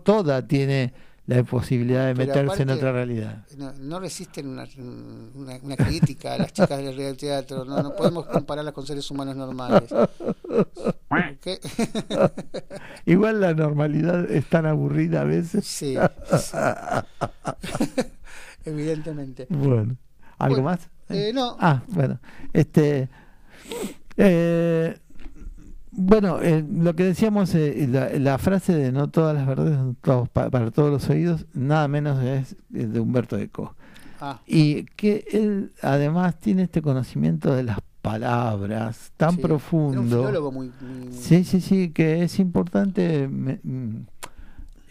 toda 0.04 0.46
tiene 0.46 0.92
la 1.26 1.42
posibilidad 1.42 2.06
de 2.06 2.14
Pero 2.14 2.28
meterse 2.28 2.62
en 2.62 2.70
aparte- 2.70 2.72
otra 2.74 2.92
realidad. 2.92 3.44
No, 3.56 3.72
no 3.72 3.98
resisten 4.00 4.46
una, 4.48 4.64
una, 5.34 5.58
una 5.62 5.76
crítica 5.76 6.34
a 6.34 6.38
las 6.38 6.52
chicas 6.52 6.78
del 6.78 6.96
radioteatro. 6.96 7.64
No, 7.64 7.82
no 7.82 7.94
podemos 7.96 8.26
compararlas 8.26 8.72
con 8.72 8.86
seres 8.86 9.10
humanos 9.10 9.34
normales. 9.36 9.92
¿Qué? 11.40 11.58
Igual 13.06 13.40
la 13.40 13.54
normalidad 13.54 14.30
es 14.30 14.48
tan 14.48 14.66
aburrida 14.66 15.22
a 15.22 15.24
veces. 15.24 15.66
Sí, 15.66 15.96
sí. 16.38 16.56
evidentemente. 18.64 19.46
Bueno, 19.50 19.96
¿algo 20.38 20.62
Bueno, 20.62 20.62
más? 20.62 20.88
Eh, 21.08 21.30
no, 21.32 21.56
Ah, 21.60 21.82
bueno, 21.88 22.18
este, 22.52 23.08
eh, 24.16 24.98
bueno, 25.96 26.40
eh, 26.42 26.64
lo 26.70 26.94
que 26.94 27.04
decíamos, 27.04 27.54
eh, 27.54 27.88
la, 27.90 28.10
la 28.18 28.38
frase 28.38 28.74
de 28.74 28.92
no 28.92 29.08
todas 29.08 29.34
las 29.34 29.46
verdades 29.46 29.74
son 29.76 29.94
todos 29.96 30.28
pa- 30.28 30.50
para 30.50 30.70
todos 30.70 30.90
los 30.90 31.08
oídos, 31.10 31.46
nada 31.54 31.88
menos 31.88 32.22
es 32.22 32.52
eh, 32.74 32.86
de 32.86 33.00
Humberto 33.00 33.36
Eco. 33.38 33.74
ah, 34.20 34.40
Y 34.46 34.84
que 34.96 35.24
él 35.32 35.72
además 35.82 36.36
tiene 36.38 36.62
este 36.64 36.82
conocimiento 36.82 37.54
de 37.54 37.64
las 37.64 37.78
palabras 38.02 39.12
tan 39.16 39.30
sí. 39.32 39.36
Era 39.40 39.42
un 39.46 39.48
profundo. 39.48 40.52
muy, 40.52 40.70
muy- 40.80 41.12
Sí, 41.12 41.44
sí, 41.44 41.60
sí, 41.60 41.90
que 41.90 42.22
es 42.22 42.38
importante 42.38 43.26
me- 43.28 43.60
mm, 43.62 44.06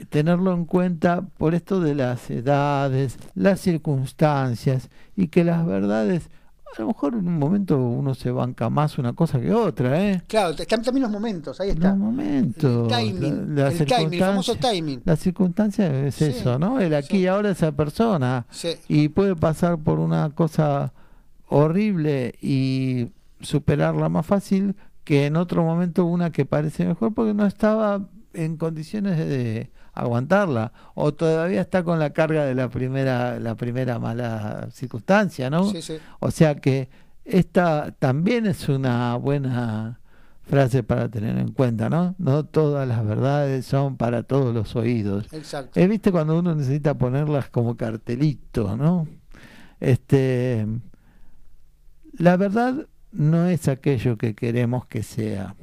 tenerlo 0.09 0.53
en 0.53 0.65
cuenta 0.65 1.21
por 1.37 1.55
esto 1.55 1.79
de 1.79 1.95
las 1.95 2.29
edades, 2.29 3.17
las 3.33 3.61
circunstancias 3.61 4.89
y 5.15 5.27
que 5.27 5.43
las 5.43 5.65
verdades, 5.65 6.29
a 6.77 6.81
lo 6.81 6.87
mejor 6.89 7.13
en 7.13 7.27
un 7.27 7.39
momento 7.39 7.77
uno 7.77 8.13
se 8.15 8.31
banca 8.31 8.69
más 8.69 8.97
una 8.97 9.13
cosa 9.13 9.39
que 9.39 9.53
otra, 9.53 10.01
¿eh? 10.03 10.21
Claro, 10.27 10.55
están 10.57 10.81
también 10.81 11.03
los 11.03 11.11
momentos, 11.11 11.59
ahí 11.61 11.69
está. 11.69 11.93
un 11.93 11.99
momento. 11.99 12.83
El 12.85 12.89
timing, 12.89 13.55
la- 13.55 13.63
la 13.63 13.67
el 13.71 13.85
timing, 13.85 14.13
el 14.13 14.19
famoso 14.19 14.55
timing. 14.55 15.01
La 15.05 15.15
circunstancia 15.15 16.05
es 16.07 16.15
Sí, 16.15 16.25
eso, 16.25 16.59
¿no? 16.59 16.79
El 16.79 16.93
aquí 16.93 17.17
sí. 17.17 17.17
y 17.19 17.27
ahora 17.27 17.51
esa 17.51 17.71
persona 17.71 18.45
Sí, 18.49 18.69
y 18.87 19.09
puede 19.09 19.35
pasar 19.35 19.77
por 19.77 19.99
una 19.99 20.29
cosa 20.31 20.93
horrible 21.47 22.35
y 22.41 23.09
superarla 23.41 24.09
más 24.09 24.25
fácil 24.25 24.75
que 25.03 25.27
en 25.27 25.35
otro 25.35 25.63
momento 25.63 26.05
una 26.05 26.31
que 26.31 26.45
parece 26.45 26.85
mejor 26.85 27.13
porque 27.13 27.33
no 27.33 27.45
estaba 27.45 28.07
en 28.33 28.57
condiciones 28.57 29.17
de 29.17 29.69
aguantarla 29.95 30.71
o 30.93 31.13
todavía 31.13 31.61
está 31.61 31.83
con 31.83 31.99
la 31.99 32.11
carga 32.11 32.45
de 32.45 32.53
la 32.53 32.69
primera 32.69 33.39
la 33.39 33.55
primera 33.55 33.97
mala 33.97 34.67
circunstancia, 34.71 35.49
¿no? 35.49 35.69
sí, 35.71 35.81
sí. 35.81 35.97
O 36.19 36.31
sea 36.31 36.55
que 36.55 36.89
esta 37.23 37.91
también 37.97 38.45
es 38.45 38.69
una 38.69 39.15
buena 39.15 39.99
frase 40.43 40.83
para 40.83 41.09
tener 41.09 41.37
en 41.37 41.51
cuenta, 41.51 41.89
¿no? 41.89 42.15
No 42.19 42.45
todas 42.45 42.87
las 42.87 43.03
verdades 43.05 43.65
son 43.65 43.97
para 43.97 44.23
todos 44.23 44.53
los 44.53 44.75
oídos. 44.75 45.31
Exacto. 45.33 45.79
Eh, 45.79 45.87
¿Viste 45.87 46.11
cuando 46.11 46.37
uno 46.37 46.53
necesita 46.53 46.97
ponerlas 46.97 47.49
como 47.49 47.75
cartelito, 47.75 48.77
no? 48.77 49.07
Este, 49.79 50.67
la 52.17 52.37
verdad 52.37 52.87
no 53.11 53.47
es 53.47 53.67
aquello 53.67 54.17
que 54.17 54.35
queremos 54.35 54.85
que 54.85 55.03
sea. 55.03 55.55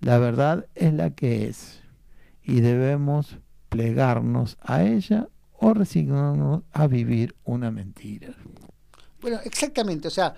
La 0.00 0.18
verdad 0.18 0.66
es 0.74 0.92
la 0.92 1.10
que 1.10 1.48
es. 1.48 1.80
Y 2.46 2.60
debemos 2.60 3.38
plegarnos 3.68 4.56
a 4.60 4.84
ella 4.84 5.28
o 5.52 5.74
resignarnos 5.74 6.62
a 6.72 6.86
vivir 6.86 7.34
una 7.44 7.70
mentira. 7.70 8.34
Bueno, 9.20 9.40
exactamente, 9.44 10.08
o 10.08 10.10
sea, 10.10 10.34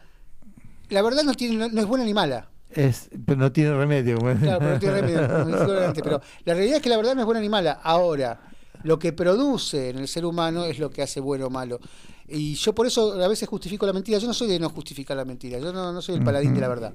la 0.89 1.03
verdad 1.03 1.23
no 1.23 1.35
tiene 1.35 1.57
no, 1.57 1.69
no 1.69 1.81
es 1.81 1.87
buena 1.87 2.05
ni 2.05 2.15
mala. 2.15 2.49
es, 2.71 3.11
pero 3.27 3.39
no 3.39 3.53
tiene 3.53 3.77
remedio. 3.77 4.19
Claro, 4.19 4.59
pero 4.59 4.73
no 4.73 4.79
tiene 4.79 5.01
remedio, 5.01 6.03
pero 6.03 6.23
la 6.45 6.55
realidad 6.55 6.77
es 6.77 6.83
que 6.83 6.89
la 6.89 6.97
verdad 6.97 7.15
no 7.15 7.21
es 7.21 7.27
buena 7.27 7.41
ni 7.41 7.49
mala. 7.49 7.73
Ahora, 7.83 8.41
lo 8.85 8.99
que 8.99 9.13
produce 9.13 9.91
en 9.91 9.99
el 9.99 10.09
ser 10.09 10.25
humano 10.25 10.65
es 10.65 10.79
lo 10.79 10.91
que 10.91 11.03
hace 11.03 11.21
bueno 11.21 11.47
o 11.47 11.51
malo. 11.51 11.79
Y 12.27 12.55
yo 12.55 12.75
por 12.75 12.87
eso 12.87 13.21
a 13.23 13.29
veces 13.29 13.49
justifico 13.49 13.87
la 13.87 13.93
mentira. 13.93 14.19
Yo 14.19 14.27
no 14.27 14.35
soy 14.35 14.49
de 14.49 14.59
no 14.59 14.71
justificar 14.71 15.17
la 15.17 15.25
mentira. 15.25 15.59
Yo 15.59 15.73
no, 15.73 15.93
no 15.93 16.01
soy 16.03 16.17
el 16.17 16.25
paladín 16.25 16.55
de 16.55 16.61
la 16.61 16.69
verdad. 16.69 16.95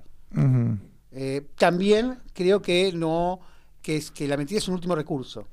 Eh, 1.12 1.50
también 1.58 2.20
creo 2.34 2.62
que 2.62 2.92
no 2.94 3.40
que 3.84 3.98
es 3.98 4.10
que 4.10 4.28
la 4.28 4.38
mentira 4.38 4.58
es 4.58 4.68
un 4.68 4.74
último 4.74 4.96
recurso. 4.96 5.48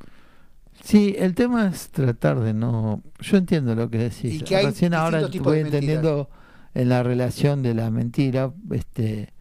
Sí, 0.83 1.15
el 1.19 1.35
tema 1.35 1.69
es 1.69 1.91
tratar 1.91 2.41
de 2.41 2.55
no. 2.55 3.03
Yo 3.19 3.37
entiendo 3.37 3.75
lo 3.75 3.91
que 3.91 3.99
decís. 3.99 4.35
Y 4.37 4.41
que 4.41 4.57
hay 4.57 4.67
Recién 4.67 4.95
ahora 4.95 5.29
voy 5.43 5.59
entendiendo 5.59 6.31
en 6.73 6.89
la 6.89 7.03
relación 7.03 7.63
de 7.63 7.75
la 7.75 7.91
mentira, 7.91 8.53
este, 8.71 9.35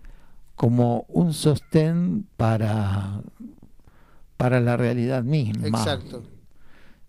como 0.55 1.05
un 1.07 1.33
sostén 1.33 2.25
para 2.35 3.21
para 4.35 4.61
la 4.61 4.77
realidad 4.77 5.23
misma. 5.23 5.67
Exacto. 5.67 6.23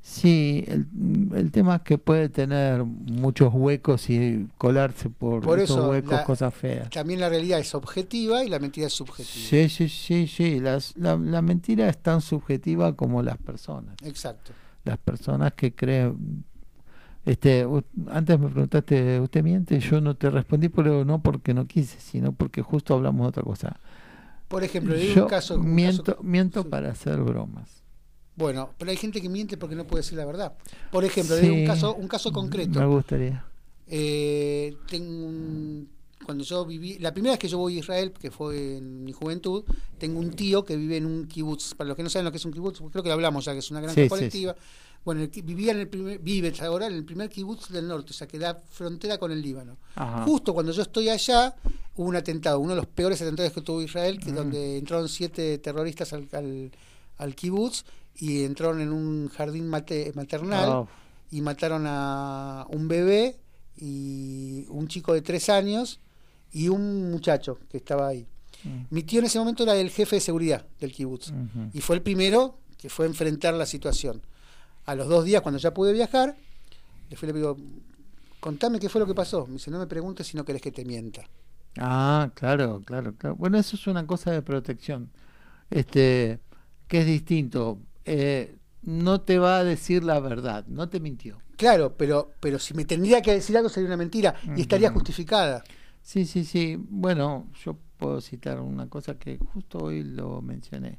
Sí, 0.02 0.64
el, 0.66 0.86
el 1.34 1.50
tema 1.52 1.76
es 1.76 1.82
que 1.82 1.98
puede 1.98 2.28
tener 2.30 2.84
muchos 2.84 3.52
huecos 3.52 4.08
y 4.08 4.48
colarse 4.56 5.10
por, 5.10 5.42
Por 5.42 5.58
esos 5.60 5.76
eso 5.78 5.90
huecos 5.90 6.10
la- 6.12 6.24
cosas 6.24 6.54
feas. 6.54 6.88
También 6.90 7.20
la 7.20 7.28
realidad 7.28 7.58
es 7.60 7.74
objetiva 7.74 8.42
y 8.42 8.48
la 8.48 8.58
mentira 8.58 8.86
es 8.86 8.94
subjetiva. 8.94 9.30
Sí, 9.46 9.68
sí, 9.68 9.88
sí, 9.88 10.26
sí. 10.26 10.58
Las, 10.58 10.96
la, 10.96 11.16
la 11.16 11.42
mentira 11.42 11.88
es 11.88 11.98
tan 11.98 12.22
subjetiva 12.22 12.94
como 12.96 13.22
las 13.22 13.36
personas. 13.36 13.94
Exacto. 14.02 14.52
Las 14.84 14.96
personas 14.98 15.52
que 15.52 15.74
creen. 15.74 16.44
Este, 17.26 17.66
antes 18.10 18.40
me 18.40 18.48
preguntaste, 18.48 19.20
¿usted 19.20 19.44
miente? 19.44 19.78
Yo 19.80 20.00
no 20.00 20.16
te 20.16 20.30
respondí, 20.30 20.70
pero 20.70 21.04
no 21.04 21.22
porque 21.22 21.52
no 21.52 21.66
quise, 21.66 22.00
sino 22.00 22.32
porque 22.32 22.62
justo 22.62 22.94
hablamos 22.94 23.24
de 23.24 23.28
otra 23.28 23.42
cosa. 23.42 23.78
Por 24.48 24.64
ejemplo, 24.64 24.94
le 24.94 25.14
Yo 25.14 25.24
un 25.24 25.28
caso, 25.28 25.56
un 25.56 25.74
miento, 25.74 26.02
caso- 26.04 26.22
miento 26.22 26.62
sí. 26.62 26.68
para 26.70 26.90
hacer 26.90 27.18
bromas. 27.20 27.79
Bueno, 28.40 28.70
pero 28.78 28.90
hay 28.90 28.96
gente 28.96 29.20
que 29.20 29.28
miente 29.28 29.56
porque 29.56 29.76
no 29.76 29.86
puede 29.86 30.02
decir 30.02 30.18
la 30.18 30.24
verdad. 30.24 30.54
Por 30.90 31.04
ejemplo, 31.04 31.36
Sí, 31.36 31.48
un 31.48 31.66
caso, 31.66 31.94
un 31.94 32.08
caso 32.08 32.32
concreto. 32.32 32.80
Me 32.80 32.86
gustaría. 32.86 33.44
Eh, 33.86 34.74
tengo 34.88 35.26
un- 35.26 35.88
cuando 36.24 36.44
yo 36.44 36.64
viví, 36.64 36.98
la 36.98 37.12
primera 37.12 37.32
vez 37.32 37.38
que 37.38 37.48
yo 37.48 37.58
voy 37.58 37.76
a 37.76 37.80
Israel, 37.80 38.12
que 38.12 38.30
fue 38.30 38.76
en 38.76 39.04
mi 39.04 39.12
juventud, 39.12 39.64
tengo 39.98 40.18
un 40.20 40.30
tío 40.30 40.64
que 40.64 40.76
vive 40.76 40.96
en 40.98 41.06
un 41.06 41.26
kibutz. 41.26 41.74
Para 41.74 41.88
los 41.88 41.96
que 41.96 42.02
no 42.02 42.10
saben 42.10 42.24
lo 42.24 42.30
que 42.30 42.36
es 42.38 42.44
un 42.44 42.52
kibutz, 42.52 42.80
creo 42.90 43.02
que 43.02 43.10
hablamos 43.10 43.44
ya, 43.44 43.52
que 43.52 43.58
es 43.58 43.70
una 43.70 43.80
granja 43.80 43.94
Sí, 43.94 44.02
sí, 44.04 44.08
colectiva. 44.08 44.54
Bueno, 45.04 45.22
el 45.22 45.28
vivía 45.42 45.72
en 45.72 45.78
el 45.80 45.88
primer, 45.88 46.18
vive 46.18 46.52
ahora 46.60 46.86
en 46.86 46.92
el 46.92 47.04
primer 47.04 47.30
kibutz 47.30 47.70
del 47.70 47.88
norte, 47.88 48.10
o 48.10 48.14
sea, 48.14 48.28
que 48.28 48.38
da 48.38 48.54
frontera 48.54 49.16
con 49.18 49.32
el 49.32 49.40
Líbano. 49.40 49.78
Ajá. 49.94 50.24
Justo 50.24 50.52
cuando 50.52 50.72
yo 50.72 50.82
estoy 50.82 51.08
allá, 51.08 51.56
hubo 51.96 52.06
un 52.06 52.16
atentado, 52.16 52.60
uno 52.60 52.70
de 52.70 52.76
los 52.76 52.86
peores 52.86 53.20
atentados 53.22 53.52
que 53.52 53.62
tuvo 53.62 53.80
Israel, 53.82 54.20
que 54.20 54.30
Mm. 54.30 54.34
donde 54.34 54.76
entraron 54.78 55.08
siete 55.08 55.56
terroristas 55.58 56.12
al, 56.12 56.28
al, 56.32 56.70
al 57.16 57.34
kibutz 57.34 57.84
y 58.20 58.44
entraron 58.44 58.80
en 58.80 58.92
un 58.92 59.28
jardín 59.28 59.66
mate- 59.68 60.12
maternal 60.14 60.68
Oh, 60.68 60.88
y 61.30 61.40
mataron 61.40 61.84
a 61.86 62.66
un 62.70 62.86
bebé 62.88 63.38
y 63.76 64.66
un 64.68 64.88
chico 64.88 65.14
de 65.14 65.22
tres 65.22 65.48
años 65.48 66.00
y 66.52 66.68
un 66.68 67.10
muchacho 67.10 67.58
que 67.70 67.78
estaba 67.78 68.08
ahí. 68.08 68.26
Mm. 68.64 68.82
Mi 68.90 69.02
tío 69.04 69.20
en 69.20 69.26
ese 69.26 69.38
momento 69.38 69.62
era 69.62 69.74
el 69.76 69.90
jefe 69.90 70.16
de 70.16 70.20
seguridad 70.20 70.66
del 70.80 70.92
kibutz 70.92 71.32
y 71.72 71.80
fue 71.80 71.96
el 71.96 72.02
primero 72.02 72.58
que 72.76 72.88
fue 72.90 73.06
a 73.06 73.08
enfrentar 73.08 73.54
la 73.54 73.66
situación. 73.66 74.20
A 74.86 74.94
los 74.94 75.08
dos 75.08 75.24
días, 75.24 75.40
cuando 75.42 75.58
ya 75.58 75.72
pude 75.72 75.92
viajar, 75.92 76.36
le 77.08 77.16
fui 77.16 77.26
le 77.28 77.34
digo, 77.34 77.56
contame 78.40 78.80
qué 78.80 78.88
fue 78.88 79.00
lo 79.00 79.06
que 79.06 79.14
pasó. 79.14 79.46
Me 79.46 79.54
dice, 79.54 79.70
no 79.70 79.78
me 79.78 79.86
preguntes 79.86 80.26
si 80.26 80.36
no 80.36 80.44
querés 80.44 80.62
que 80.62 80.72
te 80.72 80.84
mienta. 80.84 81.22
Ah, 81.78 82.30
claro, 82.34 82.82
claro, 82.84 83.14
claro. 83.14 83.36
Bueno, 83.36 83.58
eso 83.58 83.76
es 83.76 83.86
una 83.86 84.06
cosa 84.06 84.32
de 84.32 84.42
protección. 84.42 85.10
Este, 85.70 86.40
que 86.88 87.00
es 87.00 87.06
distinto. 87.06 87.78
Eh, 88.04 88.56
no 88.82 89.20
te 89.20 89.38
va 89.38 89.58
a 89.58 89.64
decir 89.64 90.02
la 90.04 90.20
verdad, 90.20 90.66
no 90.66 90.88
te 90.88 91.00
mintió. 91.00 91.38
Claro, 91.56 91.96
pero, 91.96 92.32
pero 92.40 92.58
si 92.58 92.72
me 92.74 92.84
tendría 92.86 93.20
que 93.20 93.32
decir 93.32 93.56
algo 93.56 93.68
sería 93.68 93.88
una 93.88 93.96
mentira 93.98 94.34
y 94.56 94.62
estaría 94.62 94.90
justificada. 94.90 95.62
Sí, 96.02 96.24
sí, 96.24 96.44
sí. 96.44 96.76
Bueno, 96.78 97.48
yo 97.62 97.76
puedo 97.98 98.22
citar 98.22 98.60
una 98.60 98.88
cosa 98.88 99.18
que 99.18 99.36
justo 99.52 99.78
hoy 99.78 100.02
lo 100.02 100.40
mencioné. 100.40 100.98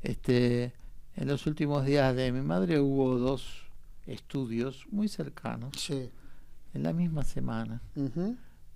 Este, 0.00 0.72
en 1.16 1.28
los 1.28 1.46
últimos 1.46 1.84
días 1.84 2.16
de 2.16 2.32
mi 2.32 2.40
madre 2.40 2.80
hubo 2.80 3.18
dos 3.18 3.66
estudios 4.06 4.86
muy 4.90 5.08
cercanos 5.08 5.72
Sí. 5.76 6.08
en 6.72 6.82
la 6.82 6.94
misma 6.94 7.22
semana. 7.22 7.82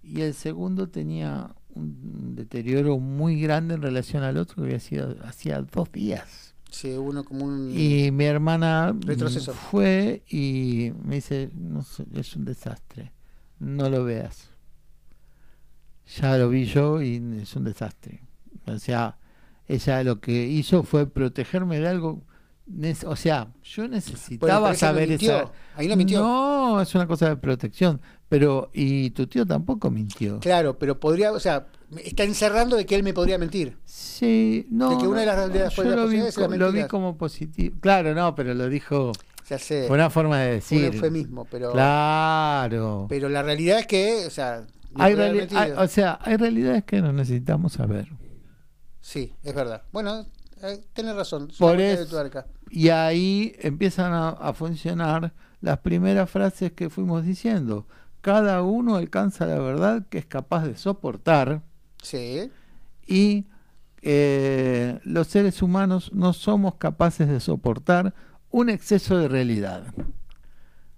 Y 0.03 0.21
el 0.21 0.35
segundo 0.35 0.91
tenía 0.91 1.55
un 1.75 2.37
deterioro 2.37 2.99
muy 2.99 3.41
grande 3.41 3.75
en 3.75 3.83
relación 3.83 4.23
al 4.23 4.37
otro 4.37 4.57
que 4.57 4.63
había 4.69 4.81
sido 4.81 5.17
hacía 5.25 5.63
dos 5.63 5.91
días. 5.91 6.54
Sí, 6.75 6.91
uno 6.91 7.25
como 7.25 7.45
un... 7.45 7.71
Y 7.73 8.11
mi 8.11 8.25
hermana 8.25 8.93
Retroceso. 8.99 9.55
fue 9.55 10.25
y 10.29 10.93
me 11.05 11.17
dice, 11.17 11.49
no 11.55 11.85
es 12.15 12.35
un 12.35 12.45
desastre, 12.45 13.13
no 13.61 13.89
lo 13.89 14.03
veas. 14.03 14.51
Ya 16.19 16.37
lo 16.37 16.49
vi 16.49 16.65
yo 16.65 17.01
y 17.01 17.23
es 17.41 17.55
un 17.55 17.63
desastre. 17.63 18.23
O 18.67 18.77
sea, 18.79 19.17
ella 19.69 20.03
lo 20.03 20.21
que 20.21 20.47
hizo 20.47 20.83
fue 20.83 21.07
protegerme 21.07 21.79
de 21.79 21.87
algo. 21.87 22.23
O 23.07 23.15
sea, 23.15 23.53
yo 23.63 23.87
necesitaba 23.87 24.71
no 24.71 24.75
saber 24.75 25.13
esa. 25.13 25.53
Ahí 25.77 25.87
no 25.87 25.95
mintió. 25.95 26.21
No, 26.21 26.81
es 26.81 26.93
una 26.97 27.07
cosa 27.07 27.29
de 27.29 27.37
protección. 27.37 28.01
Pero, 28.29 28.71
y 28.73 29.11
tu 29.11 29.29
tío 29.29 29.47
tampoco 29.47 29.93
mintió. 29.93 30.41
Claro, 30.41 30.77
pero 30.77 30.99
podría, 30.99 31.31
o 31.31 31.39
sea, 31.39 31.69
está 32.03 32.25
encerrando 32.25 32.77
de 32.77 32.87
que 32.87 32.95
él 32.95 33.03
me 33.03 33.15
podría 33.15 33.39
mentir. 33.39 33.77
Sí, 33.85 34.67
no. 34.71 34.91
De 34.91 34.99
que 34.99 35.07
una 35.07 35.21
de 35.21 35.27
las- 35.27 35.53
de 35.53 35.59
las 35.61 35.75
yo 35.77 35.85
lo 35.85 36.09
vi, 36.09 36.19
era 36.19 36.33
co- 36.33 36.49
lo 36.49 36.73
vi 36.73 36.85
como 36.87 37.17
positivo. 37.17 37.77
Claro, 37.81 38.15
no, 38.15 38.35
pero 38.35 38.55
lo 38.55 38.69
dijo. 38.69 39.13
Ya 39.49 39.59
sé, 39.59 39.87
Fue 39.89 39.97
una 39.97 40.09
forma 40.09 40.39
de 40.41 40.49
un 40.49 40.55
decir. 40.57 40.85
eufemismo, 40.95 41.45
pero, 41.51 41.73
Claro. 41.73 43.07
pero 43.09 43.29
la 43.29 43.43
realidad 43.43 43.79
es 43.81 43.87
que, 43.87 44.25
o 44.27 44.31
sea, 44.31 44.67
Hay 44.97 45.15
o 45.15 45.89
sea, 45.89 46.19
hay 46.23 46.37
realidades 46.37 46.85
que 46.85 47.03
no 47.03 47.13
necesitamos 47.13 47.73
saber. 47.75 48.09
Sí, 49.01 49.35
es 49.43 49.55
verdad. 49.55 49.83
Bueno, 49.93 50.25
eh, 50.63 50.81
tenés 50.95 51.15
razón. 51.17 51.49
es 51.51 51.59
Por 51.59 51.81
eso-. 51.81 52.23
Y 52.71 52.89
ahí 52.89 53.55
empiezan 53.59 54.13
a, 54.13 54.31
a 54.31 54.55
funcionar 54.55 55.35
las 55.61 55.79
primeras 55.81 56.31
frases 56.31 56.73
que 56.73 56.89
fuimos 56.89 57.25
diciendo. 57.25 57.87
Cada 58.23 58.63
uno 58.63 58.97
alcanza 58.97 59.45
la 59.47 59.59
verdad 59.59 60.07
que 60.09 60.19
es 60.19 60.27
capaz 60.27 60.65
de 60.67 60.77
soportar 60.77 61.63
Sí, 62.05 62.51
y 63.07 63.47
eh, 64.03 64.99
los 65.05 65.27
seres 65.29 65.63
humanos 65.63 66.11
no 66.13 66.33
somos 66.33 66.75
capaces 66.77 67.27
de 67.29 67.41
soportar 67.41 68.15
un 68.51 68.69
exceso 68.71 69.17
de 69.19 69.29
realidad. 69.29 69.85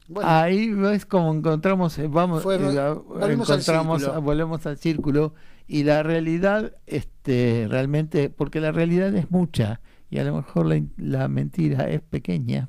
bueno, 0.08 0.28
Ahí 0.28 0.70
ves 0.72 1.06
como 1.06 1.32
encontramos, 1.32 1.96
eh, 1.98 2.08
vamos, 2.08 2.42
Fue- 2.42 2.56
eh, 2.56 2.78
al 3.20 3.30
encontramos, 3.30 4.02
círculo. 4.02 4.22
volvemos 4.22 4.66
al 4.66 4.76
círculo 4.78 5.34
y 5.68 5.84
la 5.84 6.02
realidad, 6.02 6.72
este, 6.86 7.66
realmente, 7.68 8.28
porque 8.30 8.60
la 8.60 8.72
realidad 8.72 9.14
es 9.14 9.30
mucha 9.30 9.80
y 10.10 10.18
a 10.18 10.24
lo 10.24 10.34
mejor 10.36 10.66
la, 10.66 10.80
la 10.96 11.28
mentira 11.28 11.88
es 11.88 12.00
pequeña, 12.02 12.68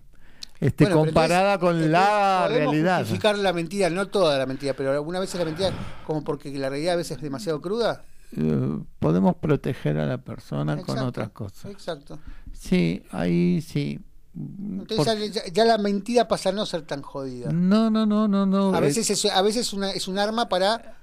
este, 0.59 0.85
bueno, 0.85 1.01
comparada 1.01 1.53
entonces, 1.55 1.59
con 1.59 1.75
entonces, 1.85 1.91
la 1.91 2.47
realidad. 2.47 2.99
justificar 3.01 3.37
la 3.37 3.53
mentira, 3.53 3.89
no 3.91 4.07
toda 4.07 4.37
la 4.39 4.45
mentira, 4.47 4.73
pero 4.73 4.91
alguna 4.91 5.19
vez 5.19 5.33
la 5.35 5.45
mentira, 5.45 5.69
como 6.07 6.23
porque 6.23 6.49
la 6.57 6.69
realidad 6.69 6.93
a 6.93 6.97
veces 6.97 7.17
es 7.17 7.23
demasiado 7.23 7.61
cruda. 7.61 8.03
Eh, 8.35 8.79
podemos 8.99 9.35
proteger 9.37 9.97
a 9.99 10.05
la 10.05 10.17
persona 10.17 10.77
con 10.81 10.97
otras 10.99 11.29
cosas. 11.29 11.71
Exacto. 11.71 12.19
Sí, 12.51 13.03
ahí 13.11 13.61
sí. 13.61 13.99
Entonces 14.35 15.31
ya, 15.33 15.41
ya 15.51 15.65
la 15.65 15.77
mentira 15.77 16.27
pasa 16.27 16.49
a 16.49 16.51
no 16.51 16.65
ser 16.65 16.81
tan 16.83 17.01
jodida. 17.01 17.51
no, 17.51 17.89
no, 17.89 18.05
no, 18.05 18.27
no, 18.27 18.45
no. 18.45 18.73
A 18.75 18.79
veces 18.79 19.09
es, 19.09 19.25
a 19.25 19.41
veces 19.41 19.73
una, 19.73 19.91
es 19.91 20.07
un 20.07 20.19
arma 20.19 20.47
para... 20.49 20.97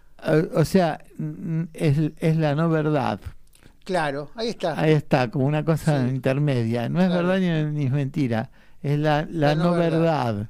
o 0.55 0.64
sea, 0.64 1.02
es, 1.72 1.98
es 2.18 2.36
la 2.36 2.55
no 2.55 2.68
verdad. 2.68 3.20
Claro, 3.84 4.30
ahí 4.34 4.48
está. 4.48 4.78
Ahí 4.80 4.92
está, 4.92 5.30
como 5.30 5.46
una 5.46 5.64
cosa 5.64 6.06
Sí. 6.09 6.14
intermedia. 6.14 6.88
No 6.88 7.01
es 7.01 7.09
Claro. 7.09 7.26
verdad 7.28 7.66
ni, 7.66 7.72
ni 7.80 7.84
es 7.86 7.92
mentira. 7.92 8.51
Es 8.82 8.98
la, 8.98 9.26
la, 9.30 9.48
La 9.48 9.55
no, 9.56 9.64
no 9.64 9.72
verdad. 9.72 10.34
verdad. 10.34 10.48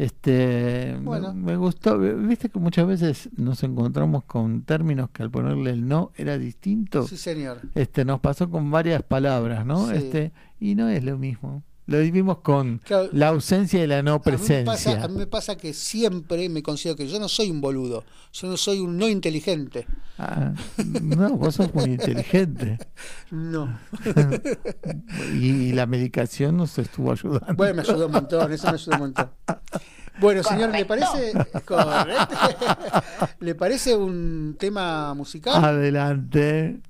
Este, 0.00 0.94
me- 0.98 1.04
Bueno. 1.04 1.34
me, 1.34 1.56
gustó. 1.56 1.98
Viste 1.98 2.48
que 2.48 2.58
muchas 2.58 2.86
veces 2.86 3.28
nos 3.36 3.62
encontramos 3.62 4.24
con 4.24 4.62
términos 4.62 5.10
que 5.10 5.22
al 5.22 5.30
ponerle 5.30 5.72
el 5.72 5.86
no 5.86 6.10
era 6.16 6.38
distinto. 6.38 7.06
Sí, 7.06 7.18
señor. 7.18 7.60
Este, 7.74 8.06
nos 8.06 8.20
pasó 8.20 8.48
con 8.48 8.70
varias 8.70 9.02
palabras, 9.02 9.66
¿no? 9.66 9.88
Sí. 9.88 9.96
Este, 9.96 10.32
y 10.58 10.74
no 10.74 10.88
es 10.88 11.04
lo 11.04 11.18
mismo. 11.18 11.62
Lo 11.90 11.98
vivimos 11.98 12.38
con 12.38 12.78
Claro, 12.78 13.08
la 13.12 13.28
ausencia 13.28 13.82
y 13.82 13.86
la 13.88 14.00
no 14.00 14.12
a 14.12 14.14
mí, 14.14 14.22
me 14.24 14.30
presencia. 14.32 14.64
pasa, 14.64 15.04
a 15.04 15.08
mí 15.08 15.16
me 15.18 15.26
pasa 15.26 15.56
que 15.56 15.74
siempre 15.74 16.48
me 16.48 16.62
considero 16.62 16.96
que 16.96 17.08
yo 17.08 17.18
no 17.18 17.28
soy 17.28 17.50
un 17.50 17.60
boludo, 17.60 18.04
yo 18.32 18.46
no 18.46 18.56
soy 18.56 18.78
un 18.78 18.96
no 18.96 19.08
inteligente. 19.08 19.86
Ah, 20.16 20.52
no, 21.02 21.30
vos 21.36 21.56
sos 21.56 21.74
muy 21.74 21.84
inteligente. 21.86 22.78
No. 23.32 23.76
y, 25.34 25.46
y 25.48 25.72
la 25.72 25.86
medicación 25.86 26.56
nos 26.56 26.78
estuvo 26.78 27.10
ayudando. 27.12 27.54
Bueno, 27.54 27.74
me 27.74 27.82
ayudó 27.82 28.06
un 28.06 28.12
montón, 28.12 28.52
eso 28.52 28.66
me 28.68 28.74
ayudó 28.74 28.94
un 28.94 29.00
montón. 29.00 29.30
Bueno, 30.20 30.42
señor, 30.44 30.70
¿le 30.70 30.84
parece 30.84 31.32
correcto? 31.64 32.36
¿Le 33.40 33.54
parece 33.54 33.96
un 33.96 34.56
tema 34.58 35.12
musical? 35.14 35.64
Adelante. 35.64 36.80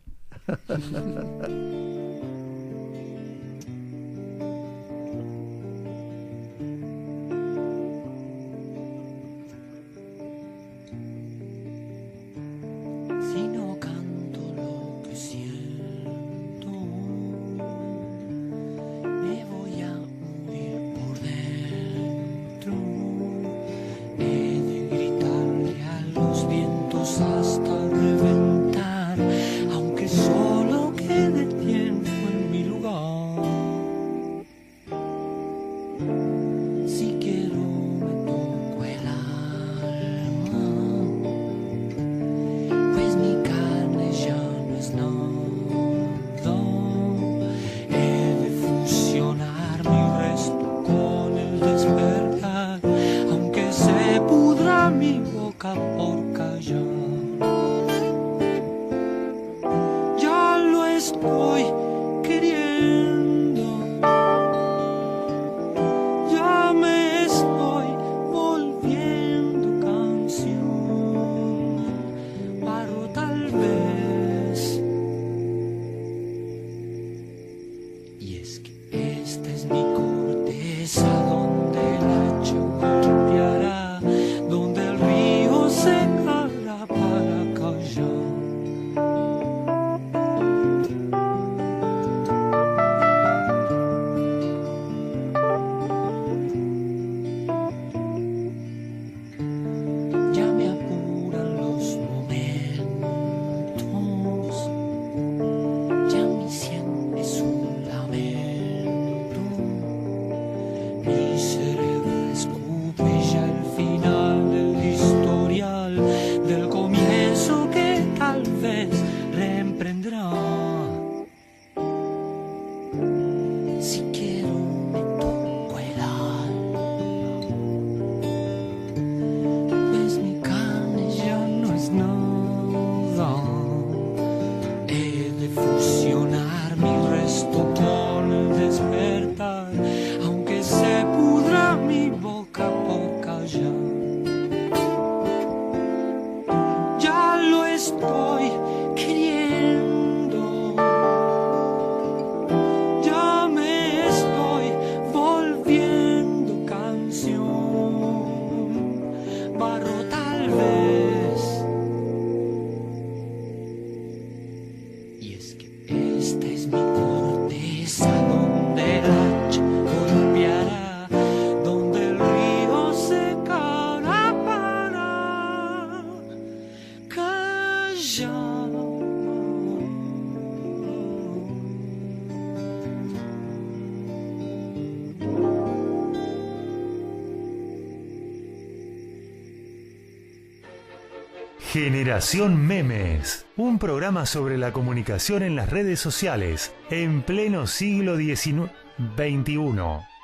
Generación 191.92 192.56
Memes, 192.68 193.46
un 193.56 193.80
programa 193.80 194.24
sobre 194.24 194.56
la 194.56 194.72
comunicación 194.72 195.42
en 195.42 195.56
las 195.56 195.68
redes 195.68 195.98
sociales 195.98 196.72
en 196.88 197.22
pleno 197.22 197.66
siglo 197.66 198.14
XXI, 198.14 198.68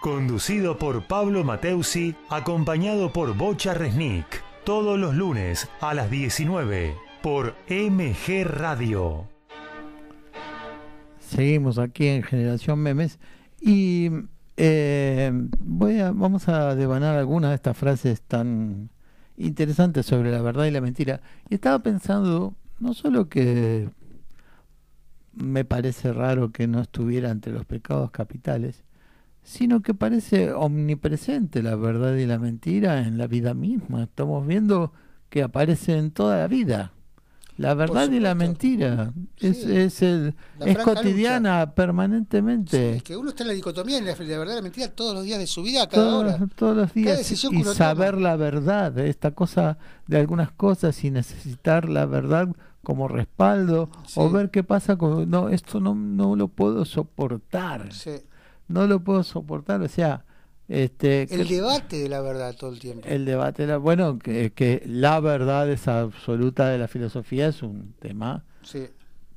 conducido 0.00 0.78
por 0.78 1.08
Pablo 1.08 1.42
Mateusi, 1.42 2.14
acompañado 2.30 3.12
por 3.12 3.36
Bocha 3.36 3.74
Resnick, 3.74 4.44
todos 4.62 4.96
los 4.96 5.16
lunes 5.16 5.68
a 5.80 5.92
las 5.92 6.08
19 6.08 6.94
por 7.20 7.56
MG 7.68 8.44
Radio. 8.44 9.26
Seguimos 11.18 11.78
aquí 11.78 12.06
en 12.06 12.22
Generación 12.22 12.78
Memes 12.78 13.18
y 13.60 14.10
eh, 14.56 15.32
vamos 15.58 16.48
a 16.48 16.76
devanar 16.76 17.16
algunas 17.16 17.50
de 17.50 17.56
estas 17.56 17.76
frases 17.76 18.22
tan 18.22 18.88
interesantes 19.36 20.06
sobre 20.06 20.30
la 20.30 20.42
verdad 20.42 20.66
y 20.66 20.70
la 20.70 20.80
mentira. 20.80 21.20
Y 21.48 21.54
estaba 21.54 21.78
pensando, 21.80 22.54
no 22.78 22.94
solo 22.94 23.28
que 23.28 23.88
me 25.32 25.64
parece 25.64 26.12
raro 26.12 26.50
que 26.50 26.66
no 26.66 26.80
estuviera 26.80 27.30
entre 27.30 27.52
los 27.52 27.64
pecados 27.66 28.10
capitales, 28.10 28.84
sino 29.42 29.80
que 29.82 29.94
parece 29.94 30.52
omnipresente 30.52 31.62
la 31.62 31.76
verdad 31.76 32.16
y 32.16 32.26
la 32.26 32.38
mentira 32.38 33.06
en 33.06 33.18
la 33.18 33.26
vida 33.26 33.54
misma. 33.54 34.04
Estamos 34.04 34.46
viendo 34.46 34.92
que 35.28 35.42
aparece 35.42 35.98
en 35.98 36.10
toda 36.10 36.38
la 36.38 36.48
vida. 36.48 36.92
La 37.58 37.72
verdad 37.74 38.10
y 38.10 38.20
la 38.20 38.34
mentira 38.34 39.12
es, 39.38 39.62
Sí. 39.62 39.76
es, 39.76 40.02
el- 40.02 40.34
es 40.60 40.74
franca 40.74 40.94
cotidiana 40.94 41.72
permanentemente. 41.74 42.96
Es 42.96 43.02
que 43.02 43.16
uno 43.16 43.30
está 43.30 43.44
en 43.44 43.48
la 43.48 43.54
dicotomía 43.54 43.98
en 43.98 44.04
la, 44.06 44.12
la 44.12 44.38
verdad 44.38 44.52
y 44.52 44.56
la 44.56 44.62
mentira 44.62 44.88
todos 44.88 45.14
los 45.14 45.24
días 45.24 45.38
de 45.38 45.46
su 45.46 45.62
vida, 45.62 45.88
cada 45.88 46.02
todos, 46.04 46.24
hora. 46.24 46.46
todos 46.54 46.76
los 46.76 46.92
días 46.92 47.42
y 47.44 47.46
uno 47.56 47.72
saber 47.74 48.10
toma. 48.12 48.22
la 48.22 48.36
verdad, 48.36 48.98
esta 48.98 49.30
cosa 49.30 49.78
de 50.06 50.18
algunas 50.18 50.50
cosas 50.52 51.02
y 51.04 51.10
necesitar 51.10 51.88
la 51.88 52.04
verdad 52.06 52.48
como 52.82 53.08
respaldo 53.08 53.90
o 54.14 54.28
Sí. 54.28 54.32
ver 54.34 54.50
qué 54.50 54.62
pasa 54.62 54.96
con 54.96 55.28
no 55.28 55.48
esto 55.48 55.80
no 55.80 55.94
no 55.94 56.36
lo 56.36 56.46
puedo 56.48 56.84
soportar 56.84 57.92
Sí. 57.92 58.12
no 58.68 58.86
lo 58.86 59.00
puedo 59.00 59.22
soportar 59.24 59.80
o 59.82 59.88
sea 59.88 60.24
este 60.68 61.22
El 61.32 61.46
que- 61.46 61.54
debate 61.56 61.96
de 61.96 62.08
la 62.08 62.20
verdad 62.20 62.54
todo 62.56 62.72
el 62.72 62.78
tiempo. 62.80 63.06
el 63.06 63.24
debate 63.24 63.66
la- 63.66 63.76
bueno 63.78 64.18
que, 64.18 64.52
que 64.52 64.82
la 64.86 65.20
verdad 65.20 65.70
es 65.70 65.86
absoluta 65.88 66.68
de 66.68 66.78
la 66.78 66.88
filosofía 66.88 67.48
es 67.48 67.62
un 67.62 67.94
tema 68.00 68.44
Sí. 68.62 68.88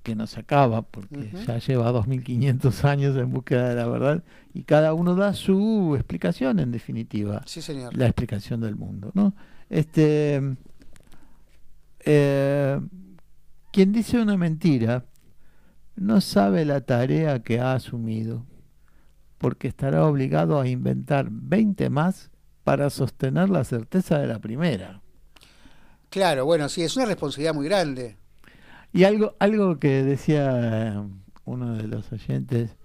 que 0.01 0.15
no 0.15 0.26
se 0.26 0.39
acaba 0.39 0.81
porque 0.81 1.30
Ujú. 1.34 1.45
ya 1.45 1.60
lleva 1.60 1.91
2500 1.91 2.84
años 2.84 3.15
en 3.15 3.31
búsqueda 3.31 3.69
de 3.69 3.76
la 3.76 3.88
verdad 3.88 4.23
y 4.56 4.64
cada 4.64 4.93
uno 4.95 5.14
da 5.14 5.34
su 5.35 5.93
explicación 5.95 6.60
en 6.60 6.72
definitiva 6.72 7.43
Sí, 7.45 7.61
señor. 7.61 7.95
la 7.95 8.06
explicación 8.07 8.61
del 8.61 8.76
mundo, 8.76 9.11
¿no? 9.14 9.35
Este, 9.69 10.41
eh, 12.06 12.80
quien 13.72 13.91
dice 13.91 14.19
una 14.22 14.38
mentira 14.38 15.06
no 15.95 16.22
sabe 16.22 16.65
la 16.65 16.81
tarea 16.81 17.43
que 17.43 17.60
ha 17.60 17.73
asumido, 17.73 18.45
porque 19.40 19.70
estará 19.70 20.06
obligado 20.06 20.61
a 20.61 20.68
inventar 20.70 21.30
20 21.32 21.90
más 21.91 22.32
para 22.66 22.91
sostener 22.91 23.49
la 23.49 23.66
certeza 23.66 24.20
de 24.20 24.28
la 24.28 24.40
primera. 24.40 25.02
Claro, 26.10 26.45
bueno, 26.45 26.70
sí, 26.70 26.82
es 26.84 26.95
una 26.98 27.06
responsabilidad 27.06 27.53
muy 27.53 27.66
grande. 27.66 28.18
Y 28.94 29.03
algo, 29.03 29.36
algo 29.40 29.80
que 29.80 30.03
decía 30.03 30.94
eh, 30.95 31.03
uno 31.45 31.76
de 31.76 31.88
los 31.88 32.11
oyentes 32.11 32.76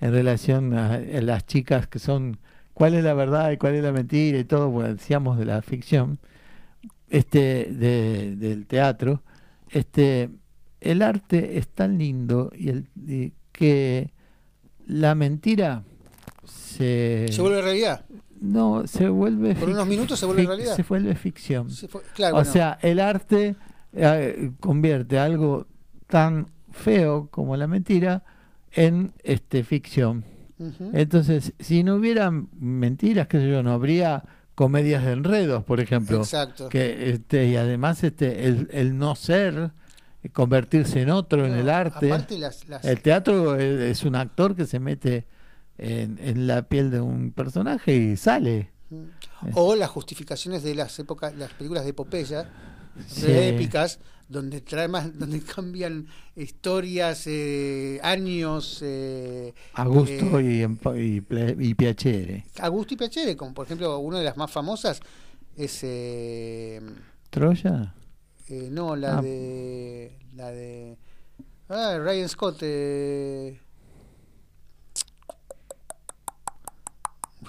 en 0.00 0.12
relación 0.12 0.74
a, 0.74 0.94
a 0.94 0.98
las 1.22 1.46
chicas 1.46 1.88
que 1.88 1.98
son 1.98 2.38
cuál 2.74 2.94
es 2.94 3.04
la 3.04 3.14
verdad 3.14 3.50
y 3.50 3.56
cuál 3.56 3.74
es 3.74 3.82
la 3.82 3.92
mentira 3.92 4.38
y 4.38 4.44
todo, 4.44 4.70
bueno, 4.70 4.94
decíamos 4.94 5.38
de 5.38 5.44
la 5.46 5.62
ficción, 5.62 6.20
este, 7.10 7.66
de- 7.72 8.36
del 8.36 8.66
teatro, 8.66 9.22
este, 9.70 10.30
el 10.80 11.02
arte 11.02 11.58
es 11.58 11.68
tan 11.68 11.98
lindo 11.98 12.52
y 12.56 12.70
el, 12.70 12.88
y 13.06 13.32
que 13.52 14.12
la 14.86 15.14
mentira 15.14 15.84
se, 16.68 17.26
Se 17.30 17.40
vuelve 17.42 17.62
realidad. 17.62 18.04
no 18.40 18.86
se 18.86 19.08
vuelve 19.08 19.54
Por 19.54 19.68
unos 19.70 19.86
minutos 19.86 20.18
se 20.18 20.26
vuelve 20.26 20.46
realidad. 20.46 20.76
se 20.76 20.82
vuelve 20.82 21.14
ficción. 21.16 21.70
Se 21.70 21.88
fue- 21.88 22.02
claro, 22.14 22.34
o 22.36 22.38
bueno. 22.38 22.52
sea, 22.52 22.78
el 22.82 23.00
arte 23.00 23.56
eh, 23.92 24.52
convierte 24.60 25.18
algo 25.18 25.66
tan 26.06 26.48
feo 26.70 27.28
como 27.30 27.56
la 27.56 27.66
mentira 27.66 28.22
en 28.72 29.12
este 29.24 29.64
ficción. 29.64 30.24
Entonces, 30.92 31.52
si 31.60 31.84
no 31.84 31.94
hubiera 31.96 32.30
mentiras, 32.30 33.28
qué 33.28 33.38
sé 33.38 33.48
yo, 33.48 33.62
no 33.62 33.72
habría 33.72 34.24
comedias 34.56 35.04
de 35.04 35.12
enredos, 35.12 35.62
por 35.64 35.78
ejemplo. 35.80 36.18
Exacto. 36.18 36.68
Que 36.68 37.10
este 37.10 37.46
y 37.46 37.56
además 37.56 38.02
este 38.02 38.46
el, 38.48 38.68
el 38.72 38.98
no 38.98 39.14
ser 39.14 39.70
convertirse 40.32 41.00
en 41.02 41.10
otro 41.10 41.46
en 41.46 41.54
el 41.54 41.70
arte. 41.70 42.12
aparte 42.12 42.38
las- 42.38 42.68
las- 42.68 42.84
El 42.84 43.00
teatro 43.00 43.54
es, 43.56 43.80
es 43.80 44.04
un 44.04 44.16
actor 44.16 44.56
que 44.56 44.66
se 44.66 44.80
mete 44.80 45.26
en, 45.78 46.18
en 46.20 46.46
la 46.46 46.62
piel 46.68 46.90
de 46.90 47.00
un 47.00 47.32
personaje 47.32 47.94
y 47.96 48.16
sale. 48.16 48.70
o 49.54 49.74
las 49.74 49.90
justificaciones 49.90 50.62
de 50.62 50.74
las 50.74 50.98
épocas, 50.98 51.34
las 51.36 51.52
películas 51.54 51.84
de 51.84 51.90
epopeya, 51.90 52.50
Sí. 53.06 53.22
de 53.28 53.50
épicas, 53.50 54.00
donde 54.28 54.60
trae 54.60 54.88
más, 54.88 55.16
donde 55.18 55.40
cambian 55.40 56.08
historias, 56.34 57.22
eh, 57.28 58.00
años, 58.02 58.80
eh, 58.82 59.54
A 59.74 59.84
gusto 59.86 60.40
eh, 60.40 60.66
y, 60.96 60.98
y, 61.00 61.24
y 61.70 61.74
piacere. 61.74 62.44
a 62.58 62.66
gusto 62.68 62.94
y 62.94 62.96
piacere, 62.96 63.36
como 63.36 63.54
por 63.54 63.66
ejemplo 63.66 63.98
una 64.00 64.18
de 64.18 64.24
las 64.24 64.36
más 64.36 64.50
famosas 64.50 65.00
es 65.56 65.78
eh, 65.84 66.80
¿Troya? 67.30 67.94
eh, 68.48 68.68
no 68.70 68.96
la 68.96 69.18
Ah. 69.18 69.22
de 69.22 70.18
la 70.34 70.50
de 70.50 70.96
ah, 71.68 71.98
Ryan 72.02 72.28
Scott 72.28 72.58
eh, 72.62 73.60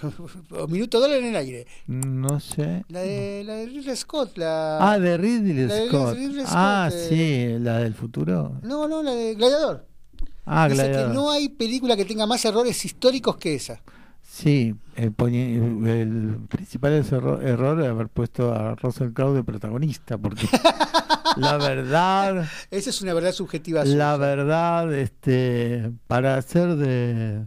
minuto 0.69 0.99
dólar 0.99 1.17
en 1.19 1.25
el 1.25 1.35
aire 1.35 1.67
No 1.87 2.39
sé. 2.39 2.83
la 2.89 2.99
de 3.01 3.43
la 3.45 3.53
de 3.55 3.65
Ridley 3.67 3.95
Scott 3.95 4.37
la 4.37 4.77
Ah, 4.91 4.99
de 4.99 5.17
Ridley 5.17 5.67
la 5.67 5.73
de 5.75 5.87
Scott. 5.87 6.15
Ridley 6.15 6.41
Scott, 6.45 6.53
Ah, 6.55 6.89
eh. 6.91 7.05
sí, 7.09 7.63
la 7.63 7.77
del 7.79 7.93
futuro. 7.93 8.59
no 8.63 8.87
no 8.87 9.03
la 9.03 9.11
de 9.11 9.35
Gladiador 9.35 9.85
Ah, 10.45 10.67
Dice 10.67 10.81
Gladiador. 10.83 11.07
que 11.09 11.13
no 11.13 11.31
hay 11.31 11.49
película 11.49 11.95
que 11.95 12.05
tenga 12.05 12.25
más 12.25 12.43
errores 12.45 12.83
históricos 12.85 13.37
que 13.37 13.55
esa 13.55 13.81
Sí, 14.21 14.73
el, 14.95 15.11
poñe- 15.15 15.87
el 15.87 16.37
principal 16.47 16.93
es 16.93 17.11
erro- 17.11 17.41
error 17.41 17.81
es 17.81 17.87
haber 17.89 18.07
puesto 18.07 18.53
a 18.53 18.75
Russell 18.75 19.11
Crowe 19.11 19.33
de 19.33 19.43
protagonista, 19.43 20.17
porque 20.17 20.47
la 21.35 21.57
verdad, 21.57 22.45
esa 22.71 22.89
es 22.91 23.01
una 23.01 23.13
verdad 23.13 23.31
subjetiva 23.33 23.79
la 23.83 23.85
suya. 23.85 24.17
verdad, 24.17 24.93
este, 24.93 25.91
para 26.07 26.37
hacer 26.37 26.75
de, 26.75 27.45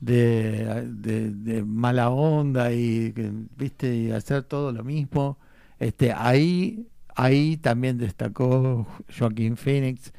de, 0.00 0.86
de, 0.88 1.30
de 1.30 1.64
mala 1.64 2.10
onda 2.10 2.72
y 2.72 3.12
viste 3.56 3.94
y 3.94 4.10
hacer 4.10 4.42
todo 4.44 4.72
lo 4.72 4.84
mismo, 4.84 5.38
este, 5.78 6.12
ahí, 6.12 6.86
ahí 7.16 7.56
también 7.56 7.98
destacó 7.98 8.86
Joaquín 9.18 9.56
Phoenix 9.56 10.12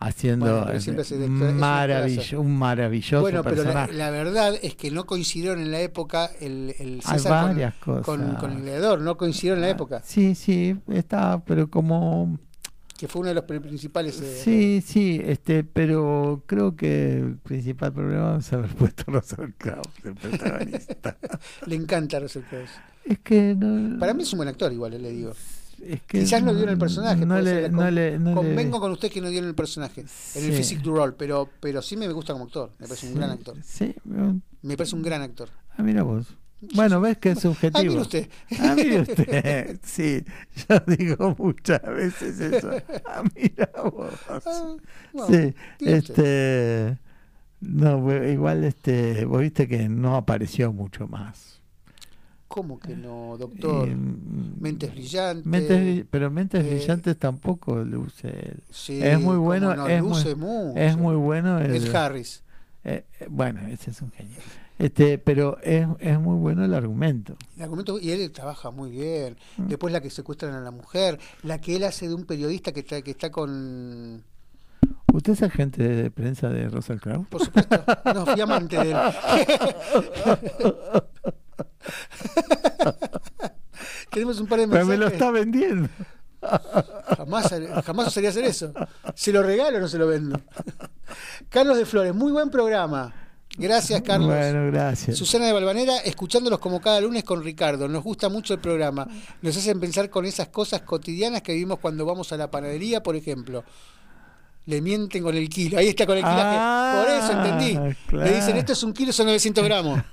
haciendo 0.00 0.46
Bueno, 0.64 1.58
maravillo- 1.58 2.40
un 2.40 2.56
maravilloso 2.56 3.20
Bueno, 3.20 3.42
pero 3.42 3.56
la, 3.56 3.62
personaje. 3.64 3.92
la 3.94 4.10
verdad 4.10 4.54
es 4.62 4.76
que 4.76 4.90
no 4.92 5.06
coincidieron 5.06 5.60
en 5.60 5.72
la 5.72 5.80
época 5.80 6.30
el, 6.40 6.74
el 6.78 7.02
César 7.02 7.72
con- 7.80 8.34
con, 8.36 8.52
el 8.52 8.62
gladiador, 8.62 9.00
no 9.00 9.16
coincidieron 9.16 9.58
en 9.58 9.62
la 9.62 9.70
época, 9.70 10.00
Sí, 10.04 10.34
sí, 10.36 10.76
está, 10.88 11.42
pero 11.44 11.68
como 11.68 12.38
que 12.98 13.08
fue 13.08 13.20
uno 13.20 13.28
de 13.28 13.34
los 13.36 13.44
pri- 13.44 13.60
principales. 13.60 14.20
eh, 14.20 14.40
sí, 14.44 14.82
sí, 14.84 15.20
este, 15.24 15.64
pero 15.64 16.42
creo 16.46 16.76
que 16.76 17.18
el 17.18 17.36
principal 17.36 17.92
problema 17.94 18.36
es 18.38 18.52
haber 18.52 18.68
puesto 18.76 19.04
a 19.06 19.12
Russell 19.14 19.52
Crowe 19.56 19.80
de 20.02 20.12
protagonista. 20.14 21.16
Le 21.66 21.76
encanta 21.76 22.18
Russell 22.20 22.42
Crowe. 22.42 22.66
es 23.06 23.18
que 23.20 23.54
no, 23.56 23.98
Para 23.98 24.12
mí 24.12 24.22
es 24.24 24.32
un 24.32 24.38
buen 24.38 24.48
actor, 24.50 24.72
igual, 24.72 24.92
eh, 24.94 24.98
le 24.98 25.10
digo. 25.12 25.32
es 25.80 26.02
que 26.02 26.18
Quizás 26.20 26.42
no 26.42 26.52
dio 26.52 26.64
en 26.64 26.70
el 26.70 26.78
personaje. 26.78 27.24
No 27.24 27.40
le, 27.40 27.70
con- 27.70 27.94
le, 27.94 28.18
convengo 28.34 28.80
con 28.80 28.90
usted 28.90 29.10
que 29.12 29.20
no 29.20 29.30
dio 29.30 29.38
en 29.38 29.46
el 29.46 29.54
personaje, 29.54 30.00
en 30.34 30.44
el 30.44 30.52
physique 30.52 30.82
du 30.82 30.92
role, 30.94 31.14
pero, 31.16 31.48
pero 31.60 31.80
sí 31.80 31.96
me 31.96 32.08
gusta 32.12 32.32
como 32.32 32.46
actor. 32.46 32.72
Me 32.80 32.88
parece 32.88 33.06
un 33.08 33.14
gran 33.14 33.30
actor. 33.30 33.56
Sí, 33.64 33.94
Me 34.62 34.76
parece 34.76 34.96
un 34.96 35.02
gran 35.02 35.22
actor. 35.22 35.48
ah, 35.76 35.82
mira 35.84 36.02
vos. 36.02 36.26
Bueno, 36.74 37.00
ves 37.00 37.18
que 37.18 37.30
es 37.30 37.40
subjetivo. 37.40 37.78
Ah, 37.78 37.82
mire 37.82 38.00
usted. 38.00 38.28
Ah, 38.58 38.74
mire 38.76 39.00
usted. 39.00 39.80
Sí, 39.84 40.24
yo 40.68 40.80
digo 40.96 41.34
muchas 41.38 41.82
veces 41.82 42.40
eso. 42.40 42.70
Ah, 43.06 43.22
mira 43.34 43.70
vos. 43.82 44.12
Ah, 44.28 44.76
bueno, 45.12 45.28
Sí, 45.28 45.54
este 45.80 46.98
no, 47.60 48.26
igual 48.26 48.64
este, 48.64 49.24
vos 49.24 49.40
viste 49.40 49.66
que 49.66 49.88
no 49.88 50.16
apareció 50.16 50.72
mucho 50.72 51.08
más. 51.08 51.60
¿Cómo 52.46 52.78
que 52.78 52.96
no, 52.96 53.36
doctor? 53.38 53.88
Eh, 53.88 53.96
Mentes 53.96 54.90
brillantes. 54.92 55.44
Mentes 55.44 56.06
pero 56.10 56.30
Mentes 56.30 56.64
eh, 56.64 56.74
Brillantes 56.76 57.18
tampoco 57.18 57.84
luce 57.84 58.28
él. 58.28 58.62
Sí, 58.70 59.00
es 59.02 59.20
muy 59.20 59.36
bueno, 59.36 59.74
no, 59.74 59.86
es, 59.86 60.00
luce 60.00 60.34
muy, 60.34 60.48
mucho. 60.48 60.78
es 60.78 60.96
muy 60.96 61.16
bueno 61.16 61.58
el, 61.58 61.94
Harris. 61.94 62.42
eh, 62.84 63.04
eh, 63.20 63.26
bueno, 63.28 63.60
ese 63.68 63.90
es 63.90 64.00
un 64.00 64.10
genio. 64.12 64.38
Este, 64.78 65.18
pero 65.18 65.58
es, 65.62 65.86
es 65.98 66.20
muy 66.20 66.36
bueno 66.36 66.64
el 66.64 66.72
argumento. 66.72 67.36
El 67.56 67.64
argumento, 67.64 67.98
y 67.98 68.12
él 68.12 68.30
trabaja 68.30 68.70
muy 68.70 68.90
bien. 68.90 69.36
Mm. 69.56 69.66
Después 69.66 69.92
la 69.92 70.00
que 70.00 70.10
secuestran 70.10 70.54
a 70.54 70.60
la 70.60 70.70
mujer, 70.70 71.18
la 71.42 71.60
que 71.60 71.76
él 71.76 71.84
hace 71.84 72.08
de 72.08 72.14
un 72.14 72.24
periodista 72.24 72.72
que 72.72 72.80
está, 72.80 73.02
que 73.02 73.10
está 73.10 73.30
con... 73.30 74.24
¿Usted 75.12 75.32
es 75.32 75.42
agente 75.42 75.82
de 75.82 76.10
prensa 76.10 76.48
de 76.48 76.68
Russell 76.68 76.98
Crowe? 76.98 77.26
Por 77.28 77.44
supuesto, 77.44 77.82
no, 78.14 78.26
fui 78.26 78.40
amante 78.40 78.76
de 78.76 78.92
él. 78.92 78.96
Tenemos 84.10 84.40
un 84.40 84.46
par 84.46 84.60
de 84.60 84.68
Pero 84.68 84.86
mensajes. 84.86 84.88
me 84.88 84.96
lo 84.96 85.06
está 85.08 85.30
vendiendo. 85.30 85.88
Jamás, 87.16 87.52
jamás 87.84 88.06
osaría 88.06 88.30
hacer 88.30 88.44
eso. 88.44 88.72
¿Se 89.14 89.32
lo 89.32 89.42
regalo 89.42 89.78
o 89.78 89.80
no 89.80 89.88
se 89.88 89.98
lo 89.98 90.06
vendo? 90.06 90.40
Carlos 91.48 91.76
de 91.76 91.84
Flores, 91.84 92.14
muy 92.14 92.30
buen 92.30 92.50
programa. 92.50 93.12
Gracias, 93.56 94.02
Carlos. 94.02 94.28
Bueno, 94.28 94.66
gracias. 94.70 95.16
Susana 95.16 95.46
de 95.46 95.52
Balvanera, 95.52 95.98
escuchándolos 95.98 96.58
como 96.58 96.80
cada 96.80 97.00
lunes 97.00 97.24
con 97.24 97.42
Ricardo. 97.42 97.88
Nos 97.88 98.04
gusta 98.04 98.28
mucho 98.28 98.54
el 98.54 98.60
programa. 98.60 99.08
Nos 99.42 99.56
hacen 99.56 99.80
pensar 99.80 100.10
con 100.10 100.24
esas 100.26 100.48
cosas 100.48 100.82
cotidianas 100.82 101.42
que 101.42 101.52
vivimos 101.52 101.78
cuando 101.78 102.04
vamos 102.04 102.32
a 102.32 102.36
la 102.36 102.50
panadería, 102.50 103.02
por 103.02 103.16
ejemplo. 103.16 103.64
Le 104.66 104.80
mienten 104.80 105.22
con 105.22 105.34
el 105.34 105.48
kilo. 105.48 105.78
Ahí 105.78 105.88
está 105.88 106.06
con 106.06 106.16
el 106.18 106.22
kilaje. 106.22 106.56
Ah, 106.60 107.04
por 107.04 107.16
eso 107.16 107.32
entendí. 107.32 107.96
claro. 108.06 108.30
Le 108.30 108.36
dicen, 108.36 108.56
esto 108.58 108.72
es 108.74 108.82
un 108.82 108.92
kilo, 108.92 109.12
son 109.12 109.26
900 109.26 109.64
gramos. 109.64 110.00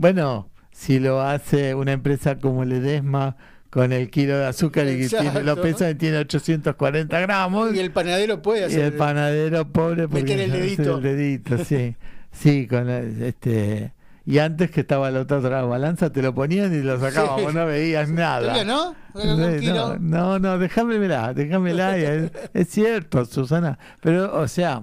Bueno, 0.00 0.48
si 0.70 1.00
lo 1.00 1.20
hace 1.20 1.74
una 1.74 1.90
empresa 1.90 2.38
como 2.38 2.64
Ledesma 2.64 3.36
con 3.70 3.92
el 3.92 4.08
kilo 4.10 4.38
de 4.38 4.46
azúcar 4.46 4.86
y 4.88 4.98
que 4.98 5.08
tiene, 5.08 5.42
lo 5.42 5.60
pesa 5.60 5.90
y 5.90 5.94
tiene 5.94 6.18
840 6.18 7.20
gramos. 7.20 7.74
y 7.74 7.78
el 7.80 7.90
panadero 7.90 8.40
puede 8.40 8.60
Y 8.60 8.64
hacer. 8.64 8.80
el 8.80 8.92
panadero 8.94 9.68
pobre 9.70 10.08
porque 10.08 10.22
Meter 10.24 10.40
el 10.40 10.50
dedito. 10.52 10.96
el 10.98 11.02
dedito, 11.02 11.64
sí. 11.64 11.96
Sí, 12.32 12.66
con 12.66 12.88
este 12.90 13.92
y 14.24 14.38
antes 14.38 14.70
que 14.70 14.80
estaba 14.82 15.10
la 15.10 15.20
otra 15.20 15.38
otra 15.38 15.62
balanza 15.62 16.12
te 16.12 16.20
lo 16.20 16.34
ponían 16.34 16.74
y 16.74 16.82
lo 16.82 17.00
sacabas, 17.00 17.40
Sí. 17.40 17.54
no 17.54 17.64
veías 17.66 18.10
nada. 18.10 18.52
¿Todavía 18.52 18.64
no? 18.64 18.94
No, 19.14 19.98
no, 19.98 20.38
no, 20.38 20.58
déjamela, 20.58 21.32
déjamela. 21.32 21.98
y 21.98 22.02
es, 22.02 22.30
es 22.52 22.68
cierto, 22.68 23.24
Susana. 23.24 23.78
Pero, 24.02 24.34
o 24.38 24.46
sea, 24.46 24.82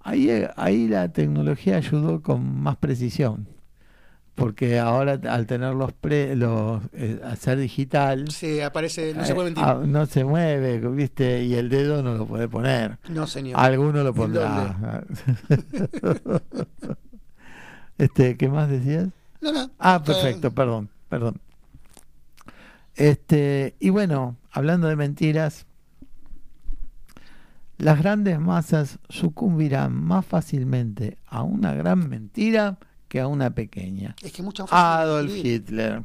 ahí, 0.00 0.30
ahí 0.56 0.88
la 0.88 1.08
tecnología 1.12 1.76
ayudó 1.76 2.22
con 2.22 2.60
más 2.62 2.76
precisión. 2.76 3.46
Porque 4.34 4.80
ahora, 4.80 5.20
al 5.28 5.46
tener 5.46 5.74
los, 5.74 5.92
pre, 5.92 6.34
los 6.34 6.82
eh, 6.92 7.20
hacer 7.24 7.56
digital, 7.58 8.30
Se 8.32 8.64
aparece, 8.64 9.14
no 9.14 9.24
se 9.24 9.32
puede 9.34 9.48
eh, 9.48 9.54
mentir. 9.54 9.64
ah, 9.64 9.80
no 9.86 10.06
se 10.06 10.24
mueve, 10.24 10.78
¿viste? 10.88 11.44
Y 11.44 11.54
el 11.54 11.68
dedo 11.68 12.02
no 12.02 12.14
lo 12.14 12.26
puede 12.26 12.48
poner. 12.48 12.98
No, 13.08 13.28
señor. 13.28 13.60
Alguno 13.60 14.02
lo 14.02 14.08
¿En 14.08 14.14
pondrá. 14.14 15.04
este, 17.98 18.36
¿qué 18.36 18.48
más 18.48 18.68
decías? 18.68 19.08
No, 19.40 19.52
no. 19.52 19.70
Ah, 19.78 20.02
perfecto, 20.04 20.50
perdón, 20.50 20.90
perdón. 21.08 21.40
Este, 22.96 23.76
y 23.78 23.90
bueno, 23.90 24.36
hablando 24.50 24.88
de 24.88 24.96
mentiras, 24.96 25.66
las 27.78 27.98
grandes 27.98 28.40
masas 28.40 28.98
sucumbirán 29.08 29.92
más 29.94 30.26
fácilmente 30.26 31.18
a 31.26 31.42
una 31.42 31.72
gran 31.74 32.08
mentira 32.08 32.78
que 33.14 33.20
a 33.20 33.28
una 33.28 33.54
pequeña. 33.54 34.16
Es 34.24 34.32
que 34.32 34.42
Adolf. 34.72 35.30
Hitler. 35.32 36.02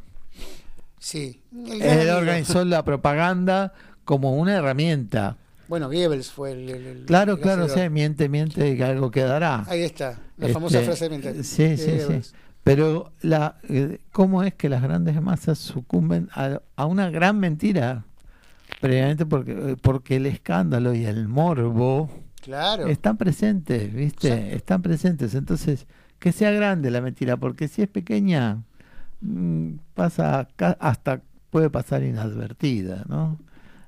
Sí. 0.99 1.41
El 1.51 1.81
Él 1.81 1.99
amigo. 2.01 2.17
organizó 2.17 2.63
la 2.65 2.83
propaganda 2.85 3.73
como 4.05 4.35
una 4.35 4.53
herramienta. 4.57 5.35
Bueno, 5.67 5.87
Goebbels 5.87 6.29
fue 6.29 6.51
el. 6.51 6.69
el- 6.69 6.85
el- 6.85 7.05
Claro, 7.05 7.33
el 7.33 7.39
claro, 7.39 7.63
o 7.63 7.65
hacedor. 7.65 7.79
sea, 7.79 7.89
miente, 7.89 8.29
miente, 8.29 8.77
que 8.77 8.83
algo 8.83 9.09
quedará. 9.09 9.63
Ahí 9.67 9.81
está, 9.81 10.19
la 10.37 10.45
Este, 10.45 10.53
famosa 10.53 10.81
frase 10.81 11.05
de 11.05 11.09
Mental. 11.09 11.43
Sí, 11.43 11.77
sí, 11.77 11.97
sí. 12.07 12.31
Pero 12.63 13.11
la, 13.21 13.57
eh, 13.67 13.97
¿cómo 14.11 14.43
es 14.43 14.53
que 14.53 14.69
las 14.69 14.83
grandes 14.83 15.19
masas 15.19 15.57
sucumben 15.57 16.29
a, 16.35 16.61
a 16.75 16.85
una 16.85 17.09
gran 17.09 17.39
mentira? 17.39 18.03
Previamente 18.81 19.25
porque, 19.25 19.51
eh, 19.53 19.75
porque 19.81 20.17
el 20.17 20.27
escándalo 20.27 20.93
y 20.93 21.05
el 21.05 21.27
morbo 21.27 22.11
Claro. 22.43 22.85
están 22.87 23.17
presentes, 23.17 23.91
¿viste? 23.91 24.55
Están 24.55 24.83
presentes. 24.83 25.33
Entonces, 25.33 25.87
que 26.19 26.31
sea 26.31 26.51
grande 26.51 26.91
la 26.91 27.01
mentira, 27.01 27.37
porque 27.37 27.67
si 27.67 27.81
es 27.81 27.87
pequeña, 27.87 28.63
mm, 29.21 29.73
pasa 29.93 30.47
hasta 30.79 31.21
puede 31.49 31.69
pasar 31.69 32.03
inadvertida, 32.03 33.05
¿no? 33.07 33.39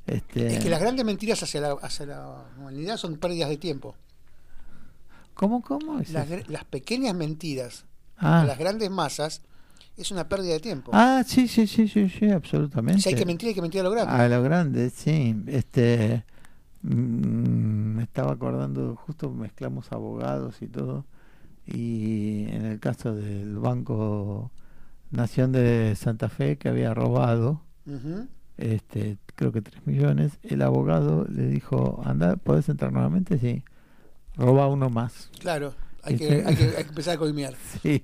Este, 0.07 0.55
Es 0.55 0.63
que 0.63 0.69
las 0.69 0.81
grandes 0.81 1.05
mentiras 1.05 1.43
hacia 1.43 1.61
la, 1.61 1.71
hacia 1.73 2.05
la 2.07 2.45
humanidad 2.57 2.97
son 2.97 3.17
pérdidas 3.17 3.49
de 3.49 3.57
tiempo. 3.57 3.95
¿Cómo, 5.35 5.61
cómo? 5.61 5.99
es 5.99 6.11
Las, 6.11 6.27
las 6.49 6.65
pequeñas 6.65 7.15
mentiras 7.15 7.85
Ah. 8.23 8.41
a 8.41 8.45
las 8.45 8.57
grandes 8.59 8.89
masas 8.91 9.41
es 9.97 10.11
una 10.11 10.29
pérdida 10.29 10.53
de 10.53 10.59
tiempo. 10.59 10.91
Ah, 10.93 11.23
sí, 11.25 11.47
sí, 11.47 11.65
sí, 11.65 11.87
sí, 11.87 12.07
sí, 12.07 12.29
absolutamente. 12.29 13.01
si 13.01 13.09
hay 13.09 13.15
que 13.15 13.25
mentir, 13.25 13.49
hay 13.49 13.55
que 13.55 13.61
mentir 13.61 13.81
a 13.81 13.83
lo 13.83 13.91
grande. 13.91 14.13
A 14.13 14.29
lo 14.29 14.43
grande, 14.43 14.89
sí. 14.91 15.35
Este, 15.47 16.23
mm, 16.83 17.95
me 17.95 18.03
estaba 18.03 18.33
acordando, 18.33 18.95
justo 18.95 19.31
mezclamos 19.31 19.91
abogados 19.91 20.61
y 20.61 20.67
todo, 20.67 21.05
y 21.73 22.45
en 22.49 22.65
el 22.65 22.80
caso 22.80 23.15
del 23.15 23.57
Banco 23.57 24.52
Nación 25.11 25.52
de 25.52 25.95
Santa 25.95 26.30
Fe 26.30 26.57
que 26.57 26.69
había 26.69 26.93
robado, 26.93 27.61
este, 28.57 29.18
creo 29.35 29.52
que 29.52 29.61
3 29.61 29.85
millones, 29.88 30.38
el 30.43 30.61
abogado 30.61 31.26
le 31.30 31.48
dijo, 31.48 32.02
anda, 32.06 32.35
¿podés 32.35 32.69
entrar 32.69 32.91
nuevamente? 32.93 33.38
Sí, 33.38 33.64
roba 34.35 34.68
uno 34.68 34.89
más. 34.89 35.30
Claro, 35.39 35.73
hay 36.03 36.18
que, 36.18 36.38
Este- 36.39 36.48
hay, 36.48 36.56
que, 36.56 36.64
hay 36.77 36.84
que 36.84 36.89
empezar 36.89 37.15
a 37.15 37.18
coimear. 37.18 37.56
Sí, 37.81 38.03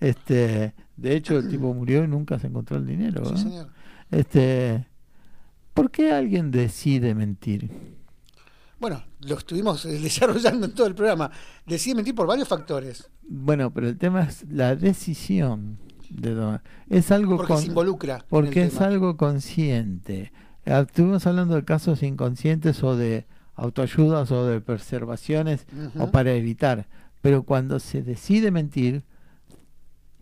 este, 0.00 0.74
de 0.96 1.16
hecho 1.16 1.38
el 1.38 1.48
tipo 1.48 1.72
murió 1.72 2.04
y 2.04 2.08
nunca 2.08 2.38
se 2.38 2.48
encontró 2.48 2.76
el 2.76 2.86
dinero. 2.86 3.24
Sí, 3.24 3.42
señor. 3.42 3.68
Este, 4.10 4.86
¿por 5.72 5.90
qué 5.90 6.12
alguien 6.12 6.50
decide 6.50 7.14
mentir? 7.14 7.70
Bueno, 8.78 9.02
lo 9.24 9.36
estuvimos 9.38 9.84
desarrollando 10.02 10.66
en 10.66 10.72
todo 10.74 10.86
el 10.86 10.94
programa. 10.94 11.30
Decide 11.66 11.94
mentir 11.96 12.14
por 12.14 12.26
varios 12.26 12.48
factores. 12.48 13.08
Bueno, 13.28 13.72
pero 13.72 13.88
el 13.88 13.96
tema 13.98 14.22
es 14.24 14.44
la 14.50 14.76
decisión 14.76 15.78
de 16.10 16.34
do- 16.34 16.60
es 16.88 17.10
algo 17.10 17.36
Porque 17.36 17.52
con- 17.54 17.62
se 17.62 17.68
involucra. 17.68 18.24
porque 18.28 18.64
es 18.64 18.74
tema. 18.74 18.86
algo 18.86 19.16
consciente. 19.16 20.32
Ah, 20.66 20.80
Estuvimos 20.80 21.26
hablando 21.26 21.54
de 21.56 21.64
casos 21.64 22.02
inconscientes 22.02 22.82
o 22.82 22.96
de 22.96 23.26
autoayudas 23.54 24.30
o 24.32 24.46
de 24.46 24.60
preservaciones 24.60 25.66
o 25.98 26.10
para 26.10 26.32
evitar, 26.32 26.86
pero 27.22 27.42
cuando 27.44 27.78
se 27.78 28.02
decide 28.02 28.50
mentir 28.50 29.04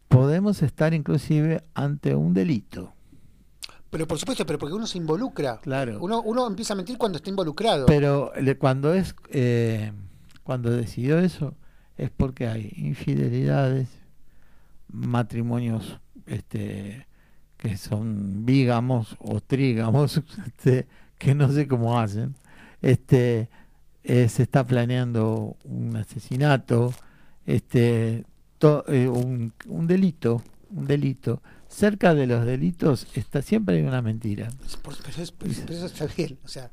podemos 0.09 0.63
estar 0.63 0.93
inclusive 0.95 1.65
ante 1.75 2.15
un 2.15 2.35
delito. 2.35 2.93
Pero 3.93 4.07
por 4.09 4.19
supuesto, 4.19 4.47
pero 4.47 4.59
porque 4.59 4.75
uno 4.75 4.87
se 4.87 4.97
involucra. 4.97 5.61
Claro. 5.61 5.99
Uno, 6.01 6.23
uno 6.23 6.47
empieza 6.47 6.73
a 6.73 6.77
mentir 6.77 6.97
cuando 6.97 7.19
está 7.19 7.29
involucrado. 7.29 7.85
Pero 7.87 8.33
le- 8.41 8.57
cuando 8.57 8.95
es 8.95 9.15
eh, 9.29 9.93
cuando 10.43 10.71
decidió 10.71 11.19
eso 11.19 11.55
es 11.99 12.11
porque 12.11 12.49
hay 12.49 12.73
infidelidades, 12.77 13.89
matrimonios 14.89 16.01
este 16.27 17.07
que 17.59 17.77
son 17.77 18.45
bígamos 18.45 19.17
o 19.21 19.41
trígamos, 19.41 20.21
este, 20.47 20.87
que 21.19 21.35
no 21.35 21.51
sé 21.53 21.69
cómo 21.69 21.99
hacen. 22.01 22.35
Este 22.81 23.49
eh, 24.05 24.29
se 24.29 24.43
está 24.45 24.67
planeando 24.67 25.57
un 25.65 25.97
asesinato, 25.97 26.93
este 27.47 28.25
to- 28.59 28.85
eh, 28.89 29.07
un, 29.09 29.53
un 29.69 29.87
delito, 29.87 30.43
un 30.71 30.87
delito. 30.87 31.41
Cerca 31.73 32.15
de 32.15 32.27
los 32.27 32.45
delitos 32.45 33.07
está 33.15 33.43
siempre 33.43 33.77
hay 33.77 33.83
una 33.83 34.03
mentira. 34.03 34.51
Por- 34.83 34.97
pero, 35.03 35.23
es- 35.23 35.33
pero 35.33 35.53
eso 35.71 35.87
está 35.87 36.07
bien. 36.17 36.39
O 36.45 36.49
sea, 36.49 36.71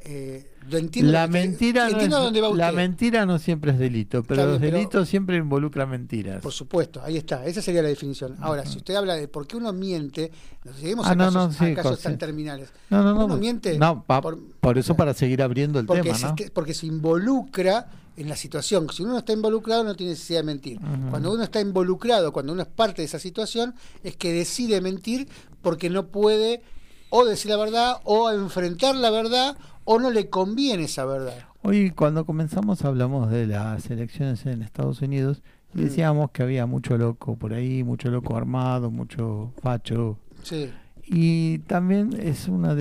eh, 0.00 0.52
lo 0.70 0.78
entiendo. 0.78 1.10
La 1.10 1.26
que- 1.26 1.32
mentira, 1.32 1.84
no 1.86 1.90
entiendo 1.92 2.16
a 2.16 2.20
dónde 2.20 2.40
va 2.40 2.48
es, 2.50 2.54
la 2.54 2.66
usted. 2.68 2.76
mentira 2.76 3.26
no 3.26 3.38
siempre 3.40 3.72
es 3.72 3.78
delito, 3.78 4.22
pero 4.22 4.46
los 4.46 4.60
delitos 4.60 5.08
siempre 5.08 5.36
involucran 5.36 5.90
mentiras. 5.90 6.40
Por 6.40 6.52
supuesto, 6.52 7.02
ahí 7.02 7.16
está. 7.16 7.44
Esa 7.46 7.60
sería 7.60 7.82
la 7.82 7.88
definición. 7.88 8.36
Ahora, 8.40 8.64
si 8.64 8.78
usted 8.78 8.94
habla 8.94 9.16
de 9.16 9.26
por 9.26 9.46
qué 9.48 9.56
uno 9.56 9.72
miente, 9.72 10.30
nos 10.64 10.76
lleguemos 10.80 11.04
Ah, 11.06 11.10
a 11.10 11.14
no, 11.16 11.24
casos, 11.24 11.34
no, 11.34 11.52
sí, 11.66 11.72
a 11.72 11.74
casos 11.74 11.92
con- 11.96 12.02
tan 12.04 12.18
terminales. 12.18 12.70
No, 12.90 13.02
no, 13.02 13.14
no. 13.14 13.24
Uno 13.24 13.36
miente 13.38 13.76
no, 13.76 14.04
pa- 14.04 14.20
por- 14.20 14.38
por, 14.60 14.78
eso 14.78 14.94
para 14.94 15.14
seguir 15.14 15.42
abriendo 15.42 15.80
el 15.80 15.86
porque, 15.86 16.12
tema, 16.12 16.34
se, 16.38 16.50
porque 16.52 16.74
se 16.74 16.86
involucra 16.86 17.88
en 18.18 18.28
la 18.28 18.36
situación. 18.36 18.88
Si 18.92 19.02
uno 19.02 19.12
no 19.12 19.18
está 19.18 19.32
involucrado, 19.32 19.84
no 19.84 19.94
tiene 19.94 20.12
necesidad 20.12 20.40
de 20.40 20.44
mentir. 20.46 20.78
Cuando 21.10 21.32
uno 21.32 21.42
está 21.44 21.60
involucrado, 21.60 22.32
cuando 22.32 22.52
uno 22.52 22.62
es 22.62 22.68
parte 22.68 23.02
de 23.02 23.06
esa 23.06 23.18
situación, 23.18 23.74
es 24.02 24.16
que 24.16 24.32
decide 24.32 24.80
mentir 24.80 25.28
porque 25.62 25.88
no 25.90 26.06
puede 26.08 26.62
o 27.10 27.24
decir 27.24 27.50
la 27.50 27.56
verdad 27.56 27.96
o 28.04 28.30
enfrentar 28.30 28.94
la 28.96 29.10
verdad 29.10 29.56
o 29.84 29.98
no 29.98 30.10
le 30.10 30.28
conviene 30.28 30.84
esa 30.84 31.04
verdad. 31.06 31.46
Hoy 31.62 31.90
cuando 31.90 32.24
comenzamos 32.26 32.84
hablamos 32.84 33.30
de 33.30 33.46
las 33.46 33.90
elecciones 33.90 34.44
en 34.46 34.62
Estados 34.62 35.00
Unidos 35.00 35.42
y 35.74 35.78
Mm. 35.78 35.84
decíamos 35.84 36.30
que 36.30 36.42
había 36.42 36.66
mucho 36.66 36.96
loco 36.98 37.36
por 37.36 37.52
ahí, 37.52 37.82
mucho 37.84 38.10
loco 38.10 38.36
armado, 38.36 38.90
mucho 38.90 39.52
facho. 39.62 40.18
Sí. 40.42 40.70
Y 41.10 41.60
también 41.60 42.10
es 42.20 42.48
una 42.48 42.76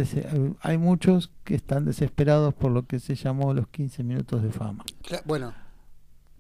hay 0.62 0.78
muchos 0.78 1.32
que 1.46 1.56
están 1.56 1.86
desesperados 1.86 2.54
por 2.54 2.72
lo 2.72 2.86
que 2.86 3.00
se 3.00 3.16
llamó 3.16 3.54
los 3.54 3.68
15 3.70 4.04
minutos 4.04 4.44
de 4.44 4.52
fama. 4.52 4.84
Bueno, 5.26 5.54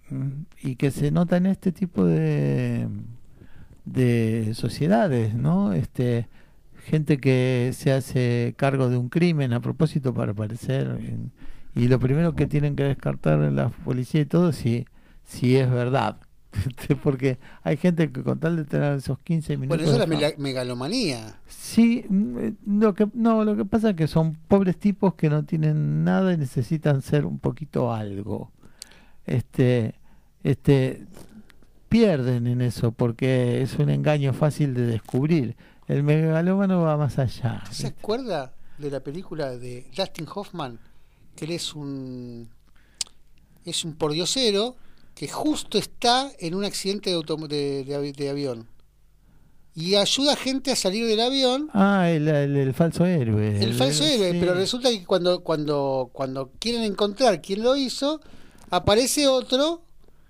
Mm, 0.09 0.43
y 0.61 0.75
que 0.77 0.89
se 0.91 1.11
nota 1.11 1.35
en 1.35 1.47
este 1.47 1.71
tipo 1.73 2.05
de 2.05 2.87
de 3.85 4.51
sociedades, 4.53 5.33
¿no? 5.33 5.73
Este 5.73 6.27
gente 6.85 7.17
que 7.17 7.71
se 7.73 7.91
hace 7.91 8.53
cargo 8.57 8.89
de 8.89 8.95
un 8.97 9.09
crimen 9.09 9.51
a 9.51 9.59
propósito 9.59 10.13
para 10.13 10.31
aparecer 10.31 10.87
en- 11.01 11.31
y 11.75 11.89
lo 11.89 11.99
primero 11.99 12.35
que 12.35 12.47
tienen 12.47 12.75
que 12.77 12.83
descartar 12.83 13.39
la 13.51 13.69
policía 13.69 14.21
y 14.21 14.25
todo 14.25 14.51
si 14.53 14.85
si 15.25 15.57
es 15.57 15.69
verdad. 15.69 16.17
Porque 17.03 17.39
hay 17.63 17.77
gente 17.77 18.11
que 18.11 18.23
con 18.23 18.39
tal 18.39 18.55
de 18.55 18.65
tener 18.65 18.97
esos 18.97 19.19
15 19.19 19.57
minutos 19.57 19.77
bueno, 19.77 19.91
eso 19.91 20.03
es 20.03 20.09
la 20.09 20.33
megalomanía. 20.37 21.39
Sí, 21.47 22.05
mm, 22.07 22.37
eh, 22.39 22.53
lo 22.65 22.93
que 22.93 23.07
no, 23.13 23.43
lo 23.43 23.55
que 23.55 23.65
pasa 23.65 23.91
es 23.91 23.95
que 23.95 24.07
son 24.07 24.35
pobres 24.47 24.77
tipos 24.77 25.15
que 25.15 25.29
no 25.29 25.43
tienen 25.43 26.03
nada 26.03 26.33
y 26.33 26.37
necesitan 26.37 27.01
ser 27.01 27.25
un 27.25 27.39
poquito 27.39 27.93
algo. 27.93 28.51
Este, 29.25 29.95
este, 30.43 31.05
pierden 31.89 32.47
en 32.47 32.61
eso 32.61 32.91
porque 32.91 33.61
es 33.61 33.77
un 33.77 33.89
engaño 33.89 34.33
fácil 34.33 34.73
de 34.73 34.85
descubrir. 34.85 35.55
El 35.87 36.03
megalómano 36.03 36.81
va 36.81 36.97
más 36.97 37.17
allá. 37.17 37.63
¿Se 37.71 37.87
acuerda 37.87 38.53
de 38.77 38.91
la 38.91 38.99
película 38.99 39.57
de 39.57 39.89
Dustin 39.95 40.27
Hoffman? 40.33 40.79
Que 41.35 41.45
él 41.45 41.51
es 41.51 41.75
un 41.75 42.49
es 43.65 43.83
un 43.83 43.93
pordiosero 43.95 44.75
que 45.17 45.27
justo 45.27 45.77
está 45.79 46.31
en 46.39 46.53
un 46.53 46.63
accidente 46.63 47.09
de, 47.09 47.17
de, 47.47 47.83
de 47.83 47.97
avi- 47.97 48.15
de 48.15 48.29
avión 48.29 48.67
y 49.73 49.95
ayuda 49.95 50.33
a 50.33 50.35
gente 50.35 50.71
a 50.71 50.75
salir 50.75 51.05
del 51.07 51.19
avión. 51.19 51.69
Ah, 51.73 52.09
el, 52.09 52.27
el- 52.27 52.55
el 52.55 52.73
falso 52.73 53.05
héroe. 53.05 53.57
El 53.63 53.73
falso 53.73 54.03
héroe, 54.03 54.31
sí. 54.33 54.37
pero 54.39 54.53
resulta 54.53 54.89
que 54.89 55.03
cuando 55.05 55.41
cuando 55.43 56.09
cuando 56.13 56.51
quieren 56.59 56.83
encontrar 56.83 57.41
quién 57.41 57.63
lo 57.63 57.75
hizo, 57.75 58.21
aparece 58.69 59.27
otro 59.27 59.81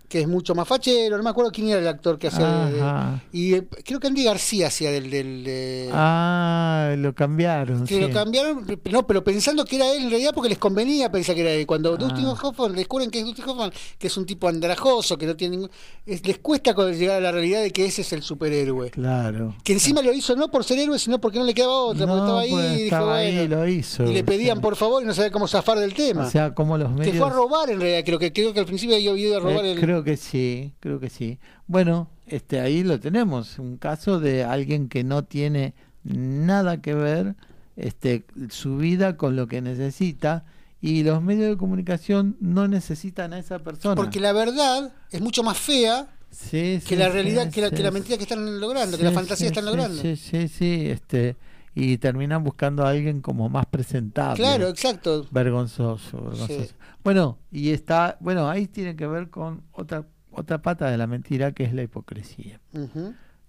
que 0.07 0.21
es 0.21 0.27
mucho 0.27 0.55
más 0.55 0.67
fachero, 0.67 1.17
no 1.17 1.23
me 1.23 1.29
acuerdo 1.29 1.51
quién 1.51 1.67
era 1.69 1.79
el 1.81 1.87
actor 1.87 2.17
que 2.17 2.27
hacía 2.27 3.21
y 3.33 3.53
eh, 3.55 3.67
creo 3.83 3.99
que 3.99 4.07
Andy 4.07 4.23
García 4.23 4.67
hacía 4.67 4.89
del 4.91 5.09
del 5.09 5.43
de- 5.43 5.89
Ah, 5.93 6.93
lo 6.97 7.13
cambiaron. 7.13 7.85
que 7.85 7.95
sí. 7.95 7.99
lo 8.01 8.09
cambiaron, 8.11 8.65
no, 8.91 9.05
pero 9.05 9.23
pensando 9.23 9.65
que 9.65 9.75
era 9.75 9.91
él 9.93 10.03
en 10.03 10.09
realidad 10.09 10.31
porque 10.33 10.49
les 10.49 10.57
convenía 10.57 11.11
pensar 11.11 11.35
que 11.35 11.41
era 11.41 11.51
él. 11.51 11.65
Cuando 11.67 11.93
Ah. 11.93 11.97
Dustin 11.97 12.25
Hoffman 12.25 12.73
descubren 12.75 13.11
que 13.11 13.19
es 13.19 13.25
Dustin 13.25 13.45
Hoffman, 13.49 13.71
que 13.97 14.07
es 14.07 14.15
un 14.17 14.25
tipo 14.25 14.47
andrajoso, 14.47 15.17
que 15.17 15.25
no 15.25 15.35
tiene 15.35 15.55
ningún... 15.57 15.71
es- 16.05 16.25
les 16.25 16.37
cuesta 16.39 16.73
llegar 16.91 17.17
a 17.17 17.19
la 17.19 17.31
realidad 17.31 17.61
de 17.61 17.71
que 17.71 17.85
ese 17.85 18.01
es 18.01 18.13
el 18.13 18.21
superhéroe. 18.23 18.89
Claro. 18.91 19.55
Que 19.63 19.73
encima 19.73 20.01
lo 20.01 20.13
hizo 20.13 20.35
no 20.35 20.49
por 20.49 20.63
ser 20.63 20.79
héroe, 20.79 20.99
sino 20.99 21.19
porque 21.19 21.39
no 21.39 21.45
le 21.45 21.53
quedaba 21.53 21.73
otra, 21.81 22.05
porque 22.07 22.19
estaba 22.21 22.39
ahí 22.41 22.51
pues, 22.51 22.65
y 22.65 22.75
dijo, 22.75 22.85
estaba 22.95 23.15
ahí 23.17 23.35
bueno, 23.37 23.55
lo 23.57 23.67
hizo. 23.67 24.03
y 24.05 24.13
le 24.13 24.23
pedían 24.23 24.61
por 24.61 24.75
favor 24.75 25.03
y 25.03 25.05
no 25.05 25.13
sabía 25.13 25.31
cómo 25.31 25.47
zafar 25.47 25.79
del 25.79 25.93
tema. 25.93 26.25
O 26.25 26.29
sea, 26.29 26.53
como 26.53 26.77
los 26.77 26.89
medios... 26.91 27.13
que 27.13 27.19
fue 27.19 27.27
a 27.27 27.31
robar 27.31 27.69
en 27.69 27.79
realidad, 27.81 28.03
creo 28.05 28.19
que 28.19 28.31
creo 28.31 28.53
que 28.53 28.59
al 28.61 28.65
principio 28.65 28.95
había 28.95 29.11
ido 29.17 29.37
a 29.37 29.39
robar 29.39 29.65
Eh, 29.65 29.71
el... 29.73 29.79
Creo 29.79 29.96
que 30.03 30.17
sí, 30.17 30.73
creo 30.79 30.99
que 30.99 31.09
sí. 31.09 31.39
Bueno, 31.67 32.09
este 32.25 32.59
ahí 32.59 32.83
lo 32.83 32.99
tenemos, 32.99 33.59
un 33.59 33.77
caso 33.77 34.19
de 34.19 34.43
alguien 34.43 34.89
que 34.89 35.03
no 35.03 35.23
tiene 35.23 35.73
nada 36.03 36.81
que 36.81 36.93
ver 36.93 37.35
este 37.75 38.25
su 38.49 38.77
vida 38.77 39.17
con 39.17 39.35
lo 39.35 39.47
que 39.47 39.61
necesita 39.61 40.45
y 40.81 41.03
los 41.03 41.21
medios 41.21 41.49
de 41.49 41.57
comunicación 41.57 42.37
no 42.39 42.67
necesitan 42.67 43.33
a 43.33 43.39
esa 43.39 43.59
persona. 43.59 43.95
Porque 43.95 44.19
la 44.19 44.33
verdad 44.33 44.93
es 45.11 45.21
mucho 45.21 45.43
más 45.43 45.57
fea 45.57 46.07
Sí, 46.29 46.81
que 46.85 46.95
la 46.95 47.05
sí, 47.05 47.11
realidad, 47.11 47.49
que 47.51 47.61
la, 47.61 47.71
que 47.71 47.81
la 47.81 47.89
mentira 47.89 48.17
que 48.17 48.23
están 48.23 48.59
logrando, 48.59 48.97
que 48.97 49.03
la 49.03 49.11
fantasía 49.11 49.47
sí, 49.47 49.51
están 49.51 49.65
logrando. 49.65 50.01
Sí, 50.01 50.15
sí, 50.15 50.47
sí, 50.47 50.87
este 50.89 51.35
y 51.73 51.97
terminan 51.99 52.43
buscando 52.43 52.83
a 52.83 52.89
alguien 52.89 53.21
como 53.21 53.49
más 53.49 53.67
presentable. 53.67 54.37
Claro, 54.37 54.67
exacto. 54.67 55.27
Vergonzoso, 55.29 56.17
vergonzoso. 56.17 56.73
Bueno, 57.07 57.39
y 57.53 57.69
está, 57.69 58.17
bueno, 58.19 58.49
ahí 58.49 58.67
tiene 58.67 58.97
que 58.97 59.07
ver 59.07 59.29
con 59.29 59.63
otra 59.71 60.05
otra 60.29 60.61
pata 60.61 60.91
de 60.91 60.97
la 60.97 61.07
mentira 61.07 61.53
que 61.53 61.63
es 61.63 61.73
la 61.73 61.83
hipocresía. 61.83 62.59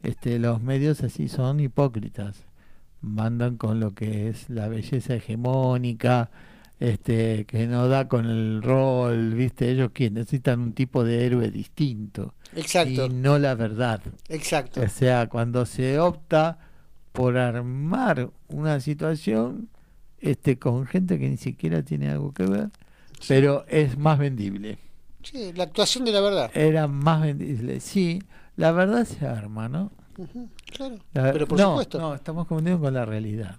Este, 0.00 0.38
los 0.38 0.62
medios 0.62 1.02
así 1.02 1.26
son 1.26 1.58
hipócritas. 1.58 2.44
Mandan 3.00 3.56
con 3.56 3.80
lo 3.80 3.96
que 3.96 4.28
es 4.28 4.48
la 4.48 4.68
belleza 4.68 5.16
hegemónica, 5.16 6.30
este, 6.78 7.46
que 7.46 7.66
no 7.66 7.88
da 7.88 8.06
con 8.06 8.26
el 8.26 8.62
rol, 8.62 9.34
¿viste? 9.34 9.72
Ellos 9.72 9.90
que 9.90 10.08
necesitan 10.08 10.60
un 10.60 10.72
tipo 10.72 11.02
de 11.02 11.26
héroe 11.26 11.50
distinto 11.50 12.34
Exacto, 12.54 13.06
y 13.06 13.08
no 13.08 13.40
la 13.40 13.56
verdad. 13.56 14.02
exacto. 14.28 14.82
O 14.82 14.88
sea, 14.88 15.28
cuando 15.28 15.66
se 15.66 15.98
opta 15.98 16.60
por 17.10 17.36
armar 17.36 18.30
una 18.46 18.78
situación 18.78 19.68
este 20.20 20.60
con 20.60 20.86
gente 20.86 21.18
que 21.18 21.28
ni 21.28 21.38
siquiera 21.38 21.82
tiene 21.82 22.08
algo 22.08 22.32
que 22.32 22.46
ver, 22.46 22.70
pero 23.26 23.64
es 23.68 23.96
más 23.98 24.18
vendible. 24.18 24.78
Sí, 25.22 25.52
la 25.54 25.64
actuación 25.64 26.04
de 26.04 26.12
la 26.12 26.20
verdad. 26.20 26.50
Era 26.54 26.86
más 26.86 27.22
vendible. 27.22 27.80
Sí, 27.80 28.22
la 28.56 28.72
verdad 28.72 29.04
se 29.04 29.26
arma, 29.26 29.68
¿no? 29.68 29.90
Claro. 30.72 30.96
La- 31.12 31.32
Pero 31.32 31.46
por 31.46 31.58
no, 31.58 31.70
supuesto. 31.70 31.98
No, 31.98 32.14
estamos 32.14 32.46
confundidos 32.46 32.80
con 32.80 32.94
la 32.94 33.04
realidad. 33.04 33.56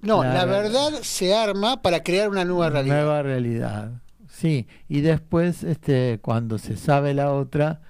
No, 0.00 0.22
la 0.22 0.34
la, 0.34 0.44
verdad. 0.44 0.90
verdad 0.90 1.00
se 1.02 1.34
arma 1.34 1.80
para 1.82 2.02
crear 2.02 2.28
una 2.28 2.44
nueva 2.44 2.68
realidad. 2.70 2.96
Nueva 2.96 3.22
realidad. 3.22 3.92
Sí, 4.28 4.66
y 4.88 5.00
después, 5.00 5.62
este, 5.64 6.18
cuando 6.20 6.58
se 6.58 6.76
sabe 6.76 7.14
la 7.14 7.32
otra, 7.32 7.80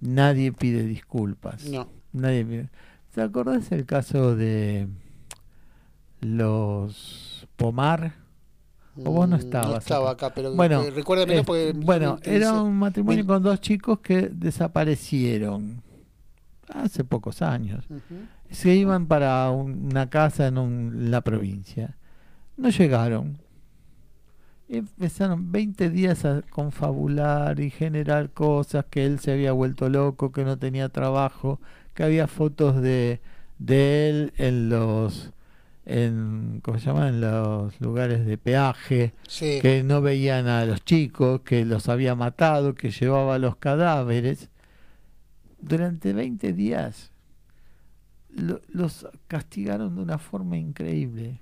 nadie 0.00 0.52
pide 0.52 0.84
disculpas. 0.84 1.64
No. 1.64 1.88
Nadie 2.12 2.44
pide. 2.44 2.68
¿Te 3.14 3.20
acordás 3.22 3.70
el 3.72 3.84
caso 3.84 4.34
de 4.36 4.88
los 6.20 7.46
Pomar? 7.56 8.14
O 9.04 9.10
vos 9.12 9.28
no 9.28 9.36
estabas 9.36 9.70
No 9.70 9.76
estaba 9.78 10.10
acá. 10.10 10.26
acá, 10.26 10.34
pero 10.34 10.54
Bueno, 10.54 10.82
eh, 10.82 10.90
recuérdamelo 10.90 11.44
porque. 11.44 11.72
bueno, 11.76 12.18
era 12.22 12.52
un 12.62 12.76
matrimonio 12.78 13.26
con 13.26 13.42
dos 13.42 13.60
chicos 13.60 14.00
que 14.00 14.28
desaparecieron 14.32 15.82
hace 16.72 17.04
pocos 17.04 17.42
años. 17.42 17.84
Se 18.50 18.74
iban 18.74 19.06
para 19.06 19.50
un- 19.50 19.86
una 19.90 20.08
casa 20.10 20.46
en 20.48 20.58
un- 20.58 21.10
la 21.10 21.20
provincia. 21.20 21.96
No 22.56 22.70
llegaron. 22.70 23.38
Empezaron 24.68 25.50
20 25.50 25.88
días 25.88 26.26
a 26.26 26.42
confabular 26.42 27.58
y 27.60 27.70
generar 27.70 28.30
cosas, 28.30 28.84
que 28.90 29.06
él 29.06 29.18
se 29.18 29.32
había 29.32 29.52
vuelto 29.52 29.88
loco, 29.88 30.30
que 30.30 30.44
no 30.44 30.58
tenía 30.58 30.90
trabajo, 30.90 31.58
que 31.94 32.02
había 32.02 32.26
fotos 32.26 32.82
de, 32.82 33.20
de 33.58 34.10
él 34.10 34.32
en 34.36 34.68
los 34.68 35.32
en 35.88 36.60
¿cómo 36.62 36.78
se 36.78 36.86
llama? 36.86 37.08
en 37.08 37.20
los 37.20 37.80
lugares 37.80 38.24
de 38.26 38.36
peaje, 38.38 39.14
Sí. 39.26 39.58
que 39.62 39.82
no 39.82 40.00
veían 40.02 40.46
a 40.46 40.64
los 40.66 40.84
chicos, 40.84 41.40
que 41.40 41.64
los 41.64 41.88
había 41.88 42.14
matado, 42.14 42.74
que 42.74 42.90
llevaba 42.90 43.38
los 43.38 43.56
cadáveres. 43.56 44.50
Durante 45.60 46.12
20 46.12 46.52
días 46.52 47.10
lo- 48.30 48.60
los 48.68 49.08
castigaron 49.26 49.96
de 49.96 50.02
una 50.02 50.18
forma 50.18 50.56
increíble. 50.56 51.40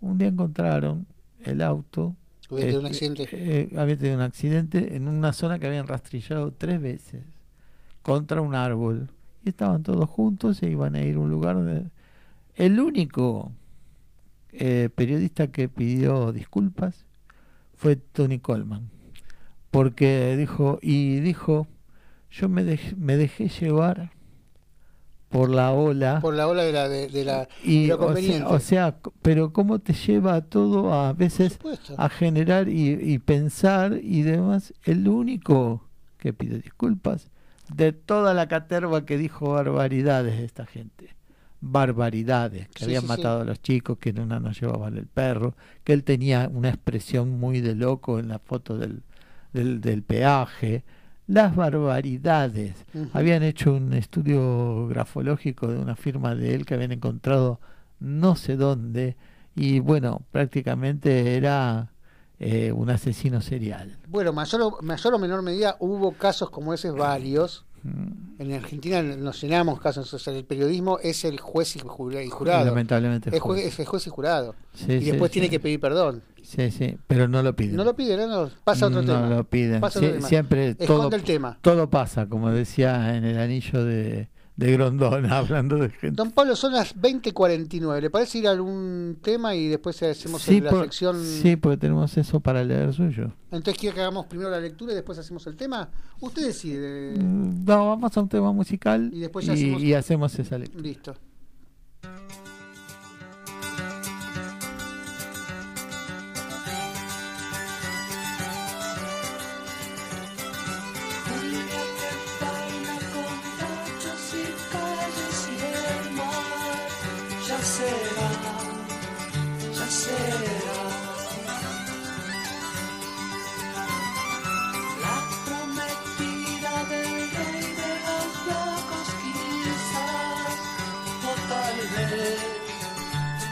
Un 0.00 0.18
día 0.18 0.28
encontraron 0.28 1.06
el 1.44 1.60
auto. 1.62 2.16
Hubiera 2.50 2.72
tenido 2.72 2.80
un 2.80 2.86
este, 2.86 3.06
accidente. 3.06 3.28
eh, 3.60 3.68
había 3.78 3.96
tenido 3.96 4.16
un 4.16 4.22
accidente 4.22 4.96
en 4.96 5.08
una 5.08 5.32
zona 5.32 5.58
que 5.58 5.66
habían 5.66 5.86
rastrillado 5.86 6.52
tres 6.52 6.80
veces 6.80 7.22
contra 8.02 8.40
un 8.40 8.54
árbol. 8.54 9.10
Y 9.44 9.50
estaban 9.50 9.82
todos 9.82 10.08
juntos 10.08 10.62
e 10.62 10.70
iban 10.70 10.94
a 10.96 11.02
ir 11.02 11.16
a 11.16 11.18
un 11.20 11.30
lugar 11.30 11.56
donde... 11.56 11.84
El 12.56 12.80
único 12.80 13.52
eh, 14.54 14.88
periodista 14.94 15.48
que 15.48 15.68
pidió 15.68 16.32
disculpas 16.32 17.04
fue 17.76 17.96
Tony 17.96 18.38
Coleman. 18.38 18.88
Porque 19.70 20.36
dijo, 20.36 20.78
y 20.80 21.20
dijo, 21.20 21.66
yo 22.30 22.48
me, 22.48 22.64
dej- 22.64 22.96
me 22.96 23.16
dejé 23.16 23.48
llevar 23.48 24.12
por 25.28 25.50
la 25.50 25.72
ola. 25.72 26.20
Por 26.20 26.34
la 26.34 26.46
ola 26.46 26.62
de 26.62 26.72
la. 26.72 26.88
De, 26.88 27.08
de 27.08 27.24
la 27.24 27.48
Y, 27.64 27.82
de 27.82 27.88
lo 27.88 27.94
o 27.94 27.98
sea, 27.98 28.06
conveniente. 28.06 28.44
o 28.48 28.60
sea, 28.60 28.96
pero 29.22 29.52
cómo 29.52 29.80
te 29.80 29.92
lleva 29.92 30.40
todo 30.42 30.94
a 30.94 31.12
veces 31.12 31.58
a 31.96 32.08
generar 32.08 32.68
y, 32.68 32.90
y 32.92 33.18
pensar 33.18 33.98
y 34.00 34.22
demás. 34.22 34.72
El 34.84 35.08
único 35.08 35.82
que 36.18 36.32
pide 36.32 36.58
disculpas 36.60 37.30
de 37.74 37.92
toda 37.92 38.32
la 38.34 38.46
caterva 38.46 39.04
que 39.04 39.18
dijo 39.18 39.52
barbaridades 39.54 40.38
de 40.38 40.44
esta 40.44 40.66
gente. 40.66 41.16
Barbaridades, 41.66 42.68
que 42.68 42.78
Sí, 42.80 42.84
habían 42.84 43.02
sí, 43.02 43.06
sí. 43.06 43.12
matado 43.16 43.40
a 43.40 43.44
los 43.44 43.60
chicos, 43.62 43.98
que 43.98 44.10
en 44.10 44.20
una 44.20 44.38
no 44.40 44.52
llevaban 44.52 44.96
el 44.96 45.06
perro, 45.06 45.54
que 45.82 45.92
él 45.92 46.04
tenía 46.04 46.48
una 46.52 46.68
expresión 46.68 47.38
muy 47.40 47.60
de 47.60 47.74
loco 47.74 48.18
en 48.18 48.28
la 48.28 48.38
foto 48.38 48.76
del, 48.78 49.02
del, 49.52 49.80
del 49.80 50.02
peaje. 50.02 50.84
Las 51.26 51.56
barbaridades. 51.56 52.84
Habían 53.14 53.42
hecho 53.42 53.72
un 53.74 53.92
estudio 53.94 54.86
grafológico 54.88 55.68
de 55.68 55.78
una 55.78 55.96
firma 55.96 56.34
de 56.34 56.54
él 56.54 56.66
que 56.66 56.74
habían 56.74 56.92
encontrado 56.92 57.60
no 57.98 58.36
sé 58.36 58.56
dónde 58.56 59.16
y 59.56 59.78
bueno, 59.80 60.20
prácticamente 60.32 61.36
era 61.36 61.92
eh, 62.40 62.72
un 62.72 62.90
asesino 62.90 63.40
serial. 63.40 63.96
Bueno, 64.08 64.32
mayor 64.34 64.60
o, 64.62 64.78
mayor 64.82 65.14
o 65.14 65.18
menor 65.18 65.40
medida 65.42 65.76
hubo 65.80 66.12
casos 66.12 66.50
como 66.50 66.74
ese 66.74 66.90
varios. 66.90 67.64
En 68.38 68.52
Argentina 68.52 69.02
nos 69.02 69.40
llenamos 69.42 69.80
casos. 69.80 70.12
O 70.14 70.18
sea, 70.18 70.34
el 70.34 70.44
periodismo 70.44 70.98
es 71.02 71.24
el 71.24 71.38
juez 71.38 71.76
y 71.76 71.80
jura- 71.80 72.22
y 72.22 72.28
jurado. 72.30 72.64
Lamentablemente. 72.64 73.30
Jue- 73.40 73.58
es 73.58 73.78
el 73.78 73.86
juez 73.86 74.06
y 74.06 74.10
jurado. 74.10 74.54
Sí, 74.74 74.92
y 74.92 75.00
después 75.04 75.30
sí. 75.30 75.34
tiene 75.34 75.50
que 75.50 75.60
pedir 75.60 75.78
perdón. 75.80 76.22
Sí, 76.42 76.70
sí, 76.70 76.96
pero 77.06 77.28
no 77.28 77.42
lo 77.42 77.54
piden. 77.56 77.76
No 77.76 77.84
lo 77.84 77.94
pide, 77.94 78.16
no, 78.16 78.26
no, 78.26 78.50
pasa 78.64 78.86
otro 78.86 79.00
no 79.02 79.14
tema. 79.14 79.28
lo 79.28 79.44
piden. 79.44 79.80
Pasa 79.80 79.98
Sie- 80.00 80.04
otro 80.06 80.16
tema. 80.16 80.28
siempre 80.28 80.68
Esconde 80.70 80.86
todo, 80.86 81.16
el 81.16 81.22
tema. 81.22 81.58
todo 81.62 81.88
pasa, 81.90 82.26
como 82.28 82.50
decía 82.50 83.16
en 83.16 83.24
el 83.24 83.38
anillo 83.38 83.84
de, 83.84 84.28
de 84.56 84.72
Grondona, 84.72 85.38
hablando 85.38 85.76
de 85.76 85.88
gente. 85.90 86.12
Don 86.12 86.30
Pablo, 86.30 86.54
son 86.54 86.72
las 86.74 86.94
20.49. 86.96 88.00
¿Le 88.00 88.10
parece 88.10 88.38
ir 88.38 88.46
a 88.48 88.52
algún 88.52 89.18
tema 89.20 89.54
y 89.56 89.66
después 89.68 90.00
hacemos 90.02 90.42
Sí, 90.42 90.60
la 90.60 90.70
por- 90.70 90.82
sección? 90.84 91.24
sí, 91.24 91.56
porque 91.56 91.76
tenemos 91.78 92.16
eso 92.16 92.38
para 92.40 92.62
leer 92.62 92.92
suyo. 92.94 93.32
Entonces, 93.50 93.80
¿quiere 93.80 93.94
que 93.96 94.00
hagamos 94.02 94.26
primero 94.26 94.50
la 94.50 94.60
lectura 94.60 94.92
y 94.92 94.94
después 94.94 95.18
hacemos 95.18 95.46
el 95.46 95.56
tema? 95.56 95.88
Usted 96.20 96.46
decide. 96.46 97.14
Mm, 97.18 97.64
No, 97.64 97.88
vamos 97.88 98.16
a 98.16 98.20
un 98.20 98.28
tema 98.28 98.52
musical 98.52 99.10
Y 99.12 99.20
después 99.20 99.44
ya 99.46 99.54
y, 99.54 99.56
hacemos- 99.56 99.82
y 99.82 99.94
hacemos 99.94 100.38
esa 100.38 100.58
lectura. 100.58 100.82
Listo. 100.82 101.14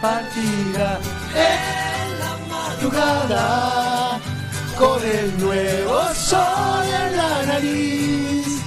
Partida 0.03 0.99
en 1.33 2.19
la 2.19 2.37
madrugada 2.51 4.21
con 4.77 5.01
el 5.01 5.39
nuevo 5.39 6.13
sol 6.13 6.85
en 6.85 7.17
la 7.17 7.43
nariz 7.47 8.61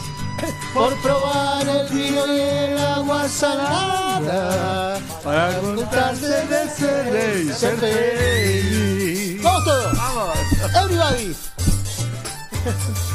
por 0.74 0.96
probar 1.02 1.68
el 1.68 1.90
vino 1.90 2.26
y 2.26 2.40
el 2.40 2.78
agua 2.78 3.28
salada 3.28 4.98
para 5.26 5.60
contarse 5.60 6.46
de 6.48 6.70
ser 6.70 7.44
y 7.44 7.52
ser 7.52 7.76
feliz. 7.80 9.44
¡Vamos 9.44 9.66
todos! 9.66 9.98
¡Vamos! 9.98 10.38
¡Everybody! 10.74 11.36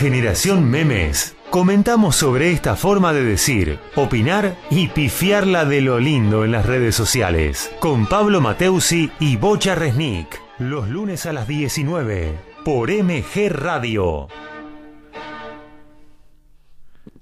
Generación 0.00 0.64
Memes 0.64 1.36
comentamos 1.50 2.16
sobre 2.16 2.52
esta 2.52 2.74
forma 2.74 3.12
de 3.12 3.22
decir, 3.22 3.78
opinar 3.96 4.56
y 4.70 4.88
pifiarla 4.88 5.66
de 5.66 5.82
lo 5.82 6.00
lindo 6.00 6.42
en 6.42 6.52
las 6.52 6.64
redes 6.64 6.94
sociales. 6.94 7.70
Con 7.80 8.06
Pablo 8.06 8.40
Mateusi 8.40 9.10
y 9.20 9.36
Bocha 9.36 9.74
Resnick. 9.74 10.40
Los 10.58 10.88
lunes 10.88 11.26
a 11.26 11.34
las 11.34 11.46
19 11.46 12.34
por 12.64 12.90
MG 12.90 13.50
Radio. 13.50 14.28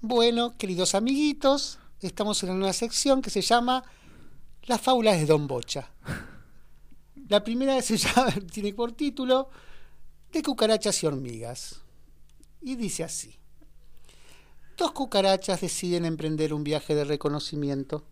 Bueno, 0.01 0.57
queridos 0.57 0.95
amiguitos, 0.95 1.81
estamos 2.01 2.45
en 2.45 2.51
una 2.51 2.73
sección 2.73 3.23
que 3.23 3.31
se 3.31 3.41
llama 3.41 3.83
Las 4.67 4.81
fábulas 4.81 5.19
de 5.19 5.27
Don 5.27 5.49
Bocha. 5.49 5.91
La 7.29 7.43
primera 7.43 7.83
se 7.83 7.97
llama, 7.97 8.31
tiene 8.53 8.73
por 8.73 8.93
título 8.93 9.51
De 10.31 10.45
cucarachas 10.45 11.03
y 11.03 11.07
hormigas. 11.09 11.88
Y 12.61 12.77
dice 12.77 13.05
así. 13.05 13.39
Dos 14.77 14.93
cucarachas 14.93 15.61
deciden 15.61 16.05
emprender 16.05 16.55
un 16.55 16.65
viaje 16.65 16.95
de 16.95 17.05
reconocimiento. 17.05 18.05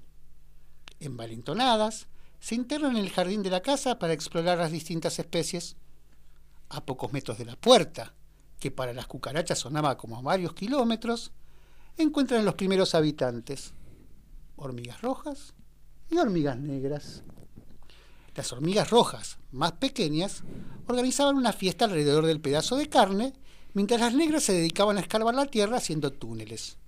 Envalentonadas, 0.99 2.09
se 2.41 2.55
internan 2.55 2.97
en 2.97 3.05
el 3.05 3.11
jardín 3.11 3.43
de 3.43 3.51
la 3.51 3.63
casa 3.63 3.99
para 3.99 4.13
explorar 4.13 4.59
las 4.59 4.73
distintas 4.73 5.19
especies. 5.19 5.77
A 6.69 6.85
pocos 6.85 7.13
metros 7.13 7.39
de 7.39 7.45
la 7.45 7.57
puerta, 7.57 8.15
que 8.59 8.71
para 8.71 8.93
las 8.93 9.07
cucarachas 9.07 9.59
sonaba 9.59 9.97
como 9.97 10.17
a 10.17 10.23
varios 10.23 10.55
kilómetros, 10.55 11.33
encuentran 11.97 12.45
los 12.45 12.55
primeros 12.55 12.95
habitantes, 12.95 13.73
hormigas 14.57 15.01
rojas 15.03 15.55
y 16.11 16.19
hormigas 16.19 16.59
negras. 16.59 17.23
Las 18.35 18.53
hormigas 18.53 18.91
rojas, 18.91 19.39
más 19.51 19.73
pequeñas, 19.73 20.43
organizaban 20.89 21.37
una 21.37 21.53
fiesta 21.53 21.87
alrededor 21.87 22.27
del 22.27 22.41
pedazo 22.41 22.77
de 22.77 22.89
carne, 22.89 23.33
mientras 23.77 24.01
las 24.01 24.15
negras 24.15 24.43
se 24.43 24.55
dedicaban 24.55 24.97
a 24.97 25.01
escarbar 25.01 25.35
la 25.35 25.45
tierra 25.45 25.77
haciendo 25.77 26.11
túneles. 26.11 26.79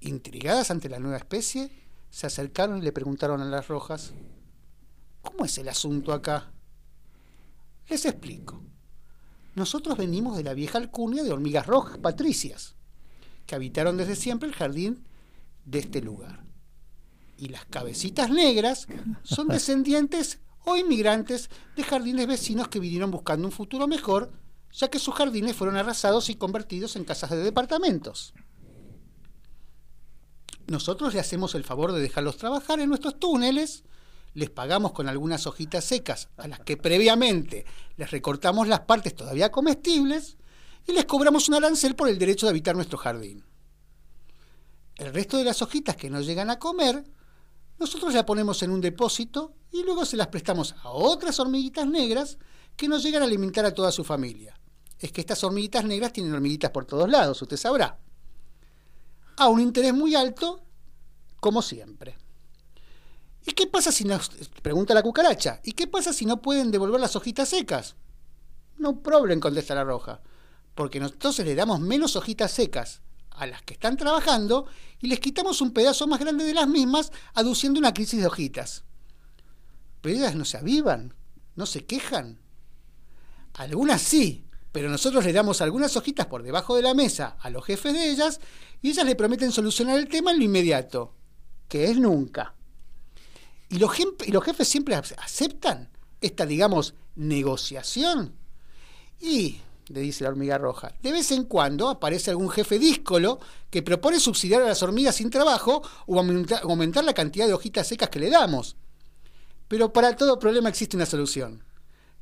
Intrigadas 0.00 0.70
ante 0.70 0.90
la 0.90 0.98
nueva 0.98 1.16
especie, 1.16 1.70
se 2.10 2.26
acercaron 2.26 2.76
y 2.76 2.82
le 2.82 2.92
preguntaron 2.92 3.40
a 3.40 3.46
las 3.46 3.68
rojas, 3.68 4.12
¿cómo 5.22 5.46
es 5.46 5.56
el 5.56 5.66
asunto 5.66 6.12
acá? 6.12 6.52
Les 7.88 8.04
explico. 8.04 8.62
Nosotros 9.54 9.96
venimos 9.96 10.36
de 10.36 10.44
la 10.44 10.52
vieja 10.52 10.76
alcurnia 10.76 11.22
de 11.22 11.32
hormigas 11.32 11.66
rojas 11.66 11.96
patricias, 11.96 12.74
que 13.46 13.54
habitaron 13.54 13.96
desde 13.96 14.14
siempre 14.14 14.46
el 14.46 14.54
jardín 14.54 15.06
de 15.64 15.78
este 15.78 16.02
lugar. 16.02 16.44
Y 17.38 17.48
las 17.48 17.64
cabecitas 17.64 18.28
negras 18.28 18.88
son 19.22 19.48
descendientes 19.48 20.40
o 20.66 20.76
inmigrantes 20.76 21.48
de 21.76 21.82
jardines 21.82 22.26
vecinos 22.26 22.68
que 22.68 22.78
vinieron 22.78 23.10
buscando 23.10 23.46
un 23.48 23.52
futuro 23.52 23.88
mejor, 23.88 24.43
ya 24.74 24.88
que 24.88 24.98
sus 24.98 25.14
jardines 25.14 25.54
fueron 25.54 25.76
arrasados 25.76 26.28
y 26.30 26.34
convertidos 26.34 26.96
en 26.96 27.04
casas 27.04 27.30
de 27.30 27.36
departamentos. 27.36 28.34
Nosotros 30.66 31.14
le 31.14 31.20
hacemos 31.20 31.54
el 31.54 31.62
favor 31.62 31.92
de 31.92 32.00
dejarlos 32.00 32.38
trabajar 32.38 32.80
en 32.80 32.88
nuestros 32.88 33.20
túneles, 33.20 33.84
les 34.32 34.50
pagamos 34.50 34.92
con 34.92 35.08
algunas 35.08 35.46
hojitas 35.46 35.84
secas 35.84 36.28
a 36.36 36.48
las 36.48 36.60
que 36.60 36.76
previamente 36.76 37.64
les 37.96 38.10
recortamos 38.10 38.66
las 38.66 38.80
partes 38.80 39.14
todavía 39.14 39.52
comestibles 39.52 40.36
y 40.88 40.92
les 40.92 41.04
cobramos 41.04 41.48
un 41.48 41.54
arancel 41.54 41.94
por 41.94 42.08
el 42.08 42.18
derecho 42.18 42.46
de 42.46 42.50
habitar 42.50 42.74
nuestro 42.74 42.98
jardín. 42.98 43.44
El 44.96 45.14
resto 45.14 45.38
de 45.38 45.44
las 45.44 45.62
hojitas 45.62 45.94
que 45.94 46.10
no 46.10 46.20
llegan 46.20 46.50
a 46.50 46.58
comer, 46.58 47.04
nosotros 47.78 48.12
las 48.12 48.24
ponemos 48.24 48.60
en 48.64 48.70
un 48.70 48.80
depósito 48.80 49.54
y 49.70 49.84
luego 49.84 50.04
se 50.04 50.16
las 50.16 50.28
prestamos 50.28 50.74
a 50.82 50.90
otras 50.90 51.38
hormiguitas 51.38 51.86
negras 51.86 52.38
que 52.76 52.88
nos 52.88 53.04
llegan 53.04 53.22
a 53.22 53.26
alimentar 53.26 53.64
a 53.64 53.74
toda 53.74 53.92
su 53.92 54.02
familia. 54.02 54.58
Es 54.98 55.12
que 55.12 55.20
estas 55.20 55.42
hormiguitas 55.44 55.84
negras 55.84 56.12
tienen 56.12 56.32
hormiguitas 56.32 56.70
por 56.70 56.84
todos 56.84 57.08
lados, 57.08 57.40
usted 57.42 57.56
sabrá. 57.56 57.98
A 59.36 59.48
un 59.48 59.60
interés 59.60 59.92
muy 59.92 60.14
alto, 60.14 60.62
como 61.40 61.60
siempre. 61.62 62.16
¿Y 63.46 63.52
qué 63.52 63.66
pasa 63.66 63.92
si 63.92 64.04
nos... 64.04 64.30
pregunta 64.62 64.94
la 64.94 65.02
cucaracha, 65.02 65.60
¿y 65.64 65.72
qué 65.72 65.86
pasa 65.86 66.12
si 66.12 66.24
no 66.24 66.40
pueden 66.40 66.70
devolver 66.70 67.00
las 67.00 67.16
hojitas 67.16 67.48
secas? 67.48 67.96
No 68.78 69.02
problem, 69.02 69.40
contesta 69.40 69.74
la 69.74 69.84
roja, 69.84 70.20
porque 70.74 70.98
entonces 70.98 71.44
le 71.44 71.54
damos 71.54 71.80
menos 71.80 72.16
hojitas 72.16 72.50
secas 72.52 73.02
a 73.30 73.46
las 73.46 73.62
que 73.62 73.74
están 73.74 73.96
trabajando 73.96 74.66
y 75.00 75.08
les 75.08 75.20
quitamos 75.20 75.60
un 75.60 75.72
pedazo 75.72 76.06
más 76.06 76.20
grande 76.20 76.44
de 76.44 76.54
las 76.54 76.68
mismas, 76.68 77.12
aduciendo 77.34 77.78
una 77.78 77.92
crisis 77.92 78.20
de 78.20 78.26
hojitas. 78.26 78.84
Pero 80.00 80.16
ellas 80.16 80.34
no 80.34 80.44
se 80.44 80.56
avivan, 80.56 81.14
no 81.56 81.66
se 81.66 81.84
quejan. 81.84 82.40
Algunas 83.54 84.02
sí, 84.02 84.43
pero 84.74 84.90
nosotros 84.90 85.24
le 85.24 85.32
damos 85.32 85.60
algunas 85.60 85.96
hojitas 85.96 86.26
por 86.26 86.42
debajo 86.42 86.74
de 86.74 86.82
la 86.82 86.94
mesa 86.94 87.36
a 87.38 87.48
los 87.48 87.64
jefes 87.64 87.92
de 87.92 88.10
ellas 88.10 88.40
y 88.82 88.90
ellas 88.90 89.06
le 89.06 89.14
prometen 89.14 89.52
solucionar 89.52 89.96
el 89.96 90.08
tema 90.08 90.32
en 90.32 90.38
lo 90.38 90.44
inmediato, 90.44 91.14
que 91.68 91.84
es 91.84 91.96
nunca. 91.96 92.56
Y 93.68 93.78
los, 93.78 93.92
jefes 93.92 94.66
siempre 94.66 94.96
aceptan 94.96 95.90
esta, 96.20 96.44
digamos, 96.44 96.94
negociación. 97.14 98.34
Y 99.20 99.60
le 99.86 100.00
dice 100.00 100.24
la 100.24 100.30
hormiga 100.30 100.58
roja. 100.58 100.92
De 101.00 101.12
vez 101.12 101.30
en 101.30 101.44
cuando 101.44 101.88
aparece 101.88 102.32
algún 102.32 102.50
jefe 102.50 102.80
díscolo 102.80 103.38
que 103.70 103.84
propone 103.84 104.18
subsidiar 104.18 104.62
a 104.62 104.66
las 104.66 104.82
hormigas 104.82 105.14
sin 105.14 105.30
trabajo 105.30 105.82
o 106.06 106.18
aumentar, 106.18 107.04
la 107.04 107.14
cantidad 107.14 107.46
de 107.46 107.54
hojitas 107.54 107.86
secas 107.86 108.08
que 108.08 108.18
le 108.18 108.28
damos. 108.28 108.74
Pero 109.68 109.92
para 109.92 110.16
todo 110.16 110.40
problema 110.40 110.68
existe 110.68 110.96
una 110.96 111.06
solución. 111.06 111.62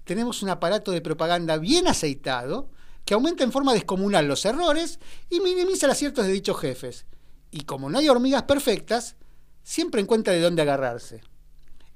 Tenemos 0.05 0.43
un 0.43 0.51
aparato 0.51 0.91
de 0.91 1.01
propaganda 1.01 1.59
bien 1.59 1.87
aceitado 1.87 2.70
que 3.05 3.15
aumenta 3.15 3.45
en 3.45 3.53
forma 3.53 3.73
descomunal 3.73 4.27
los 4.27 4.45
errores 4.45 5.01
y 5.29 5.41
minimiza 5.41 5.87
los 5.87 5.97
aciertos 5.97 6.27
de 6.27 6.33
dichos 6.33 6.59
jefes. 6.59 7.07
Y 7.51 7.62
como 7.62 7.91
no 7.91 7.99
hay 7.99 8.09
hormigas 8.09 8.45
perfectas, 8.45 9.16
siempre 9.62 10.01
encuentra 10.01 10.33
de 10.33 10.41
dónde 10.41 10.62
agarrarse. 10.62 11.23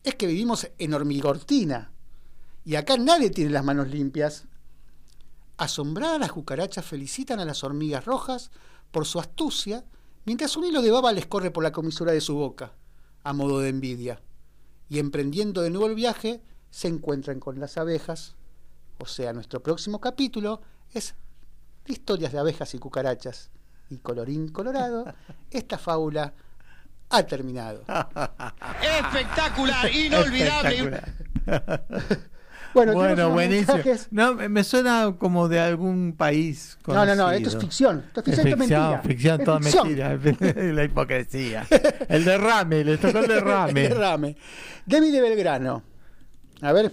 Es 0.03 0.15
que 0.15 0.27
vivimos 0.27 0.69
en 0.79 0.95
hormigortina. 0.95 1.93
Y 2.65 2.75
acá 2.75 2.97
nadie 2.97 3.31
tiene 3.31 3.51
las 3.51 3.65
manos 3.65 3.89
limpias 3.89 4.47
Asombradas 5.59 6.21
las 6.21 6.33
cucarachas 6.33 6.85
felicitan 6.85 7.41
a 7.41 7.47
las 7.47 7.65
hormigas 7.65 8.05
rojas 8.05 8.51
por 8.91 9.07
su 9.07 9.19
astucia, 9.19 9.87
mientras 10.27 10.55
un 10.57 10.65
hilo 10.65 10.83
de 10.83 10.91
baba 10.91 11.13
les 11.13 11.27
corre 11.27 11.51
por 11.51 11.65
la 11.65 11.73
comisura 11.73 12.13
de 12.13 12.21
su 12.21 12.35
boca, 12.35 12.75
a 13.25 13.33
modo 13.33 13.61
de 13.61 13.71
envidia. 13.71 14.21
Y 14.91 14.99
emprendiendo 14.99 15.63
de 15.63 15.71
nuevo 15.71 15.87
el 15.87 15.95
viaje, 15.95 16.43
se 16.77 16.89
encuentran 16.89 17.41
con 17.41 17.59
las 17.59 17.79
abejas. 17.79 18.35
O 18.99 19.07
sea, 19.07 19.33
nuestro 19.33 19.61
próximo 19.63 19.99
capítulo 19.99 20.61
es 20.93 21.15
historias 21.87 22.33
de 22.33 22.39
abejas 22.39 22.75
y 22.75 22.79
cucarachas. 22.79 23.49
Y 23.89 23.97
colorín 23.97 24.49
colorado, 24.49 25.07
esta 25.51 25.79
fábula 25.79 26.35
ha 27.09 27.23
terminado. 27.23 27.83
Espectacular, 28.83 29.91
inolvidable. 29.95 31.01
Espectacular. 31.47 32.27
Bueno, 32.75 32.93
Bueno, 32.93 33.31
buenísimo. 33.31 33.77
mensajes- 33.79 34.09
No, 34.11 34.35
me 34.35 34.63
suena 34.63 35.15
como 35.19 35.49
de 35.49 35.59
algún 35.61 36.15
país. 36.15 36.77
No, 36.87 36.93
no, 37.07 37.15
no, 37.15 37.25
conocido. 37.25 37.33
esto 37.37 37.49
es 37.49 37.65
ficción. 37.65 38.05
Esto 38.09 38.21
es 38.21 38.25
ficción, 38.27 38.47
es 38.49 38.55
ficción, 38.59 38.59
mentira. 38.59 39.03
ficción, 39.03 39.41
Es 39.41 39.45
toda 39.47 39.61
ficción. 39.61 39.87
mentira. 39.87 40.73
La 40.75 40.85
hipocresía. 40.85 41.67
El 42.07 42.25
derrame, 42.27 42.85
le 42.85 42.99
tocó 42.99 43.21
el 43.21 43.29
derrame. 43.29 43.85
El 43.85 43.89
derrame. 43.95 44.37
David 44.85 45.11
de 45.13 45.21
Belgrano. 45.23 45.83
A 46.63 46.73
ver. 46.73 46.91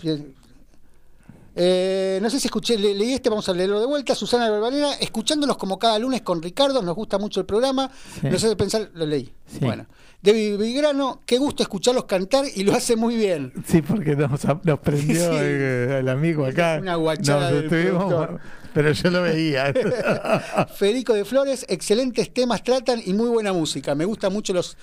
eh, 1.56 2.20
no 2.22 2.30
sé 2.32 2.40
si 2.40 2.48
escuché, 2.48 2.78
le- 2.78 2.96
leí 2.96 3.14
este, 3.14 3.30
vamos 3.30 3.48
a 3.48 3.54
leerlo 3.54 3.80
de 3.80 3.86
vuelta. 3.86 4.16
Susana 4.16 4.50
Barbarera, 4.50 4.94
escuchándolos 4.96 5.58
como 5.58 5.78
cada 5.78 6.00
lunes 6.00 6.22
con 6.22 6.42
Ricardo, 6.42 6.82
nos 6.82 6.96
gusta 6.96 7.18
mucho 7.20 7.40
el 7.42 7.46
programa. 7.46 7.92
Sí. 8.22 8.28
No 8.30 8.40
sé 8.40 8.48
de 8.50 8.56
pensar, 8.56 8.90
lo 8.94 9.06
leí. 9.06 9.32
Sí. 9.46 9.60
Bueno. 9.62 9.86
David 10.22 10.58
Belgrano, 10.58 11.22
qué 11.26 11.38
gusto 11.38 11.64
escucharlos 11.64 12.06
cantar 12.06 12.46
y 12.56 12.64
lo 12.64 12.74
hace 12.74 12.96
muy 12.96 13.18
bien. 13.18 13.52
Sí, 13.68 13.82
porque 13.82 14.16
nos, 14.16 14.32
nos 14.64 14.80
prendió 14.80 15.16
Sí. 15.32 15.38
el, 15.38 15.92
el 15.92 16.10
amigo 16.10 16.46
acá. 16.46 16.78
Una 16.82 16.96
guachada 16.96 17.52
Nos 17.52 17.64
estuvimos- 17.66 18.30
pero 18.74 18.92
yo 18.92 19.12
lo 19.12 19.22
veía. 19.22 19.72
Federico 20.76 21.14
de 21.14 21.26
Flores, 21.26 21.66
excelentes 21.70 22.34
temas 22.34 22.64
tratan 22.64 23.02
y 23.06 23.14
muy 23.14 23.30
buena 23.30 23.54
música. 23.54 23.94
Me 23.96 24.06
gustan 24.06 24.34
mucho 24.34 24.54
los 24.54 24.76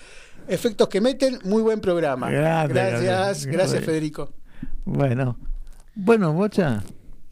efectos 0.46 0.86
que 0.88 1.00
meten, 1.00 1.38
muy 1.44 1.62
buen 1.62 1.80
programa. 1.80 2.30
Grande, 2.30 2.74
gracias, 2.74 3.46
grande. 3.46 3.56
gracias 3.56 3.84
Federico. 3.84 4.32
Bueno, 4.92 5.36
bueno, 5.94 6.32
Bocha. 6.32 6.82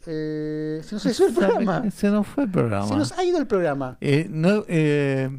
Eh, 0.05 0.81
se 0.83 0.95
nos 0.95 1.05
hizo 1.05 1.27
el 1.27 1.33
programa. 1.33 1.91
Se 1.91 2.09
nos 2.09 2.25
fue 2.25 2.45
el 2.45 2.49
programa. 2.51 2.87
Se 2.87 2.95
nos 2.95 3.11
ha 3.11 3.23
ido 3.23 3.37
el 3.37 3.47
programa. 3.47 3.97
Eh, 4.01 4.27
no, 4.29 4.63
eh, 4.67 5.29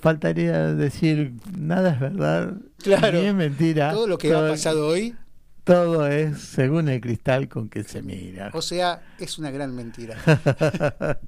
faltaría 0.00 0.74
decir 0.74 1.34
nada 1.58 1.90
es 1.94 2.00
verdad, 2.00 2.54
Claro. 2.82 3.18
ni 3.20 3.26
es 3.26 3.34
mentira. 3.34 3.90
Todo 3.92 4.06
lo 4.06 4.16
que 4.16 4.32
ha 4.32 4.48
pasado 4.48 4.86
hoy, 4.86 5.16
Todo 5.64 6.06
es 6.06 6.38
según 6.38 6.88
el 6.88 7.00
cristal 7.00 7.48
con 7.48 7.68
que 7.68 7.82
se 7.84 8.00
mira. 8.00 8.50
o 8.54 8.62
sea, 8.62 9.02
es 9.18 9.38
una 9.38 9.50
gran 9.50 9.74
mentira. 9.74 10.16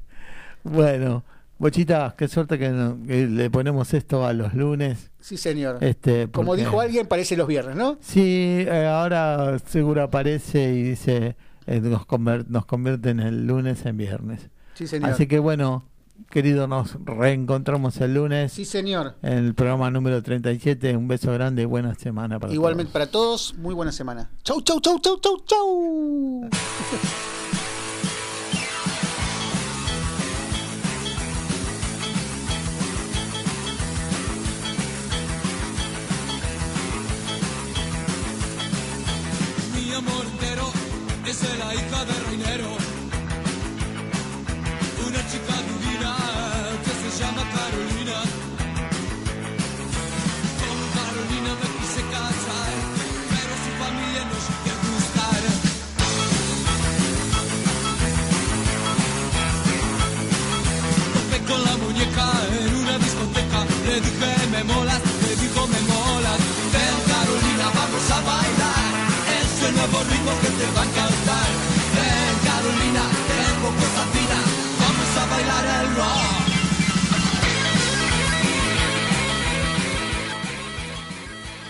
bueno, 0.62 1.24
Bochita, 1.58 2.14
qué 2.16 2.28
suerte 2.28 2.58
que, 2.58 2.70
no- 2.70 2.98
que 3.06 3.26
le 3.26 3.50
ponemos 3.50 3.92
esto 3.92 4.24
a 4.26 4.32
los 4.32 4.54
lunes. 4.54 5.09
Sí, 5.20 5.36
señor. 5.36 5.78
Este, 5.82 6.28
Como 6.30 6.56
dijo 6.56 6.80
alguien, 6.80 7.06
parece 7.06 7.36
los 7.36 7.46
viernes, 7.46 7.76
¿no? 7.76 7.98
Sí, 8.00 8.64
eh, 8.66 8.86
ahora 8.86 9.58
seguro 9.58 10.02
aparece 10.02 10.72
y 10.74 10.82
dice, 10.82 11.36
eh, 11.66 11.80
nos, 11.80 12.06
conver- 12.06 12.46
nos 12.48 12.64
convierte 12.66 13.10
en 13.10 13.20
el 13.20 13.46
lunes 13.46 13.84
en 13.86 13.96
viernes. 13.96 14.48
Sí, 14.74 14.86
señor. 14.86 15.10
Así 15.10 15.26
que 15.26 15.38
bueno, 15.38 15.84
querido, 16.30 16.66
nos 16.66 16.96
reencontramos 17.04 17.98
el 18.00 18.14
lunes 18.14 18.52
Sí, 18.52 18.64
señor. 18.64 19.16
en 19.22 19.32
el 19.38 19.54
programa 19.54 19.90
número 19.90 20.22
37. 20.22 20.96
Un 20.96 21.06
beso 21.08 21.32
grande 21.32 21.62
y 21.62 21.64
buena 21.66 21.94
semana 21.94 22.38
para 22.40 22.52
Igualmente 22.52 22.92
para 22.92 23.06
todos, 23.10 23.54
muy 23.58 23.74
buena 23.74 23.92
semana. 23.92 24.30
Chau, 24.42 24.60
chau, 24.62 24.80
chau, 24.80 24.98
chau, 25.00 25.18
chau, 25.20 25.36
chau. 25.46 26.48
es 41.30 41.42
la 41.58 41.72
hija 41.72 42.04
de 42.06 42.12
Reinero, 42.26 42.70
una 45.06 45.22
chica 45.30 45.54
divina 45.70 46.16
que 46.84 46.90
se 46.90 47.08
llama 47.22 47.42
Carolina. 47.54 48.18
Con 50.60 50.78
Carolina 50.96 51.50
me 51.60 51.68
quise 51.78 52.02
casar, 52.14 52.72
pero 53.30 53.52
su 53.62 53.70
familia 53.82 54.22
no 54.30 54.36
se 54.46 54.52
quiere 54.62 54.82
gustar. 54.90 55.42
supiera. 61.30 61.48
con 61.48 61.60
la 61.64 61.74
muñeca 61.76 62.26
en 62.60 62.74
una 62.74 62.94
discoteca. 62.98 63.58
Le 63.86 64.00
dije 64.00 64.29